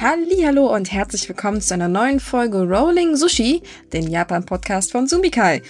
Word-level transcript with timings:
Hallo 0.00 0.72
und 0.72 0.92
herzlich 0.92 1.28
willkommen 1.28 1.60
zu 1.60 1.74
einer 1.74 1.88
neuen 1.88 2.20
Folge 2.20 2.58
Rolling 2.58 3.16
Sushi, 3.16 3.62
den 3.92 4.08
Japan-Podcast 4.08 4.92
von 4.92 5.08
Sumikai. 5.08 5.60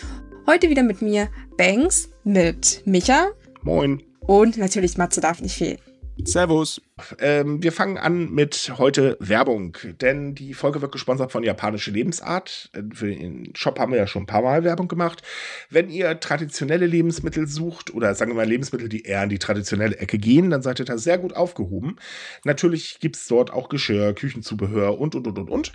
Heute 0.46 0.68
wieder 0.68 0.82
mit 0.82 1.00
mir 1.00 1.28
Banks, 1.56 2.10
mit 2.24 2.82
Micha. 2.84 3.28
Moin. 3.62 4.02
Und 4.20 4.58
natürlich 4.58 4.98
Matze 4.98 5.22
darf 5.22 5.40
nicht 5.40 5.56
fehlen. 5.56 5.78
Servus. 6.24 6.80
Ähm, 7.20 7.62
wir 7.62 7.72
fangen 7.72 7.96
an 7.96 8.30
mit 8.30 8.72
heute 8.76 9.16
Werbung, 9.20 9.76
denn 10.00 10.34
die 10.34 10.54
Folge 10.54 10.82
wird 10.82 10.92
gesponsert 10.92 11.32
von 11.32 11.42
Japanische 11.42 11.90
Lebensart. 11.90 12.70
Äh, 12.72 12.82
für 12.92 13.08
den 13.08 13.52
Shop 13.54 13.78
haben 13.78 13.92
wir 13.92 13.98
ja 13.98 14.06
schon 14.06 14.24
ein 14.24 14.26
paar 14.26 14.42
Mal 14.42 14.64
Werbung 14.64 14.88
gemacht. 14.88 15.22
Wenn 15.70 15.88
ihr 15.88 16.20
traditionelle 16.20 16.86
Lebensmittel 16.86 17.46
sucht 17.46 17.94
oder 17.94 18.14
sagen 18.14 18.32
wir 18.32 18.36
mal 18.36 18.48
Lebensmittel, 18.48 18.88
die 18.88 19.02
eher 19.02 19.22
in 19.22 19.28
die 19.28 19.38
traditionelle 19.38 19.96
Ecke 19.96 20.18
gehen, 20.18 20.50
dann 20.50 20.62
seid 20.62 20.80
ihr 20.80 20.84
da 20.84 20.98
sehr 20.98 21.18
gut 21.18 21.34
aufgehoben. 21.34 21.96
Natürlich 22.44 22.98
gibt 23.00 23.16
es 23.16 23.26
dort 23.26 23.52
auch 23.52 23.68
Geschirr, 23.68 24.12
Küchenzubehör 24.12 24.98
und, 24.98 25.14
und, 25.14 25.26
und, 25.26 25.38
und, 25.38 25.50
und. 25.50 25.72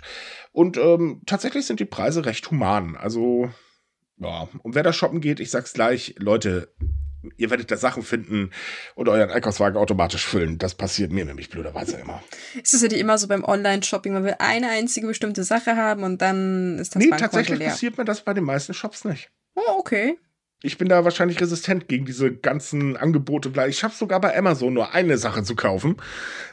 Und 0.52 0.76
ähm, 0.76 1.22
tatsächlich 1.26 1.66
sind 1.66 1.80
die 1.80 1.84
Preise 1.84 2.24
recht 2.26 2.50
human. 2.50 2.96
Also 2.96 3.50
ja, 4.18 4.48
und 4.62 4.74
wer 4.74 4.82
da 4.82 4.92
shoppen 4.92 5.20
geht, 5.20 5.40
ich 5.40 5.50
sag's 5.50 5.72
gleich, 5.72 6.14
Leute, 6.18 6.72
ihr 7.36 7.50
werdet 7.50 7.70
da 7.70 7.76
Sachen 7.76 8.02
finden 8.02 8.50
und 8.94 9.08
euren 9.08 9.30
Einkaufswagen 9.30 9.76
automatisch 9.78 10.26
füllen. 10.26 10.58
Das 10.58 10.74
passiert 10.74 11.12
mir 11.12 11.24
nämlich 11.24 11.50
blöderweise 11.50 11.96
immer. 11.96 12.22
Ist 12.62 12.74
es 12.74 12.82
ja 12.82 12.88
nicht 12.88 13.00
immer 13.00 13.18
so 13.18 13.28
beim 13.28 13.44
Online-Shopping, 13.44 14.12
man 14.12 14.24
will 14.24 14.36
eine 14.38 14.68
einzige 14.70 15.06
bestimmte 15.06 15.44
Sache 15.44 15.76
haben 15.76 16.02
und 16.02 16.20
dann 16.22 16.78
ist 16.78 16.94
das 16.94 17.02
Nee, 17.02 17.10
tatsächlich 17.10 17.58
leer. 17.58 17.70
passiert 17.70 17.98
mir 17.98 18.04
das 18.04 18.22
bei 18.22 18.34
den 18.34 18.44
meisten 18.44 18.74
Shops 18.74 19.04
nicht. 19.04 19.30
Oh, 19.54 19.78
okay. 19.78 20.18
Ich 20.62 20.78
bin 20.78 20.88
da 20.88 21.04
wahrscheinlich 21.04 21.38
resistent 21.42 21.88
gegen 21.88 22.06
diese 22.06 22.32
ganzen 22.32 22.96
Angebote. 22.96 23.52
Ich 23.68 23.78
schaffe 23.78 23.98
sogar 23.98 24.18
bei 24.18 24.34
Amazon 24.34 24.72
nur 24.72 24.94
eine 24.94 25.18
Sache 25.18 25.42
zu 25.42 25.54
kaufen, 25.56 25.96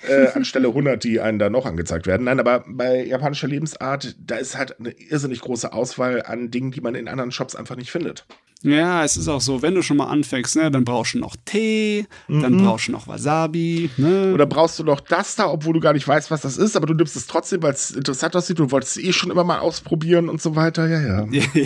äh, 0.05 0.27
anstelle 0.33 0.67
100, 0.67 1.01
die 1.01 1.21
einen 1.21 1.39
da 1.39 1.49
noch 1.49 1.65
angezeigt 1.65 2.07
werden. 2.07 2.25
Nein, 2.25 2.37
aber 2.41 2.65
bei 2.67 3.05
japanischer 3.05 3.47
Lebensart, 3.47 4.17
da 4.19 4.35
ist 4.35 4.57
halt 4.57 4.77
eine 4.79 4.91
irrsinnig 4.91 5.39
große 5.39 5.71
Auswahl 5.71 6.23
an 6.23 6.51
Dingen, 6.51 6.71
die 6.71 6.81
man 6.81 6.95
in 6.95 7.07
anderen 7.07 7.31
Shops 7.31 7.55
einfach 7.55 7.77
nicht 7.77 7.89
findet. 7.89 8.25
Ja, 8.63 9.03
es 9.03 9.17
ist 9.17 9.27
auch 9.27 9.41
so, 9.41 9.63
wenn 9.63 9.73
du 9.73 9.81
schon 9.81 9.97
mal 9.97 10.05
anfängst, 10.05 10.55
ne, 10.55 10.69
dann 10.69 10.83
brauchst 10.83 11.15
du 11.15 11.19
noch 11.19 11.35
Tee, 11.45 12.05
mhm. 12.27 12.41
dann 12.41 12.57
brauchst 12.63 12.87
du 12.87 12.91
noch 12.91 13.07
Wasabi. 13.07 13.89
Ne? 13.97 14.33
Oder 14.33 14.45
brauchst 14.45 14.77
du 14.77 14.83
noch 14.83 14.99
das 14.99 15.35
da, 15.35 15.49
obwohl 15.49 15.73
du 15.73 15.79
gar 15.79 15.93
nicht 15.93 16.07
weißt, 16.07 16.29
was 16.29 16.41
das 16.41 16.57
ist, 16.57 16.75
aber 16.75 16.85
du 16.85 16.93
nimmst 16.93 17.15
es 17.15 17.25
trotzdem, 17.25 17.63
weil 17.63 17.73
es 17.73 17.89
interessant 17.89 18.35
aussieht. 18.35 18.59
Du 18.59 18.69
wolltest 18.69 18.97
es 18.97 19.03
eh 19.03 19.13
schon 19.13 19.31
immer 19.31 19.43
mal 19.43 19.59
ausprobieren 19.59 20.29
und 20.29 20.41
so 20.41 20.55
weiter. 20.55 20.87
Ja, 20.87 21.01
ja. 21.01 21.27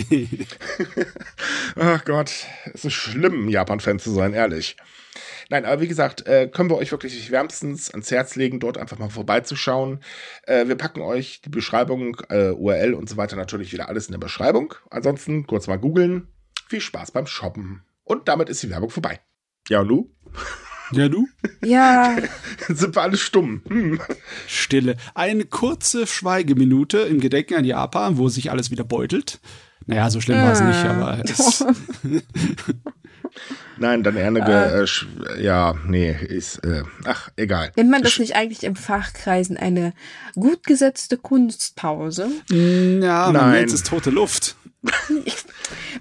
Ach 1.76 2.04
Gott, 2.04 2.32
es 2.72 2.86
ist 2.86 2.94
schlimm, 2.94 3.48
Japan-Fan 3.48 3.98
zu 3.98 4.10
sein, 4.10 4.32
ehrlich. 4.32 4.76
Nein, 5.48 5.64
aber 5.64 5.80
wie 5.80 5.88
gesagt, 5.88 6.26
äh, 6.26 6.48
können 6.48 6.70
wir 6.70 6.76
euch 6.76 6.90
wirklich 6.90 7.30
wärmstens 7.30 7.90
ans 7.90 8.10
Herz 8.10 8.34
legen, 8.34 8.58
dort 8.58 8.78
einfach 8.78 8.98
mal 8.98 9.10
vorbeizuschauen. 9.10 10.00
Äh, 10.44 10.66
wir 10.66 10.76
packen 10.76 11.02
euch 11.02 11.40
die 11.42 11.50
Beschreibung, 11.50 12.16
äh, 12.30 12.50
URL 12.50 12.94
und 12.94 13.08
so 13.08 13.16
weiter 13.16 13.36
natürlich 13.36 13.72
wieder 13.72 13.88
alles 13.88 14.06
in 14.06 14.12
der 14.12 14.18
Beschreibung. 14.18 14.74
Ansonsten 14.90 15.46
kurz 15.46 15.68
mal 15.68 15.76
googeln. 15.76 16.26
Viel 16.66 16.80
Spaß 16.80 17.12
beim 17.12 17.26
Shoppen. 17.26 17.82
Und 18.04 18.28
damit 18.28 18.48
ist 18.48 18.62
die 18.62 18.70
Werbung 18.70 18.90
vorbei. 18.90 19.20
Ja, 19.68 19.80
und 19.80 19.88
du? 19.88 20.10
Ja, 20.92 21.08
du? 21.08 21.26
Ja. 21.64 22.16
Sind 22.68 22.94
wir 22.94 23.02
alle 23.02 23.16
stumm. 23.16 23.62
Hm. 23.68 24.00
Stille. 24.46 24.96
Eine 25.14 25.44
kurze 25.44 26.06
Schweigeminute 26.06 26.98
im 26.98 27.20
Gedenken 27.20 27.54
an 27.54 27.64
Japan, 27.64 28.18
wo 28.18 28.28
sich 28.28 28.50
alles 28.50 28.70
wieder 28.70 28.84
beutelt. 28.84 29.40
Naja, 29.86 30.10
so 30.10 30.20
schlimm 30.20 30.38
war 30.38 30.52
es 30.52 30.60
nicht, 30.60 30.84
aber 30.84 31.22
es. 31.24 31.64
Nein, 33.78 34.02
dann 34.02 34.16
eher 34.16 34.26
eine, 34.28 34.40
äh, 34.40 34.82
äh, 34.82 35.42
ja, 35.42 35.74
nee, 35.86 36.10
ist, 36.10 36.64
äh, 36.64 36.82
ach, 37.04 37.28
egal. 37.36 37.72
Nennt 37.76 37.90
man 37.90 38.02
das 38.02 38.18
nicht 38.18 38.34
eigentlich 38.34 38.64
im 38.64 38.74
Fachkreisen 38.74 39.56
eine 39.56 39.92
gut 40.34 40.64
gesetzte 40.64 41.18
Kunstpause? 41.18 42.28
Ja, 42.50 43.30
man 43.30 43.52
nennt 43.52 43.72
es 43.72 43.82
tote 43.82 44.10
Luft. 44.10 44.56
Ich, 45.24 45.36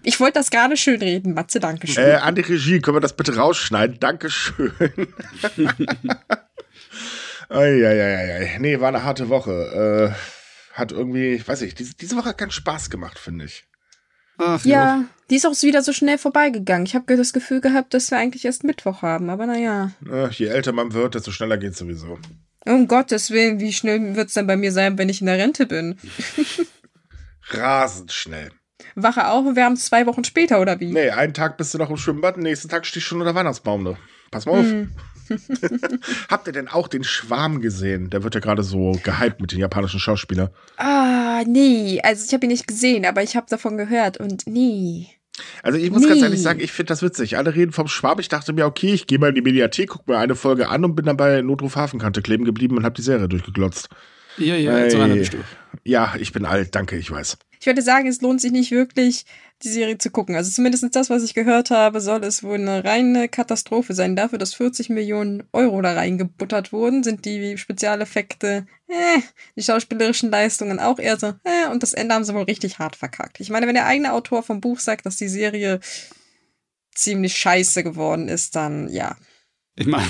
ich 0.03 0.19
wollte 0.19 0.39
das 0.39 0.51
gerade 0.51 0.77
schön 0.77 0.99
reden, 0.99 1.33
Matze, 1.33 1.59
danke 1.59 1.87
schön. 1.87 2.03
Äh, 2.03 2.13
an 2.15 2.35
die 2.35 2.41
Regie, 2.41 2.79
können 2.79 2.97
wir 2.97 3.01
das 3.01 3.15
bitte 3.15 3.35
rausschneiden? 3.35 3.99
Dankeschön. 3.99 4.71
Eieieiei. 7.49 8.57
Nee, 8.59 8.79
war 8.79 8.89
eine 8.89 9.03
harte 9.03 9.29
Woche. 9.29 10.13
Äh, 10.13 10.77
hat 10.77 10.91
irgendwie, 10.91 11.33
ich 11.33 11.47
weiß 11.47 11.61
nicht, 11.61 11.79
diese, 11.79 11.95
diese 11.95 12.17
Woche 12.17 12.29
hat 12.29 12.37
keinen 12.37 12.51
Spaß 12.51 12.89
gemacht, 12.89 13.17
finde 13.17 13.45
ich. 13.45 13.65
Ach, 14.37 14.63
ja, 14.65 14.97
jo. 14.97 15.03
die 15.29 15.35
ist 15.37 15.45
auch 15.45 15.61
wieder 15.61 15.81
so 15.81 15.93
schnell 15.93 16.17
vorbeigegangen. 16.17 16.85
Ich 16.85 16.95
habe 16.95 17.15
das 17.15 17.31
Gefühl 17.31 17.61
gehabt, 17.61 17.93
dass 17.93 18.11
wir 18.11 18.17
eigentlich 18.17 18.43
erst 18.43 18.65
Mittwoch 18.65 19.01
haben, 19.01 19.29
aber 19.29 19.45
naja. 19.45 19.91
je 20.31 20.47
älter 20.47 20.73
man 20.73 20.93
wird, 20.93 21.15
desto 21.15 21.31
schneller 21.31 21.57
geht 21.57 21.71
es 21.71 21.77
sowieso. 21.77 22.19
Um 22.65 22.87
Gottes 22.87 23.31
Willen, 23.31 23.59
wie 23.59 23.71
schnell 23.71 24.15
wird 24.15 24.27
es 24.29 24.33
dann 24.33 24.47
bei 24.47 24.57
mir 24.57 24.71
sein, 24.71 24.97
wenn 24.97 25.07
ich 25.07 25.21
in 25.21 25.27
der 25.27 25.37
Rente 25.37 25.67
bin? 25.67 25.97
Rasend 27.49 28.11
schnell. 28.11 28.51
Wache 28.95 29.27
auf 29.29 29.45
und 29.45 29.55
wir 29.55 29.65
haben 29.65 29.77
zwei 29.77 30.05
Wochen 30.05 30.23
später, 30.23 30.59
oder 30.61 30.79
wie? 30.79 30.91
Nee, 30.91 31.09
einen 31.09 31.33
Tag 31.33 31.57
bist 31.57 31.73
du 31.73 31.77
noch 31.77 31.89
im 31.89 31.97
Schwimmbad, 31.97 32.37
nächsten 32.37 32.69
Tag 32.69 32.85
stehst 32.85 33.05
du 33.05 33.09
schon 33.09 33.21
unter 33.21 33.31
der 33.31 33.39
Weihnachtsbaum. 33.39 33.83
Ne? 33.83 33.97
Pass 34.31 34.45
mal 34.45 34.59
auf. 34.59 34.65
Mm. 34.65 34.89
Habt 36.29 36.47
ihr 36.47 36.53
denn 36.53 36.67
auch 36.67 36.87
den 36.87 37.03
Schwarm 37.03 37.61
gesehen? 37.61 38.09
Der 38.09 38.23
wird 38.23 38.35
ja 38.35 38.41
gerade 38.41 38.63
so 38.63 38.91
gehypt 39.03 39.41
mit 39.41 39.51
den 39.51 39.59
japanischen 39.59 39.99
Schauspielern. 39.99 40.49
Ah, 40.77 41.43
nee. 41.47 41.99
Also 42.03 42.25
ich 42.27 42.33
habe 42.33 42.45
ihn 42.45 42.51
nicht 42.51 42.67
gesehen, 42.67 43.05
aber 43.05 43.23
ich 43.23 43.35
habe 43.35 43.47
davon 43.49 43.77
gehört 43.77 44.17
und 44.17 44.45
nee. 44.45 45.07
Also 45.63 45.77
ich 45.77 45.91
muss 45.91 46.03
nee. 46.03 46.09
ganz 46.09 46.21
ehrlich 46.21 46.41
sagen, 46.41 46.59
ich 46.59 46.71
finde 46.71 46.89
das 46.89 47.01
witzig. 47.01 47.37
Alle 47.37 47.55
reden 47.55 47.71
vom 47.71 47.87
Schwab. 47.87 48.19
Ich 48.19 48.29
dachte 48.29 48.53
mir, 48.53 48.65
okay, 48.65 48.93
ich 48.93 49.07
gehe 49.07 49.19
mal 49.19 49.29
in 49.29 49.35
die 49.35 49.41
Mediathek, 49.41 49.89
gucke 49.89 50.11
mir 50.11 50.17
eine 50.17 50.35
Folge 50.35 50.69
an 50.69 50.85
und 50.85 50.95
bin 50.95 51.05
dann 51.05 51.17
bei 51.17 51.41
Notruf 51.41 51.75
Hafenkante 51.75 52.21
kleben 52.21 52.45
geblieben 52.45 52.77
und 52.77 52.85
habe 52.85 52.95
die 52.95 53.01
Serie 53.01 53.27
durchgeglotzt. 53.27 53.89
Ja, 54.37 54.55
ja, 54.55 54.73
hey. 54.73 54.91
so 54.91 54.99
einer 54.99 55.15
bist 55.15 55.33
du. 55.33 55.37
Ja, 55.83 56.13
ich 56.19 56.31
bin 56.31 56.45
alt, 56.45 56.75
danke, 56.75 56.97
ich 56.97 57.09
weiß. 57.09 57.37
Ich 57.59 57.65
würde 57.65 57.81
sagen, 57.81 58.07
es 58.07 58.21
lohnt 58.21 58.41
sich 58.41 58.51
nicht 58.51 58.71
wirklich, 58.71 59.25
die 59.63 59.69
Serie 59.69 59.97
zu 59.97 60.11
gucken. 60.11 60.35
Also 60.35 60.51
zumindest 60.51 60.95
das, 60.95 61.09
was 61.09 61.23
ich 61.23 61.33
gehört 61.33 61.71
habe, 61.71 62.01
soll 62.01 62.23
es 62.23 62.43
wohl 62.43 62.55
eine 62.55 62.83
reine 62.83 63.29
Katastrophe 63.29 63.93
sein. 63.93 64.15
Dafür, 64.15 64.37
dass 64.37 64.53
40 64.53 64.89
Millionen 64.89 65.43
Euro 65.53 65.81
da 65.81 65.93
reingebuttert 65.93 66.73
wurden, 66.73 67.03
sind 67.03 67.25
die 67.25 67.57
Spezialeffekte, 67.57 68.67
äh, 68.87 69.21
die 69.55 69.63
schauspielerischen 69.63 70.29
Leistungen 70.29 70.79
auch 70.79 70.99
eher 70.99 71.17
so, 71.17 71.27
äh, 71.43 71.69
und 71.71 71.83
das 71.83 71.93
Ende 71.93 72.15
haben 72.15 72.25
sie 72.25 72.33
wohl 72.33 72.43
richtig 72.43 72.79
hart 72.79 72.95
verkackt. 72.95 73.39
Ich 73.39 73.49
meine, 73.49 73.67
wenn 73.67 73.75
der 73.75 73.87
eigene 73.87 74.13
Autor 74.13 74.43
vom 74.43 74.61
Buch 74.61 74.79
sagt, 74.79 75.05
dass 75.05 75.15
die 75.15 75.29
Serie 75.29 75.79
ziemlich 76.93 77.37
scheiße 77.37 77.83
geworden 77.83 78.27
ist, 78.27 78.55
dann 78.55 78.89
ja, 78.89 79.15
ich 79.77 79.87
meine, 79.87 80.07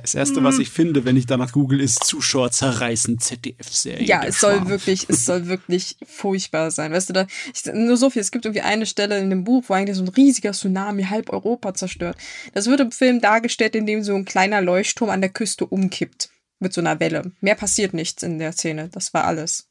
das 0.00 0.14
erste, 0.14 0.42
was 0.42 0.54
hm. 0.54 0.62
ich 0.62 0.70
finde, 0.70 1.04
wenn 1.04 1.18
ich 1.18 1.26
danach 1.26 1.52
google, 1.52 1.80
ist 1.80 2.04
Zuschauer 2.04 2.50
zerreißen 2.50 3.18
ZDF-Serie. 3.18 4.06
Ja, 4.06 4.24
es 4.24 4.40
soll 4.40 4.68
wirklich, 4.68 5.06
es 5.08 5.26
soll 5.26 5.46
wirklich 5.48 5.96
furchtbar 6.06 6.70
sein. 6.70 6.92
Weißt 6.92 7.10
du, 7.10 7.12
da, 7.12 7.26
ich, 7.52 7.66
nur 7.74 7.98
so 7.98 8.08
viel. 8.08 8.22
Es 8.22 8.30
gibt 8.30 8.46
irgendwie 8.46 8.62
eine 8.62 8.86
Stelle 8.86 9.18
in 9.18 9.28
dem 9.28 9.44
Buch, 9.44 9.64
wo 9.68 9.74
eigentlich 9.74 9.98
so 9.98 10.02
ein 10.02 10.08
riesiger 10.08 10.52
Tsunami 10.52 11.04
halb 11.04 11.30
Europa 11.30 11.74
zerstört. 11.74 12.16
Das 12.54 12.68
wird 12.68 12.80
im 12.80 12.90
Film 12.90 13.20
dargestellt, 13.20 13.74
indem 13.74 14.02
so 14.02 14.14
ein 14.14 14.24
kleiner 14.24 14.62
Leuchtturm 14.62 15.10
an 15.10 15.20
der 15.20 15.30
Küste 15.30 15.66
umkippt. 15.66 16.30
Mit 16.58 16.72
so 16.72 16.80
einer 16.80 16.98
Welle. 16.98 17.32
Mehr 17.40 17.56
passiert 17.56 17.92
nichts 17.92 18.22
in 18.22 18.38
der 18.38 18.52
Szene. 18.52 18.88
Das 18.88 19.12
war 19.12 19.24
alles. 19.24 19.68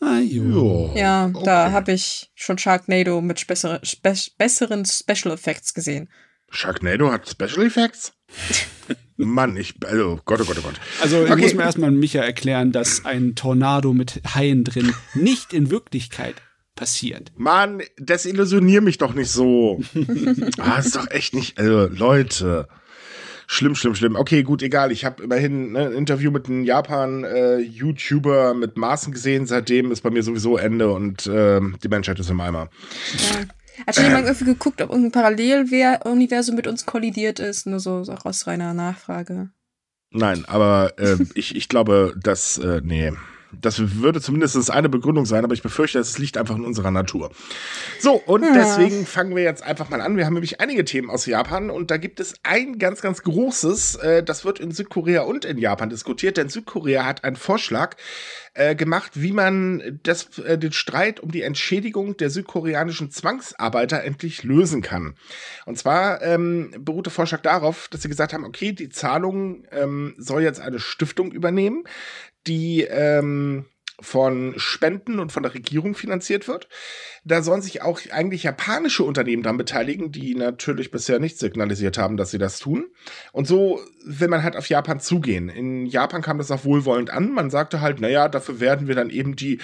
Ah, 0.00 0.18
jo. 0.18 0.92
Ja, 0.94 1.30
okay. 1.32 1.44
da 1.44 1.72
habe 1.72 1.92
ich 1.92 2.30
schon 2.34 2.58
Sharknado 2.58 3.22
mit 3.22 3.46
bessere, 3.46 3.80
spe 3.82 4.14
besseren 4.36 4.84
Special 4.84 5.32
Effects 5.32 5.72
gesehen. 5.72 6.10
Sharknado 6.54 7.10
hat 7.10 7.28
Special 7.28 7.66
Effects? 7.66 8.12
Mann, 9.16 9.56
ich, 9.56 9.74
also 9.84 10.20
Gott, 10.24 10.40
oh 10.40 10.44
Gott, 10.44 10.56
oh 10.58 10.62
Gott. 10.62 10.80
Also 11.00 11.24
ich 11.24 11.30
okay. 11.30 11.42
muss 11.42 11.54
mir 11.54 11.62
erstmal 11.62 11.90
Micha 11.90 12.20
erklären, 12.20 12.72
dass 12.72 13.04
ein 13.04 13.34
Tornado 13.34 13.92
mit 13.92 14.20
Haien 14.34 14.64
drin 14.64 14.92
nicht 15.14 15.52
in 15.52 15.70
Wirklichkeit 15.70 16.34
passiert. 16.74 17.32
Mann, 17.36 17.82
desillusionier 17.98 18.80
mich 18.80 18.98
doch 18.98 19.14
nicht 19.14 19.30
so. 19.30 19.80
ah, 20.58 20.78
ist 20.78 20.96
doch 20.96 21.08
echt 21.10 21.34
nicht, 21.34 21.58
also 21.58 21.86
Leute. 21.86 22.68
Schlimm, 23.46 23.74
schlimm, 23.74 23.94
schlimm. 23.94 24.16
Okay, 24.16 24.42
gut, 24.42 24.62
egal. 24.62 24.90
Ich 24.90 25.04
habe 25.04 25.22
immerhin 25.22 25.72
ne, 25.72 25.86
ein 25.86 25.92
Interview 25.92 26.30
mit 26.30 26.46
einem 26.46 26.64
Japan-YouTuber 26.64 28.50
äh, 28.50 28.54
mit 28.54 28.78
Maßen 28.78 29.12
gesehen. 29.12 29.46
Seitdem 29.46 29.92
ist 29.92 30.00
bei 30.00 30.10
mir 30.10 30.22
sowieso 30.22 30.56
Ende 30.56 30.90
und 30.90 31.26
äh, 31.26 31.60
die 31.82 31.88
Menschheit 31.88 32.18
ist 32.18 32.30
im 32.30 32.40
Eimer. 32.40 32.70
Ja. 33.18 33.44
Hat 33.86 33.94
schon 33.94 34.04
jemand 34.04 34.26
irgendwie 34.26 34.44
geguckt, 34.44 34.80
ob 34.82 34.90
irgendein 34.90 35.12
Paralleluniversum 35.12 36.54
mit 36.54 36.66
uns 36.66 36.86
kollidiert 36.86 37.40
ist? 37.40 37.66
Nur 37.66 37.80
so, 37.80 38.04
so 38.04 38.12
aus 38.12 38.46
reiner 38.46 38.74
Nachfrage. 38.74 39.50
Nein, 40.10 40.44
aber 40.46 40.92
äh, 40.98 41.16
ich, 41.34 41.56
ich 41.56 41.68
glaube, 41.68 42.14
dass, 42.20 42.58
äh, 42.58 42.80
nee, 42.82 43.12
das 43.60 44.00
würde 44.00 44.20
zumindest 44.20 44.70
eine 44.70 44.88
Begründung 44.88 45.26
sein, 45.26 45.44
aber 45.44 45.54
ich 45.54 45.62
befürchte, 45.62 45.98
es 45.98 46.18
liegt 46.18 46.36
einfach 46.36 46.56
in 46.56 46.64
unserer 46.64 46.90
Natur. 46.90 47.30
So, 47.98 48.14
und 48.14 48.42
ja. 48.42 48.52
deswegen 48.54 49.06
fangen 49.06 49.34
wir 49.36 49.42
jetzt 49.42 49.62
einfach 49.62 49.90
mal 49.90 50.00
an. 50.00 50.16
Wir 50.16 50.26
haben 50.26 50.34
nämlich 50.34 50.60
einige 50.60 50.84
Themen 50.84 51.10
aus 51.10 51.26
Japan 51.26 51.70
und 51.70 51.90
da 51.90 51.96
gibt 51.96 52.20
es 52.20 52.34
ein 52.42 52.78
ganz, 52.78 53.00
ganz 53.00 53.22
großes, 53.22 53.96
äh, 53.96 54.22
das 54.22 54.44
wird 54.44 54.60
in 54.60 54.70
Südkorea 54.70 55.22
und 55.22 55.44
in 55.44 55.58
Japan 55.58 55.90
diskutiert, 55.90 56.36
denn 56.36 56.48
Südkorea 56.48 57.04
hat 57.04 57.24
einen 57.24 57.36
Vorschlag 57.36 57.96
äh, 58.54 58.74
gemacht, 58.74 59.12
wie 59.14 59.32
man 59.32 60.00
das, 60.04 60.38
äh, 60.38 60.56
den 60.56 60.72
Streit 60.72 61.20
um 61.20 61.30
die 61.30 61.42
Entschädigung 61.42 62.16
der 62.16 62.30
südkoreanischen 62.30 63.10
Zwangsarbeiter 63.10 64.02
endlich 64.04 64.44
lösen 64.44 64.80
kann. 64.80 65.16
Und 65.66 65.76
zwar 65.76 66.22
ähm, 66.22 66.72
beruht 66.78 67.06
der 67.06 67.12
Vorschlag 67.12 67.40
darauf, 67.40 67.88
dass 67.88 68.02
sie 68.02 68.08
gesagt 68.08 68.32
haben, 68.32 68.44
okay, 68.44 68.72
die 68.72 68.88
Zahlung 68.88 69.64
ähm, 69.72 70.14
soll 70.18 70.42
jetzt 70.42 70.60
eine 70.60 70.78
Stiftung 70.78 71.32
übernehmen 71.32 71.84
die 72.46 72.82
ähm, 72.82 73.66
von 74.00 74.54
Spenden 74.56 75.20
und 75.20 75.30
von 75.30 75.42
der 75.42 75.54
Regierung 75.54 75.94
finanziert 75.94 76.48
wird. 76.48 76.68
Da 77.24 77.42
sollen 77.42 77.62
sich 77.62 77.82
auch 77.82 78.00
eigentlich 78.10 78.42
japanische 78.42 79.04
Unternehmen 79.04 79.42
daran 79.42 79.56
beteiligen, 79.56 80.10
die 80.10 80.34
natürlich 80.34 80.90
bisher 80.90 81.20
nicht 81.20 81.38
signalisiert 81.38 81.96
haben, 81.96 82.16
dass 82.16 82.30
sie 82.30 82.38
das 82.38 82.58
tun. 82.58 82.86
Und 83.32 83.46
so 83.46 83.80
will 84.04 84.28
man 84.28 84.42
halt 84.42 84.56
auf 84.56 84.68
Japan 84.68 85.00
zugehen. 85.00 85.48
In 85.48 85.86
Japan 85.86 86.22
kam 86.22 86.38
das 86.38 86.50
auch 86.50 86.64
wohlwollend 86.64 87.10
an. 87.10 87.32
Man 87.32 87.50
sagte 87.50 87.80
halt, 87.80 88.00
naja, 88.00 88.28
dafür 88.28 88.60
werden 88.60 88.88
wir 88.88 88.94
dann 88.94 89.10
eben 89.10 89.36
die, 89.36 89.60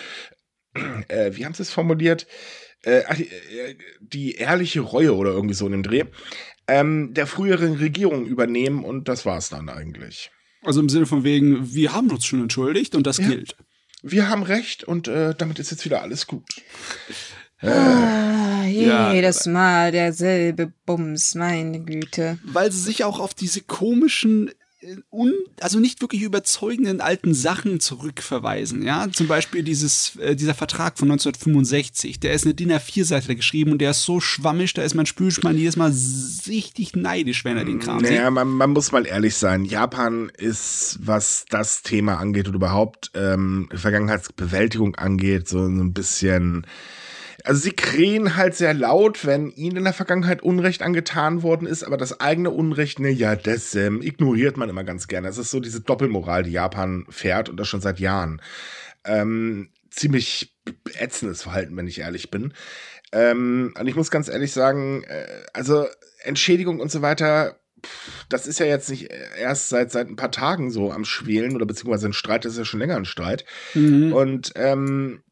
äh, 1.08 1.32
wie 1.34 1.44
haben 1.44 1.54
sie 1.54 1.62
es 1.62 1.70
formuliert? 1.70 2.26
Äh, 2.82 3.00
äh, 3.00 3.74
die 4.00 4.36
ehrliche 4.36 4.80
Reue 4.80 5.14
oder 5.14 5.32
irgendwie 5.32 5.54
so 5.54 5.66
in 5.66 5.72
dem 5.72 5.82
Dreh, 5.82 6.04
ähm, 6.66 7.12
der 7.12 7.26
früheren 7.26 7.74
Regierung 7.74 8.24
übernehmen 8.24 8.84
und 8.84 9.08
das 9.08 9.26
war's 9.26 9.50
dann 9.50 9.68
eigentlich. 9.68 10.30
Also 10.62 10.80
im 10.80 10.88
Sinne 10.88 11.06
von 11.06 11.24
wegen, 11.24 11.72
wir 11.72 11.92
haben 11.92 12.10
uns 12.10 12.26
schon 12.26 12.42
entschuldigt 12.42 12.94
und 12.94 13.06
das 13.06 13.18
ja. 13.18 13.28
gilt. 13.28 13.56
Wir 14.02 14.28
haben 14.28 14.42
recht 14.42 14.84
und 14.84 15.08
äh, 15.08 15.34
damit 15.36 15.58
ist 15.58 15.70
jetzt 15.70 15.84
wieder 15.84 16.02
alles 16.02 16.26
gut. 16.26 16.44
Ah, 17.62 18.64
jedes 18.64 19.44
ja. 19.44 19.52
Mal 19.52 19.92
derselbe 19.92 20.72
Bums, 20.86 21.34
meine 21.34 21.80
Güte. 21.80 22.38
Weil 22.44 22.72
sie 22.72 22.80
sich 22.80 23.04
auch 23.04 23.20
auf 23.20 23.34
diese 23.34 23.60
komischen 23.60 24.50
un, 25.10 25.34
also 25.60 25.78
nicht 25.78 26.00
wirklich 26.00 26.22
überzeugenden 26.22 27.00
alten 27.00 27.34
Sachen 27.34 27.80
zurückverweisen. 27.80 28.82
Ja, 28.82 29.08
zum 29.12 29.26
Beispiel 29.26 29.62
dieses, 29.62 30.16
äh, 30.16 30.34
dieser 30.34 30.54
Vertrag 30.54 30.98
von 30.98 31.10
1965, 31.10 32.20
der 32.20 32.32
ist 32.32 32.44
eine 32.44 32.54
DIN 32.54 32.72
A4-Seite 32.72 33.36
geschrieben 33.36 33.72
und 33.72 33.78
der 33.78 33.90
ist 33.90 34.02
so 34.02 34.20
schwammig, 34.20 34.72
da 34.74 34.82
ist 34.82 34.94
mein 34.94 35.06
Spülschmann 35.06 35.56
jedes 35.56 35.76
Mal 35.76 35.92
richtig 36.46 36.96
neidisch, 36.96 37.44
wenn 37.44 37.56
er 37.56 37.64
den 37.64 37.78
Kram 37.78 38.02
naja, 38.02 38.24
sieht. 38.24 38.34
Man, 38.34 38.48
man 38.48 38.70
muss 38.70 38.92
mal 38.92 39.06
ehrlich 39.06 39.36
sein. 39.36 39.64
Japan 39.64 40.30
ist, 40.36 40.98
was 41.02 41.44
das 41.50 41.82
Thema 41.82 42.18
angeht 42.18 42.48
und 42.48 42.54
überhaupt 42.54 43.10
ähm, 43.14 43.68
Vergangenheitsbewältigung 43.74 44.96
angeht, 44.96 45.48
so 45.48 45.58
ein 45.66 45.92
bisschen 45.92 46.66
also 47.44 47.60
sie 47.60 47.72
krähen 47.72 48.36
halt 48.36 48.54
sehr 48.54 48.74
laut, 48.74 49.24
wenn 49.24 49.50
ihnen 49.50 49.78
in 49.78 49.84
der 49.84 49.92
Vergangenheit 49.92 50.42
Unrecht 50.42 50.82
angetan 50.82 51.42
worden 51.42 51.66
ist, 51.66 51.84
aber 51.84 51.96
das 51.96 52.20
eigene 52.20 52.50
Unrecht, 52.50 53.00
ne, 53.00 53.10
ja, 53.10 53.36
das 53.36 53.74
ähm, 53.74 54.02
ignoriert 54.02 54.56
man 54.56 54.68
immer 54.68 54.84
ganz 54.84 55.08
gerne. 55.08 55.28
Das 55.28 55.38
ist 55.38 55.50
so 55.50 55.60
diese 55.60 55.80
Doppelmoral, 55.80 56.42
die 56.42 56.52
Japan 56.52 57.06
fährt 57.08 57.48
und 57.48 57.56
das 57.56 57.68
schon 57.68 57.80
seit 57.80 58.00
Jahren. 58.00 58.40
Ähm, 59.04 59.70
ziemlich 59.90 60.56
ätzendes 60.98 61.42
Verhalten, 61.42 61.76
wenn 61.76 61.88
ich 61.88 62.00
ehrlich 62.00 62.30
bin. 62.30 62.54
Ähm, 63.12 63.74
und 63.78 63.86
ich 63.86 63.96
muss 63.96 64.10
ganz 64.10 64.28
ehrlich 64.28 64.52
sagen, 64.52 65.02
äh, 65.04 65.26
also 65.52 65.86
Entschädigung 66.22 66.80
und 66.80 66.90
so 66.90 67.02
weiter, 67.02 67.56
das 68.28 68.46
ist 68.46 68.60
ja 68.60 68.66
jetzt 68.66 68.90
nicht 68.90 69.10
erst 69.38 69.70
seit 69.70 69.90
seit 69.90 70.08
ein 70.08 70.16
paar 70.16 70.30
Tagen 70.30 70.70
so 70.70 70.92
am 70.92 71.04
Schwelen 71.04 71.56
oder 71.56 71.66
beziehungsweise 71.66 72.06
ein 72.06 72.12
Streit, 72.12 72.44
das 72.44 72.52
ist 72.52 72.58
ja 72.58 72.64
schon 72.64 72.80
länger 72.80 72.96
ein 72.96 73.06
Streit. 73.06 73.44
Mhm. 73.74 74.12
Und 74.12 74.52
ähm, 74.54 75.22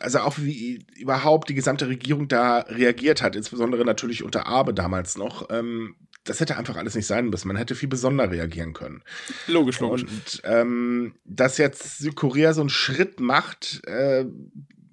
also 0.00 0.20
auch 0.20 0.38
wie 0.38 0.84
überhaupt 0.96 1.48
die 1.48 1.54
gesamte 1.54 1.88
Regierung 1.88 2.28
da 2.28 2.60
reagiert 2.60 3.22
hat, 3.22 3.36
insbesondere 3.36 3.84
natürlich 3.84 4.22
unter 4.22 4.46
Abe 4.46 4.74
damals 4.74 5.16
noch, 5.16 5.48
ähm, 5.50 5.96
das 6.24 6.40
hätte 6.40 6.56
einfach 6.56 6.76
alles 6.76 6.94
nicht 6.94 7.06
sein 7.06 7.28
müssen. 7.28 7.48
Man 7.48 7.56
hätte 7.56 7.74
viel 7.74 7.88
besonder 7.88 8.30
reagieren 8.30 8.74
können. 8.74 9.02
Logisch, 9.46 9.80
logisch. 9.80 10.02
Und 10.02 10.42
ähm, 10.44 11.14
dass 11.24 11.58
jetzt 11.58 11.98
Südkorea 11.98 12.52
so 12.52 12.60
einen 12.60 12.70
Schritt 12.70 13.18
macht, 13.20 13.82
äh, 13.86 14.26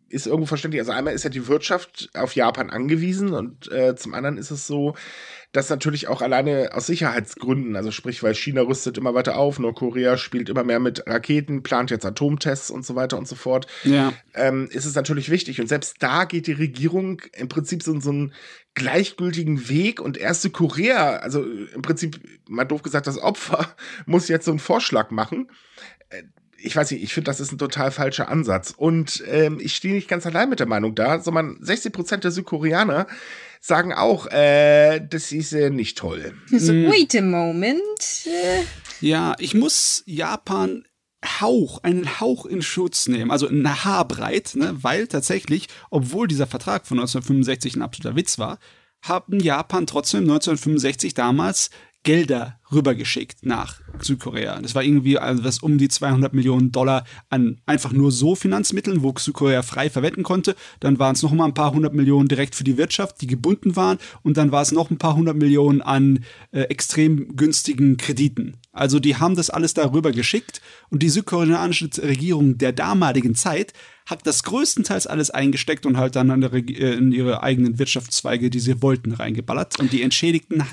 ist 0.09 0.27
irgendwo 0.27 0.45
verständlich. 0.45 0.81
Also 0.81 0.91
einmal 0.91 1.13
ist 1.13 1.23
ja 1.23 1.29
die 1.29 1.47
Wirtschaft 1.47 2.09
auf 2.13 2.35
Japan 2.35 2.69
angewiesen 2.69 3.33
und 3.33 3.71
äh, 3.71 3.95
zum 3.95 4.13
anderen 4.13 4.37
ist 4.37 4.51
es 4.51 4.67
so, 4.67 4.95
das 5.51 5.69
natürlich 5.69 6.07
auch 6.07 6.21
alleine 6.21 6.71
aus 6.73 6.85
Sicherheitsgründen, 6.85 7.75
also 7.75 7.89
sprich, 7.89 8.21
weil 8.23 8.35
China 8.35 8.61
rüstet 8.61 8.97
immer 8.97 9.13
weiter 9.13 9.37
auf, 9.37 9.57
Nordkorea 9.57 10.17
spielt 10.17 10.49
immer 10.49 10.63
mehr 10.63 10.79
mit 10.79 11.07
Raketen, 11.07 11.63
plant 11.63 11.91
jetzt 11.91 12.05
Atomtests 12.05 12.69
und 12.69 12.85
so 12.85 12.95
weiter 12.95 13.17
und 13.17 13.27
so 13.27 13.35
fort, 13.35 13.65
ja. 13.83 14.13
ähm, 14.33 14.67
ist 14.71 14.85
es 14.85 14.95
natürlich 14.95 15.29
wichtig. 15.29 15.61
Und 15.61 15.67
selbst 15.67 15.97
da 15.99 16.25
geht 16.25 16.47
die 16.47 16.53
Regierung 16.53 17.21
im 17.33 17.47
Prinzip 17.47 17.83
so, 17.83 17.97
so 17.99 18.09
einen 18.09 18.33
gleichgültigen 18.73 19.69
Weg 19.69 20.01
und 20.01 20.17
erste 20.17 20.49
Korea, 20.49 21.17
also 21.17 21.43
im 21.43 21.81
Prinzip, 21.81 22.19
mal 22.49 22.65
doof 22.65 22.81
gesagt, 22.83 23.07
das 23.07 23.17
Opfer, 23.17 23.75
muss 24.05 24.27
jetzt 24.27 24.45
so 24.45 24.51
einen 24.51 24.59
Vorschlag 24.59 25.09
machen 25.09 25.49
äh, 26.09 26.23
ich 26.65 26.75
weiß 26.75 26.91
nicht, 26.91 27.03
ich 27.03 27.13
finde, 27.13 27.29
das 27.29 27.39
ist 27.39 27.51
ein 27.51 27.57
total 27.57 27.91
falscher 27.91 28.29
Ansatz. 28.29 28.73
Und 28.75 29.23
ähm, 29.27 29.59
ich 29.61 29.75
stehe 29.75 29.93
nicht 29.93 30.07
ganz 30.07 30.25
allein 30.25 30.49
mit 30.49 30.59
der 30.59 30.67
Meinung 30.67 30.95
da, 30.95 31.19
sondern 31.19 31.57
60 31.61 31.93
Prozent 31.93 32.23
der 32.23 32.31
Südkoreaner 32.31 33.07
sagen 33.61 33.93
auch, 33.93 34.27
äh, 34.27 34.99
das 34.99 35.31
ist 35.31 35.53
äh, 35.53 35.69
nicht 35.69 35.97
toll. 35.97 36.33
So, 36.49 36.71
hm. 36.71 36.91
wait 36.91 37.15
a 37.15 37.21
moment. 37.21 38.27
Ja, 39.01 39.35
ich 39.39 39.53
muss 39.53 40.03
Japan 40.05 40.85
Hauch, 41.41 41.83
einen 41.83 42.19
Hauch 42.19 42.45
in 42.45 42.61
Schutz 42.61 43.07
nehmen, 43.07 43.31
also 43.31 43.47
eine 43.47 43.83
Haarbreit, 43.83 44.53
ne, 44.55 44.77
weil 44.81 45.07
tatsächlich, 45.07 45.67
obwohl 45.89 46.27
dieser 46.27 46.47
Vertrag 46.47 46.85
von 46.85 46.99
1965 46.99 47.75
ein 47.75 47.81
absoluter 47.81 48.15
Witz 48.15 48.37
war, 48.37 48.59
haben 49.01 49.39
Japan 49.39 49.87
trotzdem 49.87 50.21
1965 50.21 51.13
damals 51.13 51.69
Gelder 52.05 52.59
rübergeschickt 52.71 53.45
nach 53.45 53.81
Südkorea. 53.99 54.61
Das 54.61 54.75
war 54.75 54.83
irgendwie 54.83 55.17
also 55.17 55.43
was 55.43 55.59
um 55.59 55.79
die 55.79 55.89
200 55.89 56.33
Millionen 56.33 56.71
Dollar 56.71 57.03
an 57.29 57.59
einfach 57.65 57.91
nur 57.91 58.11
so 58.11 58.35
Finanzmitteln, 58.35 59.01
wo 59.01 59.13
Südkorea 59.17 59.63
frei 59.63 59.89
verwenden 59.89 60.21
konnte. 60.21 60.55
Dann 60.79 60.99
waren 60.99 61.15
es 61.15 61.23
noch 61.23 61.33
mal 61.33 61.45
ein 61.45 61.55
paar 61.55 61.73
hundert 61.73 61.95
Millionen 61.95 62.27
direkt 62.27 62.53
für 62.53 62.63
die 62.63 62.77
Wirtschaft, 62.77 63.21
die 63.21 63.27
gebunden 63.27 63.75
waren. 63.75 63.97
Und 64.21 64.37
dann 64.37 64.51
war 64.51 64.61
es 64.61 64.71
noch 64.71 64.91
ein 64.91 64.99
paar 64.99 65.15
hundert 65.15 65.35
Millionen 65.35 65.81
an 65.81 66.23
äh, 66.51 66.61
extrem 66.61 67.35
günstigen 67.35 67.97
Krediten. 67.97 68.57
Also 68.75 68.99
die 68.99 69.15
haben 69.15 69.35
das 69.35 69.49
alles 69.49 69.73
darüber 69.73 70.11
geschickt 70.11 70.61
und 70.89 71.01
die 71.01 71.09
südkoreanische 71.09 71.89
Regierung 72.03 72.57
der 72.57 72.73
damaligen 72.73 73.33
Zeit 73.33 73.73
hat 74.05 74.27
das 74.27 74.43
größtenteils 74.43 75.07
alles 75.07 75.31
eingesteckt 75.31 75.87
und 75.87 75.97
halt 75.97 76.15
dann 76.15 76.43
äh, 76.43 76.93
in 76.93 77.11
ihre 77.11 77.41
eigenen 77.41 77.79
Wirtschaftszweige, 77.79 78.51
die 78.51 78.59
sie 78.59 78.83
wollten, 78.83 79.13
reingeballert. 79.13 79.79
Und 79.79 79.91
die 79.93 80.03
Entschädigten 80.03 80.63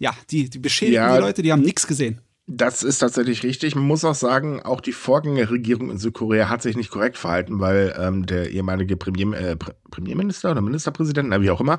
ja, 0.00 0.16
die, 0.30 0.50
die 0.50 0.58
beschädigen 0.58 0.96
ja, 0.96 1.14
die 1.14 1.20
Leute, 1.20 1.42
die 1.42 1.52
haben 1.52 1.62
nichts 1.62 1.86
gesehen. 1.86 2.20
Das 2.52 2.82
ist 2.82 2.98
tatsächlich 2.98 3.44
richtig. 3.44 3.76
Man 3.76 3.84
muss 3.84 4.04
auch 4.04 4.16
sagen, 4.16 4.60
auch 4.60 4.80
die 4.80 4.90
Vorgängerregierung 4.90 5.88
in 5.88 5.98
Südkorea 5.98 6.48
hat 6.48 6.62
sich 6.62 6.76
nicht 6.76 6.90
korrekt 6.90 7.16
verhalten, 7.16 7.60
weil 7.60 7.94
ähm, 7.96 8.26
der 8.26 8.50
ehemalige 8.50 8.96
Premier, 8.96 9.32
äh, 9.38 9.56
Premierminister 9.88 10.50
oder 10.50 10.60
Ministerpräsident, 10.60 11.28
na, 11.28 11.40
wie 11.42 11.50
auch 11.50 11.60
immer, 11.60 11.78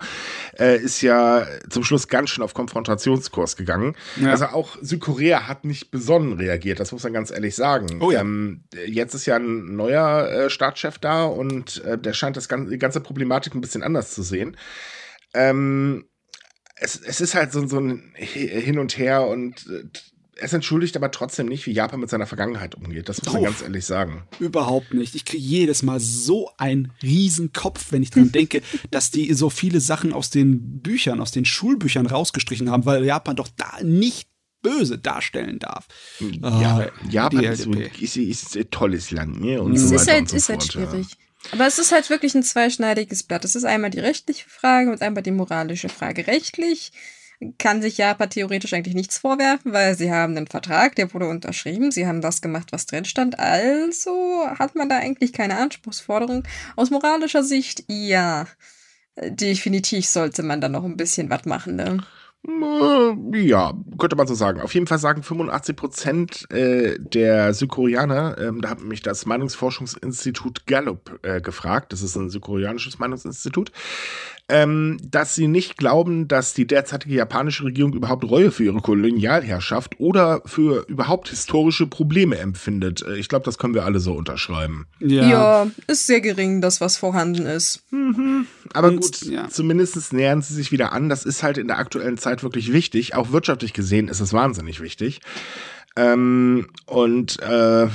äh, 0.58 0.78
ist 0.78 1.02
ja 1.02 1.46
zum 1.70 1.84
Schluss 1.84 2.08
ganz 2.08 2.30
schön 2.30 2.42
auf 2.42 2.54
Konfrontationskurs 2.54 3.58
gegangen. 3.58 3.98
Ja. 4.16 4.32
Also 4.32 4.46
auch 4.46 4.78
Südkorea 4.82 5.46
hat 5.50 5.66
nicht 5.66 5.92
besonnen 5.92 6.34
reagiert, 6.40 6.80
das 6.80 6.94
muss 6.94 7.04
man 7.04 7.12
ganz 7.12 7.32
ehrlich 7.32 7.58
sagen. 7.58 8.02
Oh 8.02 8.12
ja. 8.12 8.22
Ähm, 8.22 8.64
jetzt 8.88 9.14
ist 9.14 9.26
ja 9.26 9.36
ein 9.36 9.76
neuer 9.76 10.30
äh, 10.30 10.50
Staatschef 10.50 11.00
da 11.00 11.26
und 11.26 11.84
äh, 11.84 11.98
der 11.98 12.14
scheint 12.14 12.38
das 12.38 12.48
ganze, 12.48 12.72
die 12.72 12.80
ganze 12.80 13.02
Problematik 13.02 13.56
ein 13.56 13.62
bisschen 13.62 13.84
anders 13.84 14.14
zu 14.14 14.24
sehen. 14.24 14.56
Ähm, 15.34 16.06
es, 16.78 17.00
es 17.00 17.20
ist 17.20 17.36
halt 17.36 17.52
so, 17.52 17.68
so 17.68 17.78
ein 17.78 18.14
Hin 18.16 18.80
und 18.80 18.98
Her 18.98 19.28
und 19.28 19.68
äh, 19.68 19.84
es 20.42 20.54
entschuldigt 20.54 20.96
aber 20.96 21.12
trotzdem 21.12 21.48
nicht, 21.48 21.66
wie 21.68 21.72
Japan 21.72 22.00
mit 22.00 22.10
seiner 22.10 22.26
Vergangenheit 22.26 22.76
umgeht. 22.76 23.08
Das 23.10 23.24
muss 23.24 23.34
man 23.34 23.44
ganz 23.44 23.62
ehrlich 23.62 23.86
sagen. 23.86 24.24
Überhaupt 24.40 24.94
nicht. 24.94 25.16
Ich 25.16 25.26
kriege 25.26 25.44
jedes 25.44 25.84
Mal 25.84 26.00
so 26.00 26.52
einen 26.58 26.92
Kopf, 27.54 27.92
wenn 27.92 28.04
ich 28.04 28.10
dran 28.10 28.32
denke, 28.32 28.62
dass 28.90 29.12
die 29.12 29.34
so 29.34 29.50
viele 29.50 29.80
Sachen 29.80 30.14
aus 30.14 30.30
den 30.30 30.82
Büchern, 30.82 31.22
aus 31.22 31.32
den 31.32 31.46
Schulbüchern 31.46 32.08
rausgestrichen 32.08 32.70
haben, 32.70 32.86
weil 32.86 33.06
Japan 33.06 33.36
doch 33.36 33.50
da 33.56 33.82
nicht 33.84 34.28
böse 34.62 34.98
darstellen 34.98 35.60
darf. 35.60 35.88
Ja, 36.20 36.88
oh, 36.88 37.10
Japan 37.10 37.44
ist, 37.44 37.66
ist, 37.66 38.18
ist, 38.18 38.58
ein 38.58 38.70
tolles 38.70 39.12
Land. 39.12 39.42
Ne? 39.42 39.62
Und 39.62 39.74
es 39.74 39.90
so 39.90 39.96
ist, 39.96 40.10
halt, 40.10 40.30
so 40.30 40.36
ist 40.36 40.50
halt 40.50 40.64
schwierig. 40.64 41.08
Aber 41.52 41.66
es 41.66 41.80
ist 41.80 41.92
halt 41.92 42.10
wirklich 42.10 42.36
ein 42.36 42.44
zweischneidiges 42.44 43.24
Blatt. 43.24 43.46
Es 43.46 43.56
ist 43.56 43.64
einmal 43.64 43.90
die 43.90 44.00
rechtliche 44.00 44.48
Frage 44.48 44.92
und 44.92 45.02
einmal 45.02 45.24
die 45.24 45.32
moralische 45.32 45.90
Frage. 45.90 46.28
Rechtlich 46.28 46.92
kann 47.58 47.82
sich 47.82 47.98
Japan 47.98 48.30
theoretisch 48.30 48.74
eigentlich 48.74 48.96
nichts 48.96 49.18
vorwerfen, 49.18 49.74
weil 49.74 49.98
sie 49.98 50.12
haben 50.12 50.38
einen 50.38 50.48
Vertrag, 50.48 50.96
der 50.96 51.14
wurde 51.14 51.28
unterschrieben, 51.28 51.92
sie 51.92 52.06
haben 52.06 52.22
das 52.22 52.42
gemacht, 52.42 52.72
was 52.72 52.86
drin 52.86 53.06
stand, 53.06 53.40
also 53.40 54.46
hat 54.60 54.76
man 54.76 54.90
da 54.90 54.98
eigentlich 54.98 55.34
keine 55.34 55.58
Anspruchsforderung. 55.58 56.44
Aus 56.76 56.92
moralischer 56.92 57.44
Sicht, 57.44 57.84
ja, 57.88 58.46
definitiv 59.18 60.06
sollte 60.06 60.44
man 60.44 60.62
da 60.62 60.70
noch 60.70 60.84
ein 60.84 60.98
bisschen 60.98 61.30
was 61.30 61.46
machen, 61.46 61.76
ne? 61.76 62.04
Äh, 62.48 63.38
ja, 63.40 63.74
könnte 64.00 64.16
man 64.16 64.26
so 64.26 64.34
sagen. 64.34 64.62
Auf 64.62 64.74
jeden 64.74 64.88
Fall 64.88 64.98
sagen 64.98 65.22
85 65.22 65.76
Prozent 65.76 66.52
äh, 66.52 66.98
der 67.00 67.54
Südkoreaner, 67.54 68.36
ähm, 68.40 68.62
da 68.62 68.70
hat 68.70 68.82
mich 68.82 69.02
das 69.04 69.28
Meinungsforschungsinstitut 69.28 70.66
Gallup 70.66 71.20
äh, 71.22 71.40
gefragt, 71.40 71.94
das 71.94 72.02
ist 72.02 72.16
ein 72.16 72.32
südkoreanisches 72.32 72.98
Meinungsinstitut, 72.98 73.72
ähm, 74.52 74.98
dass 75.02 75.34
sie 75.34 75.48
nicht 75.48 75.78
glauben, 75.78 76.28
dass 76.28 76.54
die 76.54 76.68
derzeitige 76.68 77.16
japanische 77.16 77.64
Regierung 77.64 77.94
überhaupt 77.94 78.26
Reue 78.26 78.52
für 78.52 78.66
ihre 78.66 78.82
Kolonialherrschaft 78.82 80.00
oder 80.00 80.42
für 80.46 80.86
überhaupt 80.90 81.30
historische 81.30 81.88
Probleme 81.88 82.38
empfindet. 82.38 83.02
Äh, 83.02 83.16
ich 83.16 83.30
glaube, 83.30 83.46
das 83.46 83.58
können 83.58 83.74
wir 83.74 83.86
alle 83.86 84.02
so 84.02 84.14
unterschreiben. 84.14 84.88
Ja. 85.00 85.30
ja, 85.30 85.68
ist 85.88 86.06
sehr 86.06 86.20
gering, 86.20 86.60
das 86.60 86.82
was 86.82 86.98
vorhanden 86.98 87.46
ist. 87.46 87.84
Mhm. 87.92 88.46
Aber 88.74 88.90
Und, 88.90 89.02
gut, 89.02 89.22
ja. 89.22 89.48
zumindest 89.48 90.12
nähern 90.12 90.42
sie 90.42 90.54
sich 90.54 90.74
wieder 90.74 90.92
an. 90.92 91.08
Das 91.08 91.24
ist 91.24 91.44
halt 91.44 91.58
in 91.58 91.68
der 91.68 91.80
aktuellen 91.80 92.18
Zeit 92.18 92.44
wirklich 92.44 92.74
wichtig. 92.74 93.16
Auch 93.16 93.32
wirtschaftlich 93.32 93.72
gesehen 93.72 94.10
ist 94.10 94.20
es 94.20 94.34
wahnsinnig 94.34 94.82
wichtig. 94.82 95.22
Ähm, 95.96 96.68
und 96.86 97.42
äh, 97.42 97.88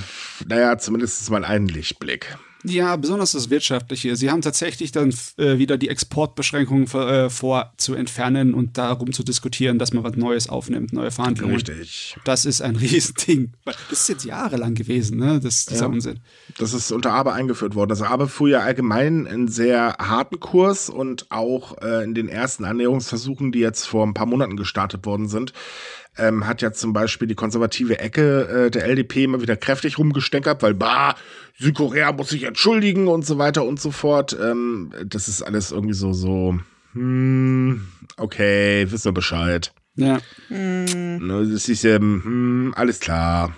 naja, 0.46 0.78
zumindest 0.78 1.30
mal 1.30 1.44
einen 1.44 1.68
Lichtblick. 1.68 2.38
Ja, 2.68 2.96
besonders 2.96 3.32
das 3.32 3.50
Wirtschaftliche. 3.50 4.16
Sie 4.16 4.30
haben 4.30 4.42
tatsächlich 4.42 4.90
dann 4.90 5.14
äh, 5.36 5.58
wieder 5.58 5.78
die 5.78 5.88
Exportbeschränkungen 5.88 6.86
äh, 6.86 7.30
vor 7.30 7.72
zu 7.76 7.94
entfernen 7.94 8.54
und 8.54 8.76
darum 8.76 9.12
zu 9.12 9.22
diskutieren, 9.22 9.78
dass 9.78 9.92
man 9.92 10.02
was 10.02 10.16
Neues 10.16 10.48
aufnimmt, 10.48 10.92
neue 10.92 11.10
Verhandlungen. 11.10 11.54
Richtig. 11.54 12.16
Das 12.24 12.44
ist 12.44 12.62
ein 12.62 12.76
Riesending. 12.76 13.52
Das 13.64 14.00
ist 14.00 14.08
jetzt 14.08 14.24
jahrelang 14.24 14.74
gewesen, 14.74 15.18
ne? 15.18 15.40
Das, 15.40 15.66
dieser 15.66 15.82
ja. 15.82 15.86
Unsinn. 15.86 16.20
Das 16.58 16.74
ist 16.74 16.90
unter 16.90 17.12
Abe 17.12 17.32
eingeführt 17.32 17.74
worden. 17.74 17.90
Also 17.90 18.04
Abe 18.04 18.26
fuhr 18.26 18.48
ja 18.48 18.60
allgemein 18.60 19.26
einen 19.26 19.48
sehr 19.48 19.96
harten 19.98 20.40
Kurs 20.40 20.90
und 20.90 21.30
auch 21.30 21.78
äh, 21.82 22.02
in 22.02 22.14
den 22.14 22.28
ersten 22.28 22.64
Annäherungsversuchen, 22.64 23.52
die 23.52 23.60
jetzt 23.60 23.86
vor 23.86 24.04
ein 24.04 24.14
paar 24.14 24.26
Monaten 24.26 24.56
gestartet 24.56 25.06
worden 25.06 25.28
sind, 25.28 25.52
ähm, 26.18 26.46
hat 26.46 26.62
ja 26.62 26.72
zum 26.72 26.92
Beispiel 26.92 27.28
die 27.28 27.34
konservative 27.34 27.98
Ecke 27.98 28.66
äh, 28.66 28.70
der 28.70 28.86
LDP 28.86 29.24
immer 29.24 29.40
wieder 29.42 29.56
kräftig 29.56 29.98
rumgesteckert, 29.98 30.62
weil 30.62 30.74
bah, 30.74 31.14
Südkorea 31.58 32.12
muss 32.12 32.30
sich 32.30 32.44
entschuldigen 32.44 33.08
und 33.08 33.24
so 33.24 33.38
weiter 33.38 33.64
und 33.64 33.80
so 33.80 33.90
fort. 33.90 34.36
Ähm, 34.40 34.92
das 35.04 35.28
ist 35.28 35.42
alles 35.42 35.72
irgendwie 35.72 35.94
so, 35.94 36.12
so, 36.12 36.58
hm, 36.92 37.86
okay, 38.16 38.90
wissen 38.90 39.06
wir 39.06 39.12
Bescheid. 39.12 39.72
Ja. 39.96 40.18
Hm. 40.48 41.26
Das 41.28 41.68
ist 41.68 41.84
ähm, 41.84 42.22
hm, 42.24 42.74
alles 42.76 43.00
klar. 43.00 43.56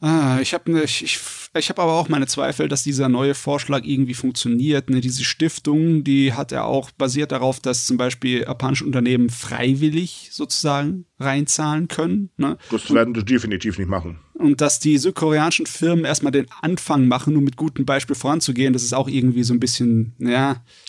Ah, 0.00 0.38
ich 0.40 0.54
habe 0.54 0.70
ne, 0.70 0.84
ich, 0.84 1.02
ich, 1.02 1.18
ich 1.54 1.68
hab 1.70 1.78
aber 1.78 1.92
auch 1.92 2.08
meine 2.08 2.26
Zweifel, 2.26 2.68
dass 2.68 2.82
dieser 2.82 3.08
neue 3.08 3.34
Vorschlag 3.34 3.84
irgendwie 3.84 4.14
funktioniert. 4.14 4.90
Ne? 4.90 5.00
Diese 5.00 5.24
Stiftung, 5.24 6.04
die 6.04 6.32
hat 6.34 6.52
er 6.52 6.64
auch 6.64 6.90
basiert 6.90 7.32
darauf, 7.32 7.60
dass 7.60 7.86
zum 7.86 7.96
Beispiel 7.96 8.42
japanische 8.42 8.84
Unternehmen 8.84 9.30
freiwillig 9.30 10.28
sozusagen 10.32 11.06
reinzahlen 11.18 11.88
können. 11.88 12.30
Ne? 12.36 12.58
Das 12.70 12.92
werden 12.92 13.14
sie 13.14 13.24
definitiv 13.24 13.78
nicht 13.78 13.88
machen. 13.88 14.18
Und 14.34 14.60
dass 14.60 14.78
die 14.78 14.98
südkoreanischen 14.98 15.66
Firmen 15.66 16.04
erstmal 16.04 16.30
den 16.30 16.46
Anfang 16.62 17.08
machen, 17.08 17.36
um 17.36 17.42
mit 17.42 17.56
gutem 17.56 17.84
Beispiel 17.84 18.14
voranzugehen, 18.14 18.72
das 18.72 18.84
ist 18.84 18.94
auch 18.94 19.08
irgendwie 19.08 19.42
so 19.42 19.52
ein 19.52 19.58
bisschen, 19.58 20.14
ja. 20.18 20.28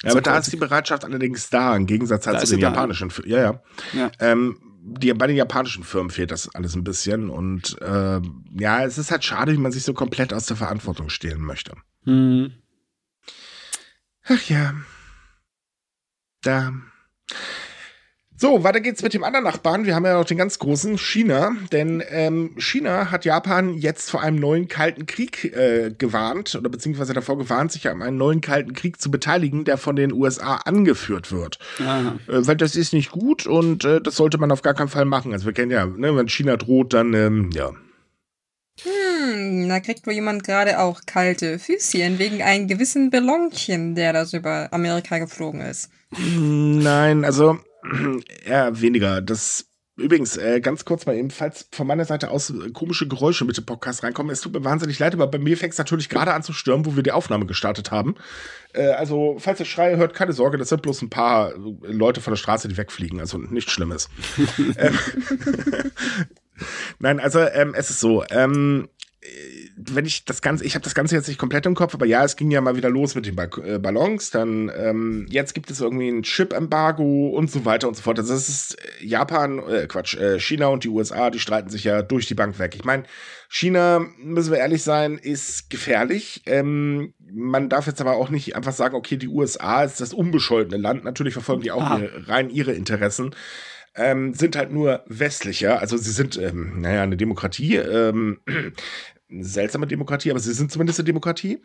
ja 0.03 0.11
aber 0.11 0.21
da 0.21 0.37
ist 0.37 0.53
die 0.53 0.57
Bereitschaft 0.57 1.03
allerdings 1.03 1.49
da, 1.49 1.75
im 1.75 1.87
Gegensatz 1.87 2.27
halt 2.27 2.41
zu 2.41 2.55
den 2.55 2.59
japanischen. 2.59 3.11
Ja, 3.25 3.39
ja. 3.39 3.61
ja. 3.93 4.11
Ähm, 4.19 4.57
die, 4.81 5.13
bei 5.13 5.27
den 5.27 5.35
japanischen 5.35 5.83
Firmen 5.83 6.09
fehlt 6.09 6.31
das 6.31 6.53
alles 6.55 6.75
ein 6.75 6.83
bisschen. 6.83 7.29
Und 7.29 7.79
äh, 7.81 8.21
ja, 8.57 8.83
es 8.83 8.97
ist 8.97 9.11
halt 9.11 9.23
schade, 9.23 9.53
wie 9.53 9.57
man 9.57 9.71
sich 9.71 9.83
so 9.83 9.93
komplett 9.93 10.33
aus 10.33 10.45
der 10.45 10.57
Verantwortung 10.57 11.09
stehlen 11.09 11.41
möchte. 11.41 11.73
Hm. 12.05 12.53
Ach 14.25 14.49
ja. 14.49 14.73
Da 16.41 16.73
so, 18.39 18.63
weiter 18.63 18.79
geht's 18.79 19.03
mit 19.03 19.13
dem 19.13 19.25
anderen 19.25 19.43
Nachbarn. 19.43 19.85
Wir 19.85 19.95
haben 19.95 20.05
ja 20.05 20.13
noch 20.13 20.23
den 20.23 20.37
ganz 20.37 20.59
großen 20.59 20.97
China, 20.97 21.51
denn 21.73 22.01
ähm, 22.09 22.55
China 22.57 23.11
hat 23.11 23.25
Japan 23.25 23.77
jetzt 23.77 24.09
vor 24.09 24.23
einem 24.23 24.39
neuen 24.39 24.69
kalten 24.69 25.05
Krieg 25.05 25.43
äh, 25.43 25.93
gewarnt 25.97 26.55
oder 26.55 26.69
beziehungsweise 26.69 27.13
davor 27.13 27.37
gewarnt, 27.37 27.73
sich 27.73 27.89
an 27.89 28.01
einem 28.01 28.15
neuen 28.15 28.39
kalten 28.39 28.71
Krieg 28.71 29.01
zu 29.01 29.11
beteiligen, 29.11 29.65
der 29.65 29.77
von 29.77 29.97
den 29.97 30.13
USA 30.13 30.55
angeführt 30.63 31.33
wird. 31.33 31.59
Äh, 31.79 32.47
weil 32.47 32.55
das 32.55 32.77
ist 32.77 32.93
nicht 32.93 33.11
gut 33.11 33.45
und 33.45 33.83
äh, 33.83 33.99
das 33.99 34.15
sollte 34.15 34.37
man 34.37 34.53
auf 34.53 34.61
gar 34.61 34.73
keinen 34.73 34.87
Fall 34.87 35.03
machen. 35.03 35.33
Also 35.33 35.45
wir 35.45 35.53
kennen 35.53 35.71
ja, 35.71 35.85
ne, 35.85 36.15
wenn 36.15 36.29
China 36.29 36.55
droht, 36.55 36.93
dann 36.93 37.13
ähm, 37.13 37.49
ja. 37.53 37.71
Hm, 38.83 39.67
da 39.67 39.81
kriegt 39.81 40.07
wohl 40.07 40.13
jemand 40.13 40.45
gerade 40.45 40.79
auch 40.79 41.01
kalte 41.05 41.59
Füßchen 41.59 42.19
wegen 42.19 42.41
einem 42.41 42.69
gewissen 42.69 43.09
Ballonchen, 43.09 43.95
der 43.95 44.13
das 44.13 44.31
über 44.31 44.69
Amerika 44.71 45.17
geflogen 45.17 45.59
ist. 45.59 45.89
Nein, 46.17 47.25
also 47.25 47.59
ja, 48.47 48.79
weniger. 48.79 49.21
Das 49.21 49.69
Übrigens, 49.99 50.37
äh, 50.37 50.61
ganz 50.61 50.85
kurz 50.85 51.05
mal 51.05 51.15
eben, 51.15 51.29
falls 51.29 51.67
von 51.71 51.85
meiner 51.85 52.05
Seite 52.05 52.31
aus 52.31 52.49
äh, 52.49 52.71
komische 52.71 53.07
Geräusche 53.07 53.43
mit 53.43 53.57
dem 53.57 53.65
Podcast 53.65 54.03
reinkommen, 54.03 54.31
es 54.31 54.41
tut 54.41 54.53
mir 54.53 54.63
wahnsinnig 54.63 54.97
leid, 54.97 55.13
aber 55.13 55.27
bei 55.27 55.37
mir 55.37 55.57
fängt 55.57 55.73
es 55.73 55.77
natürlich 55.77 56.09
gerade 56.09 56.33
an 56.33 56.41
zu 56.41 56.53
stürmen, 56.53 56.85
wo 56.85 56.95
wir 56.95 57.03
die 57.03 57.11
Aufnahme 57.11 57.45
gestartet 57.45 57.91
haben. 57.91 58.15
Äh, 58.73 58.87
also, 58.91 59.35
falls 59.39 59.59
ihr 59.59 59.65
Schreie 59.65 59.97
hört, 59.97 60.13
keine 60.13 60.33
Sorge, 60.33 60.57
das 60.57 60.69
sind 60.69 60.81
bloß 60.81 61.01
ein 61.01 61.09
paar 61.09 61.51
äh, 61.53 61.57
Leute 61.83 62.21
von 62.21 62.31
der 62.31 62.37
Straße, 62.37 62.67
die 62.69 62.77
wegfliegen, 62.77 63.19
also 63.19 63.37
nichts 63.37 63.71
Schlimmes. 63.71 64.09
ähm, 64.77 64.97
Nein, 66.99 67.19
also 67.19 67.39
ähm, 67.39 67.73
es 67.75 67.89
ist 67.89 67.99
so, 67.99 68.23
ähm, 68.29 68.87
wenn 69.81 70.05
ich 70.05 70.25
das 70.25 70.41
Ganze, 70.41 70.65
ich 70.65 70.75
habe 70.75 70.83
das 70.83 70.93
Ganze 70.93 71.15
jetzt 71.15 71.29
nicht 71.29 71.37
komplett 71.37 71.65
im 71.65 71.73
Kopf, 71.73 71.93
aber 71.93 72.05
ja, 72.05 72.23
es 72.25 72.35
ging 72.35 72.51
ja 72.51 72.59
mal 72.59 72.75
wieder 72.75 72.89
los 72.89 73.15
mit 73.15 73.25
den 73.25 73.37
äh, 73.37 73.79
Ballons. 73.79 74.29
Dann 74.29 74.69
ähm, 74.75 75.25
jetzt 75.29 75.53
gibt 75.53 75.71
es 75.71 75.79
irgendwie 75.79 76.09
ein 76.09 76.23
Chip-Embargo 76.23 77.29
und 77.29 77.49
so 77.49 77.63
weiter 77.63 77.87
und 77.87 77.95
so 77.95 78.03
fort. 78.03 78.19
Also 78.19 78.33
das 78.33 78.49
ist 78.49 78.77
äh, 78.77 79.05
Japan, 79.05 79.59
äh, 79.59 79.87
Quatsch, 79.87 80.15
äh, 80.15 80.37
China 80.39 80.67
und 80.67 80.83
die 80.83 80.89
USA, 80.89 81.29
die 81.29 81.39
streiten 81.39 81.69
sich 81.69 81.85
ja 81.85 82.01
durch 82.01 82.25
die 82.25 82.35
Bank 82.35 82.59
weg. 82.59 82.75
Ich 82.75 82.83
meine, 82.83 83.03
China, 83.47 84.05
müssen 84.21 84.51
wir 84.51 84.59
ehrlich 84.59 84.83
sein, 84.83 85.17
ist 85.17 85.69
gefährlich. 85.69 86.43
Ähm, 86.45 87.13
man 87.31 87.69
darf 87.69 87.87
jetzt 87.87 88.01
aber 88.01 88.17
auch 88.17 88.29
nicht 88.29 88.57
einfach 88.57 88.73
sagen, 88.73 88.95
okay, 88.95 89.15
die 89.15 89.29
USA 89.29 89.83
ist 89.83 90.01
das 90.01 90.13
unbescholtene 90.13 90.81
Land. 90.81 91.05
Natürlich 91.05 91.33
verfolgen 91.33 91.61
die 91.61 91.71
auch 91.71 91.97
ihre, 91.97 92.27
rein 92.27 92.49
ihre 92.49 92.73
Interessen 92.73 93.33
ähm, 93.95 94.33
sind 94.33 94.55
halt 94.55 94.71
nur 94.71 95.03
westlicher. 95.07 95.79
Also 95.79 95.97
sie 95.97 96.11
sind, 96.11 96.37
ähm, 96.37 96.81
naja, 96.81 97.03
eine 97.03 97.17
Demokratie, 97.17 97.75
ähm, 97.75 98.39
eine 99.31 99.43
seltsame 99.43 99.87
Demokratie, 99.87 100.31
aber 100.31 100.39
sie 100.39 100.53
sind 100.53 100.71
zumindest 100.71 100.99
eine 100.99 101.05
Demokratie. 101.05 101.61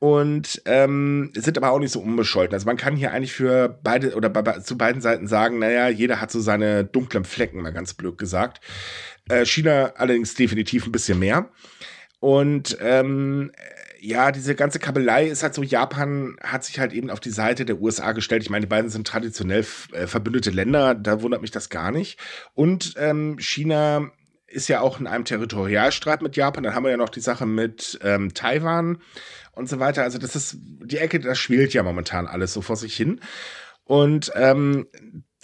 Und 0.00 0.60
ähm, 0.66 1.30
sind 1.34 1.56
aber 1.56 1.70
auch 1.70 1.78
nicht 1.78 1.92
so 1.92 2.00
unbescholten. 2.00 2.52
Also 2.52 2.66
man 2.66 2.76
kann 2.76 2.96
hier 2.96 3.12
eigentlich 3.12 3.32
für 3.32 3.78
beide 3.82 4.14
oder 4.16 4.28
bei, 4.28 4.58
zu 4.58 4.76
beiden 4.76 5.00
Seiten 5.00 5.28
sagen, 5.28 5.58
naja, 5.60 5.88
jeder 5.88 6.20
hat 6.20 6.30
so 6.30 6.40
seine 6.40 6.84
dunklen 6.84 7.24
Flecken, 7.24 7.62
mal 7.62 7.72
ganz 7.72 7.94
blöd 7.94 8.18
gesagt. 8.18 8.60
Äh, 9.28 9.46
China 9.46 9.92
allerdings 9.96 10.34
definitiv 10.34 10.84
ein 10.84 10.92
bisschen 10.92 11.18
mehr. 11.18 11.48
Und 12.20 12.76
ähm, 12.80 13.52
ja, 14.00 14.32
diese 14.32 14.54
ganze 14.54 14.78
Kabelei 14.78 15.26
ist 15.26 15.42
halt 15.42 15.54
so, 15.54 15.62
Japan 15.62 16.36
hat 16.42 16.64
sich 16.64 16.78
halt 16.78 16.92
eben 16.92 17.08
auf 17.08 17.20
die 17.20 17.30
Seite 17.30 17.64
der 17.64 17.80
USA 17.80 18.12
gestellt. 18.12 18.42
Ich 18.42 18.50
meine, 18.50 18.66
die 18.66 18.68
beiden 18.68 18.90
sind 18.90 19.06
traditionell 19.06 19.64
äh, 19.92 20.06
verbündete 20.06 20.50
Länder, 20.50 20.94
da 20.94 21.22
wundert 21.22 21.40
mich 21.40 21.52
das 21.52 21.70
gar 21.70 21.90
nicht. 21.90 22.18
Und 22.52 22.94
ähm, 22.98 23.38
China 23.38 24.10
ist 24.54 24.68
ja 24.68 24.80
auch 24.80 25.00
in 25.00 25.06
einem 25.06 25.24
Territorialstreit 25.24 26.22
mit 26.22 26.36
Japan. 26.36 26.62
Dann 26.62 26.74
haben 26.74 26.84
wir 26.84 26.90
ja 26.90 26.96
noch 26.96 27.08
die 27.08 27.20
Sache 27.20 27.46
mit 27.46 27.98
ähm, 28.02 28.34
Taiwan 28.34 28.98
und 29.52 29.68
so 29.68 29.80
weiter. 29.80 30.02
Also 30.02 30.18
das 30.18 30.36
ist 30.36 30.56
die 30.60 30.98
Ecke, 30.98 31.20
das 31.20 31.38
schwelt 31.38 31.74
ja 31.74 31.82
momentan 31.82 32.26
alles 32.26 32.52
so 32.52 32.62
vor 32.62 32.76
sich 32.76 32.96
hin. 32.96 33.20
Und 33.84 34.32
ähm, 34.34 34.86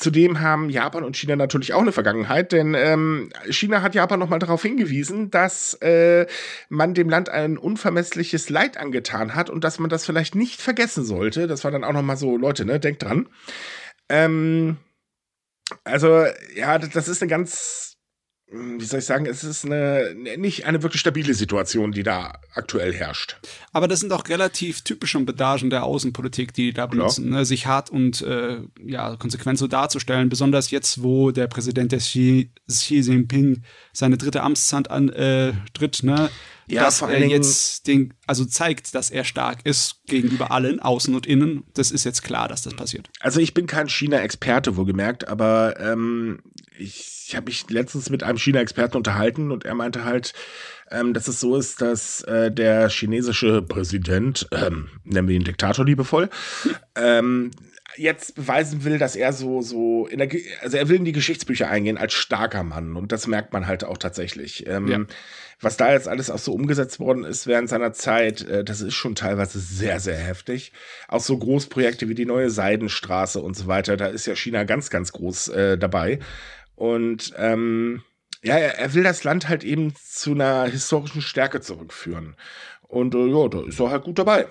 Zudem 0.00 0.40
haben 0.40 0.70
Japan 0.70 1.04
und 1.04 1.14
China 1.14 1.36
natürlich 1.36 1.74
auch 1.74 1.82
eine 1.82 1.92
Vergangenheit, 1.92 2.52
denn 2.52 2.74
ähm, 2.74 3.28
China 3.50 3.82
hat 3.82 3.94
Japan 3.94 4.18
nochmal 4.18 4.38
darauf 4.38 4.62
hingewiesen, 4.62 5.30
dass 5.30 5.74
äh, 5.82 6.26
man 6.70 6.94
dem 6.94 7.10
Land 7.10 7.28
ein 7.28 7.58
unvermessliches 7.58 8.48
Leid 8.48 8.78
angetan 8.78 9.34
hat 9.34 9.50
und 9.50 9.62
dass 9.62 9.78
man 9.78 9.90
das 9.90 10.06
vielleicht 10.06 10.34
nicht 10.34 10.62
vergessen 10.62 11.04
sollte. 11.04 11.46
Das 11.46 11.64
war 11.64 11.70
dann 11.70 11.84
auch 11.84 11.92
nochmal 11.92 12.16
so, 12.16 12.38
Leute, 12.38 12.64
ne, 12.64 12.80
denkt 12.80 13.02
dran. 13.02 13.28
Ähm, 14.08 14.78
also, 15.84 16.24
ja, 16.54 16.78
das 16.78 17.06
ist 17.06 17.20
eine 17.20 17.28
ganz 17.28 17.89
wie 18.52 18.84
soll 18.84 18.98
ich 18.98 19.04
sagen, 19.04 19.26
es 19.26 19.44
ist 19.44 19.64
eine, 19.64 20.14
nicht 20.36 20.66
eine 20.66 20.82
wirklich 20.82 21.00
stabile 21.00 21.34
Situation, 21.34 21.92
die 21.92 22.02
da 22.02 22.40
aktuell 22.52 22.92
herrscht. 22.92 23.36
Aber 23.72 23.86
das 23.86 24.00
sind 24.00 24.12
auch 24.12 24.28
relativ 24.28 24.82
typische 24.82 25.20
Bedagen 25.20 25.70
der 25.70 25.84
Außenpolitik, 25.84 26.52
die 26.52 26.72
da 26.72 26.86
benutzen, 26.86 27.30
ne? 27.30 27.44
sich 27.44 27.66
hart 27.66 27.90
und 27.90 28.22
äh, 28.22 28.58
ja, 28.84 29.14
konsequent 29.16 29.58
so 29.58 29.68
darzustellen. 29.68 30.28
Besonders 30.28 30.70
jetzt, 30.72 31.02
wo 31.02 31.30
der 31.30 31.46
Präsident 31.46 31.92
der 31.92 32.00
Xi, 32.00 32.50
Xi 32.68 32.98
Jinping 32.98 33.62
seine 33.92 34.16
dritte 34.16 34.42
Amtszeit 34.42 34.90
antritt, 34.90 36.02
äh, 36.02 36.06
ne? 36.06 36.30
ja, 36.66 36.82
dass 36.82 37.02
er 37.02 37.26
jetzt 37.26 37.86
den, 37.86 38.14
also 38.26 38.44
zeigt, 38.44 38.94
dass 38.94 39.10
er 39.10 39.24
stark 39.24 39.60
ist 39.64 40.04
gegenüber 40.06 40.50
allen, 40.50 40.80
außen 40.80 41.14
und 41.14 41.26
innen. 41.26 41.64
Das 41.74 41.92
ist 41.92 42.04
jetzt 42.04 42.22
klar, 42.22 42.48
dass 42.48 42.62
das 42.62 42.74
passiert. 42.74 43.10
Also 43.20 43.40
ich 43.40 43.54
bin 43.54 43.66
kein 43.66 43.88
China-Experte, 43.88 44.76
wohlgemerkt, 44.76 45.28
aber 45.28 45.78
ähm, 45.78 46.40
ich 46.78 47.19
ich 47.30 47.36
habe 47.36 47.46
mich 47.46 47.70
letztens 47.70 48.10
mit 48.10 48.24
einem 48.24 48.38
China-Experten 48.38 48.96
unterhalten 48.96 49.52
und 49.52 49.64
er 49.64 49.74
meinte 49.74 50.04
halt, 50.04 50.34
ähm, 50.90 51.14
dass 51.14 51.28
es 51.28 51.38
so 51.38 51.56
ist, 51.56 51.80
dass 51.80 52.22
äh, 52.22 52.50
der 52.50 52.88
chinesische 52.88 53.62
Präsident, 53.62 54.48
ähm, 54.50 54.88
nennen 55.04 55.28
wir 55.28 55.36
ihn 55.36 55.44
Diktator 55.44 55.84
liebevoll, 55.84 56.28
ähm, 56.96 57.52
jetzt 57.96 58.34
beweisen 58.34 58.84
will, 58.84 58.98
dass 58.98 59.14
er 59.14 59.32
so, 59.32 59.62
so 59.62 60.06
in 60.06 60.18
der, 60.18 60.28
also 60.62 60.76
er 60.76 60.88
will 60.88 60.96
in 60.96 61.04
die 61.04 61.12
Geschichtsbücher 61.12 61.68
eingehen 61.68 61.98
als 61.98 62.14
starker 62.14 62.64
Mann 62.64 62.96
und 62.96 63.12
das 63.12 63.28
merkt 63.28 63.52
man 63.52 63.66
halt 63.68 63.84
auch 63.84 63.98
tatsächlich. 63.98 64.66
Ähm, 64.66 64.88
ja. 64.88 65.00
Was 65.62 65.76
da 65.76 65.92
jetzt 65.92 66.08
alles 66.08 66.30
auch 66.30 66.38
so 66.38 66.52
umgesetzt 66.52 67.00
worden 67.00 67.22
ist 67.22 67.46
während 67.46 67.68
seiner 67.68 67.92
Zeit, 67.92 68.42
äh, 68.48 68.64
das 68.64 68.80
ist 68.80 68.94
schon 68.94 69.14
teilweise 69.14 69.60
sehr, 69.60 70.00
sehr 70.00 70.16
heftig. 70.16 70.72
Auch 71.06 71.20
so 71.20 71.38
Großprojekte 71.38 72.08
wie 72.08 72.14
die 72.14 72.26
neue 72.26 72.50
Seidenstraße 72.50 73.40
und 73.40 73.56
so 73.56 73.66
weiter, 73.66 73.96
da 73.96 74.06
ist 74.06 74.26
ja 74.26 74.34
China 74.34 74.64
ganz, 74.64 74.90
ganz 74.90 75.12
groß 75.12 75.48
äh, 75.48 75.78
dabei. 75.78 76.18
Und 76.80 77.34
ähm, 77.36 78.02
ja, 78.42 78.56
er 78.56 78.94
will 78.94 79.02
das 79.02 79.22
Land 79.22 79.50
halt 79.50 79.64
eben 79.64 79.92
zu 79.94 80.30
einer 80.30 80.64
historischen 80.64 81.20
Stärke 81.20 81.60
zurückführen. 81.60 82.36
Und 82.88 83.14
äh, 83.14 83.26
ja, 83.26 83.48
da 83.48 83.62
ist 83.66 83.78
er 83.80 83.90
halt 83.90 84.04
gut 84.04 84.18
dabei. 84.18 84.46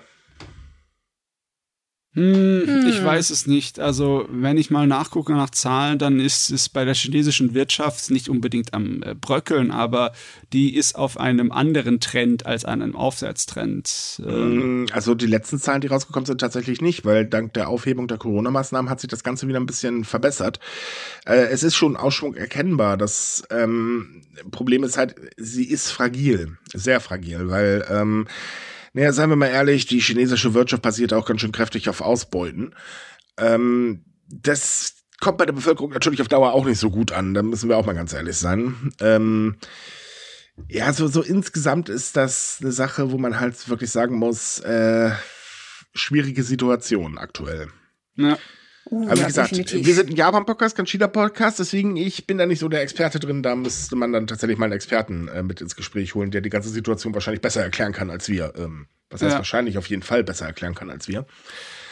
Hm, 2.14 2.64
hm. 2.66 2.86
Ich 2.88 3.04
weiß 3.04 3.30
es 3.30 3.46
nicht. 3.46 3.78
Also, 3.78 4.26
wenn 4.30 4.58
ich 4.58 4.72
mal 4.72 4.88
nachgucke 4.88 5.32
nach 5.32 5.50
Zahlen, 5.50 5.96
dann 5.96 6.18
ist 6.18 6.50
es 6.50 6.68
bei 6.68 6.84
der 6.84 6.94
chinesischen 6.94 7.54
Wirtschaft 7.54 8.10
nicht 8.10 8.28
unbedingt 8.28 8.74
am 8.74 9.00
äh, 9.04 9.14
Bröckeln, 9.14 9.70
aber 9.70 10.12
die 10.52 10.74
ist 10.74 10.96
auf 10.96 11.20
einem 11.20 11.52
anderen 11.52 12.00
Trend 12.00 12.46
als 12.46 12.64
einem 12.64 12.96
Aufwärtstrend. 12.96 14.22
Ähm. 14.26 14.86
Also, 14.92 15.14
die 15.14 15.26
letzten 15.26 15.60
Zahlen, 15.60 15.82
die 15.82 15.86
rausgekommen 15.86 16.26
sind, 16.26 16.40
tatsächlich 16.40 16.80
nicht, 16.80 17.04
weil 17.04 17.26
dank 17.26 17.52
der 17.52 17.68
Aufhebung 17.68 18.08
der 18.08 18.18
Corona-Maßnahmen 18.18 18.90
hat 18.90 19.00
sich 19.00 19.08
das 19.08 19.22
Ganze 19.22 19.46
wieder 19.46 19.60
ein 19.60 19.66
bisschen 19.66 20.02
verbessert. 20.04 20.58
Äh, 21.26 21.46
es 21.50 21.62
ist 21.62 21.76
schon 21.76 21.96
Ausschwung 21.96 22.34
erkennbar. 22.34 22.96
Das 22.96 23.44
ähm, 23.50 24.22
Problem 24.50 24.82
ist 24.82 24.98
halt, 24.98 25.14
sie 25.36 25.64
ist 25.64 25.92
fragil, 25.92 26.58
sehr 26.74 26.98
fragil, 26.98 27.48
weil 27.50 27.86
ähm, 27.88 28.26
naja, 28.92 29.12
seien 29.12 29.30
wir 29.30 29.36
mal 29.36 29.46
ehrlich, 29.46 29.86
die 29.86 30.00
chinesische 30.00 30.54
Wirtschaft 30.54 30.82
basiert 30.82 31.12
auch 31.12 31.26
ganz 31.26 31.40
schön 31.40 31.52
kräftig 31.52 31.88
auf 31.88 32.00
Ausbeuten. 32.00 32.74
Ähm, 33.36 34.04
das 34.28 34.94
kommt 35.20 35.38
bei 35.38 35.46
der 35.46 35.52
Bevölkerung 35.52 35.92
natürlich 35.92 36.20
auf 36.20 36.28
Dauer 36.28 36.52
auch 36.52 36.64
nicht 36.64 36.78
so 36.78 36.90
gut 36.90 37.12
an, 37.12 37.34
da 37.34 37.42
müssen 37.42 37.68
wir 37.68 37.76
auch 37.76 37.86
mal 37.86 37.94
ganz 37.94 38.12
ehrlich 38.12 38.36
sein. 38.36 38.92
Ähm, 39.00 39.56
ja, 40.68 40.92
so, 40.92 41.08
so 41.08 41.22
insgesamt 41.22 41.88
ist 41.88 42.16
das 42.16 42.58
eine 42.60 42.72
Sache, 42.72 43.10
wo 43.12 43.18
man 43.18 43.40
halt 43.40 43.68
wirklich 43.68 43.90
sagen 43.90 44.16
muss, 44.16 44.58
äh, 44.60 45.10
schwierige 45.94 46.42
Situation 46.42 47.18
aktuell. 47.18 47.68
Ja. 48.16 48.38
Uh, 48.90 49.04
Aber 49.06 49.20
wie 49.20 49.24
gesagt, 49.24 49.52
definitiv. 49.52 49.86
wir 49.86 49.94
sind 49.94 50.10
ein 50.10 50.16
Japan-Podcast, 50.16 50.76
kein 50.76 50.86
China-Podcast, 50.86 51.60
deswegen 51.60 51.96
ich 51.96 52.26
bin 52.26 52.38
da 52.38 52.46
nicht 52.46 52.58
so 52.58 52.68
der 52.68 52.82
Experte 52.82 53.20
drin. 53.20 53.42
Da 53.42 53.54
müsste 53.54 53.94
man 53.94 54.12
dann 54.12 54.26
tatsächlich 54.26 54.58
mal 54.58 54.66
einen 54.66 54.72
Experten 54.72 55.28
äh, 55.28 55.44
mit 55.44 55.60
ins 55.60 55.76
Gespräch 55.76 56.14
holen, 56.16 56.32
der 56.32 56.40
die 56.40 56.50
ganze 56.50 56.70
Situation 56.70 57.14
wahrscheinlich 57.14 57.40
besser 57.40 57.62
erklären 57.62 57.92
kann 57.92 58.10
als 58.10 58.28
wir. 58.28 58.52
Ähm, 58.56 58.86
was 59.08 59.22
heißt 59.22 59.32
ja. 59.32 59.38
wahrscheinlich 59.38 59.78
auf 59.78 59.86
jeden 59.86 60.02
Fall 60.02 60.24
besser 60.24 60.46
erklären 60.46 60.74
kann 60.74 60.90
als 60.90 61.06
wir. 61.06 61.26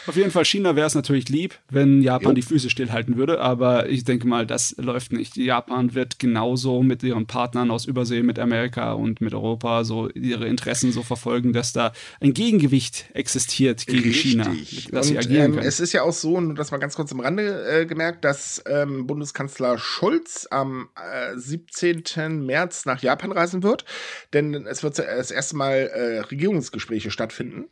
Auf 0.07 0.15
jeden 0.15 0.31
Fall, 0.31 0.45
China 0.45 0.75
wäre 0.75 0.87
es 0.87 0.95
natürlich 0.95 1.29
lieb, 1.29 1.55
wenn 1.69 2.01
Japan 2.01 2.29
jo. 2.29 2.33
die 2.35 2.41
Füße 2.41 2.69
stillhalten 2.69 3.17
würde, 3.17 3.39
aber 3.41 3.89
ich 3.89 4.03
denke 4.03 4.27
mal, 4.27 4.45
das 4.45 4.75
läuft 4.77 5.13
nicht. 5.13 5.37
Japan 5.37 5.93
wird 5.93 6.19
genauso 6.19 6.81
mit 6.83 7.03
ihren 7.03 7.27
Partnern 7.27 7.71
aus 7.71 7.85
Übersee, 7.85 8.23
mit 8.23 8.39
Amerika 8.39 8.93
und 8.93 9.21
mit 9.21 9.33
Europa 9.33 9.83
so 9.83 10.09
ihre 10.09 10.47
Interessen 10.47 10.91
so 10.91 11.03
verfolgen, 11.03 11.53
dass 11.53 11.73
da 11.73 11.91
ein 12.21 12.33
Gegengewicht 12.33 13.05
existiert 13.13 13.85
gegen 13.87 14.03
Richtig. 14.03 14.31
China, 14.31 14.55
dass 14.91 15.07
sie 15.07 15.17
agieren 15.17 15.53
ähm, 15.53 15.59
Es 15.59 15.79
ist 15.79 15.93
ja 15.93 16.03
auch 16.03 16.13
so, 16.13 16.39
nur 16.39 16.55
das 16.55 16.71
mal 16.71 16.77
ganz 16.77 16.95
kurz 16.95 17.11
am 17.11 17.19
Rande 17.19 17.65
äh, 17.69 17.85
gemerkt, 17.85 18.23
dass 18.25 18.63
ähm, 18.67 19.05
Bundeskanzler 19.07 19.77
Scholz 19.77 20.47
am 20.49 20.89
äh, 20.95 21.37
17. 21.37 22.45
März 22.45 22.85
nach 22.85 23.01
Japan 23.01 23.31
reisen 23.31 23.63
wird, 23.63 23.85
denn 24.33 24.53
es 24.65 24.83
wird 24.83 24.97
das 24.99 25.31
erste 25.31 25.55
Mal 25.55 25.89
äh, 25.93 26.19
Regierungsgespräche 26.19 27.11
stattfinden. 27.11 27.65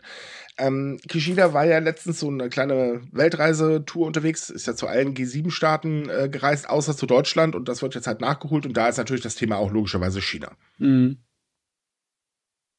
Ähm, 0.60 1.00
Kishida 1.08 1.54
war 1.54 1.66
ja 1.66 1.80
letztens 1.80 2.20
so 2.20 2.30
eine 2.30 2.50
kleine 2.50 3.02
Weltreisetour 3.12 4.08
unterwegs, 4.08 4.50
ist 4.50 4.66
ja 4.66 4.76
zu 4.76 4.88
allen 4.88 5.14
G7-Staaten 5.14 6.10
äh, 6.10 6.30
gereist, 6.30 6.70
außer 6.70 6.98
zu 6.98 7.06
Deutschland 7.06 7.56
und 7.56 7.68
das 7.68 7.82
wird 7.82 7.96
jetzt 7.96 8.08
halt 8.08 8.22
nachgeholt 8.22 8.66
und 8.66 8.76
da 8.76 8.88
ist 8.88 8.98
natürlich 8.98 9.24
das 9.24 9.36
Thema 9.36 9.58
auch 9.58 9.72
logischerweise 9.72 10.22
China. 10.22 10.52
Mhm. 10.80 11.18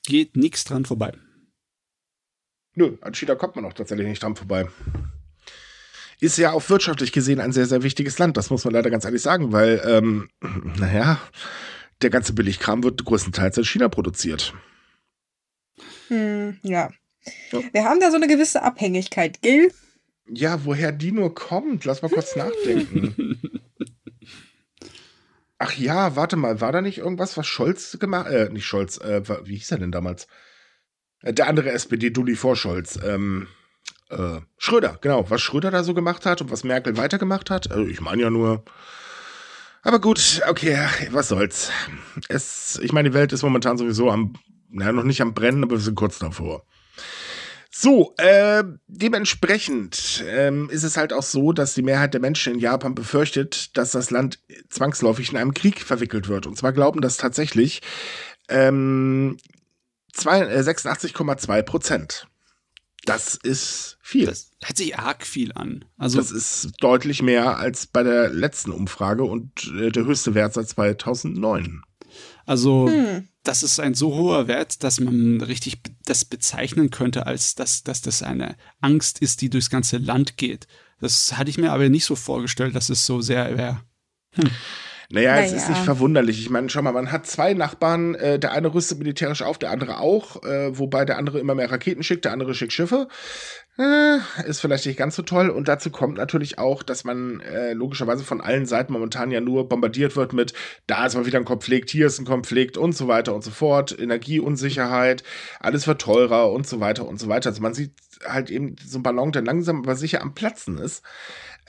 Geht 0.05 0.37
nichts 0.37 0.65
dran 0.65 0.85
vorbei. 0.85 1.13
Nö, 2.75 2.97
an 3.01 3.15
China 3.15 3.35
kommt 3.35 3.57
man 3.57 3.65
auch 3.65 3.73
tatsächlich 3.73 4.09
nicht 4.09 4.23
dran 4.23 4.37
vorbei. 4.37 4.69
Ist 6.21 6.39
ja 6.39 6.53
auch 6.53 6.69
wirtschaftlich 6.69 7.13
gesehen 7.13 7.39
ein 7.39 7.53
sehr, 7.53 7.67
sehr 7.67 7.85
wichtiges 7.85 8.19
Land, 8.19 8.37
das 8.37 8.51
muss 8.51 8.65
man 8.65 8.75
leider 8.75 8.91
ganz 8.91 9.05
ehrlich 9.05 9.23
sagen, 9.23 9.53
weil, 9.53 9.81
ähm, 9.85 10.31
naja, 10.79 11.21
der 12.03 12.11
ganze 12.11 12.33
Billigkram 12.33 12.83
wird 12.83 13.05
größtenteils 13.05 13.59
in 13.59 13.65
China 13.65 13.89
produziert. 13.89 14.55
Hm, 16.09 16.59
ja. 16.63 16.91
Ja. 17.53 17.61
Wir 17.73 17.85
haben 17.85 18.01
da 18.01 18.11
so 18.11 18.17
eine 18.17 18.29
gewisse 18.29 18.63
Abhängigkeit, 18.63 19.43
Gil. 19.43 19.73
Ja, 20.29 20.65
woher 20.65 20.93
die 20.93 21.13
nur 21.13 21.35
kommt, 21.35 21.85
lass 21.85 22.03
mal 22.03 22.11
kurz 22.11 22.37
nachdenken. 22.37 23.41
Ach 25.59 25.73
ja, 25.75 26.15
warte 26.15 26.37
mal, 26.37 26.61
war 26.61 26.71
da 26.71 26.81
nicht 26.81 26.99
irgendwas, 26.99 27.37
was 27.37 27.47
Scholz 27.47 27.99
gemacht, 27.99 28.29
äh, 28.29 28.49
nicht 28.51 28.67
Scholz, 28.67 28.99
äh, 28.99 29.23
wie 29.45 29.57
hieß 29.57 29.73
er 29.73 29.79
denn 29.79 29.91
damals? 29.91 30.29
Äh, 31.23 31.33
der 31.33 31.49
andere 31.49 31.73
SPD-Dulli 31.73 32.37
vor 32.37 32.55
Scholz, 32.55 32.99
ähm, 33.03 33.49
äh, 34.11 34.41
Schröder, 34.57 34.99
genau, 35.01 35.29
was 35.31 35.43
Schröder 35.43 35.71
da 35.71 35.83
so 35.83 35.95
gemacht 35.95 36.27
hat 36.27 36.41
und 36.41 36.51
was 36.51 36.63
Merkel 36.63 36.97
weitergemacht 36.97 37.51
hat. 37.51 37.71
Also 37.71 37.87
ich 37.87 38.01
meine 38.01 38.23
ja 38.23 38.31
nur. 38.31 38.65
Aber 39.83 40.01
gut, 40.01 40.43
okay, 40.49 40.79
was 41.11 41.29
soll's. 41.29 41.71
Es, 42.29 42.79
ich 42.83 42.93
meine, 42.93 43.11
die 43.11 43.15
Welt 43.15 43.33
ist 43.33 43.43
momentan 43.43 43.79
sowieso 43.79 44.11
am, 44.11 44.35
naja, 44.71 44.93
noch 44.93 45.05
nicht 45.05 45.21
am 45.21 45.35
Brennen, 45.35 45.65
aber 45.65 45.77
wir 45.77 45.81
sind 45.81 45.95
kurz 45.95 46.19
davor. 46.19 46.65
So, 47.71 48.15
äh, 48.17 48.65
dementsprechend 48.87 50.25
ähm, 50.27 50.71
ist 50.71 50.85
es 50.85 50.97
halt 50.97 51.13
auch 51.13 51.23
so, 51.23 51.53
dass 51.53 51.75
die 51.75 51.83
Mehrheit 51.83 52.15
der 52.15 52.21
Menschen 52.21 52.55
in 52.55 52.59
Japan 52.59 52.95
befürchtet, 52.95 53.77
dass 53.77 53.93
das 53.93 54.11
Land 54.11 54.41
zwangsläufig 54.71 55.31
in 55.31 55.37
einem 55.37 55.55
Krieg 55.55 55.83
verwickelt 55.83 56.29
wird. 56.29 56.47
Und 56.47 56.57
zwar 56.57 56.73
glauben 56.73 57.03
das 57.03 57.19
tatsächlich 57.19 57.83
ähm, 58.49 59.37
äh, 60.25 60.61
86,2 60.61 61.63
Prozent. 61.63 62.27
Das 63.05 63.37
ist 63.37 63.99
viel. 64.03 64.27
Das 64.27 64.51
hört 64.63 64.77
sich 64.77 64.99
arg 64.99 65.25
viel 65.25 65.53
an. 65.53 65.85
Also 65.97 66.19
das 66.19 66.31
ist 66.31 66.73
deutlich 66.81 67.23
mehr 67.23 67.59
als 67.59 67.87
bei 67.87 68.03
der 68.03 68.29
letzten 68.31 68.71
Umfrage 68.71 69.25
und 69.25 69.73
äh, 69.79 69.91
der 69.91 70.05
höchste 70.05 70.35
Wert 70.35 70.55
seit 70.55 70.69
2009. 70.69 71.83
Also 72.45 72.89
hm. 72.89 73.29
Das 73.49 73.63
ist 73.63 73.81
ein 73.81 73.95
so 73.95 74.15
hoher 74.15 74.47
Wert, 74.47 74.85
dass 74.85 75.01
man 75.01 75.41
richtig 75.41 75.79
das 76.05 76.27
bezeichnen 76.27 76.91
könnte, 76.91 77.27
als 77.27 77.55
dass, 77.55 77.83
dass 77.83 78.03
das 78.03 78.23
eine 78.23 78.57
Angst 78.83 79.21
ist, 79.21 79.41
die 79.41 79.49
durchs 79.49 79.71
ganze 79.71 79.97
Land 79.97 80.37
geht. 80.37 80.67
Das 81.01 81.39
hatte 81.39 81.49
ich 81.49 81.57
mir 81.57 81.73
aber 81.73 81.89
nicht 81.89 82.05
so 82.05 82.15
vorgestellt, 82.15 82.77
dass 82.77 82.91
es 82.91 83.07
so 83.07 83.23
sehr 83.23 83.57
wäre. 83.57 83.81
Hm. 84.35 84.51
Naja, 85.11 85.37
naja, 85.37 85.47
es 85.47 85.53
ist 85.55 85.71
nicht 85.71 85.81
verwunderlich. 85.81 86.39
Ich 86.39 86.51
meine, 86.51 86.69
schau 86.69 86.83
mal, 86.83 86.93
man 86.93 87.11
hat 87.11 87.27
zwei 87.27 87.55
Nachbarn, 87.55 88.15
äh, 88.17 88.39
der 88.39 88.53
eine 88.53 88.75
rüstet 88.75 88.99
militärisch 88.99 89.41
auf, 89.41 89.57
der 89.57 89.71
andere 89.71 90.01
auch, 90.01 90.43
äh, 90.45 90.79
wobei 90.79 91.07
der 91.07 91.17
andere 91.17 91.41
immer 91.41 91.55
mehr 91.55 91.71
Raketen 91.71 92.03
schickt, 92.03 92.27
der 92.27 92.33
andere 92.33 92.55
schickt 92.55 92.75
Schiffe. 92.75 93.09
Äh, 93.79 94.19
ist 94.45 94.61
vielleicht 94.61 94.87
nicht 94.87 94.97
ganz 94.97 95.15
so 95.15 95.23
toll. 95.23 95.51
Und 95.51 95.69
dazu 95.69 95.91
kommt 95.91 96.17
natürlich 96.17 96.59
auch, 96.59 96.83
dass 96.83 97.05
man 97.05 97.41
äh, 97.41 97.75
logischerweise 97.75 98.25
von 98.25 98.41
allen 98.41 98.67
Seiten 98.67 98.93
momentan 98.93 99.31
ja 99.31 99.41
nur 99.41 99.69
bombardiert 99.69 100.17
wird 100.17 100.33
mit, 100.33 100.53
da 100.89 101.07
ist 101.07 101.15
mal 101.15 101.27
wieder 101.27 101.39
ein 101.39 101.45
Konflikt, 101.45 101.91
hier 101.91 102.09
ist 102.09 102.19
ein 102.19 102.25
Konflikt 102.25 102.77
und 102.77 102.93
so 102.93 103.07
weiter 103.07 103.35
und 103.35 103.45
so 103.45 103.53
fort. 103.53 103.97
Energieunsicherheit, 103.97 105.23
alles 105.61 105.87
wird 105.87 106.01
teurer 106.01 106.51
und 106.51 106.67
so 106.67 106.81
weiter 106.81 107.07
und 107.07 107.21
so 107.21 107.29
weiter. 107.29 107.51
Also 107.51 107.63
man 107.63 107.75
sieht 107.75 107.93
halt 108.25 108.51
eben 108.51 108.75
so 108.85 108.99
ein 108.99 109.05
Ballon, 109.05 109.31
der 109.31 109.43
langsam 109.43 109.83
aber 109.83 109.95
sicher 109.95 110.23
am 110.23 110.35
Platzen 110.35 110.79
ist. 110.79 111.05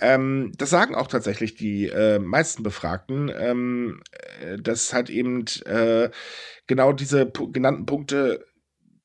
Ähm, 0.01 0.53
das 0.57 0.71
sagen 0.71 0.95
auch 0.95 1.07
tatsächlich 1.07 1.55
die 1.55 1.87
äh, 1.87 2.17
meisten 2.17 2.63
Befragten, 2.63 3.31
ähm, 3.37 4.01
äh, 4.41 4.57
dass 4.57 4.93
halt 4.93 5.11
eben 5.11 5.45
äh, 5.65 6.09
genau 6.67 6.93
diese 6.93 7.29
genannten 7.51 7.85
Punkte 7.85 8.45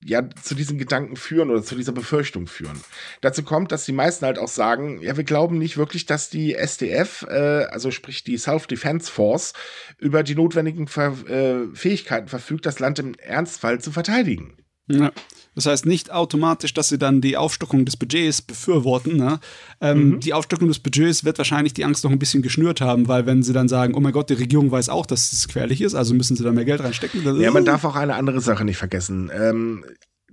ja 0.04 0.28
zu 0.42 0.54
diesen 0.54 0.78
Gedanken 0.78 1.16
führen 1.16 1.50
oder 1.50 1.62
zu 1.62 1.74
dieser 1.74 1.92
Befürchtung 1.92 2.46
führen. 2.46 2.80
Dazu 3.20 3.42
kommt, 3.42 3.72
dass 3.72 3.84
die 3.84 3.92
meisten 3.92 4.26
halt 4.26 4.38
auch 4.38 4.48
sagen, 4.48 5.00
ja, 5.00 5.16
wir 5.16 5.24
glauben 5.24 5.58
nicht 5.58 5.76
wirklich, 5.76 6.06
dass 6.06 6.30
die 6.30 6.54
SDF, 6.54 7.26
äh, 7.28 7.64
also 7.70 7.90
sprich 7.90 8.22
die 8.22 8.36
Self-Defense 8.36 9.10
Force, 9.10 9.54
über 9.98 10.22
die 10.22 10.34
notwendigen 10.34 10.86
Ver 10.86 11.14
äh, 11.28 11.74
Fähigkeiten 11.74 12.28
verfügt, 12.28 12.66
das 12.66 12.78
Land 12.78 12.98
im 12.98 13.14
Ernstfall 13.14 13.80
zu 13.80 13.90
verteidigen. 13.90 14.58
Ja. 14.86 15.12
Das 15.54 15.66
heißt 15.66 15.86
nicht 15.86 16.12
automatisch, 16.12 16.74
dass 16.74 16.88
sie 16.88 16.98
dann 16.98 17.20
die 17.20 17.36
Aufstockung 17.36 17.84
des 17.84 17.96
Budgets 17.96 18.42
befürworten. 18.42 19.16
Ne? 19.16 19.40
Ähm, 19.80 20.10
mhm. 20.10 20.20
Die 20.20 20.34
Aufstockung 20.34 20.68
des 20.68 20.78
Budgets 20.78 21.24
wird 21.24 21.38
wahrscheinlich 21.38 21.74
die 21.74 21.84
Angst 21.84 22.04
noch 22.04 22.10
ein 22.10 22.18
bisschen 22.18 22.42
geschnürt 22.42 22.80
haben, 22.80 23.08
weil 23.08 23.26
wenn 23.26 23.42
sie 23.42 23.52
dann 23.52 23.68
sagen, 23.68 23.94
oh 23.94 24.00
mein 24.00 24.12
Gott, 24.12 24.30
die 24.30 24.34
Regierung 24.34 24.70
weiß 24.70 24.88
auch, 24.88 25.06
dass 25.06 25.32
es 25.32 25.46
gefährlich 25.46 25.80
ist, 25.80 25.94
also 25.94 26.14
müssen 26.14 26.36
sie 26.36 26.44
da 26.44 26.52
mehr 26.52 26.64
Geld 26.64 26.82
reinstecken. 26.82 27.40
Ja, 27.40 27.50
man 27.50 27.64
darf 27.64 27.84
auch 27.84 27.96
eine 27.96 28.14
andere 28.14 28.40
Sache 28.40 28.64
nicht 28.64 28.78
vergessen. 28.78 29.30
Ähm, 29.34 29.84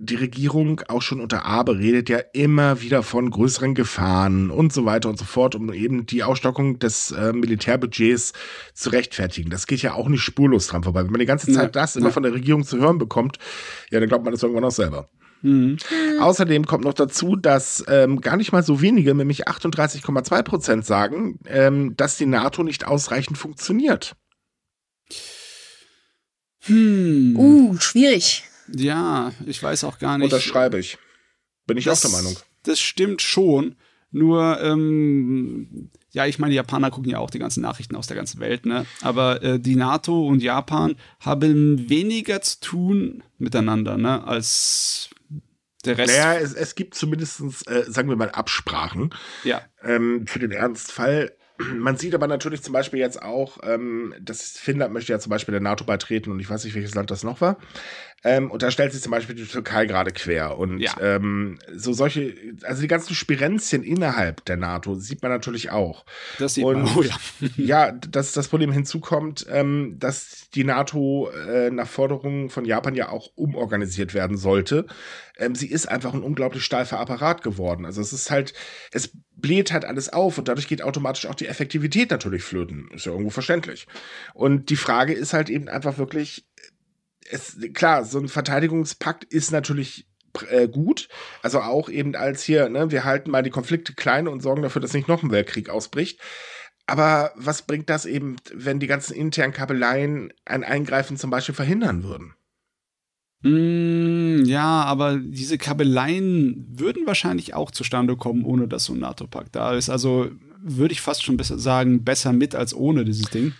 die 0.04 0.16
Regierung, 0.16 0.80
auch 0.88 1.00
schon 1.00 1.20
unter 1.20 1.44
Abe, 1.44 1.78
redet 1.78 2.08
ja 2.08 2.18
immer 2.32 2.80
wieder 2.80 3.04
von 3.04 3.30
größeren 3.30 3.74
Gefahren 3.74 4.50
und 4.50 4.72
so 4.72 4.84
weiter 4.84 5.08
und 5.08 5.16
so 5.16 5.24
fort, 5.24 5.54
um 5.54 5.72
eben 5.72 6.06
die 6.06 6.24
Ausstockung 6.24 6.80
des 6.80 7.12
äh, 7.12 7.32
Militärbudgets 7.32 8.32
zu 8.74 8.90
rechtfertigen. 8.90 9.50
Das 9.50 9.68
geht 9.68 9.80
ja 9.82 9.94
auch 9.94 10.08
nicht 10.08 10.22
spurlos 10.22 10.66
dran 10.66 10.82
vorbei. 10.82 11.04
Wenn 11.04 11.12
man 11.12 11.20
die 11.20 11.26
ganze 11.26 11.52
Zeit 11.52 11.76
ja, 11.76 11.80
das 11.82 11.94
immer 11.94 12.06
ja. 12.06 12.12
von 12.12 12.24
der 12.24 12.32
Regierung 12.32 12.64
zu 12.64 12.78
hören 12.78 12.98
bekommt, 12.98 13.38
ja, 13.92 14.00
dann 14.00 14.08
glaubt 14.08 14.24
man 14.24 14.32
das 14.32 14.42
irgendwann 14.42 14.64
auch 14.64 14.72
selber. 14.72 15.08
Mhm. 15.42 15.76
Außerdem 16.20 16.66
kommt 16.66 16.84
noch 16.84 16.94
dazu, 16.94 17.36
dass 17.36 17.84
ähm, 17.86 18.20
gar 18.20 18.36
nicht 18.36 18.50
mal 18.50 18.64
so 18.64 18.80
wenige, 18.80 19.14
nämlich 19.14 19.46
38,2 19.46 20.42
Prozent 20.42 20.84
sagen, 20.84 21.38
ähm, 21.46 21.96
dass 21.96 22.16
die 22.16 22.26
NATO 22.26 22.64
nicht 22.64 22.86
ausreichend 22.88 23.38
funktioniert. 23.38 24.16
Hm. 26.64 27.34
Uh, 27.36 27.76
schwierig. 27.78 28.44
Ja, 28.74 29.32
ich 29.46 29.62
weiß 29.62 29.84
auch 29.84 29.98
gar 29.98 30.18
nicht. 30.18 30.24
Und 30.24 30.32
das 30.32 30.42
schreibe 30.42 30.78
ich. 30.78 30.98
Bin 31.66 31.76
ich 31.76 31.84
das, 31.84 32.04
auch 32.04 32.10
der 32.10 32.18
Meinung. 32.18 32.36
Das 32.64 32.80
stimmt 32.80 33.22
schon. 33.22 33.76
Nur, 34.14 34.60
ähm, 34.60 35.90
ja, 36.10 36.26
ich 36.26 36.38
meine, 36.38 36.50
die 36.50 36.56
Japaner 36.56 36.90
gucken 36.90 37.10
ja 37.10 37.18
auch 37.18 37.30
die 37.30 37.38
ganzen 37.38 37.62
Nachrichten 37.62 37.96
aus 37.96 38.06
der 38.08 38.16
ganzen 38.16 38.40
Welt, 38.40 38.66
ne? 38.66 38.84
Aber 39.00 39.42
äh, 39.42 39.58
die 39.58 39.74
NATO 39.74 40.26
und 40.26 40.42
Japan 40.42 40.96
haben 41.20 41.88
weniger 41.88 42.42
zu 42.42 42.60
tun 42.60 43.22
miteinander, 43.38 43.96
ne? 43.96 44.22
Als 44.26 45.08
Der 45.86 45.96
Rest. 45.96 46.14
Naja, 46.14 46.34
es, 46.38 46.52
es 46.52 46.74
gibt 46.74 46.94
zumindest, 46.94 47.40
äh, 47.66 47.84
sagen 47.90 48.10
wir 48.10 48.16
mal, 48.16 48.30
Absprachen 48.30 49.14
Ja. 49.44 49.62
ähm, 49.82 50.26
für 50.26 50.38
den 50.38 50.50
Ernstfall. 50.52 51.32
Man 51.74 51.96
sieht 51.96 52.14
aber 52.14 52.26
natürlich 52.26 52.62
zum 52.62 52.72
Beispiel 52.74 52.98
jetzt 52.98 53.22
auch, 53.22 53.58
ähm, 53.62 54.14
dass 54.20 54.58
Finnland 54.58 54.92
möchte 54.92 55.12
ja 55.12 55.20
zum 55.20 55.30
Beispiel 55.30 55.52
der 55.52 55.60
NATO 55.60 55.84
beitreten 55.84 56.30
und 56.32 56.40
ich 56.40 56.50
weiß 56.50 56.64
nicht, 56.64 56.74
welches 56.74 56.94
Land 56.94 57.10
das 57.10 57.22
noch 57.24 57.40
war. 57.40 57.56
Ähm, 58.24 58.50
und 58.50 58.62
da 58.62 58.70
stellt 58.70 58.92
sich 58.92 59.02
zum 59.02 59.10
Beispiel 59.10 59.34
die 59.34 59.44
Türkei 59.46 59.86
gerade 59.86 60.12
quer. 60.12 60.56
Und 60.58 60.78
Ja. 60.78 60.92
ähm, 61.00 61.58
so 61.74 61.92
solche, 61.92 62.34
also 62.62 62.80
die 62.82 62.88
ganzen 62.88 63.14
Spirenzchen 63.14 63.82
innerhalb 63.82 64.44
der 64.44 64.56
NATO 64.56 64.94
sieht 64.94 65.22
man 65.22 65.32
natürlich 65.32 65.70
auch. 65.70 66.04
Das 66.38 66.54
sieht 66.54 66.64
Und- 66.64 66.82
man. 66.82 66.96
Oh 66.96 67.02
ja. 67.02 67.16
Ja, 67.56 67.92
dass 67.92 68.32
das 68.32 68.48
Problem 68.48 68.70
hinzukommt, 68.72 69.46
ähm, 69.50 69.96
dass 69.98 70.48
die 70.54 70.64
NATO 70.64 71.30
äh, 71.48 71.70
nach 71.70 71.88
Forderungen 71.88 72.48
von 72.50 72.64
Japan 72.64 72.94
ja 72.94 73.08
auch 73.08 73.30
umorganisiert 73.34 74.14
werden 74.14 74.36
sollte. 74.36 74.86
Ähm, 75.38 75.54
sie 75.54 75.68
ist 75.70 75.86
einfach 75.88 76.14
ein 76.14 76.22
unglaublich 76.22 76.64
steifer 76.64 77.00
Apparat 77.00 77.42
geworden. 77.42 77.84
Also 77.86 78.00
es 78.00 78.12
ist 78.12 78.30
halt, 78.30 78.52
es 78.92 79.10
bläht 79.34 79.72
halt 79.72 79.84
alles 79.84 80.08
auf 80.12 80.38
und 80.38 80.46
dadurch 80.48 80.68
geht 80.68 80.82
automatisch 80.82 81.26
auch 81.26 81.34
die 81.34 81.48
Effektivität 81.48 82.10
natürlich 82.10 82.42
flöten. 82.44 82.88
Ist 82.94 83.06
ja 83.06 83.12
irgendwo 83.12 83.30
verständlich. 83.30 83.86
Und 84.34 84.70
die 84.70 84.76
Frage 84.76 85.12
ist 85.12 85.32
halt 85.32 85.50
eben 85.50 85.68
einfach 85.68 85.98
wirklich, 85.98 86.46
es, 87.32 87.56
klar, 87.74 88.04
so 88.04 88.18
ein 88.18 88.28
Verteidigungspakt 88.28 89.24
ist 89.24 89.52
natürlich 89.52 90.06
äh, 90.50 90.68
gut. 90.68 91.08
Also 91.42 91.60
auch 91.60 91.88
eben 91.88 92.14
als 92.14 92.42
hier, 92.42 92.68
ne, 92.68 92.90
wir 92.90 93.04
halten 93.04 93.30
mal 93.30 93.42
die 93.42 93.50
Konflikte 93.50 93.94
klein 93.94 94.28
und 94.28 94.42
sorgen 94.42 94.62
dafür, 94.62 94.82
dass 94.82 94.92
nicht 94.92 95.08
noch 95.08 95.22
ein 95.22 95.30
Weltkrieg 95.30 95.68
ausbricht. 95.68 96.20
Aber 96.86 97.32
was 97.36 97.62
bringt 97.62 97.88
das 97.88 98.06
eben, 98.06 98.36
wenn 98.52 98.80
die 98.80 98.86
ganzen 98.86 99.14
internen 99.14 99.52
Kabeleien 99.52 100.32
ein 100.44 100.64
Eingreifen 100.64 101.16
zum 101.16 101.30
Beispiel 101.30 101.54
verhindern 101.54 102.02
würden? 102.02 102.34
Mm, 103.42 104.44
ja, 104.44 104.82
aber 104.84 105.18
diese 105.18 105.58
Kabeleien 105.58 106.66
würden 106.68 107.06
wahrscheinlich 107.06 107.54
auch 107.54 107.70
zustande 107.70 108.16
kommen, 108.16 108.44
ohne 108.44 108.68
dass 108.68 108.84
so 108.84 108.92
ein 108.92 109.00
NATO-Pakt 109.00 109.56
da 109.56 109.74
ist. 109.74 109.90
Also 109.90 110.30
würde 110.60 110.92
ich 110.92 111.00
fast 111.00 111.24
schon 111.24 111.36
besser 111.36 111.58
sagen, 111.58 112.04
besser 112.04 112.32
mit 112.32 112.54
als 112.54 112.74
ohne 112.74 113.04
dieses 113.04 113.30
Ding. 113.30 113.52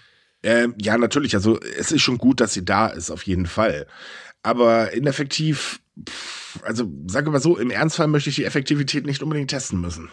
Ähm, 0.42 0.74
ja, 0.80 0.98
natürlich. 0.98 1.34
Also 1.34 1.60
es 1.60 1.92
ist 1.92 2.02
schon 2.02 2.18
gut, 2.18 2.40
dass 2.40 2.52
sie 2.52 2.64
da 2.64 2.88
ist, 2.88 3.10
auf 3.10 3.22
jeden 3.24 3.46
Fall. 3.46 3.86
Aber 4.42 4.92
ineffektiv, 4.92 5.80
pff, 6.08 6.60
also 6.64 6.90
sage 7.06 7.30
mal 7.30 7.40
so, 7.40 7.56
im 7.56 7.70
Ernstfall 7.70 8.08
möchte 8.08 8.30
ich 8.30 8.36
die 8.36 8.44
Effektivität 8.44 9.06
nicht 9.06 9.22
unbedingt 9.22 9.50
testen 9.50 9.80
müssen. 9.80 10.10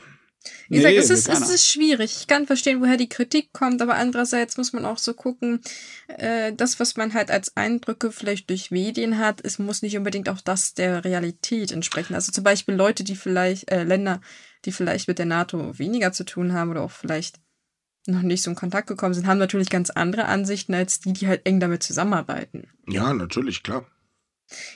Wie 0.69 0.77
gesagt, 0.77 0.93
Nee, 0.93 0.99
es, 0.99 1.09
ist, 1.09 1.27
es 1.27 1.49
ist 1.49 1.67
schwierig. 1.67 2.15
Ich 2.19 2.27
kann 2.27 2.45
verstehen, 2.45 2.79
woher 2.79 2.95
die 2.95 3.09
Kritik 3.09 3.51
kommt, 3.51 3.81
aber 3.81 3.95
andererseits 3.95 4.55
muss 4.55 4.71
man 4.71 4.85
auch 4.85 4.97
so 4.97 5.13
gucken, 5.13 5.61
äh, 6.07 6.53
das, 6.53 6.79
was 6.79 6.95
man 6.95 7.13
halt 7.13 7.31
als 7.31 7.57
Eindrücke 7.57 8.11
vielleicht 8.11 8.49
durch 8.49 8.71
Medien 8.71 9.17
hat, 9.17 9.41
es 9.43 9.59
muss 9.59 9.81
nicht 9.81 9.97
unbedingt 9.97 10.29
auch 10.29 10.41
das 10.41 10.75
der 10.75 11.03
Realität 11.03 11.71
entsprechen. 11.71 12.13
Also 12.13 12.31
zum 12.31 12.43
Beispiel 12.43 12.75
Leute, 12.75 13.03
die 13.03 13.15
vielleicht, 13.15 13.69
äh, 13.71 13.83
Länder, 13.83 14.21
die 14.65 14.71
vielleicht 14.71 15.07
mit 15.07 15.17
der 15.19 15.25
NATO 15.25 15.77
weniger 15.77 16.13
zu 16.13 16.23
tun 16.23 16.53
haben 16.53 16.69
oder 16.69 16.83
auch 16.83 16.91
vielleicht 16.91 17.39
noch 18.09 18.21
nicht 18.21 18.41
so 18.43 18.49
in 18.51 18.55
Kontakt 18.55 18.87
gekommen 18.87 19.13
sind, 19.13 19.27
haben 19.27 19.37
natürlich 19.39 19.69
ganz 19.69 19.89
andere 19.89 20.25
Ansichten 20.25 20.73
als 20.73 20.99
die, 20.99 21.13
die 21.13 21.27
halt 21.27 21.41
eng 21.45 21.59
damit 21.59 21.83
zusammenarbeiten. 21.83 22.67
Ja, 22.87 23.13
natürlich, 23.13 23.63
klar. 23.63 23.85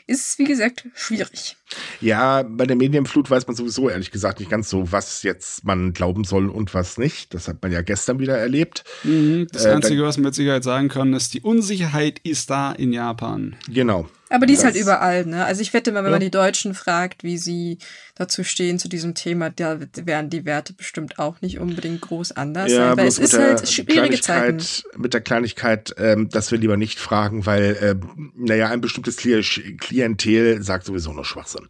Ist, 0.05 0.37
wie 0.37 0.43
gesagt, 0.43 0.85
schwierig. 0.93 1.57
Ja, 1.99 2.43
bei 2.43 2.67
der 2.67 2.75
Medienflut 2.75 3.31
weiß 3.31 3.47
man 3.47 3.55
sowieso 3.55 3.89
ehrlich 3.89 4.11
gesagt 4.11 4.39
nicht 4.39 4.51
ganz 4.51 4.69
so, 4.69 4.91
was 4.91 5.23
jetzt 5.23 5.63
man 5.65 5.93
glauben 5.93 6.25
soll 6.25 6.49
und 6.49 6.75
was 6.75 6.99
nicht. 6.99 7.33
Das 7.33 7.47
hat 7.47 7.63
man 7.63 7.71
ja 7.71 7.81
gestern 7.81 8.19
wieder 8.19 8.37
erlebt. 8.37 8.83
Mhm, 9.03 9.47
Das 9.51 9.65
Äh, 9.65 9.71
Einzige, 9.71 10.03
was 10.03 10.17
man 10.17 10.25
mit 10.25 10.35
Sicherheit 10.35 10.63
sagen 10.63 10.89
kann, 10.89 11.13
ist, 11.13 11.33
die 11.33 11.41
Unsicherheit 11.41 12.19
ist 12.19 12.51
da 12.51 12.71
in 12.71 12.93
Japan. 12.93 13.55
Genau. 13.67 14.07
Aber 14.33 14.47
die 14.47 14.53
ist 14.53 14.63
halt 14.63 14.75
überall, 14.75 15.25
ne? 15.25 15.45
Also 15.45 15.61
ich 15.61 15.73
wette 15.73 15.91
mal, 15.91 15.99
wenn 15.99 16.05
Ja. 16.11 16.17
man 16.17 16.19
die 16.21 16.31
Deutschen 16.31 16.73
fragt, 16.73 17.23
wie 17.23 17.37
sie 17.37 17.77
dazu 18.15 18.43
stehen 18.43 18.79
zu 18.79 18.89
diesem 18.89 19.13
Thema, 19.13 19.51
da 19.51 19.79
werden 19.95 20.29
die 20.31 20.43
Werte 20.45 20.73
bestimmt 20.73 21.19
auch 21.19 21.39
nicht 21.41 21.59
unbedient 21.59 22.01
groß 22.01 22.31
anders 22.31 22.71
sein, 22.71 22.97
weil 22.97 23.07
es 23.07 23.19
ist 23.19 23.37
halt 23.37 23.69
schwierige 23.69 24.19
Zeiten. 24.19 24.57
Mit 24.97 25.13
der 25.13 25.21
Kleinigkeit, 25.21 25.93
ähm, 25.97 26.29
dass 26.29 26.49
wir 26.51 26.57
lieber 26.57 26.77
nicht 26.77 26.99
fragen, 26.99 27.45
weil, 27.45 27.77
ähm, 27.81 28.31
naja, 28.35 28.69
ein 28.69 28.81
bestimmtes 28.81 29.19
Kli- 29.19 29.77
Klientel 29.77 30.63
sagt 30.63 30.85
sowieso 30.85 31.13
nur 31.13 31.25
Schwachsinn. 31.25 31.69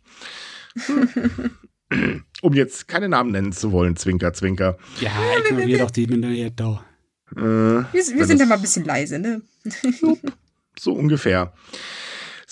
um 2.42 2.54
jetzt 2.54 2.88
keine 2.88 3.10
Namen 3.10 3.32
nennen 3.32 3.52
zu 3.52 3.72
wollen, 3.72 3.96
Zwinker, 3.96 4.34
Zwinker. 4.34 4.78
Ja, 5.00 5.12
ignorier 5.50 5.80
doch 5.80 5.92
die 5.92 6.08
Minderheit 6.08 6.54
da. 6.56 6.84
Äh, 7.36 7.40
Wir, 7.42 7.86
wir 7.94 8.26
sind 8.26 8.40
ja 8.40 8.46
mal 8.46 8.56
ein 8.56 8.62
bisschen 8.62 8.86
leise, 8.86 9.20
ne? 9.20 9.42
So 10.80 10.94
ungefähr. 10.94 11.54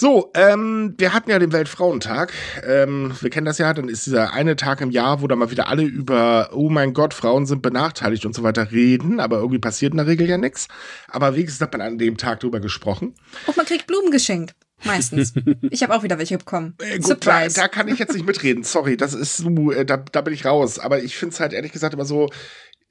So, 0.01 0.31
ähm, 0.33 0.95
wir 0.97 1.13
hatten 1.13 1.29
ja 1.29 1.37
den 1.37 1.51
Weltfrauentag. 1.51 2.33
Ähm, 2.65 3.13
wir 3.21 3.29
kennen 3.29 3.45
das 3.45 3.59
ja, 3.59 3.71
dann 3.71 3.87
ist 3.87 4.07
dieser 4.07 4.33
eine 4.33 4.55
Tag 4.55 4.81
im 4.81 4.89
Jahr, 4.89 5.21
wo 5.21 5.27
da 5.27 5.35
mal 5.35 5.51
wieder 5.51 5.67
alle 5.67 5.83
über, 5.83 6.49
oh 6.53 6.71
mein 6.71 6.93
Gott, 6.93 7.13
Frauen 7.13 7.45
sind 7.45 7.61
benachteiligt 7.61 8.25
und 8.25 8.33
so 8.33 8.41
weiter 8.41 8.71
reden, 8.71 9.19
aber 9.19 9.37
irgendwie 9.37 9.59
passiert 9.59 9.93
in 9.93 9.97
der 9.97 10.07
Regel 10.07 10.27
ja 10.27 10.39
nichts. 10.39 10.69
Aber 11.07 11.35
wenigstens 11.35 11.61
hat 11.61 11.73
man 11.73 11.81
an 11.81 11.99
dem 11.99 12.17
Tag 12.17 12.39
drüber 12.39 12.59
gesprochen. 12.59 13.13
Und 13.45 13.55
man 13.55 13.67
kriegt 13.67 13.85
Blumen 13.85 14.09
geschenkt. 14.09 14.55
Meistens. 14.85 15.35
Ich 15.69 15.83
habe 15.83 15.93
auch 15.93 16.01
wieder 16.01 16.17
welche 16.17 16.39
bekommen. 16.39 16.73
Äh, 16.79 16.97
gut, 16.97 17.03
da, 17.27 17.41
Surprise. 17.43 17.59
da 17.59 17.67
kann 17.67 17.87
ich 17.87 17.99
jetzt 17.99 18.13
nicht 18.13 18.25
mitreden. 18.25 18.63
Sorry, 18.63 18.97
das 18.97 19.13
ist 19.13 19.37
so, 19.37 19.71
äh, 19.71 19.85
da, 19.85 19.97
da 19.97 20.21
bin 20.21 20.33
ich 20.33 20.45
raus. 20.45 20.79
Aber 20.79 21.03
ich 21.03 21.15
finde 21.15 21.33
es 21.33 21.39
halt 21.39 21.53
ehrlich 21.53 21.71
gesagt 21.71 21.93
immer 21.93 22.05
so, 22.05 22.27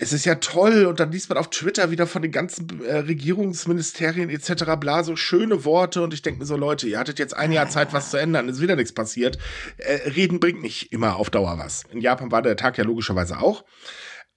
es 0.03 0.15
ist 0.15 0.25
ja 0.25 0.37
toll 0.37 0.87
und 0.87 0.99
dann 0.99 1.13
liest 1.13 1.29
man 1.29 1.37
auf 1.37 1.51
Twitter 1.51 1.91
wieder 1.91 2.07
von 2.07 2.23
den 2.23 2.33
ganzen 2.33 2.83
äh, 2.83 2.97
Regierungsministerien 2.97 4.31
etc. 4.31 4.65
bla 4.81 5.05
so 5.05 5.15
schöne 5.15 5.67
Worte 5.67 6.03
und 6.03 6.15
ich 6.15 6.23
denke 6.23 6.41
mir 6.41 6.47
so, 6.47 6.57
Leute, 6.57 6.89
ihr 6.89 6.99
hattet 6.99 7.19
jetzt 7.19 7.37
ein 7.37 7.53
Jahr 7.53 7.69
Zeit, 7.69 7.93
was 7.93 8.11
zu 8.11 8.17
ändern, 8.17 8.49
ist 8.49 8.63
wieder 8.63 8.77
nichts 8.77 8.93
passiert. 8.93 9.37
Äh, 9.77 10.09
Reden 10.11 10.41
bringt 10.41 10.63
nicht 10.63 10.91
immer 10.91 11.17
auf 11.17 11.29
Dauer 11.29 11.59
was. 11.59 11.85
In 11.93 12.01
Japan 12.01 12.33
war 12.33 12.41
der 12.41 12.57
Tag 12.57 12.79
ja 12.79 12.85
logischerweise 12.85 13.41
auch. 13.41 13.65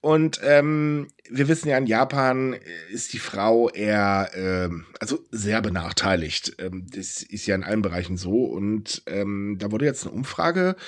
Und 0.02 0.38
ähm, 0.44 1.08
wir 1.30 1.48
wissen 1.48 1.70
ja, 1.70 1.78
in 1.78 1.86
Japan 1.86 2.52
äh, 2.52 2.58
ist 2.90 3.14
die 3.14 3.18
Frau 3.18 3.70
eher, 3.70 4.30
ähm, 4.34 4.84
also 5.00 5.24
sehr 5.30 5.62
benachteiligt. 5.62 6.56
Ähm, 6.58 6.86
das 6.94 7.22
ist 7.22 7.46
ja 7.46 7.54
in 7.54 7.64
allen 7.64 7.80
Bereichen 7.80 8.18
so. 8.18 8.44
Und 8.44 9.02
ähm, 9.06 9.56
da 9.58 9.72
wurde 9.72 9.86
jetzt 9.86 10.04
eine 10.04 10.14
Umfrage 10.14 10.76
äh, 10.76 10.82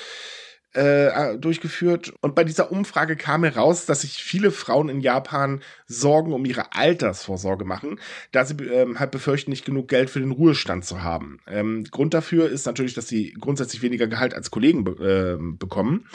durchgeführt. 1.39 2.13
Und 2.21 2.35
bei 2.35 2.45
dieser 2.45 2.71
Umfrage 2.71 3.17
kam 3.17 3.45
heraus, 3.45 3.87
dass 3.87 4.03
sich 4.03 4.23
viele 4.23 4.51
Frauen 4.51 4.89
in 4.89 5.01
Japan 5.01 5.61
Sorgen 5.87 6.33
um 6.33 6.45
ihre 6.45 6.75
Altersvorsorge 6.75 7.65
machen, 7.65 7.99
da 8.33 8.45
sie 8.45 8.55
ähm, 8.65 8.99
halt 8.99 9.11
befürchten, 9.11 9.51
nicht 9.51 9.65
genug 9.65 9.89
Geld 9.89 10.11
für 10.11 10.21
den 10.21 10.33
Ruhestand 10.33 10.85
zu 10.85 11.03
haben. 11.03 11.41
Ähm, 11.47 11.85
Grund 11.91 12.15
dafür 12.15 12.49
ist 12.49 12.67
natürlich, 12.67 12.95
dass 12.95 13.09
sie 13.09 13.33
grundsätzlich 13.41 13.83
weniger 13.83 14.07
Gehalt 14.07 14.35
als 14.35 14.51
Kollegen 14.51 14.85
be 14.85 15.39
äh, 15.39 15.57
bekommen. 15.59 16.07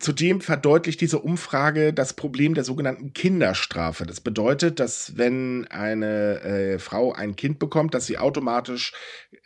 Zudem 0.00 0.40
verdeutlicht 0.40 1.00
diese 1.02 1.18
Umfrage 1.18 1.92
das 1.92 2.14
Problem 2.14 2.54
der 2.54 2.64
sogenannten 2.64 3.12
Kinderstrafe. 3.12 4.06
Das 4.06 4.20
bedeutet, 4.22 4.80
dass 4.80 5.18
wenn 5.18 5.66
eine 5.68 6.40
äh, 6.40 6.78
Frau 6.78 7.12
ein 7.12 7.36
Kind 7.36 7.58
bekommt, 7.58 7.92
dass 7.92 8.06
sie 8.06 8.16
automatisch 8.16 8.94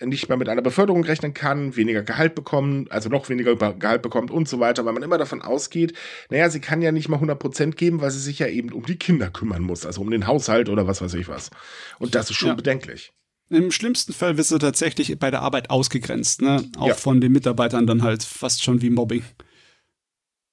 nicht 0.01 0.29
mehr 0.29 0.39
mit 0.39 0.49
einer 0.49 0.63
Beförderung 0.63 1.03
rechnen 1.03 1.35
kann, 1.35 1.75
weniger 1.75 2.03
Gehalt 2.05 2.37
bekommen, 2.37 2.87
also 2.91 3.09
noch 3.09 3.29
weniger 3.29 3.57
Gehalt 3.57 4.03
bekommt 4.03 4.31
und 4.31 4.49
so 4.49 4.61
weiter, 4.61 4.85
weil 4.85 4.93
man 4.93 5.03
immer 5.03 5.19
davon 5.19 5.43
ausgeht, 5.43 5.93
naja, 6.31 6.49
sie 6.49 6.61
kann 6.61 6.81
ja 6.83 6.93
nicht 6.93 7.09
mal 7.09 7.19
100% 7.19 7.73
geben, 7.73 8.01
weil 8.01 8.13
sie 8.13 8.21
sich 8.21 8.39
ja 8.39 8.47
eben 8.47 8.73
um 8.73 8.87
die 8.87 8.97
Kinder 8.97 9.31
kümmern 9.31 9.63
muss, 9.63 9.85
also 9.85 10.03
um 10.03 10.11
den 10.11 10.29
Haushalt 10.29 10.69
oder 10.69 10.87
was 10.87 11.03
weiß 11.03 11.15
ich 11.15 11.27
was. 11.27 11.51
Und 11.99 12.15
das 12.15 12.31
ist 12.31 12.37
schon 12.37 12.51
Ja. 12.51 12.55
bedenklich. 12.55 13.13
Im 13.51 13.73
schlimmsten 13.73 14.13
Fall 14.13 14.39
wirst 14.39 14.53
du 14.53 14.59
tatsächlich 14.59 15.19
bei 15.19 15.31
der 15.33 15.43
Arbeit 15.43 15.69
ausgegrenzt, 15.69 16.43
ne? 16.43 16.65
Auch 16.79 16.89
Ja. 16.89 16.95
von 16.95 17.21
den 17.21 17.33
Mitarbeitern 17.33 17.87
dann 17.89 18.03
halt 18.05 18.23
fast 18.23 18.63
schon 18.63 18.81
wie 18.83 18.91
Mobbing. 18.91 19.25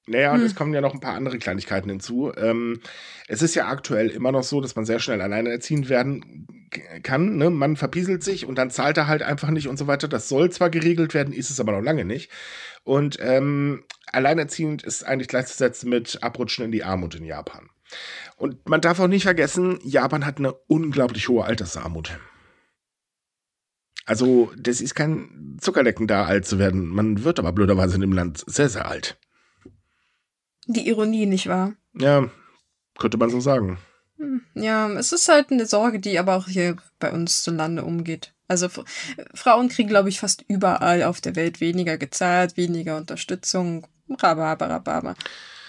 Naja, 0.07 0.33
und 0.33 0.39
Hm. 0.39 0.45
es 0.45 0.55
kommen 0.55 0.73
ja 0.73 0.81
noch 0.81 0.93
ein 0.93 0.99
paar 0.99 1.13
andere 1.13 1.37
Kleinigkeiten 1.37 1.89
hinzu. 1.89 2.31
Ähm, 2.35 2.81
es 3.27 3.41
ist 3.41 3.53
ja 3.55 3.67
aktuell 3.67 4.09
immer 4.09 4.31
noch 4.31 4.43
so, 4.43 4.59
dass 4.59 4.75
man 4.75 4.85
sehr 4.85 4.99
schnell 4.99 5.21
alleinerziehend 5.21 5.89
werden 5.89 6.47
kann. 7.03 7.37
Ne? 7.37 7.49
Man 7.49 7.75
verpieselt 7.75 8.23
sich 8.23 8.45
und 8.45 8.55
dann 8.55 8.71
zahlt 8.71 8.97
er 8.97 9.07
halt 9.07 9.21
einfach 9.21 9.49
nicht 9.51 9.67
und 9.67 9.77
so 9.77 9.87
weiter. 9.87 10.07
Das 10.07 10.27
soll 10.27 10.49
zwar 10.51 10.69
geregelt 10.69 11.13
werden, 11.13 11.33
ist 11.33 11.51
es 11.51 11.59
aber 11.59 11.71
noch 11.73 11.81
lange 11.81 12.03
nicht. 12.03 12.31
Und 12.83 13.17
ähm, 13.21 13.83
alleinerziehend 14.07 14.81
ist 14.83 15.03
eigentlich 15.03 15.27
gleichzusetzen 15.27 15.89
mit 15.89 16.23
Abrutschen 16.23 16.65
in 16.65 16.71
die 16.71 16.83
Armut 16.83 17.13
in 17.15 17.25
Japan. 17.25 17.69
Und 18.37 18.67
man 18.67 18.81
darf 18.81 18.99
auch 18.99 19.07
nicht 19.07 19.23
vergessen, 19.23 19.79
Japan 19.83 20.25
hat 20.25 20.39
eine 20.39 20.53
unglaublich 20.67 21.29
hohe 21.29 21.45
Altersarmut. 21.45 22.17
Also, 24.05 24.51
das 24.57 24.81
ist 24.81 24.95
kein 24.95 25.57
Zuckerlecken 25.61 26.07
da, 26.07 26.25
alt 26.25 26.47
zu 26.47 26.57
werden. 26.57 26.87
Man 26.87 27.23
wird 27.23 27.37
aber 27.37 27.51
blöderweise 27.51 27.95
in 27.95 28.01
dem 28.01 28.13
Land 28.13 28.43
sehr, 28.47 28.67
sehr 28.67 28.87
alt. 28.87 29.19
Die 30.73 30.88
Ironie, 30.88 31.25
nicht 31.25 31.47
wahr? 31.47 31.73
Ja, 31.93 32.29
könnte 32.97 33.17
man 33.17 33.29
so 33.29 33.39
sagen. 33.39 33.77
Hm, 34.17 34.41
Ja, 34.53 34.89
es 34.91 35.12
ist 35.12 35.27
halt 35.29 35.51
eine 35.51 35.65
Sorge, 35.65 35.99
die 35.99 36.17
aber 36.19 36.36
auch 36.36 36.47
hier 36.47 36.77
bei 36.99 37.12
uns 37.12 37.43
zu 37.43 37.51
Lande 37.51 37.84
umgeht. 37.84 38.34
Also 38.47 38.67
Frauen 39.34 39.69
kriegen, 39.69 39.88
glaube 39.89 40.10
ich, 40.10 40.19
fast 40.19 40.43
überall 40.47 41.03
auf 41.03 41.21
der 41.21 41.36
Welt 41.38 41.62
weniger 41.62 41.97
gezahlt, 41.97 42.57
weniger 42.57 42.97
Unterstützung. 42.97 43.88
Rhabarber. 44.10 45.15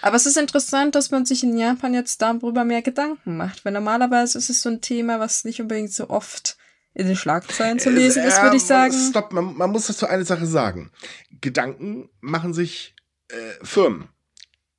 Aber 0.01 0.15
es 0.17 0.25
ist 0.25 0.35
interessant, 0.37 0.95
dass 0.95 1.11
man 1.11 1.25
sich 1.25 1.43
in 1.43 1.57
Japan 1.57 1.93
jetzt 1.93 2.21
darüber 2.21 2.65
mehr 2.65 2.81
Gedanken 2.81 3.37
macht, 3.37 3.63
weil 3.63 3.71
normalerweise 3.71 4.37
ist 4.37 4.49
es 4.49 4.61
so 4.61 4.67
ein 4.69 4.81
Thema, 4.81 5.19
was 5.21 5.45
nicht 5.45 5.61
unbedingt 5.61 5.93
so 5.93 6.09
oft 6.09 6.57
in 6.93 7.07
den 7.07 7.15
Schlagzeilen 7.15 7.79
zu 7.79 7.89
lesen 7.89 8.23
ist, 8.23 8.41
würde 8.41 8.57
ich 8.57 8.63
Äh, 8.63 8.67
sagen. 8.67 8.93
Stopp, 8.93 9.31
man, 9.31 9.55
man 9.55 9.71
muss 9.71 9.87
dazu 9.87 10.05
eine 10.05 10.25
Sache 10.25 10.45
sagen. 10.45 10.91
Gedanken 11.39 12.09
machen 12.19 12.53
sich 12.53 12.95
äh, 13.29 13.35
Firmen, 13.65 14.09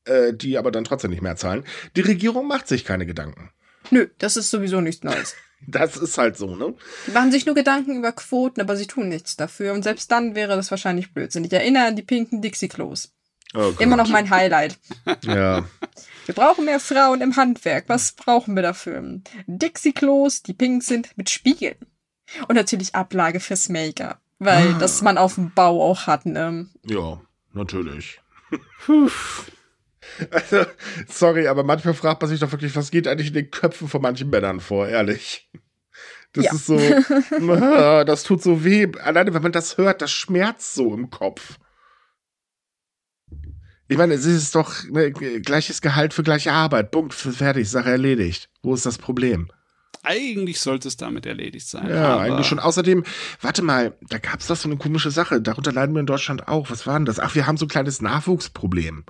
äh, 0.05 0.33
die 0.33 0.59
aber 0.59 0.71
dann 0.71 0.85
trotzdem 0.85 1.11
nicht 1.11 1.23
mehr 1.23 1.37
zahlen. 1.37 1.65
Die 1.97 2.03
Regierung 2.03 2.47
macht 2.47 2.69
sich 2.69 2.85
keine 2.85 3.07
Gedanken. 3.07 3.51
Nö, 3.91 4.09
das 4.19 4.37
ist 4.37 4.51
sowieso 4.51 4.81
nichts 4.81 5.05
Neues. 5.05 5.35
Das 5.67 5.97
ist 5.97 6.19
halt 6.19 6.37
so, 6.37 6.57
ne? 6.57 6.75
Die 7.07 7.13
machen 7.13 7.33
sich 7.33 7.47
nur 7.47 7.55
Gedanken 7.55 7.97
über 7.97 8.13
Quoten, 8.13 8.61
aber 8.61 8.77
sie 8.77 8.87
tun 8.87 9.09
nichts 9.09 9.37
dafür. 9.37 9.73
Und 9.73 9.83
selbst 9.83 10.11
dann 10.11 10.35
wäre 10.35 10.57
das 10.57 10.71
wahrscheinlich 10.71 11.15
Blödsinn. 11.15 11.43
Ich 11.45 11.53
erinnere 11.55 11.87
an 11.87 11.97
die 11.97 12.03
pinken 12.03 12.43
Dixie-Klos. 12.43 13.15
Oh 13.55 13.73
Immer 13.79 13.97
noch 13.97 14.09
mein 14.09 14.29
Highlight. 14.29 14.79
Ja. 15.23 15.65
Wir 16.27 16.35
brauchen 16.35 16.67
mehr 16.67 16.81
Frauen 16.81 17.23
im 17.23 17.37
Handwerk. 17.37 17.85
Was 17.89 18.13
brauchen 18.13 18.57
wir 18.57 18.63
dafür? 18.63 19.21
Dixie-Klos, 19.47 20.43
die 20.43 20.53
pink 20.53 20.83
sind, 20.83 21.17
mit 21.17 21.31
Spiegeln. 21.31 21.77
Und 22.49 22.57
natürlich 22.57 22.95
Ablage 22.95 23.41
fürs 23.41 23.71
Make-up. 23.71 24.21
Weil 24.39 24.75
das 24.75 25.01
man 25.01 25.17
auf 25.17 25.37
dem 25.37 25.53
Bau 25.53 25.83
auch 25.83 26.07
hat, 26.07 26.27
ne? 26.27 26.69
Ja, 26.85 27.23
natürlich. 27.55 28.21
Also, 30.31 30.65
sorry, 31.09 31.47
aber 31.49 31.65
manchmal 31.65 31.95
fragt 31.95 32.23
man 32.23 32.31
sich 32.31 32.41
doch 32.41 32.53
wirklich, 32.53 32.75
was 32.77 32.91
geht 32.91 33.07
eigentlich 33.09 33.29
in 33.29 33.35
den 33.35 33.51
Köpfen 33.51 33.89
von 33.89 34.03
manchen 34.03 34.31
Männern 34.31 34.61
vor, 34.61 34.89
ehrlich. 34.89 35.51
Das 36.33 36.47
Ja. 36.47 36.53
ist 36.55 36.67
so, 36.67 36.79
ah, 37.51 38.05
das 38.05 38.25
tut 38.25 38.43
so 38.43 38.65
weh. 38.65 38.89
Alleine, 39.01 39.35
wenn 39.35 39.43
man 39.43 39.53
das 39.53 39.79
hört, 39.79 40.03
das 40.03 40.11
schmerzt 40.11 40.75
so 40.75 40.93
im 40.95 41.11
Kopf. 41.11 41.59
Ich 43.87 43.99
meine, 43.99 44.15
es 44.15 44.25
ist 44.25 44.55
doch 44.55 44.83
ne, 44.85 45.13
gleiches 45.13 45.81
Gehalt 45.83 46.15
für 46.15 46.23
gleiche 46.23 46.53
Arbeit. 46.53 46.91
Punkt, 46.91 47.13
fertig, 47.15 47.69
Sache 47.69 47.91
erledigt. 47.91 48.49
Wo 48.63 48.75
ist 48.75 48.87
das 48.87 48.99
Problem? 48.99 49.49
Eigentlich 50.03 50.61
sollte 50.61 50.89
es 50.89 50.97
damit 50.97 51.27
erledigt 51.27 51.67
sein. 51.69 51.89
Ja, 51.89 52.15
aber 52.15 52.23
eigentlich 52.23 52.47
schon. 52.47 52.59
Außerdem, 52.59 53.05
warte 53.41 53.63
mal, 53.63 53.97
da 54.09 54.19
gab 54.19 54.41
es 54.41 54.47
doch 54.49 54.57
so 54.57 54.69
eine 54.69 54.77
komische 54.79 55.11
Sache. 55.11 55.41
Darunter 55.41 55.73
leiden 55.73 55.95
wir 55.95 56.01
in 56.01 56.07
Deutschland 56.07 56.49
auch. 56.49 56.71
Was 56.71 56.87
war 56.87 56.99
denn 56.99 57.07
das? 57.07 57.19
Ach, 57.21 57.35
wir 57.35 57.47
haben 57.47 57.57
so 57.57 57.67
ein 57.67 57.71
kleines 57.71 58.03
Nachwuchsproblem. 58.03 59.05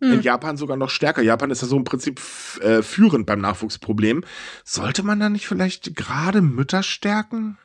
In 0.00 0.12
Hm. 0.12 0.20
Japan 0.22 0.56
sogar 0.56 0.76
noch 0.76 0.90
stärker. 0.90 1.22
Japan 1.22 1.50
ist 1.50 1.62
ja 1.62 1.68
so 1.68 1.76
im 1.76 1.84
Prinzip 1.84 2.20
äh, 2.60 2.82
führend 2.82 3.26
beim 3.26 3.40
Nachwuchsproblem. 3.40 4.24
Sollte 4.64 5.02
man 5.02 5.20
da 5.20 5.28
nicht 5.28 5.46
vielleicht 5.46 5.94
gerade 5.96 6.42
Mütter 6.42 6.82
stärken? 6.82 7.58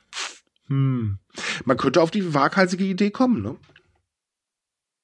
Hm. 0.68 1.18
Man 1.66 1.78
könnte 1.78 2.02
auf 2.02 2.12
die 2.12 2.34
waghalsige 2.34 2.84
Idee 2.86 3.10
kommen, 3.10 3.42
ne? 3.42 3.56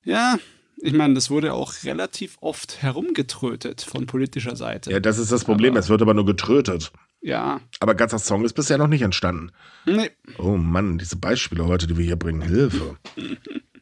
Ja, 0.03 0.37
ich 0.77 0.93
meine, 0.93 1.15
das 1.15 1.29
wurde 1.31 1.53
auch 1.53 1.73
relativ 1.83 2.37
oft 2.41 2.81
herumgetrötet 2.83 3.81
von 3.81 4.05
politischer 4.05 4.55
Seite. 4.55 4.91
Ja, 4.91 4.99
das 4.99 5.17
ist 5.17 5.31
das 5.31 5.43
Problem. 5.45 5.73
Aber- 5.73 5.79
es 5.79 5.89
wird 5.89 6.01
aber 6.03 6.13
nur 6.13 6.25
getrötet. 6.25 6.91
Ja. 7.21 7.59
Aber 7.79 7.95
ganzer 7.95 8.19
Song 8.19 8.45
ist 8.45 8.53
bisher 8.53 8.77
noch 8.77 8.87
nicht 8.87 9.01
entstanden. 9.01 9.51
Nee. 9.85 10.11
Oh 10.37 10.57
Mann, 10.57 10.99
diese 10.99 11.15
Beispiele 11.15 11.65
heute, 11.65 11.87
die 11.87 11.97
wir 11.97 12.05
hier 12.05 12.17
bringen, 12.17 12.41
Hilfe. 12.43 12.97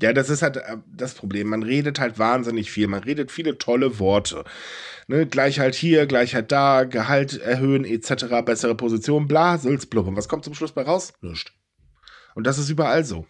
Ja, 0.00 0.12
das 0.12 0.30
ist 0.30 0.42
halt 0.42 0.56
äh, 0.58 0.76
das 0.94 1.14
Problem. 1.14 1.48
Man 1.48 1.62
redet 1.62 1.98
halt 1.98 2.18
wahnsinnig 2.18 2.70
viel. 2.70 2.86
Man 2.88 3.02
redet 3.02 3.30
viele 3.30 3.58
tolle 3.58 3.98
Worte. 3.98 4.44
Ne, 5.08 5.26
Gleichheit 5.26 5.74
hier, 5.74 6.06
Gleichheit 6.06 6.50
da, 6.50 6.84
Gehalt 6.84 7.38
erhöhen, 7.38 7.84
etc., 7.84 8.44
bessere 8.44 8.74
Position, 8.74 9.28
bla, 9.28 9.56
Sülzblub. 9.58 10.06
Und 10.06 10.16
was 10.16 10.28
kommt 10.28 10.44
zum 10.44 10.54
Schluss 10.54 10.72
bei 10.72 10.82
raus? 10.82 11.12
Nichts. 11.20 11.52
Und 12.34 12.46
das 12.46 12.58
ist 12.58 12.68
überall 12.68 13.04
so. 13.04 13.26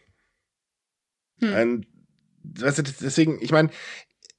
Hm. 1.40 1.54
Ein, 1.54 1.86
weißt 2.42 2.78
du, 2.78 2.82
deswegen, 2.82 3.40
ich 3.40 3.52
meine, 3.52 3.70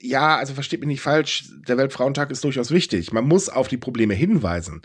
ja, 0.02 0.38
also 0.38 0.54
versteht 0.54 0.80
mich 0.80 0.88
nicht 0.88 1.02
falsch, 1.02 1.46
der 1.68 1.78
Weltfrauentag 1.78 2.30
ist 2.30 2.44
durchaus 2.44 2.72
wichtig. 2.72 3.12
Man 3.12 3.28
muss 3.28 3.50
auf 3.50 3.68
die 3.68 3.78
Probleme 3.78 4.14
hinweisen. 4.14 4.82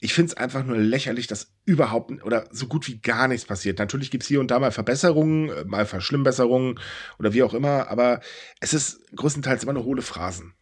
Ich 0.00 0.12
finde 0.12 0.32
es 0.32 0.36
einfach 0.36 0.64
nur 0.64 0.76
lächerlich, 0.76 1.26
dass 1.26 1.52
überhaupt 1.64 2.10
oder 2.24 2.46
so 2.50 2.66
gut 2.66 2.86
wie 2.86 2.98
gar 2.98 3.26
nichts 3.28 3.46
passiert. 3.46 3.78
Natürlich 3.78 4.10
gibt 4.10 4.22
es 4.22 4.28
hier 4.28 4.40
und 4.40 4.50
da 4.50 4.58
mal 4.58 4.72
Verbesserungen, 4.72 5.48
äh, 5.48 5.64
mal 5.64 5.86
Verschlimmbesserungen 5.86 6.78
oder 7.18 7.32
wie 7.32 7.42
auch 7.42 7.54
immer, 7.54 7.88
aber 7.88 8.20
es 8.60 8.74
ist 8.74 9.00
größtenteils 9.16 9.62
immer 9.62 9.72
nur 9.72 9.84
hohle 9.84 10.02
Phrasen. 10.02 10.54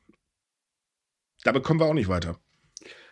Damit 1.43 1.65
kommen 1.65 1.81
wir 1.81 1.87
auch 1.87 1.95
nicht 1.95 2.09
weiter. 2.09 2.39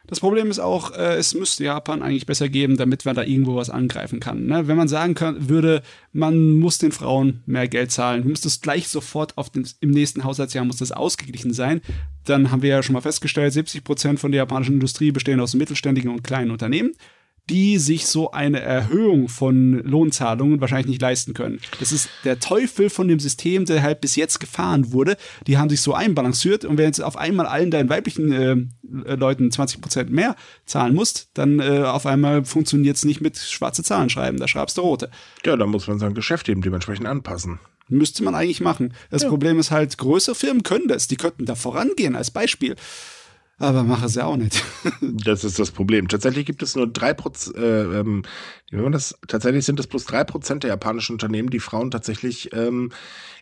Das 0.06 0.20
Problem 0.20 0.50
ist 0.50 0.58
auch, 0.58 0.92
äh, 0.92 1.16
es 1.16 1.34
müsste 1.34 1.64
Japan 1.64 2.02
eigentlich 2.02 2.26
besser 2.26 2.48
geben, 2.48 2.76
damit 2.76 3.04
man 3.04 3.16
da 3.16 3.22
irgendwo 3.22 3.56
was 3.56 3.70
angreifen 3.70 4.20
kann. 4.20 4.46
Ne? 4.46 4.68
Wenn 4.68 4.76
man 4.76 4.88
sagen 4.88 5.14
kann, 5.14 5.48
würde, 5.48 5.82
man 6.12 6.54
muss 6.58 6.78
den 6.78 6.92
Frauen 6.92 7.42
mehr 7.46 7.66
Geld 7.66 7.90
zahlen, 7.90 8.28
muss 8.28 8.40
das 8.40 8.60
gleich 8.60 8.88
sofort 8.88 9.36
auf 9.36 9.50
den, 9.50 9.68
im 9.80 9.90
nächsten 9.90 10.24
Haushaltsjahr 10.24 10.64
muss 10.64 10.76
das 10.76 10.92
ausgeglichen 10.92 11.52
sein, 11.52 11.80
dann 12.24 12.50
haben 12.50 12.62
wir 12.62 12.70
ja 12.70 12.82
schon 12.82 12.94
mal 12.94 13.00
festgestellt, 13.00 13.52
70 13.52 13.84
Prozent 13.84 14.20
von 14.20 14.32
der 14.32 14.38
japanischen 14.38 14.74
Industrie 14.74 15.10
bestehen 15.10 15.40
aus 15.40 15.54
mittelständigen 15.54 16.10
und 16.10 16.22
kleinen 16.22 16.50
Unternehmen, 16.50 16.92
die 17.48 17.78
sich 17.78 18.06
so 18.06 18.32
eine 18.32 18.60
Erhöhung 18.60 19.28
von 19.28 19.74
Lohnzahlungen 19.84 20.60
wahrscheinlich 20.60 20.88
nicht 20.88 21.02
leisten 21.02 21.32
können. 21.32 21.60
Das 21.78 21.92
ist 21.92 22.08
der 22.24 22.40
Teufel 22.40 22.90
von 22.90 23.06
dem 23.06 23.20
System, 23.20 23.64
der 23.66 23.82
halt 23.82 24.00
bis 24.00 24.16
jetzt 24.16 24.40
gefahren 24.40 24.92
wurde. 24.92 25.16
Die 25.46 25.56
haben 25.56 25.70
sich 25.70 25.80
so 25.80 25.94
einbalanciert 25.94 26.64
und 26.64 26.76
wenn 26.76 26.86
jetzt 26.86 27.00
auf 27.00 27.16
einmal 27.16 27.46
allen 27.46 27.70
deinen 27.70 27.88
weiblichen 27.88 28.32
äh, 28.32 28.52
äh, 28.52 29.14
Leuten 29.14 29.50
20 29.50 29.80
Prozent 29.80 30.10
mehr 30.10 30.34
zahlen 30.64 30.94
musst, 30.94 31.28
dann 31.34 31.60
äh, 31.60 31.82
auf 31.84 32.06
einmal 32.06 32.44
funktioniert 32.44 32.96
es 32.96 33.04
nicht 33.04 33.20
mit 33.20 33.38
schwarze 33.38 33.84
Zahlen 33.84 34.10
schreiben, 34.10 34.38
da 34.38 34.48
schreibst 34.48 34.78
du 34.78 34.82
rote. 34.82 35.10
Ja, 35.44 35.56
dann 35.56 35.70
muss 35.70 35.86
man 35.86 36.00
sein 36.00 36.14
Geschäft 36.14 36.48
eben 36.48 36.62
dementsprechend 36.62 37.06
anpassen. 37.06 37.60
Müsste 37.88 38.24
man 38.24 38.34
eigentlich 38.34 38.60
machen. 38.60 38.94
Das 39.10 39.24
Problem 39.24 39.60
ist 39.60 39.70
halt, 39.70 39.96
größere 39.96 40.34
Firmen 40.34 40.64
können 40.64 40.88
das, 40.88 41.06
die 41.06 41.16
könnten 41.16 41.46
da 41.46 41.54
vorangehen 41.54 42.16
als 42.16 42.32
Beispiel. 42.32 42.74
Aber 43.58 43.84
machen 43.84 44.08
sie 44.08 44.24
auch 44.24 44.36
nicht. 44.36 44.62
Das 45.00 45.44
ist 45.44 45.58
das 45.58 45.70
Problem. 45.70 46.08
Tatsächlich 46.08 46.46
gibt 46.46 46.62
es 46.62 46.76
nur 46.76 46.86
drei 46.86 47.14
Prozent, 47.14 47.56
äh, 47.56 48.00
ähm, 48.00 48.22
das, 48.70 49.18
tatsächlich 49.28 49.64
sind 49.64 49.80
es 49.80 49.86
bloß 49.86 50.04
drei 50.04 50.24
Prozent 50.24 50.62
der 50.62 50.70
japanischen 50.70 51.12
Unternehmen, 51.12 51.50
die 51.50 51.58
Frauen 51.60 51.90
tatsächlich, 51.90 52.52
ähm, 52.52 52.92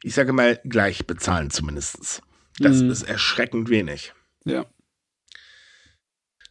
ich 0.02 0.14
sage 0.14 0.32
mal, 0.32 0.60
gleich 0.64 1.06
bezahlen 1.06 1.50
zumindestens. 1.50 2.22
Das 2.58 2.80
Mhm. 2.80 2.90
ist 2.90 3.02
erschreckend 3.02 3.68
wenig. 3.68 4.14
ja. 4.44 4.64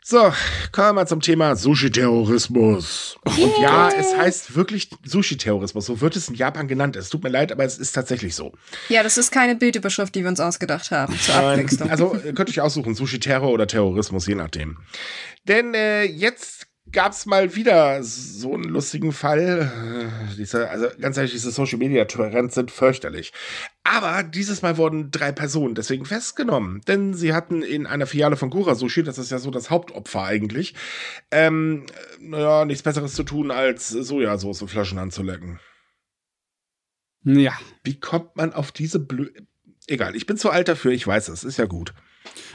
So, 0.06 0.34
kommen 0.74 0.90
wir 0.90 0.94
mal 0.94 1.08
zum 1.08 1.22
Thema 1.22 1.56
Sushi-Terrorismus. 1.56 3.16
Und 3.24 3.58
ja, 3.62 3.88
es 3.88 4.14
heißt 4.18 4.54
wirklich 4.54 4.90
Sushi-Terrorismus. 5.06 5.86
So 5.86 6.02
wird 6.02 6.18
es 6.18 6.28
in 6.28 6.36
Japan 6.36 6.68
genannt. 6.68 6.98
Es 6.98 7.08
tut 7.08 7.24
mir 7.24 7.30
leid, 7.30 7.54
aber 7.54 7.64
es 7.64 7.78
ist 7.78 7.94
tatsächlich 7.94 8.36
so. 8.36 8.52
Ja, 8.90 9.02
das 9.02 9.18
ist 9.18 9.32
keine 9.32 9.56
Bildüberschrift, 9.56 10.14
die 10.14 10.24
wir 10.24 10.28
uns 10.28 10.42
ausgedacht 10.42 10.92
haben. 10.92 11.18
Zur 11.18 11.36
Abwechslung. 11.36 11.90
Also 11.90 12.18
ihr 12.26 12.34
könnt 12.34 12.50
euch 12.50 12.60
aussuchen, 12.60 12.96
Sushi-Terror 12.96 13.50
oder 13.50 13.66
Terrorismus, 13.66 14.28
je 14.28 14.36
nachdem. 14.36 14.78
Denn 15.48 15.74
äh, 15.74 16.04
jetzt 16.04 16.63
gab's 16.94 17.26
mal 17.26 17.56
wieder 17.56 18.02
so 18.04 18.54
einen 18.54 18.64
lustigen 18.64 19.12
Fall. 19.12 19.72
Äh, 20.32 20.36
Diese, 20.38 20.70
also 20.70 20.88
ganz 21.02 21.18
ehrlich, 21.18 21.34
diese 21.34 21.52
Social-Media-Trends 21.52 22.56
sind 22.56 22.72
fürchterlich. 22.72 23.34
Aber 23.84 24.24
dieses 24.24 24.62
Mal 24.62 24.78
wurden 24.78 25.12
drei 25.12 25.32
Personen 25.32 25.76
deswegen 25.76 26.06
festgenommen. 26.06 26.82
Denn 26.88 27.14
sie 27.14 27.34
hatten 27.34 27.62
in 27.62 27.86
einer 27.86 28.08
Filiale 28.08 28.38
von 28.38 28.50
Gura 28.50 28.76
Sushi, 28.76 29.04
das 29.04 29.18
ist 29.18 29.32
ja 29.32 29.40
so 29.40 29.52
das 29.52 29.70
Hauptopfer 29.70 30.24
eigentlich, 30.24 30.76
ähm, 31.32 31.86
naja, 32.20 32.64
nichts 32.64 32.84
Besseres 32.84 33.14
zu 33.14 33.24
tun, 33.24 33.52
als 33.52 33.90
Sojasauce-Flaschen 33.90 35.00
anzulecken. 35.00 35.60
Ja. 37.26 37.54
Wie 37.84 38.00
kommt 38.00 38.36
man 38.38 38.54
auf 38.54 38.72
diese 38.72 39.00
blö... 39.00 39.30
Egal, 39.88 40.16
ich 40.16 40.26
bin 40.26 40.38
zu 40.38 40.50
alt 40.50 40.70
dafür, 40.70 40.92
ich 40.92 41.06
weiß 41.06 41.28
es, 41.28 41.44
ist 41.44 41.58
ja 41.58 41.66
gut. 41.66 41.94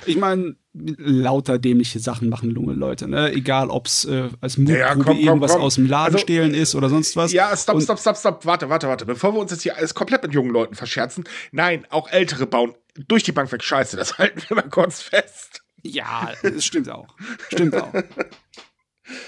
Ich 0.06 0.16
meine, 0.16 0.56
lauter 0.72 1.58
dämliche 1.58 1.98
Sachen 1.98 2.28
machen 2.28 2.50
junge 2.50 2.72
Leute, 2.74 3.08
ne? 3.08 3.32
Egal, 3.32 3.68
ob's 3.70 4.04
äh, 4.04 4.28
als 4.40 4.58
Mutprobe 4.58 4.78
Ja, 4.78 4.94
komm, 4.94 5.04
komm, 5.04 5.18
irgendwas 5.18 5.52
komm. 5.52 5.62
aus 5.62 5.74
dem 5.74 5.86
Laden 5.86 6.14
Also, 6.14 6.18
stehlen 6.18 6.54
ist 6.54 6.74
oder 6.74 6.88
sonst 6.88 7.16
was. 7.16 7.32
Ja, 7.32 7.56
stopp, 7.56 7.82
stopp, 7.82 7.98
stopp, 7.98 8.16
stopp. 8.16 8.46
Warte, 8.46 8.68
warte, 8.68 8.88
warte. 8.88 9.06
Bevor 9.06 9.34
wir 9.34 9.40
uns 9.40 9.50
jetzt 9.50 9.62
hier 9.62 9.76
alles 9.76 9.94
komplett 9.94 10.22
mit 10.22 10.32
jungen 10.34 10.50
Leuten 10.50 10.74
verscherzen. 10.74 11.24
Nein, 11.52 11.84
auch 11.90 12.10
Ältere 12.10 12.46
bauen 12.46 12.74
durch 13.08 13.22
die 13.22 13.32
Bank 13.32 13.50
weg 13.52 13.62
Scheiße. 13.62 13.96
Das 13.96 14.18
halten 14.18 14.40
wir 14.48 14.56
mal 14.56 14.68
kurz 14.68 15.02
fest. 15.02 15.62
Ja, 15.82 16.32
das 16.42 16.64
stimmt 16.64 16.90
auch. 16.90 17.08
Stimmt 17.48 17.76
auch. 17.76 17.92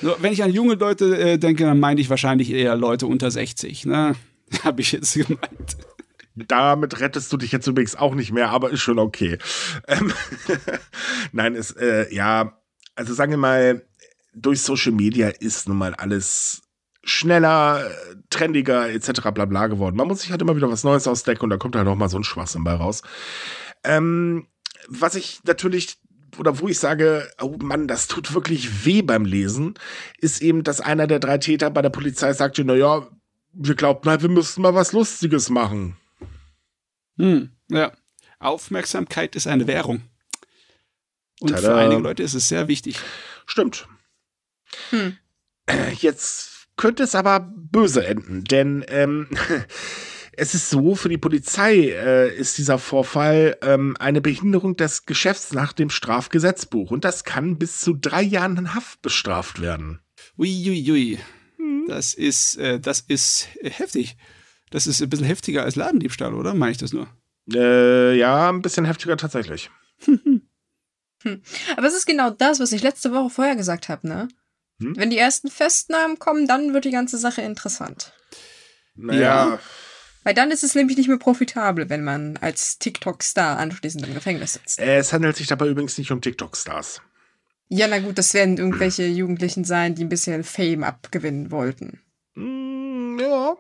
So, 0.03 0.15
wenn 0.19 0.33
ich 0.33 0.43
an 0.43 0.53
junge 0.53 0.75
Leute 0.75 1.17
äh, 1.17 1.39
denke, 1.39 1.65
dann 1.65 1.81
meine 1.81 2.01
ich 2.01 2.11
wahrscheinlich 2.11 2.51
eher 2.51 2.77
Leute 2.77 3.07
unter 3.07 3.31
60, 3.31 3.87
ne? 3.87 4.15
Habe 4.65 4.81
ich 4.83 4.93
jetzt 4.93 5.15
gemeint. 5.15 5.77
Damit 6.35 7.01
rettest 7.01 7.33
du 7.33 7.37
dich 7.37 7.53
jetzt 7.53 7.67
übrigens 7.67 7.97
auch 7.97 8.15
nicht 8.15 8.33
mehr, 8.33 8.51
aber 8.51 8.71
ist 8.71 8.81
schon 8.81 8.99
okay. 8.99 9.39
Ähm, 9.87 10.13
Nein, 11.33 11.57
es, 11.57 11.73
äh, 11.73 12.13
ja, 12.15 12.59
also 12.95 13.15
sagen 13.15 13.33
wir 13.33 13.39
mal, 13.39 13.85
durch 14.35 14.63
Social 14.63 14.93
Media 14.93 15.29
ist 15.29 15.69
nun 15.69 15.79
mal 15.79 15.95
alles 15.95 16.63
schneller, 17.03 17.91
trendiger, 18.29 18.91
etc. 18.91 19.31
bla 19.33 19.45
bla 19.47 19.67
geworden. 19.67 19.97
Man 19.97 20.07
muss 20.07 20.21
sich 20.21 20.31
halt 20.31 20.43
immer 20.43 20.57
wieder 20.57 20.71
was 20.71 20.85
Neues 20.85 21.09
ausdecken 21.09 21.45
und 21.45 21.51
da 21.51 21.57
kommt 21.57 21.75
halt 21.75 21.87
noch 21.87 21.97
mal 21.97 22.09
so 22.09 22.19
ein 22.19 22.25
Schwachsinn 22.25 22.65
bei 22.65 22.75
raus. 22.75 23.03
Ähm, 23.83 24.47
was 24.89 25.15
ich 25.15 25.41
natürlich 25.45 25.99
oder 26.39 26.61
wo 26.61 26.69
ich 26.69 26.79
sage, 26.79 27.29
oh 27.41 27.57
Mann, 27.61 27.89
das 27.89 28.07
tut 28.07 28.35
wirklich 28.35 28.85
weh 28.85 29.03
beim 29.03 29.25
Lesen, 29.25 29.75
ist 30.19 30.43
eben, 30.43 30.63
dass 30.63 30.81
einer 30.81 31.07
der 31.07 31.19
drei 31.19 31.39
Täter 31.39 31.71
bei 31.71 31.83
der 31.83 31.91
Polizei 31.91 32.33
sagte, 32.33 32.65
na 32.65 32.75
ja, 32.75 33.09
wir 33.53 33.75
glaubten 33.75 34.09
halt, 34.11 34.23
wir 34.23 34.29
müssten 34.29 34.63
mal 34.63 34.75
was 34.75 34.93
Lustiges 34.93 35.51
machen. 35.51 35.97
Hm, 37.21 37.51
ja. 37.69 37.93
Aufmerksamkeit 38.39 39.37
ist 39.37 39.47
eine 39.47 39.67
Währung. 39.67 40.03
Und 41.41 41.51
für 41.51 41.63
Tada. 41.63 41.79
einige 41.79 42.01
Leute 42.01 42.23
ist 42.23 42.35
es 42.35 42.49
sehr 42.49 42.69
wichtig. 42.69 42.99
Stimmt. 43.47 43.87
Hm. 44.91 45.17
Äh, 45.67 45.93
Jetzt 45.93 46.69
könnte 46.77 47.03
es 47.03 47.15
aber 47.15 47.41
böse 47.41 48.07
enden, 48.07 48.45
denn 48.45 48.85
ähm, 48.89 49.29
es 50.33 50.55
ist 50.55 50.71
so, 50.71 50.95
für 50.95 51.11
die 51.11 51.19
Polizei 51.19 51.91
äh, 51.91 52.35
ist 52.35 52.57
dieser 52.57 52.79
Vorfall 52.79 53.59
ähm, 53.61 53.97
eine 53.99 54.23
Behinderung 54.23 54.77
des 54.77 55.05
Geschäfts 55.05 55.53
nach 55.53 55.75
dem 55.75 55.91
Strafgesetzbuch. 55.91 56.91
Und 56.91 57.05
das 57.05 57.25
kann 57.25 57.59
bis 57.59 57.81
zu 57.81 57.95
drei 57.95 58.23
Jahren 58.23 58.75
Haft 58.75 59.03
bestraft 59.03 59.61
werden. 59.61 60.01
Uiuiui. 60.39 60.91
Ui, 60.91 60.93
ui. 60.93 61.19
Hm. 61.57 61.85
Das 61.89 62.15
ist, 62.15 62.57
äh, 62.57 62.81
das 62.81 63.01
ist 63.01 63.49
heftig. 63.63 64.17
Das 64.71 64.87
ist 64.87 65.03
ein 65.03 65.11
bisschen 65.11 65.27
heftiger 65.27 65.65
als 65.65 65.77
Ladendiebstahl, 65.77 66.35
oder? 66.35 66.55
Meine 66.55 66.73
ich 66.73 66.79
das 66.79 66.93
nur? 66.93 67.09
Äh, 67.53 68.17
ja, 68.17 68.49
ein 68.49 68.63
bisschen 68.63 68.85
heftiger 68.85 69.17
tatsächlich. 69.17 69.71
hm. 70.05 70.43
Aber 71.77 71.87
es 71.87 71.95
ist 71.95 72.07
genau 72.07 72.31
das, 72.31 72.61
was 72.61 72.73
ich 72.73 72.83
letzte 72.83 73.13
Woche 73.13 73.31
vorher 73.31 73.57
gesagt 73.57 73.89
habe, 73.89 74.07
ne? 74.07 74.29
Hm? 74.81 74.97
Wenn 74.97 75.11
die 75.11 75.19
ersten 75.19 75.51
Festnahmen 75.51 76.19
kommen, 76.19 76.47
dann 76.47 76.73
wird 76.73 76.85
die 76.85 76.91
ganze 76.91 77.19
Sache 77.19 77.43
interessant. 77.43 78.13
Naja. 78.95 79.21
Ja. 79.21 79.59
Weil 80.23 80.35
dann 80.35 80.51
ist 80.51 80.63
es 80.63 80.75
nämlich 80.75 80.97
nicht 80.97 81.09
mehr 81.09 81.19
profitabel, 81.19 81.89
wenn 81.89 82.05
man 82.05 82.37
als 82.37 82.79
TikTok-Star 82.79 83.59
anschließend 83.59 84.07
im 84.07 84.15
Gefängnis 84.15 84.55
sitzt. 84.55 84.79
Es 84.79 85.13
handelt 85.13 85.37
sich 85.37 85.47
dabei 85.47 85.69
übrigens 85.69 85.97
nicht 85.97 86.13
um 86.13 86.21
TikTok-Stars. 86.21 87.01
Ja, 87.69 87.87
na 87.89 88.01
gut, 88.01 88.19
das 88.19 88.35
werden 88.35 88.59
irgendwelche 88.59 89.07
Jugendlichen 89.07 89.65
sein, 89.65 89.95
die 89.95 90.05
ein 90.05 90.09
bisschen 90.09 90.45
Fame 90.45 90.85
abgewinnen 90.85 91.51
wollten. 91.51 92.01
Mm, 92.35 93.19
ja. 93.19 93.57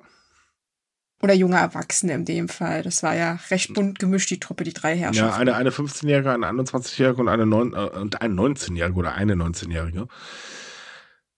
Oder 1.22 1.34
junge 1.34 1.56
Erwachsene 1.56 2.14
in 2.14 2.24
dem 2.24 2.48
Fall. 2.48 2.82
Das 2.82 3.02
war 3.02 3.14
ja 3.14 3.38
recht 3.50 3.74
bunt 3.74 3.98
gemischt, 3.98 4.30
die 4.30 4.40
Truppe, 4.40 4.64
die 4.64 4.72
drei 4.72 4.96
Herrschaften. 4.96 5.28
Ja, 5.30 5.36
eine, 5.36 5.54
eine 5.54 5.70
15-Jährige, 5.70 6.32
eine 6.32 6.46
21-Jährige 6.46 7.20
und 7.20 7.28
eine, 7.28 7.42
äh, 7.42 8.16
eine 8.20 8.34
19-Jährige 8.34 8.96
oder 8.96 9.14
eine 9.14 9.34
19-Jährige. 9.34 10.08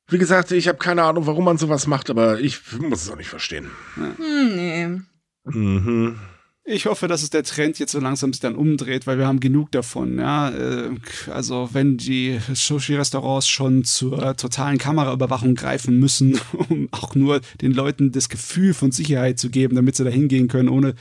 Wie 0.08 0.18
gesagt, 0.18 0.52
ich 0.52 0.68
habe 0.68 0.78
keine 0.78 1.02
Ahnung, 1.02 1.26
warum 1.26 1.44
man 1.44 1.58
sowas 1.58 1.86
macht, 1.86 2.10
aber 2.10 2.38
ich 2.38 2.60
muss 2.78 3.02
es 3.02 3.10
auch 3.10 3.16
nicht 3.16 3.30
verstehen. 3.30 3.70
Hm, 3.94 4.16
nee. 4.54 5.00
Mhm. 5.44 6.18
Ich 6.64 6.86
hoffe, 6.86 7.08
dass 7.08 7.24
es 7.24 7.30
der 7.30 7.42
Trend 7.42 7.80
jetzt 7.80 7.90
so 7.90 7.98
langsam 7.98 8.32
sich 8.32 8.40
dann 8.40 8.54
umdreht, 8.54 9.08
weil 9.08 9.18
wir 9.18 9.26
haben 9.26 9.40
genug 9.40 9.72
davon. 9.72 10.18
Ja, 10.18 10.50
äh, 10.50 10.90
also 11.28 11.70
wenn 11.72 11.96
die 11.96 12.38
Sushi-Restaurants 12.54 13.48
schon 13.48 13.82
zur 13.82 14.36
totalen 14.36 14.78
Kameraüberwachung 14.78 15.56
greifen 15.56 15.98
müssen, 15.98 16.40
um 16.68 16.88
auch 16.92 17.16
nur 17.16 17.40
den 17.60 17.72
Leuten 17.72 18.12
das 18.12 18.28
Gefühl 18.28 18.74
von 18.74 18.92
Sicherheit 18.92 19.40
zu 19.40 19.50
geben, 19.50 19.74
damit 19.74 19.96
sie 19.96 20.04
da 20.04 20.10
hingehen 20.10 20.46
können, 20.46 20.68
ohne 20.68 20.94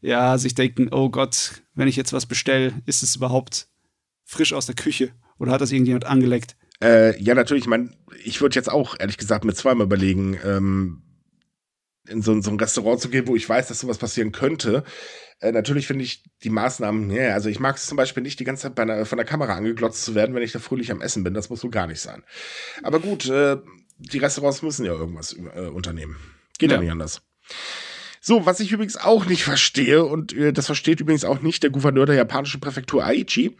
ja 0.00 0.38
sich 0.38 0.54
denken, 0.54 0.88
oh 0.90 1.10
Gott, 1.10 1.62
wenn 1.74 1.88
ich 1.88 1.96
jetzt 1.96 2.14
was 2.14 2.24
bestelle, 2.24 2.72
ist 2.86 3.02
es 3.02 3.16
überhaupt 3.16 3.68
frisch 4.24 4.54
aus 4.54 4.64
der 4.64 4.74
Küche 4.74 5.10
oder 5.38 5.52
hat 5.52 5.60
das 5.60 5.72
irgendjemand 5.72 6.06
angeleckt? 6.06 6.56
Äh, 6.82 7.20
ja, 7.22 7.34
natürlich. 7.34 7.64
Ich 7.64 7.68
meine, 7.68 7.90
ich 8.24 8.40
würde 8.40 8.56
jetzt 8.56 8.70
auch 8.70 8.96
ehrlich 8.98 9.18
gesagt 9.18 9.44
mit 9.44 9.56
zweimal 9.56 9.86
überlegen. 9.86 10.38
Ähm 10.44 11.02
in 12.08 12.22
so, 12.22 12.40
so, 12.40 12.50
ein 12.50 12.58
Restaurant 12.58 13.00
zu 13.00 13.08
gehen, 13.08 13.26
wo 13.28 13.36
ich 13.36 13.48
weiß, 13.48 13.68
dass 13.68 13.80
sowas 13.80 13.98
passieren 13.98 14.32
könnte. 14.32 14.84
Äh, 15.40 15.52
natürlich 15.52 15.86
finde 15.86 16.04
ich 16.04 16.24
die 16.42 16.50
Maßnahmen, 16.50 17.10
ja, 17.10 17.34
also 17.34 17.48
ich 17.48 17.60
mag 17.60 17.76
es 17.76 17.86
zum 17.86 17.96
Beispiel 17.96 18.22
nicht, 18.22 18.40
die 18.40 18.44
ganze 18.44 18.62
Zeit 18.62 18.78
einer, 18.78 19.06
von 19.06 19.18
der 19.18 19.26
Kamera 19.26 19.54
angeglotzt 19.54 20.04
zu 20.04 20.14
werden, 20.14 20.34
wenn 20.34 20.42
ich 20.42 20.52
da 20.52 20.58
fröhlich 20.58 20.90
am 20.90 21.00
Essen 21.00 21.24
bin. 21.24 21.34
Das 21.34 21.50
muss 21.50 21.60
so 21.60 21.70
gar 21.70 21.86
nicht 21.86 22.00
sein. 22.00 22.22
Aber 22.82 23.00
gut, 23.00 23.28
äh, 23.28 23.56
die 23.98 24.18
Restaurants 24.18 24.62
müssen 24.62 24.84
ja 24.84 24.92
irgendwas 24.92 25.34
äh, 25.34 25.68
unternehmen. 25.68 26.16
Geht 26.58 26.70
ja. 26.70 26.76
ja 26.76 26.82
nicht 26.82 26.92
anders. 26.92 27.22
So, 28.20 28.46
was 28.46 28.60
ich 28.60 28.70
übrigens 28.70 28.96
auch 28.96 29.26
nicht 29.26 29.42
verstehe, 29.42 30.04
und 30.04 30.32
äh, 30.32 30.52
das 30.52 30.66
versteht 30.66 31.00
übrigens 31.00 31.24
auch 31.24 31.42
nicht 31.42 31.62
der 31.62 31.70
Gouverneur 31.70 32.06
der 32.06 32.14
japanischen 32.14 32.60
Präfektur 32.60 33.04
Aichi, 33.04 33.56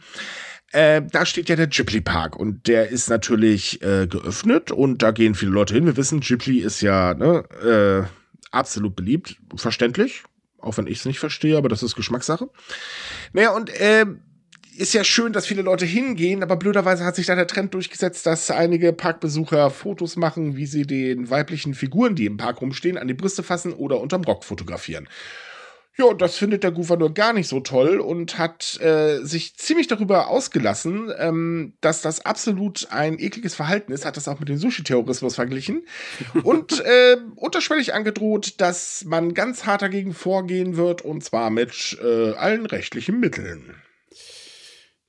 äh, 0.71 1.01
da 1.11 1.25
steht 1.25 1.49
ja 1.49 1.55
der 1.55 1.67
Ghibli 1.67 2.01
Park 2.01 2.35
und 2.35 2.67
der 2.67 2.89
ist 2.89 3.09
natürlich 3.09 3.81
äh, 3.83 4.07
geöffnet 4.07 4.71
und 4.71 5.01
da 5.03 5.11
gehen 5.11 5.35
viele 5.35 5.51
Leute 5.51 5.73
hin. 5.75 5.85
Wir 5.85 5.97
wissen, 5.97 6.21
Ghibli 6.21 6.59
ist 6.59 6.81
ja 6.81 7.13
ne, 7.13 8.07
äh, 8.09 8.22
absolut 8.53 8.95
beliebt, 8.95 9.37
verständlich, 9.55 10.23
auch 10.59 10.77
wenn 10.77 10.87
ich 10.87 10.99
es 10.99 11.05
nicht 11.05 11.19
verstehe, 11.19 11.57
aber 11.57 11.69
das 11.69 11.83
ist 11.83 11.95
Geschmackssache. 11.95 12.49
Naja, 13.33 13.51
und 13.51 13.69
äh, 13.69 14.05
ist 14.77 14.93
ja 14.93 15.03
schön, 15.03 15.33
dass 15.33 15.45
viele 15.45 15.61
Leute 15.61 15.85
hingehen, 15.85 16.41
aber 16.41 16.55
blöderweise 16.55 17.05
hat 17.05 17.15
sich 17.15 17.27
da 17.27 17.35
der 17.35 17.47
Trend 17.47 17.73
durchgesetzt, 17.73 18.25
dass 18.25 18.49
einige 18.49 18.93
Parkbesucher 18.93 19.69
Fotos 19.69 20.15
machen, 20.15 20.55
wie 20.55 20.65
sie 20.65 20.85
den 20.87 21.29
weiblichen 21.29 21.73
Figuren, 21.73 22.15
die 22.15 22.25
im 22.25 22.37
Park 22.37 22.61
rumstehen, 22.61 22.97
an 22.97 23.07
die 23.07 23.13
Brüste 23.13 23.43
fassen 23.43 23.73
oder 23.73 23.99
unterm 23.99 24.23
Rock 24.23 24.43
fotografieren. 24.43 25.07
Ja, 25.95 26.05
und 26.05 26.23
das 26.23 26.37
findet 26.37 26.63
der 26.63 26.71
Gouverneur 26.71 27.13
gar 27.13 27.33
nicht 27.33 27.47
so 27.47 27.59
toll 27.59 27.99
und 27.99 28.39
hat 28.39 28.79
äh, 28.81 29.19
sich 29.19 29.55
ziemlich 29.57 29.87
darüber 29.87 30.27
ausgelassen, 30.27 31.11
ähm, 31.19 31.77
dass 31.81 32.01
das 32.01 32.25
absolut 32.25 32.87
ein 32.89 33.19
ekliges 33.19 33.53
Verhalten 33.53 33.91
ist, 33.91 34.03
hat 34.03 34.17
das 34.17 34.27
auch 34.27 34.39
mit 34.39 34.49
dem 34.49 34.57
Sushi-Terrorismus 34.57 35.35
verglichen 35.35 35.85
und 36.43 36.79
äh, 36.79 37.17
unterschwellig 37.35 37.93
angedroht, 37.93 38.59
dass 38.59 39.05
man 39.05 39.35
ganz 39.35 39.65
hart 39.65 39.83
dagegen 39.83 40.13
vorgehen 40.13 40.77
wird 40.77 41.03
und 41.03 41.23
zwar 41.23 41.51
mit 41.51 41.99
äh, 42.01 42.31
allen 42.33 42.65
rechtlichen 42.65 43.19
Mitteln. 43.19 43.75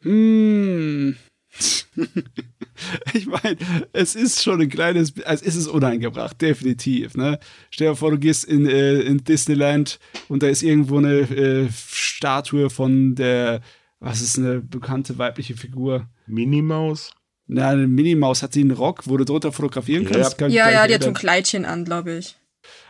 Hm. 0.02 1.16
ich 3.12 3.26
meine, 3.26 3.56
es 3.92 4.14
ist 4.14 4.42
schon 4.42 4.60
ein 4.60 4.68
kleines, 4.68 5.14
also 5.24 5.44
es 5.44 5.56
ist 5.56 5.68
uneingebracht, 5.68 6.40
definitiv. 6.40 7.16
Ne? 7.16 7.38
Stell 7.70 7.90
dir 7.90 7.96
vor, 7.96 8.10
du 8.10 8.18
gehst 8.18 8.44
in, 8.44 8.66
äh, 8.66 9.00
in 9.00 9.24
Disneyland 9.24 9.98
und 10.28 10.42
da 10.42 10.48
ist 10.48 10.62
irgendwo 10.62 10.98
eine 10.98 11.20
äh, 11.20 11.68
Statue 11.70 12.70
von 12.70 13.14
der, 13.14 13.60
was 14.00 14.20
ist 14.20 14.38
eine 14.38 14.60
bekannte 14.60 15.18
weibliche 15.18 15.54
Figur? 15.56 16.08
Minimaus? 16.26 17.12
Na, 17.46 17.70
eine 17.70 17.86
Minimaus 17.86 18.42
hat 18.42 18.54
sie 18.54 18.62
einen 18.62 18.70
Rock, 18.70 19.02
wo 19.06 19.16
du 19.16 19.24
drunter 19.24 19.52
fotografieren 19.52 20.06
kannst. 20.06 20.32
Ja, 20.32 20.36
kann, 20.36 20.50
ja, 20.50 20.70
ja 20.70 20.86
die 20.86 20.94
hat 20.94 21.02
so 21.02 21.08
ein 21.08 21.14
Kleidchen 21.14 21.64
an, 21.64 21.84
glaube 21.84 22.16
ich. 22.16 22.36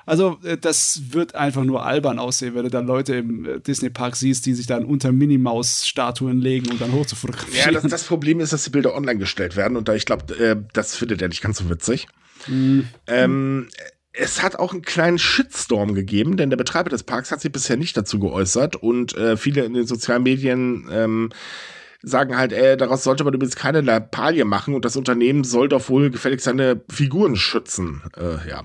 Also, 0.07 0.39
äh, 0.45 0.57
das 0.59 1.01
wird 1.11 1.35
einfach 1.35 1.65
nur 1.65 1.85
albern 1.85 2.19
aussehen, 2.19 2.55
wenn 2.55 2.65
du 2.65 2.71
dann 2.71 2.87
Leute 2.87 3.17
im 3.17 3.45
äh, 3.45 3.61
Disney-Park 3.61 4.17
siehst, 4.17 4.47
die 4.47 4.55
sich 4.55 4.67
dann 4.67 4.85
unter 4.85 5.13
Minimaus-Statuen 5.13 6.41
legen 6.41 6.71
und 6.71 6.81
dann 6.81 6.93
hoch 6.93 7.07
zu 7.07 7.17
fotografieren. 7.17 7.75
Ja, 7.75 7.81
das, 7.81 7.91
das, 7.91 8.05
Problem 8.05 8.41
ist, 8.41 8.53
dass 8.53 8.65
die 8.65 8.71
Bilder 8.71 8.95
online 8.95 9.19
gestellt 9.19 9.57
werden 9.57 9.77
und 9.77 9.89
da 9.89 9.95
ich 9.95 10.07
glaube, 10.07 10.35
äh, 10.37 10.57
das 10.73 10.95
findet 10.97 11.23
er 11.23 11.29
nicht 11.29 11.43
ganz 11.43 11.59
so 11.59 11.71
witzig. 11.71 12.07
Mhm. 12.47 12.89
Ähm, 13.07 13.69
es 14.13 14.43
hat 14.43 14.57
auch 14.57 14.73
einen 14.73 14.83
kleinen 14.83 15.19
Shitstorm 15.19 15.95
gegeben, 15.95 16.37
denn 16.37 16.51
der 16.51 16.57
Betreiber 16.57 16.89
des 16.89 17.03
Parks 17.03 17.33
hat 17.33 17.41
sich 17.41 17.51
bisher 17.51 17.77
nicht 17.77 17.97
dazu 17.97 18.21
geäußert 18.21 18.77
und 18.77 19.17
äh, 19.17 19.37
viele 19.37 19.65
in 19.65 19.75
den 19.75 19.87
sozialen 19.87 20.23
Medien 20.23 20.89
ähm, 20.91 21.31
sagen 22.01 22.37
halt, 22.37 22.53
ey, 22.53 22.77
daraus 22.77 23.03
sollte 23.03 23.25
man 23.25 23.35
übrigens 23.35 23.57
keine 23.57 23.81
Lappalie 23.81 24.45
machen 24.45 24.75
und 24.75 24.85
das 24.85 24.97
Unternehmen 24.97 25.43
soll 25.43 25.69
doch 25.69 25.89
wohl 25.89 26.11
gefälligst 26.11 26.45
seine 26.45 26.81
Figuren 26.89 27.35
schützen. 27.35 28.03
Äh, 28.17 28.49
ja. 28.49 28.63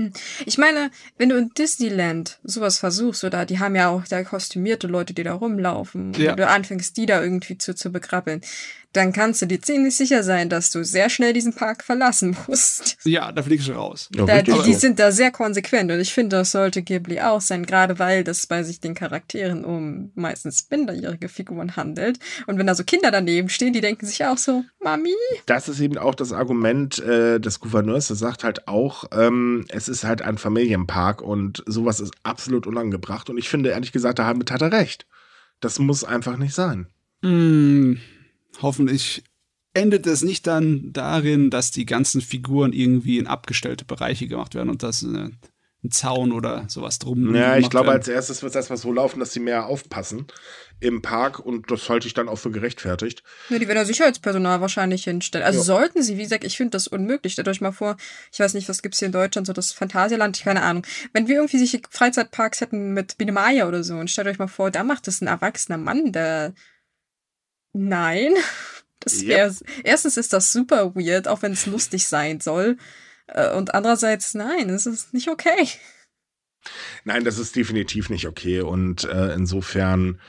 Hm. 0.00 0.12
Ich 0.46 0.58
meine, 0.58 0.90
wenn 1.18 1.28
du 1.28 1.36
in 1.36 1.50
Disneyland 1.50 2.38
sowas 2.42 2.78
versuchst, 2.78 3.24
oder 3.24 3.44
die 3.44 3.58
haben 3.58 3.76
ja 3.76 3.88
auch 3.88 4.04
da 4.08 4.24
kostümierte 4.24 4.86
Leute, 4.86 5.12
die 5.12 5.22
da 5.22 5.34
rumlaufen, 5.34 6.12
ja. 6.14 6.30
und 6.30 6.38
du 6.38 6.46
anfängst, 6.46 6.96
die 6.96 7.06
da 7.06 7.22
irgendwie 7.22 7.58
zu, 7.58 7.74
zu 7.74 7.92
bekrabbeln, 7.92 8.40
dann 8.92 9.12
kannst 9.12 9.40
du 9.40 9.46
dir 9.46 9.60
ziemlich 9.60 9.96
sicher 9.96 10.22
sein, 10.22 10.48
dass 10.48 10.70
du 10.70 10.84
sehr 10.84 11.10
schnell 11.10 11.32
diesen 11.32 11.54
Park 11.54 11.84
verlassen 11.84 12.36
musst. 12.46 12.96
Ja, 13.04 13.30
da 13.30 13.42
fliegst 13.42 13.68
du 13.68 13.72
raus. 13.72 14.08
Ja, 14.14 14.24
da, 14.24 14.42
die, 14.42 14.52
die, 14.64 14.74
sind 14.74 14.98
da 14.98 15.12
sehr 15.12 15.30
konsequent 15.30 15.90
und 15.92 16.00
ich 16.00 16.12
finde, 16.12 16.36
das 16.36 16.52
sollte 16.52 16.82
Ghibli 16.82 17.20
auch 17.20 17.40
sein, 17.40 17.66
gerade 17.66 17.98
weil 17.98 18.24
das 18.24 18.46
bei 18.46 18.62
sich 18.62 18.80
den 18.80 18.94
Charakteren 18.94 19.64
um 19.64 20.10
meistens 20.14 20.66
minderjährige 20.70 21.28
Figuren 21.28 21.76
handelt. 21.76 22.18
Und 22.46 22.58
wenn 22.58 22.66
da 22.66 22.74
so 22.74 22.82
Kinder 22.82 23.10
daneben 23.10 23.48
stehen, 23.48 23.72
die 23.72 23.80
denken 23.80 24.06
sich 24.06 24.24
auch 24.24 24.38
so, 24.38 24.64
Mami. 24.82 25.14
Das 25.46 25.68
ist 25.68 25.80
eben 25.80 25.98
auch 25.98 26.14
das 26.14 26.32
Argument 26.32 26.98
äh, 26.98 27.38
des 27.38 27.60
Gouverneurs, 27.60 28.08
der 28.08 28.16
sagt 28.16 28.42
halt 28.42 28.66
auch, 28.66 29.04
ähm, 29.12 29.66
es 29.68 29.88
ist 29.88 30.04
halt 30.04 30.22
ein 30.22 30.38
Familienpark 30.38 31.22
und 31.22 31.62
sowas 31.66 32.00
ist 32.00 32.14
absolut 32.24 32.66
unangebracht. 32.66 33.30
Und 33.30 33.38
ich 33.38 33.48
finde, 33.48 33.70
ehrlich 33.70 33.92
gesagt, 33.92 34.18
damit 34.18 34.50
hat 34.50 34.62
er 34.62 34.72
recht. 34.72 35.06
Das 35.60 35.78
muss 35.78 36.02
einfach 36.02 36.36
nicht 36.36 36.54
sein. 36.54 36.88
Mm 37.22 37.94
hoffentlich 38.60 39.24
endet 39.72 40.06
es 40.06 40.22
nicht 40.22 40.46
dann 40.46 40.92
darin, 40.92 41.50
dass 41.50 41.70
die 41.70 41.86
ganzen 41.86 42.20
Figuren 42.20 42.72
irgendwie 42.72 43.18
in 43.18 43.26
abgestellte 43.26 43.84
Bereiche 43.84 44.26
gemacht 44.26 44.54
werden 44.54 44.68
und 44.68 44.82
das 44.82 45.02
äh, 45.02 45.30
ein 45.82 45.90
Zaun 45.90 46.32
oder 46.32 46.66
sowas 46.68 46.98
drum. 46.98 47.34
Ja, 47.34 47.56
ich 47.56 47.70
glaube, 47.70 47.90
als 47.90 48.06
erstes 48.06 48.42
wird 48.42 48.50
es 48.50 48.56
erstmal 48.56 48.76
so 48.76 48.92
laufen, 48.92 49.18
dass 49.18 49.32
sie 49.32 49.40
mehr 49.40 49.66
aufpassen 49.66 50.26
im 50.78 51.00
Park 51.00 51.38
und 51.38 51.70
das 51.70 51.88
halte 51.88 52.06
ich 52.06 52.12
dann 52.12 52.28
auch 52.28 52.36
für 52.36 52.50
gerechtfertigt. 52.50 53.22
Ja, 53.48 53.58
die 53.58 53.66
werden 53.66 53.78
da 53.78 53.84
Sicherheitspersonal 53.86 54.60
wahrscheinlich 54.60 55.04
hinstellen. 55.04 55.46
Also 55.46 55.60
ja. 55.60 55.64
sollten 55.64 56.02
sie, 56.02 56.18
wie 56.18 56.22
gesagt, 56.22 56.44
ich 56.44 56.56
finde 56.56 56.72
das 56.72 56.86
unmöglich. 56.86 57.32
Stellt 57.32 57.48
euch 57.48 57.62
mal 57.62 57.72
vor, 57.72 57.96
ich 58.30 58.40
weiß 58.40 58.52
nicht, 58.54 58.68
was 58.68 58.82
gibt 58.82 58.94
es 58.94 58.98
hier 58.98 59.06
in 59.06 59.12
Deutschland, 59.12 59.46
so 59.46 59.54
das 59.54 59.72
Phantasialand, 59.72 60.40
keine 60.42 60.62
Ahnung. 60.62 60.84
Wenn 61.14 61.28
wir 61.28 61.36
irgendwie 61.36 61.58
solche 61.58 61.80
Freizeitparks 61.88 62.60
hätten 62.60 62.92
mit 62.92 63.16
Biene 63.16 63.32
Maya 63.32 63.66
oder 63.66 63.82
so 63.82 63.94
und 63.94 64.10
stellt 64.10 64.28
euch 64.28 64.38
mal 64.38 64.48
vor, 64.48 64.70
da 64.70 64.84
macht 64.84 65.08
es 65.08 65.22
ein 65.22 65.28
erwachsener 65.28 65.78
Mann, 65.78 66.12
der. 66.12 66.52
Nein. 67.72 68.34
Das 69.02 69.24
wäre, 69.24 69.48
yep. 69.48 69.62
erstens 69.82 70.18
ist 70.18 70.34
das 70.34 70.52
super 70.52 70.94
weird, 70.94 71.26
auch 71.26 71.40
wenn 71.40 71.52
es 71.52 71.64
lustig 71.64 72.06
sein 72.06 72.38
soll. 72.38 72.76
Äh, 73.28 73.50
und 73.54 73.72
andererseits, 73.74 74.34
nein, 74.34 74.68
es 74.68 74.84
ist 74.84 75.14
nicht 75.14 75.28
okay. 75.28 75.68
Nein, 77.04 77.24
das 77.24 77.38
ist 77.38 77.56
definitiv 77.56 78.10
nicht 78.10 78.26
okay. 78.26 78.60
Und 78.60 79.04
äh, 79.04 79.32
insofern 79.32 80.20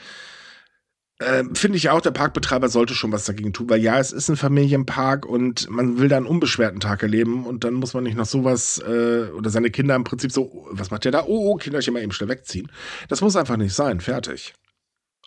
Ähm, 1.21 1.53
Finde 1.53 1.77
ich 1.77 1.89
auch, 1.89 2.01
der 2.01 2.11
Parkbetreiber 2.11 2.67
sollte 2.67 2.95
schon 2.95 3.11
was 3.11 3.25
dagegen 3.25 3.53
tun, 3.53 3.69
weil 3.69 3.79
ja, 3.81 3.99
es 3.99 4.11
ist 4.11 4.27
ein 4.29 4.37
Familienpark 4.37 5.25
und 5.25 5.69
man 5.69 5.99
will 5.99 6.07
da 6.07 6.17
einen 6.17 6.25
unbeschwerten 6.25 6.79
Tag 6.79 7.03
erleben 7.03 7.45
und 7.45 7.63
dann 7.63 7.75
muss 7.75 7.93
man 7.93 8.03
nicht 8.03 8.17
noch 8.17 8.25
sowas 8.25 8.79
äh, 8.79 9.29
oder 9.35 9.51
seine 9.51 9.69
Kinder 9.69 9.95
im 9.95 10.03
Prinzip 10.03 10.31
so, 10.31 10.67
was 10.71 10.89
macht 10.89 11.05
der 11.05 11.11
da? 11.11 11.23
Oh, 11.25 11.51
oh, 11.51 11.55
Kinderchen 11.57 11.93
mal 11.93 12.01
eben 12.01 12.11
schnell 12.11 12.29
wegziehen. 12.29 12.71
Das 13.07 13.21
muss 13.21 13.35
einfach 13.35 13.57
nicht 13.57 13.75
sein, 13.75 13.99
fertig. 14.01 14.55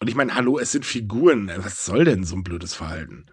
Und 0.00 0.08
ich 0.08 0.14
meine, 0.14 0.34
hallo, 0.34 0.58
es 0.58 0.72
sind 0.72 0.84
Figuren. 0.84 1.50
Was 1.56 1.84
soll 1.84 2.04
denn 2.04 2.24
so 2.24 2.36
ein 2.36 2.42
blödes 2.44 2.74
Verhalten? 2.74 3.26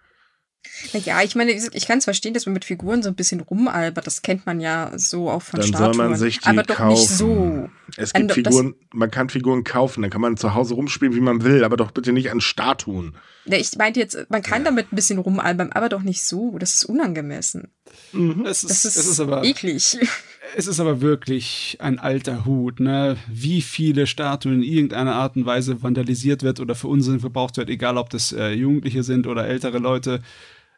Naja, 0.93 1.22
ich 1.24 1.36
meine, 1.36 1.51
ich 1.51 1.88
kann 1.88 1.97
es 1.97 2.03
verstehen, 2.03 2.36
dass 2.36 2.45
man 2.45 2.53
mit 2.53 2.66
Figuren 2.66 3.01
so 3.01 3.09
ein 3.09 3.16
bisschen 3.16 3.39
rumalbert. 3.41 4.05
Das 4.05 4.22
kennt 4.22 4.45
man 4.45 4.59
ja 4.62 4.91
so 4.95 5.28
auch 5.30 5.41
von 5.41 5.59
Dann 5.59 5.68
Statuen. 5.70 5.93
soll 5.95 6.07
man 6.09 6.16
sich 6.18 6.39
die 6.39 6.47
aber 6.47 6.62
doch 6.62 6.76
kaufen. 6.76 6.91
nicht 7.01 7.09
so. 7.09 7.70
Es 7.97 8.14
gibt 8.14 8.30
das- 8.30 8.36
Figuren, 8.36 8.76
man 8.93 9.09
kann 9.09 9.30
Figuren 9.30 9.64
kaufen, 9.64 10.03
dann 10.03 10.12
kann 10.12 10.22
man 10.22 10.38
zu 10.38 10.53
Hause 10.53 10.76
rumspielen, 10.76 11.16
wie 11.16 11.20
man 11.20 11.43
will, 11.43 11.64
aber 11.64 11.78
doch 11.78 11.89
bitte 11.91 12.12
nicht 12.14 12.30
an 12.30 12.41
Statuen. 12.41 13.16
Ja, 13.45 13.57
ich 13.57 13.76
meinte 13.76 13.99
jetzt, 13.99 14.28
man 14.30 14.43
kann 14.43 14.64
damit 14.64 14.93
ein 14.93 14.95
bisschen 14.95 15.18
rumalbern, 15.18 15.72
aber 15.72 15.89
doch 15.89 16.03
nicht 16.03 16.24
so. 16.24 16.57
Das 16.59 16.76
ist 16.76 16.86
unangemessen. 16.86 17.74
Es 18.45 18.62
Das 18.62 18.64
ist, 18.64 18.86
es 18.86 19.07
ist 19.07 19.20
aber 19.20 19.43
eklig. 19.43 19.97
Es 20.56 20.68
ist 20.68 20.80
aber 20.80 21.02
wirklich 21.02 21.78
ein 21.80 21.99
alter 21.99 22.45
Hut, 22.45 22.80
ne? 22.80 23.18
Wie 23.32 23.62
viele 23.62 24.08
Statuen 24.08 24.56
in 24.56 24.64
irgendeiner 24.64 25.16
Art 25.16 25.36
und 25.36 25.45
Weise 25.45 25.82
vandalisiert 25.82 26.43
wird 26.43 26.60
oder 26.60 26.76
für 26.76 26.88
Unsinn 26.88 27.20
verbraucht 27.20 27.58
wird, 27.58 27.70
egal 27.70 27.97
ob 27.97 28.10
das 28.10 28.34
äh, 28.34 28.52
Jugendliche 28.52 29.04
sind 29.04 29.28
oder 29.28 29.47
ältere 29.47 29.78
Leute. 29.78 30.22